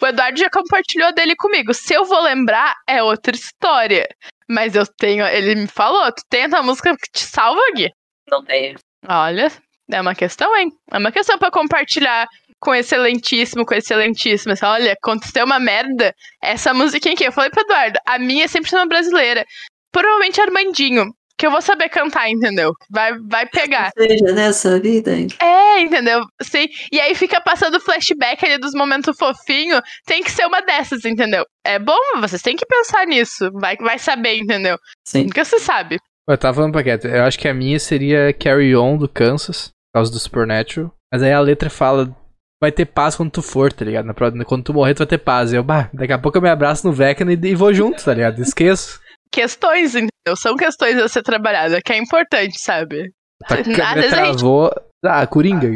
o 0.00 0.06
Eduardo 0.06 0.38
já 0.38 0.48
compartilhou 0.48 1.12
dele 1.12 1.34
comigo. 1.36 1.74
Se 1.74 1.92
eu 1.92 2.04
vou 2.04 2.22
lembrar, 2.22 2.74
é 2.86 3.02
outra 3.02 3.34
história. 3.34 4.06
Mas 4.48 4.74
eu 4.74 4.86
tenho. 4.86 5.26
Ele 5.26 5.54
me 5.54 5.66
falou: 5.66 6.12
tu 6.12 6.22
tem 6.28 6.44
a 6.44 6.62
música 6.62 6.94
que 6.96 7.10
te 7.12 7.24
salva, 7.24 7.60
Gui? 7.74 7.90
Não 8.28 8.44
tenho. 8.44 8.78
Olha, 9.08 9.50
é 9.92 10.00
uma 10.00 10.14
questão, 10.14 10.56
hein? 10.56 10.70
É 10.90 10.98
uma 10.98 11.12
questão 11.12 11.38
para 11.38 11.50
compartilhar 11.50 12.26
com 12.60 12.74
excelentíssimo, 12.74 13.64
com 13.64 13.74
excelentíssimo. 13.74 14.52
Assim, 14.52 14.66
olha, 14.66 14.92
aconteceu 14.92 15.44
uma 15.44 15.58
merda. 15.58 16.14
Essa 16.42 16.74
musiquinha 16.74 17.14
aqui, 17.14 17.24
eu 17.24 17.32
falei 17.32 17.50
pro 17.50 17.62
Eduardo, 17.62 17.98
a 18.06 18.18
minha 18.18 18.44
é 18.44 18.48
sempre 18.48 18.70
uma 18.74 18.86
brasileira. 18.86 19.44
Provavelmente 19.90 20.40
Armandinho. 20.40 21.06
Que 21.36 21.46
eu 21.46 21.50
vou 21.50 21.62
saber 21.62 21.88
cantar, 21.88 22.28
entendeu? 22.28 22.74
Vai, 22.90 23.18
vai 23.18 23.46
pegar. 23.46 23.90
Seja 23.96 24.30
nessa 24.34 24.78
vida. 24.78 25.10
Hein? 25.10 25.26
É, 25.40 25.80
entendeu? 25.80 26.20
Sim. 26.42 26.68
E 26.92 27.00
aí 27.00 27.14
fica 27.14 27.40
passando 27.40 27.80
flashback 27.80 28.44
ali 28.44 28.58
dos 28.58 28.74
momentos 28.74 29.16
fofinhos. 29.16 29.80
Tem 30.04 30.22
que 30.22 30.30
ser 30.30 30.44
uma 30.44 30.60
dessas, 30.60 31.02
entendeu? 31.06 31.46
É 31.64 31.78
bom, 31.78 31.98
vocês 32.20 32.42
têm 32.42 32.56
que 32.56 32.66
pensar 32.66 33.06
nisso. 33.06 33.50
Vai, 33.54 33.74
vai 33.76 33.98
saber, 33.98 34.36
entendeu? 34.36 34.76
Sim. 35.02 35.24
Nunca 35.24 35.42
se 35.46 35.58
sabe. 35.60 35.96
Eu 36.28 36.36
tava 36.36 36.56
falando 36.56 36.72
pra 36.72 36.84
Cat, 36.84 37.06
eu 37.06 37.24
acho 37.24 37.38
que 37.38 37.48
a 37.48 37.54
minha 37.54 37.78
seria 37.80 38.32
Carry 38.32 38.76
On 38.76 38.96
do 38.96 39.08
Kansas, 39.08 39.72
causa 39.94 40.10
do 40.10 40.18
Supernatural. 40.18 40.92
Mas 41.12 41.22
aí 41.22 41.32
a 41.32 41.40
letra 41.40 41.68
fala 41.68 42.14
vai 42.62 42.70
ter 42.70 42.86
paz 42.86 43.16
quando 43.16 43.30
tu 43.30 43.42
for, 43.42 43.72
tá 43.72 43.84
ligado? 43.84 44.06
Quando 44.44 44.64
tu 44.64 44.74
morrer, 44.74 44.94
tu 44.94 44.98
vai 44.98 45.06
ter 45.06 45.18
paz. 45.18 45.52
E 45.52 45.56
eu, 45.56 45.64
bah, 45.64 45.90
daqui 45.92 46.12
a 46.12 46.18
pouco 46.18 46.38
eu 46.38 46.42
me 46.42 46.50
abraço 46.50 46.86
no 46.86 46.92
Vecna 46.92 47.32
e, 47.32 47.36
e 47.42 47.54
vou 47.54 47.72
junto, 47.72 48.04
tá 48.04 48.12
ligado? 48.12 48.40
Esqueço. 48.40 49.00
Questões, 49.32 49.94
entendeu? 49.94 50.36
São 50.36 50.56
questões 50.56 50.96
a 50.96 51.08
ser 51.08 51.22
trabalhada, 51.22 51.80
que 51.80 51.92
é 51.92 51.96
importante, 51.96 52.58
sabe? 52.58 53.12
Tá, 53.46 53.60
Às 53.60 54.06
travou. 54.08 54.64
Gente... 54.64 54.84
Ah, 55.04 55.24
Coringa. 55.24 55.68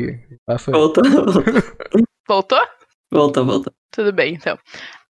Ah, 0.49 0.59
foi. 0.59 0.75
Voltou. 0.75 1.05
Voltou? 2.29 2.61
Voltou, 3.13 3.47
voltou. 3.47 3.73
Tudo 3.93 4.13
bem, 4.13 4.35
então. 4.35 4.59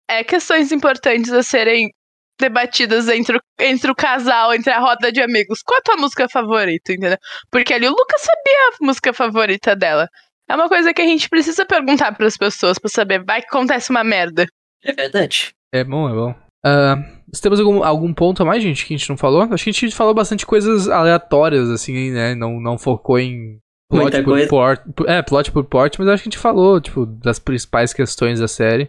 É 0.08 0.22
questões 0.22 0.70
importantes 0.72 1.32
a 1.32 1.42
serem 1.42 1.90
debatidas 2.38 3.08
entre 3.08 3.36
o, 3.36 3.40
entre 3.58 3.90
o 3.90 3.94
casal, 3.94 4.54
entre 4.54 4.72
a 4.72 4.80
roda 4.80 5.10
de 5.12 5.20
amigos. 5.20 5.62
Qual 5.62 5.78
a 5.78 5.82
tua 5.82 5.96
música 5.96 6.28
favorita, 6.28 6.92
entendeu? 6.92 7.18
Porque 7.50 7.72
ali 7.72 7.86
o 7.86 7.90
Lucas 7.90 8.20
sabia 8.20 8.68
a 8.68 8.84
música 8.84 9.12
favorita 9.12 9.74
dela. 9.76 10.08
É 10.48 10.54
uma 10.54 10.68
coisa 10.68 10.92
que 10.92 11.00
a 11.00 11.06
gente 11.06 11.28
precisa 11.28 11.64
perguntar 11.64 12.12
para 12.12 12.26
as 12.26 12.36
pessoas 12.36 12.78
para 12.78 12.90
saber. 12.90 13.24
Vai 13.24 13.40
que 13.40 13.48
acontece 13.48 13.90
uma 13.90 14.04
merda. 14.04 14.46
É 14.82 14.92
verdade. 14.92 15.54
É 15.72 15.82
bom, 15.82 16.08
é 16.08 16.12
bom. 16.12 16.30
Uh, 16.66 17.40
temos 17.40 17.60
algum, 17.60 17.82
algum 17.82 18.12
ponto 18.12 18.42
a 18.42 18.46
mais, 18.46 18.62
gente, 18.62 18.84
que 18.84 18.94
a 18.94 18.96
gente 18.96 19.08
não 19.08 19.16
falou? 19.16 19.42
Acho 19.42 19.64
que 19.64 19.70
a 19.70 19.72
gente 19.72 19.90
falou 19.90 20.14
bastante 20.14 20.46
coisas 20.46 20.88
aleatórias, 20.88 21.70
assim, 21.70 22.10
né? 22.10 22.34
Não, 22.34 22.60
não 22.60 22.78
focou 22.78 23.18
em 23.18 23.58
plot 23.90 24.22
por 24.22 24.48
porte. 24.48 24.82
É, 25.06 25.22
plot 25.22 25.52
por 25.52 25.64
porte, 25.64 25.98
mas 25.98 26.08
acho 26.08 26.22
que 26.22 26.28
a 26.28 26.30
gente 26.30 26.40
falou, 26.40 26.80
tipo, 26.80 27.06
das 27.06 27.38
principais 27.38 27.92
questões 27.92 28.40
da 28.40 28.48
série. 28.48 28.84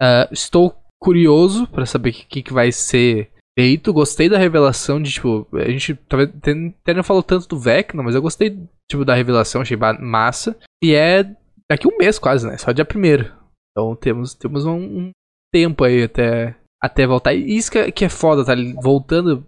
Uh, 0.00 0.32
estou 0.32 0.79
curioso 1.00 1.66
para 1.66 1.86
saber 1.86 2.10
o 2.10 2.12
que, 2.12 2.42
que 2.42 2.52
vai 2.52 2.70
ser 2.70 3.30
feito. 3.58 3.92
Gostei 3.92 4.28
da 4.28 4.38
revelação 4.38 5.00
de, 5.00 5.10
tipo, 5.10 5.46
a 5.52 5.70
gente 5.70 5.94
talvez 6.08 6.30
até 6.30 6.94
não 6.94 7.02
falou 7.02 7.22
tanto 7.22 7.48
do 7.48 7.58
Vecna, 7.58 8.02
mas 8.02 8.14
eu 8.14 8.22
gostei, 8.22 8.58
tipo, 8.90 9.04
da 9.04 9.14
revelação, 9.14 9.62
achei 9.62 9.76
massa. 10.00 10.56
E 10.82 10.94
é 10.94 11.24
daqui 11.70 11.88
um 11.88 11.96
mês 11.96 12.18
quase, 12.18 12.46
né? 12.46 12.56
Só 12.58 12.72
dia 12.72 12.84
primeiro. 12.84 13.32
Então 13.70 13.96
temos, 13.96 14.34
temos 14.34 14.64
um, 14.66 14.78
um 14.78 15.10
tempo 15.52 15.84
aí 15.84 16.02
até, 16.02 16.56
até 16.82 17.06
voltar. 17.06 17.34
E 17.34 17.56
isso 17.56 17.70
que 17.70 17.78
é, 17.78 17.90
que 17.90 18.04
é 18.04 18.08
foda, 18.08 18.44
tá? 18.44 18.52
Voltando, 18.82 19.46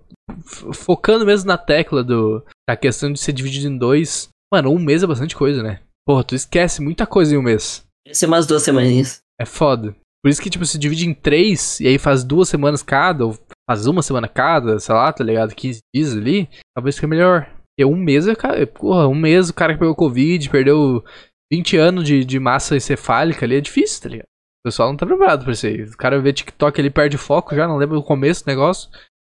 focando 0.73 1.27
mesmo 1.27 1.49
na 1.49 1.59
tecla 1.59 2.03
do, 2.03 2.45
da 2.69 2.77
questão 2.77 3.13
de 3.13 3.21
ser 3.21 3.33
dividido 3.33 3.69
em 3.69 3.77
dois. 3.77 4.29
Mano, 4.53 4.71
um 4.71 4.79
mês 4.79 5.03
é 5.03 5.07
bastante 5.07 5.37
coisa, 5.37 5.63
né? 5.63 5.81
Porra, 6.07 6.25
tu 6.25 6.35
esquece 6.35 6.83
muita 6.83 7.07
coisa 7.07 7.35
em 7.35 7.39
um 7.39 7.43
mês. 7.43 7.85
Vai 8.07 8.15
ser 8.15 8.27
umas 8.27 8.47
duas 8.47 8.63
semaninhas. 8.63 9.21
É 9.41 9.47
foda. 9.47 9.95
Por 10.23 10.31
isso 10.31 10.41
que, 10.41 10.49
tipo, 10.49 10.65
se 10.65 10.79
divide 10.79 11.09
em 11.09 11.15
três 11.15 11.81
e 11.81 11.89
aí 11.89 11.99
faz 11.99 12.23
duas 12.23 12.49
semanas 12.49 12.83
cada, 12.83 13.27
ou 13.27 13.39
faz 13.69 13.87
uma 13.87 14.03
semana 14.03 14.29
cada, 14.29 14.79
sei 14.79 14.95
lá, 14.95 15.13
tá 15.13 15.25
ligado? 15.25 15.55
15 15.55 15.81
dias 15.95 16.17
ali, 16.17 16.49
talvez 16.77 16.95
fique 16.95 17.07
melhor. 17.09 17.51
Porque 17.77 17.85
um 17.85 17.97
mês, 17.97 18.27
cara, 18.37 18.67
porra, 18.67 19.09
um 19.09 19.15
mês 19.15 19.51
o 19.51 19.55
cara 19.55 19.73
que 19.73 19.81
pegou 19.81 19.97
Covid, 19.97 20.49
perdeu 20.49 21.05
20 21.53 21.77
anos 21.77 22.05
de, 22.05 22.25
de 22.25 22.39
massa 22.39 22.77
encefálica 22.77 23.45
ali, 23.45 23.57
é 23.57 23.61
difícil, 23.61 24.03
tá 24.03 24.09
ligado? 24.09 24.27
O 24.65 24.69
pessoal 24.69 24.91
não 24.91 24.97
tá 24.97 25.05
preparado 25.05 25.43
pra 25.43 25.53
isso 25.53 25.67
aí. 25.67 25.83
O 25.83 25.97
cara 25.97 26.21
vê 26.21 26.33
TikTok, 26.33 26.81
ele 26.81 26.91
perde 26.91 27.19
foco 27.19 27.55
já, 27.55 27.67
não 27.67 27.77
lembra 27.77 27.99
o 27.99 28.03
começo 28.03 28.45
do 28.45 28.49
negócio. 28.49 28.89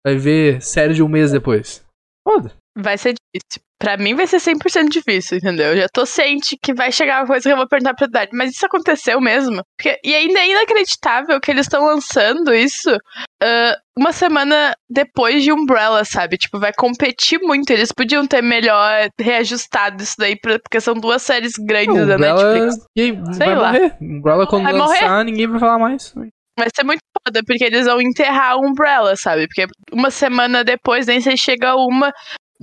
Vai 0.05 0.15
ver 0.17 0.61
série 0.61 0.93
de 0.93 1.01
um 1.01 1.07
mês 1.07 1.31
depois. 1.31 1.83
Foda. 2.27 2.53
Vai 2.75 2.97
ser 2.97 3.13
difícil. 3.13 3.61
Pra 3.77 3.97
mim 3.97 4.15
vai 4.15 4.25
ser 4.25 4.37
100% 4.37 4.87
difícil, 4.89 5.37
entendeu? 5.37 5.67
Eu 5.73 5.81
já 5.81 5.87
tô 5.93 6.05
ciente 6.05 6.57
que 6.63 6.73
vai 6.73 6.91
chegar 6.93 7.19
uma 7.19 7.27
coisa 7.27 7.43
que 7.47 7.51
eu 7.51 7.57
vou 7.57 7.67
perguntar 7.67 7.93
pra 7.93 8.07
idade. 8.07 8.31
Mas 8.33 8.51
isso 8.51 8.65
aconteceu 8.65 9.19
mesmo? 9.19 9.61
Porque, 9.77 9.99
e 10.03 10.15
ainda 10.15 10.39
é 10.39 10.49
inacreditável 10.49 11.39
que 11.41 11.51
eles 11.51 11.65
estão 11.65 11.83
lançando 11.83 12.53
isso 12.53 12.89
uh, 12.89 13.75
uma 13.97 14.13
semana 14.13 14.73
depois 14.89 15.43
de 15.43 15.51
Umbrella, 15.51 16.05
sabe? 16.05 16.37
Tipo, 16.37 16.57
vai 16.57 16.71
competir 16.73 17.37
muito. 17.41 17.69
Eles 17.69 17.91
podiam 17.91 18.25
ter 18.25 18.41
melhor 18.41 19.09
reajustado 19.19 20.01
isso 20.01 20.15
daí, 20.17 20.37
porque 20.39 20.79
são 20.79 20.93
duas 20.93 21.21
séries 21.21 21.53
grandes 21.67 21.95
Umbrella, 22.01 22.17
da 22.17 22.33
Netflix. 22.33 22.85
Ninguém, 22.97 23.33
Sei 23.33 23.45
vai 23.45 23.55
lá. 23.55 23.71
morrer. 23.73 23.97
Umbrella 24.01 24.47
quando 24.47 24.63
Vai 24.63 24.73
lançar, 24.73 25.09
morrer? 25.09 25.23
ninguém 25.25 25.47
vai 25.47 25.59
falar 25.59 25.77
mais. 25.79 26.13
Vai 26.57 26.69
ser 26.73 26.85
muito 26.85 27.01
foda, 27.21 27.41
porque 27.45 27.65
eles 27.65 27.85
vão 27.85 28.01
enterrar 28.01 28.53
a 28.53 28.57
Umbrella, 28.57 29.17
sabe? 29.17 29.47
Porque 29.47 29.65
uma 29.91 30.09
semana 30.09 30.63
depois, 30.63 31.05
nem 31.05 31.19
sei 31.19 31.35
se 31.35 31.43
chega 31.43 31.75
uma. 31.75 32.13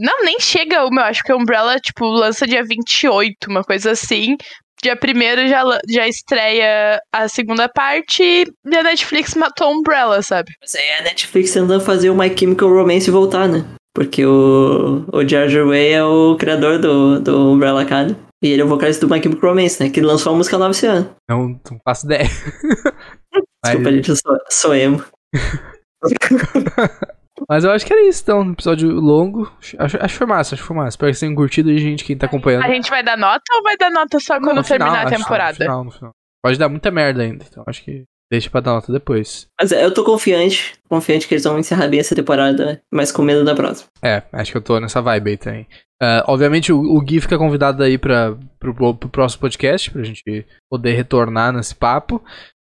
Não, 0.02 0.24
nem 0.24 0.40
chega 0.40 0.84
uma, 0.84 1.02
eu 1.02 1.06
acho 1.06 1.22
que 1.22 1.30
a 1.30 1.36
Umbrella, 1.36 1.78
tipo, 1.78 2.04
lança 2.06 2.44
dia 2.44 2.64
28, 2.64 3.48
uma 3.48 3.62
coisa 3.62 3.92
assim. 3.92 4.36
Dia 4.82 4.98
1 5.00 5.48
já, 5.48 5.62
já 5.88 6.08
estreia 6.08 7.00
a 7.14 7.28
segunda 7.28 7.68
parte 7.68 8.20
e 8.20 8.76
a 8.76 8.82
Netflix 8.82 9.36
matou 9.36 9.68
a 9.68 9.70
Umbrella, 9.70 10.20
sabe? 10.22 10.50
Mas 10.60 10.74
aí 10.74 10.82
é 10.82 10.98
a 10.98 11.02
Netflix 11.02 11.52
tentando 11.52 11.80
fazer 11.80 12.10
o 12.10 12.16
My 12.16 12.36
Chemical 12.36 12.68
Romance 12.68 13.08
voltar, 13.08 13.48
né? 13.48 13.64
Porque 13.94 14.26
o, 14.26 15.04
o 15.12 15.28
George 15.28 15.60
Way 15.62 15.92
é 15.92 16.04
o 16.04 16.36
criador 16.36 16.80
do, 16.80 17.20
do 17.20 17.52
Umbrella 17.52 17.82
Academy. 17.82 18.16
E 18.42 18.48
ele 18.48 18.62
é 18.62 18.64
o 18.64 18.68
vocalista 18.68 19.06
do 19.06 19.14
My 19.14 19.22
Chemical 19.22 19.50
Romance, 19.50 19.80
né? 19.80 19.88
Que 19.88 20.00
lançou 20.00 20.32
a 20.32 20.36
música 20.36 20.58
nova 20.58 20.72
esse 20.72 20.86
ano. 20.86 21.14
Não, 21.30 21.48
não 21.48 21.78
faço 21.84 22.06
ideia. 22.06 22.26
Mas- 23.64 23.74
Desculpa, 23.74 23.92
gente, 23.92 24.08
eu 24.08 24.16
sou, 24.16 24.36
sou 24.50 24.74
emo. 24.74 25.04
Mas 27.48 27.64
eu 27.64 27.70
acho 27.70 27.84
que 27.84 27.92
era 27.92 28.08
isso, 28.08 28.22
então. 28.22 28.40
Um 28.40 28.52
episódio 28.52 28.90
longo. 28.92 29.50
Acho, 29.78 29.96
acho 30.00 30.14
que 30.14 30.18
foi 30.18 30.26
massa, 30.26 30.54
acho 30.54 30.62
que 30.62 30.68
foi 30.68 30.76
massa. 30.76 30.90
Espero 30.90 31.10
que 31.10 31.18
vocês 31.18 31.28
tenham 31.28 31.34
curtido 31.34 31.70
aí, 31.70 31.78
gente, 31.78 32.04
quem 32.04 32.16
tá 32.16 32.26
acompanhando. 32.26 32.64
A 32.64 32.68
gente 32.68 32.90
vai 32.90 33.02
dar 33.02 33.16
nota 33.16 33.42
ou 33.54 33.62
vai 33.62 33.76
dar 33.76 33.90
nota 33.90 34.18
só 34.20 34.38
quando 34.40 34.56
No 34.56 34.64
final, 34.64 34.88
terminar 34.88 35.06
a 35.06 35.10
temporada? 35.10 35.52
No 35.52 35.64
final, 35.64 35.84
no 35.84 35.90
final. 35.90 36.10
Pode 36.44 36.58
dar 36.58 36.68
muita 36.68 36.90
merda 36.90 37.22
ainda, 37.22 37.44
então 37.48 37.62
acho 37.66 37.84
que 37.84 38.04
deixa 38.30 38.50
pra 38.50 38.60
dar 38.60 38.72
nota 38.72 38.92
depois. 38.92 39.46
Mas 39.60 39.70
é, 39.70 39.84
eu 39.84 39.92
tô 39.92 40.02
confiante, 40.02 40.74
confiante 40.88 41.28
que 41.28 41.34
eles 41.34 41.44
vão 41.44 41.58
encerrar 41.58 41.86
bem 41.86 42.00
essa 42.00 42.16
temporada, 42.16 42.82
mas 42.92 43.12
com 43.12 43.22
medo 43.22 43.44
da 43.44 43.54
próxima. 43.54 43.88
É, 44.02 44.22
acho 44.32 44.50
que 44.50 44.56
eu 44.56 44.62
tô 44.62 44.80
nessa 44.80 45.00
vibe 45.00 45.30
aí 45.30 45.36
também. 45.36 45.66
Ah, 46.02 46.24
obviamente 46.26 46.72
o, 46.72 46.80
o 46.80 47.00
Gui 47.00 47.20
fica 47.20 47.38
convidado 47.38 47.80
aí 47.80 47.96
pra, 47.96 48.36
pro, 48.58 48.74
pro 48.74 49.08
próximo 49.08 49.42
podcast, 49.42 49.88
pra 49.88 50.02
gente 50.02 50.44
poder 50.68 50.94
retornar 50.94 51.52
nesse 51.52 51.76
papo. 51.76 52.20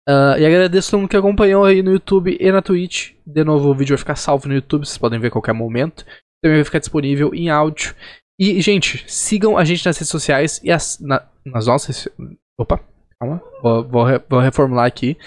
Ah, 0.08 0.36
e 0.40 0.46
agradeço 0.46 0.92
todo 0.92 1.00
mundo 1.02 1.10
que 1.10 1.18
acompanhou 1.18 1.64
aí 1.66 1.82
no 1.82 1.92
YouTube 1.92 2.38
e 2.40 2.52
na 2.52 2.62
Twitch. 2.62 3.14
De 3.26 3.44
novo, 3.44 3.70
o 3.70 3.76
vídeo 3.76 3.96
vai 3.96 4.00
ficar 4.00 4.16
salvo 4.16 4.48
no 4.48 4.54
YouTube, 4.54 4.86
vocês 4.86 4.98
podem 4.98 5.20
ver 5.20 5.28
a 5.28 5.32
qualquer 5.32 5.54
momento. 5.54 6.06
Também 6.44 6.58
vai 6.60 6.64
ficar 6.66 6.80
disponível 6.80 7.34
em 7.34 7.50
áudio. 7.50 7.96
E, 8.40 8.62
gente, 8.62 9.04
sigam 9.08 9.58
a 9.58 9.64
gente 9.64 9.86
nas 9.86 9.98
redes 9.98 10.10
sociais 10.10 10.60
e 10.64 10.72
as, 10.72 11.00
na- 11.00 11.26
nas 11.46 11.66
nossas. 11.68 12.08
Opa, 12.60 12.80
calma. 13.20 13.42
Vou, 13.64 13.84
vou, 13.88 14.06
vou 14.30 14.40
reformular 14.40 14.86
aqui. 14.86 15.18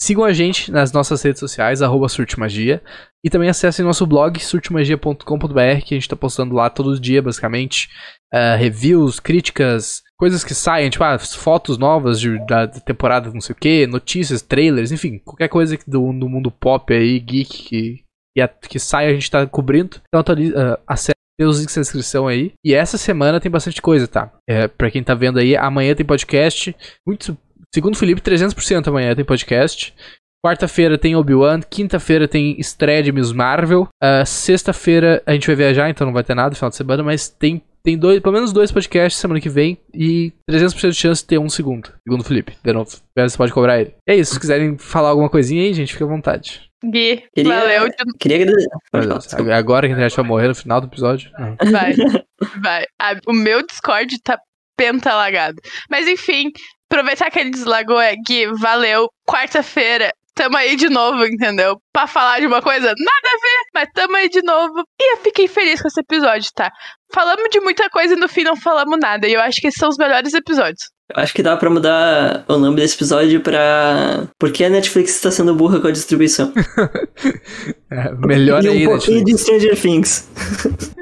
Sigam 0.00 0.24
a 0.24 0.32
gente 0.32 0.70
nas 0.70 0.92
nossas 0.92 1.22
redes 1.22 1.40
sociais, 1.40 1.80
arroba 1.82 2.08
Surtimagia. 2.08 2.82
E 3.24 3.30
também 3.30 3.48
acessem 3.48 3.84
nosso 3.84 4.06
blog, 4.06 4.38
surtimagia.com.br, 4.38 5.82
que 5.84 5.94
a 5.94 5.96
gente 5.98 6.08
tá 6.08 6.16
postando 6.16 6.54
lá 6.54 6.68
todo 6.70 6.98
dia, 7.00 7.22
basicamente. 7.22 7.88
ah, 8.32 8.56
reviews, 8.56 9.18
críticas, 9.20 10.02
coisas 10.18 10.42
que 10.44 10.52
saem, 10.54 10.90
tipo, 10.90 11.02
ah, 11.04 11.18
fotos 11.18 11.78
novas 11.78 12.20
de- 12.20 12.44
da 12.46 12.66
temporada 12.66 13.30
não 13.32 13.40
sei 13.40 13.52
o 13.54 13.58
que, 13.58 13.86
notícias, 13.86 14.42
trailers, 14.42 14.90
enfim, 14.92 15.18
qualquer 15.24 15.48
coisa 15.48 15.78
do, 15.86 16.12
do 16.12 16.28
mundo 16.28 16.50
pop 16.50 16.92
aí, 16.92 17.18
geek, 17.20 17.44
que, 17.64 18.04
que, 18.36 18.40
a- 18.42 18.48
que 18.48 18.78
sai 18.78 19.06
a 19.08 19.14
gente 19.14 19.30
tá 19.30 19.46
cobrindo. 19.46 19.96
Então 20.08 20.20
atualiza, 20.20 20.78
acesse 20.86 21.14
os 21.40 21.58
links 21.60 21.76
na 21.76 21.82
descrição 21.82 22.26
aí. 22.26 22.52
E 22.64 22.74
essa 22.74 22.98
semana 22.98 23.40
tem 23.40 23.50
bastante 23.50 23.80
coisa, 23.80 24.06
tá? 24.08 24.30
É, 24.48 24.66
pra 24.68 24.90
quem 24.90 25.02
tá 25.02 25.14
vendo 25.14 25.38
aí, 25.38 25.56
amanhã 25.56 25.94
tem 25.94 26.04
podcast. 26.04 26.74
Muito, 27.06 27.36
segundo 27.74 27.94
o 27.94 27.98
Felipe, 27.98 28.20
300% 28.20 28.88
amanhã 28.88 29.14
tem 29.14 29.24
podcast. 29.24 29.94
Quarta-feira 30.44 30.96
tem 30.96 31.16
Obi-Wan. 31.16 31.60
Quinta-feira 31.60 32.28
tem 32.28 32.58
estreia 32.60 33.02
de 33.02 33.10
Miss 33.12 33.32
Marvel. 33.32 33.88
Ah, 34.00 34.24
Sexta-feira 34.24 35.22
a 35.26 35.32
gente 35.32 35.46
vai 35.46 35.56
viajar, 35.56 35.90
então 35.90 36.06
não 36.06 36.14
vai 36.14 36.22
ter 36.22 36.34
nada 36.34 36.50
no 36.50 36.56
final 36.56 36.70
de 36.70 36.76
semana. 36.76 37.02
Mas 37.02 37.28
tem, 37.28 37.60
tem 37.82 37.98
dois, 37.98 38.20
pelo 38.20 38.34
menos 38.34 38.52
dois 38.52 38.70
podcasts 38.70 39.20
semana 39.20 39.40
que 39.40 39.48
vem. 39.48 39.76
E 39.92 40.32
300% 40.48 40.90
de 40.90 40.94
chance 40.94 41.22
de 41.22 41.26
ter 41.28 41.38
um 41.38 41.48
segundo. 41.48 41.92
Segundo 42.06 42.20
o 42.20 42.24
Felipe, 42.24 42.56
de 42.62 42.72
novo. 42.72 42.88
Você 43.16 43.36
pode 43.36 43.52
cobrar 43.52 43.80
ele. 43.80 43.94
É 44.08 44.14
isso. 44.14 44.34
Se 44.34 44.40
quiserem 44.40 44.78
falar 44.78 45.08
alguma 45.08 45.28
coisinha 45.28 45.62
aí, 45.62 45.72
gente, 45.74 45.92
fica 45.92 46.04
à 46.04 46.08
vontade. 46.08 46.62
Gui, 46.84 47.24
Queria- 47.34 47.52
valeu. 47.58 47.88
de- 47.88 48.18
Queria 48.20 48.36
agradecer. 48.42 48.68
Desculpa. 49.18 49.54
agora 49.54 49.86
que 49.88 49.92
a 49.92 49.96
internet 49.96 50.14
vai 50.16 50.24
morrer 50.26 50.48
no 50.48 50.54
final 50.54 50.80
do 50.80 50.86
episódio. 50.86 51.30
Não. 51.38 51.56
Vai, 51.72 51.94
vai. 52.62 52.84
Ah, 53.00 53.18
o 53.26 53.32
meu 53.32 53.66
Discord 53.66 54.16
tá 54.22 54.38
pentalagado. 54.78 55.56
Mas 55.90 56.06
enfim, 56.06 56.52
aproveitar 56.90 57.30
que 57.30 57.38
ele 57.38 57.50
deslagou 57.50 58.00
é 58.00 58.14
Gui, 58.16 58.46
valeu. 58.58 59.08
Quarta-feira, 59.26 60.12
tamo 60.34 60.56
aí 60.56 60.76
de 60.76 60.88
novo, 60.88 61.24
entendeu? 61.24 61.80
Pra 61.92 62.06
falar 62.06 62.40
de 62.40 62.46
uma 62.46 62.62
coisa 62.62 62.86
nada 62.86 63.28
a 63.28 63.40
ver, 63.40 63.64
mas 63.74 63.88
tamo 63.94 64.16
aí 64.16 64.28
de 64.28 64.42
novo. 64.42 64.84
E 65.00 65.12
eu 65.14 65.16
fiquei 65.18 65.48
feliz 65.48 65.80
com 65.80 65.88
esse 65.88 66.00
episódio, 66.00 66.50
tá? 66.54 66.70
Falamos 67.12 67.48
de 67.50 67.60
muita 67.60 67.88
coisa 67.90 68.14
e 68.14 68.16
no 68.16 68.28
fim 68.28 68.44
não 68.44 68.56
falamos 68.56 68.98
nada. 69.00 69.26
E 69.26 69.32
eu 69.32 69.40
acho 69.40 69.60
que 69.60 69.68
esses 69.68 69.78
são 69.78 69.88
os 69.88 69.96
melhores 69.96 70.34
episódios. 70.34 70.95
Eu 71.14 71.22
acho 71.22 71.32
que 71.32 71.42
dá 71.42 71.56
pra 71.56 71.70
mudar 71.70 72.44
o 72.48 72.58
nome 72.58 72.76
desse 72.76 72.96
episódio 72.96 73.40
pra. 73.40 74.24
Por 74.38 74.50
que 74.50 74.64
a 74.64 74.68
Netflix 74.70 75.14
está 75.14 75.30
sendo 75.30 75.54
burra 75.54 75.78
com 75.80 75.86
a 75.88 75.92
distribuição? 75.92 76.52
É, 77.90 78.10
melhor 78.26 78.64
e 78.64 78.68
um 78.68 78.72
aí, 78.72 78.84
pouquinho 78.84 79.18
Netflix. 79.24 79.24
de 79.24 79.38
Stranger 79.42 79.80
Things. 79.80 80.28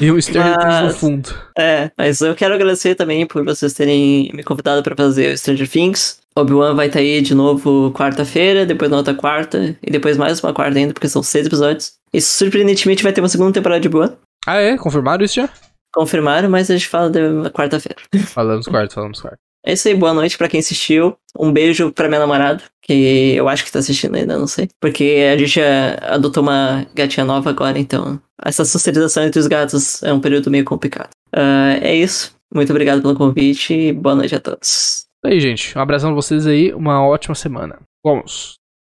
E 0.00 0.10
o 0.10 0.20
Stranger 0.20 0.58
Things 0.58 0.74
no 0.76 0.82
Mas- 0.86 0.96
fundo. 0.98 1.34
É, 1.58 1.90
mas 1.96 2.20
eu 2.20 2.34
quero 2.34 2.52
agradecer 2.54 2.94
também 2.94 3.26
por 3.26 3.42
vocês 3.44 3.72
terem 3.72 4.30
me 4.34 4.42
convidado 4.44 4.82
pra 4.82 4.94
fazer 4.94 5.32
o 5.32 5.38
Stranger 5.38 5.66
Things. 5.68 6.18
Obi-Wan 6.36 6.74
vai 6.74 6.88
estar 6.88 6.98
aí 6.98 7.22
de 7.22 7.34
novo 7.34 7.90
quarta-feira, 7.92 8.66
depois 8.66 8.90
na 8.90 8.98
outra 8.98 9.14
quarta, 9.14 9.74
e 9.82 9.90
depois 9.90 10.18
mais 10.18 10.40
uma 10.42 10.52
quarta 10.52 10.78
ainda, 10.78 10.92
porque 10.92 11.08
são 11.08 11.22
seis 11.22 11.46
episódios. 11.46 11.92
E 12.12 12.20
surpreendentemente 12.20 13.02
vai 13.02 13.12
ter 13.12 13.22
uma 13.22 13.28
segunda 13.28 13.52
temporada 13.52 13.80
de 13.80 13.88
Obi-Wan. 13.88 14.12
Ah, 14.46 14.56
é? 14.60 14.76
Confirmaram 14.76 15.24
isso 15.24 15.36
já? 15.36 15.48
Confirmaram, 15.94 16.50
mas 16.50 16.70
a 16.70 16.76
gente 16.76 16.88
fala 16.88 17.08
da 17.08 17.50
quarta-feira. 17.50 18.02
Falamos 18.26 18.66
quarto, 18.66 18.94
falamos 18.94 19.20
quarto. 19.20 19.38
É 19.64 19.72
isso 19.72 19.88
aí, 19.88 19.94
boa 19.94 20.12
noite 20.12 20.36
pra 20.36 20.48
quem 20.48 20.60
assistiu. 20.60 21.16
Um 21.38 21.50
beijo 21.50 21.90
pra 21.92 22.08
minha 22.08 22.20
namorada, 22.20 22.62
que 22.82 23.32
eu 23.34 23.48
acho 23.48 23.64
que 23.64 23.72
tá 23.72 23.78
assistindo 23.78 24.14
ainda, 24.14 24.36
não 24.36 24.46
sei. 24.46 24.68
Porque 24.78 25.24
a 25.32 25.38
gente 25.38 25.58
adotou 26.02 26.42
uma 26.42 26.86
gatinha 26.94 27.24
nova 27.24 27.48
agora, 27.48 27.78
então 27.78 28.20
essa 28.44 28.64
socialização 28.64 29.22
entre 29.22 29.40
os 29.40 29.46
gatos 29.46 30.02
é 30.02 30.12
um 30.12 30.20
período 30.20 30.50
meio 30.50 30.64
complicado. 30.64 31.08
Ah, 31.32 31.78
é 31.80 31.94
isso. 31.94 32.34
Muito 32.54 32.70
obrigado 32.70 33.00
pelo 33.00 33.16
convite 33.16 33.72
e 33.72 33.92
boa 33.92 34.14
noite 34.14 34.34
a 34.34 34.40
todos. 34.40 34.68
Isso 34.68 35.06
aí, 35.24 35.40
gente. 35.40 35.78
Um 35.78 35.80
abração 35.80 36.10
pra 36.10 36.16
vocês 36.16 36.46
aí. 36.46 36.74
Uma 36.74 37.02
ótima 37.06 37.34
semana. 37.34 37.78
Vamos. 38.04 38.56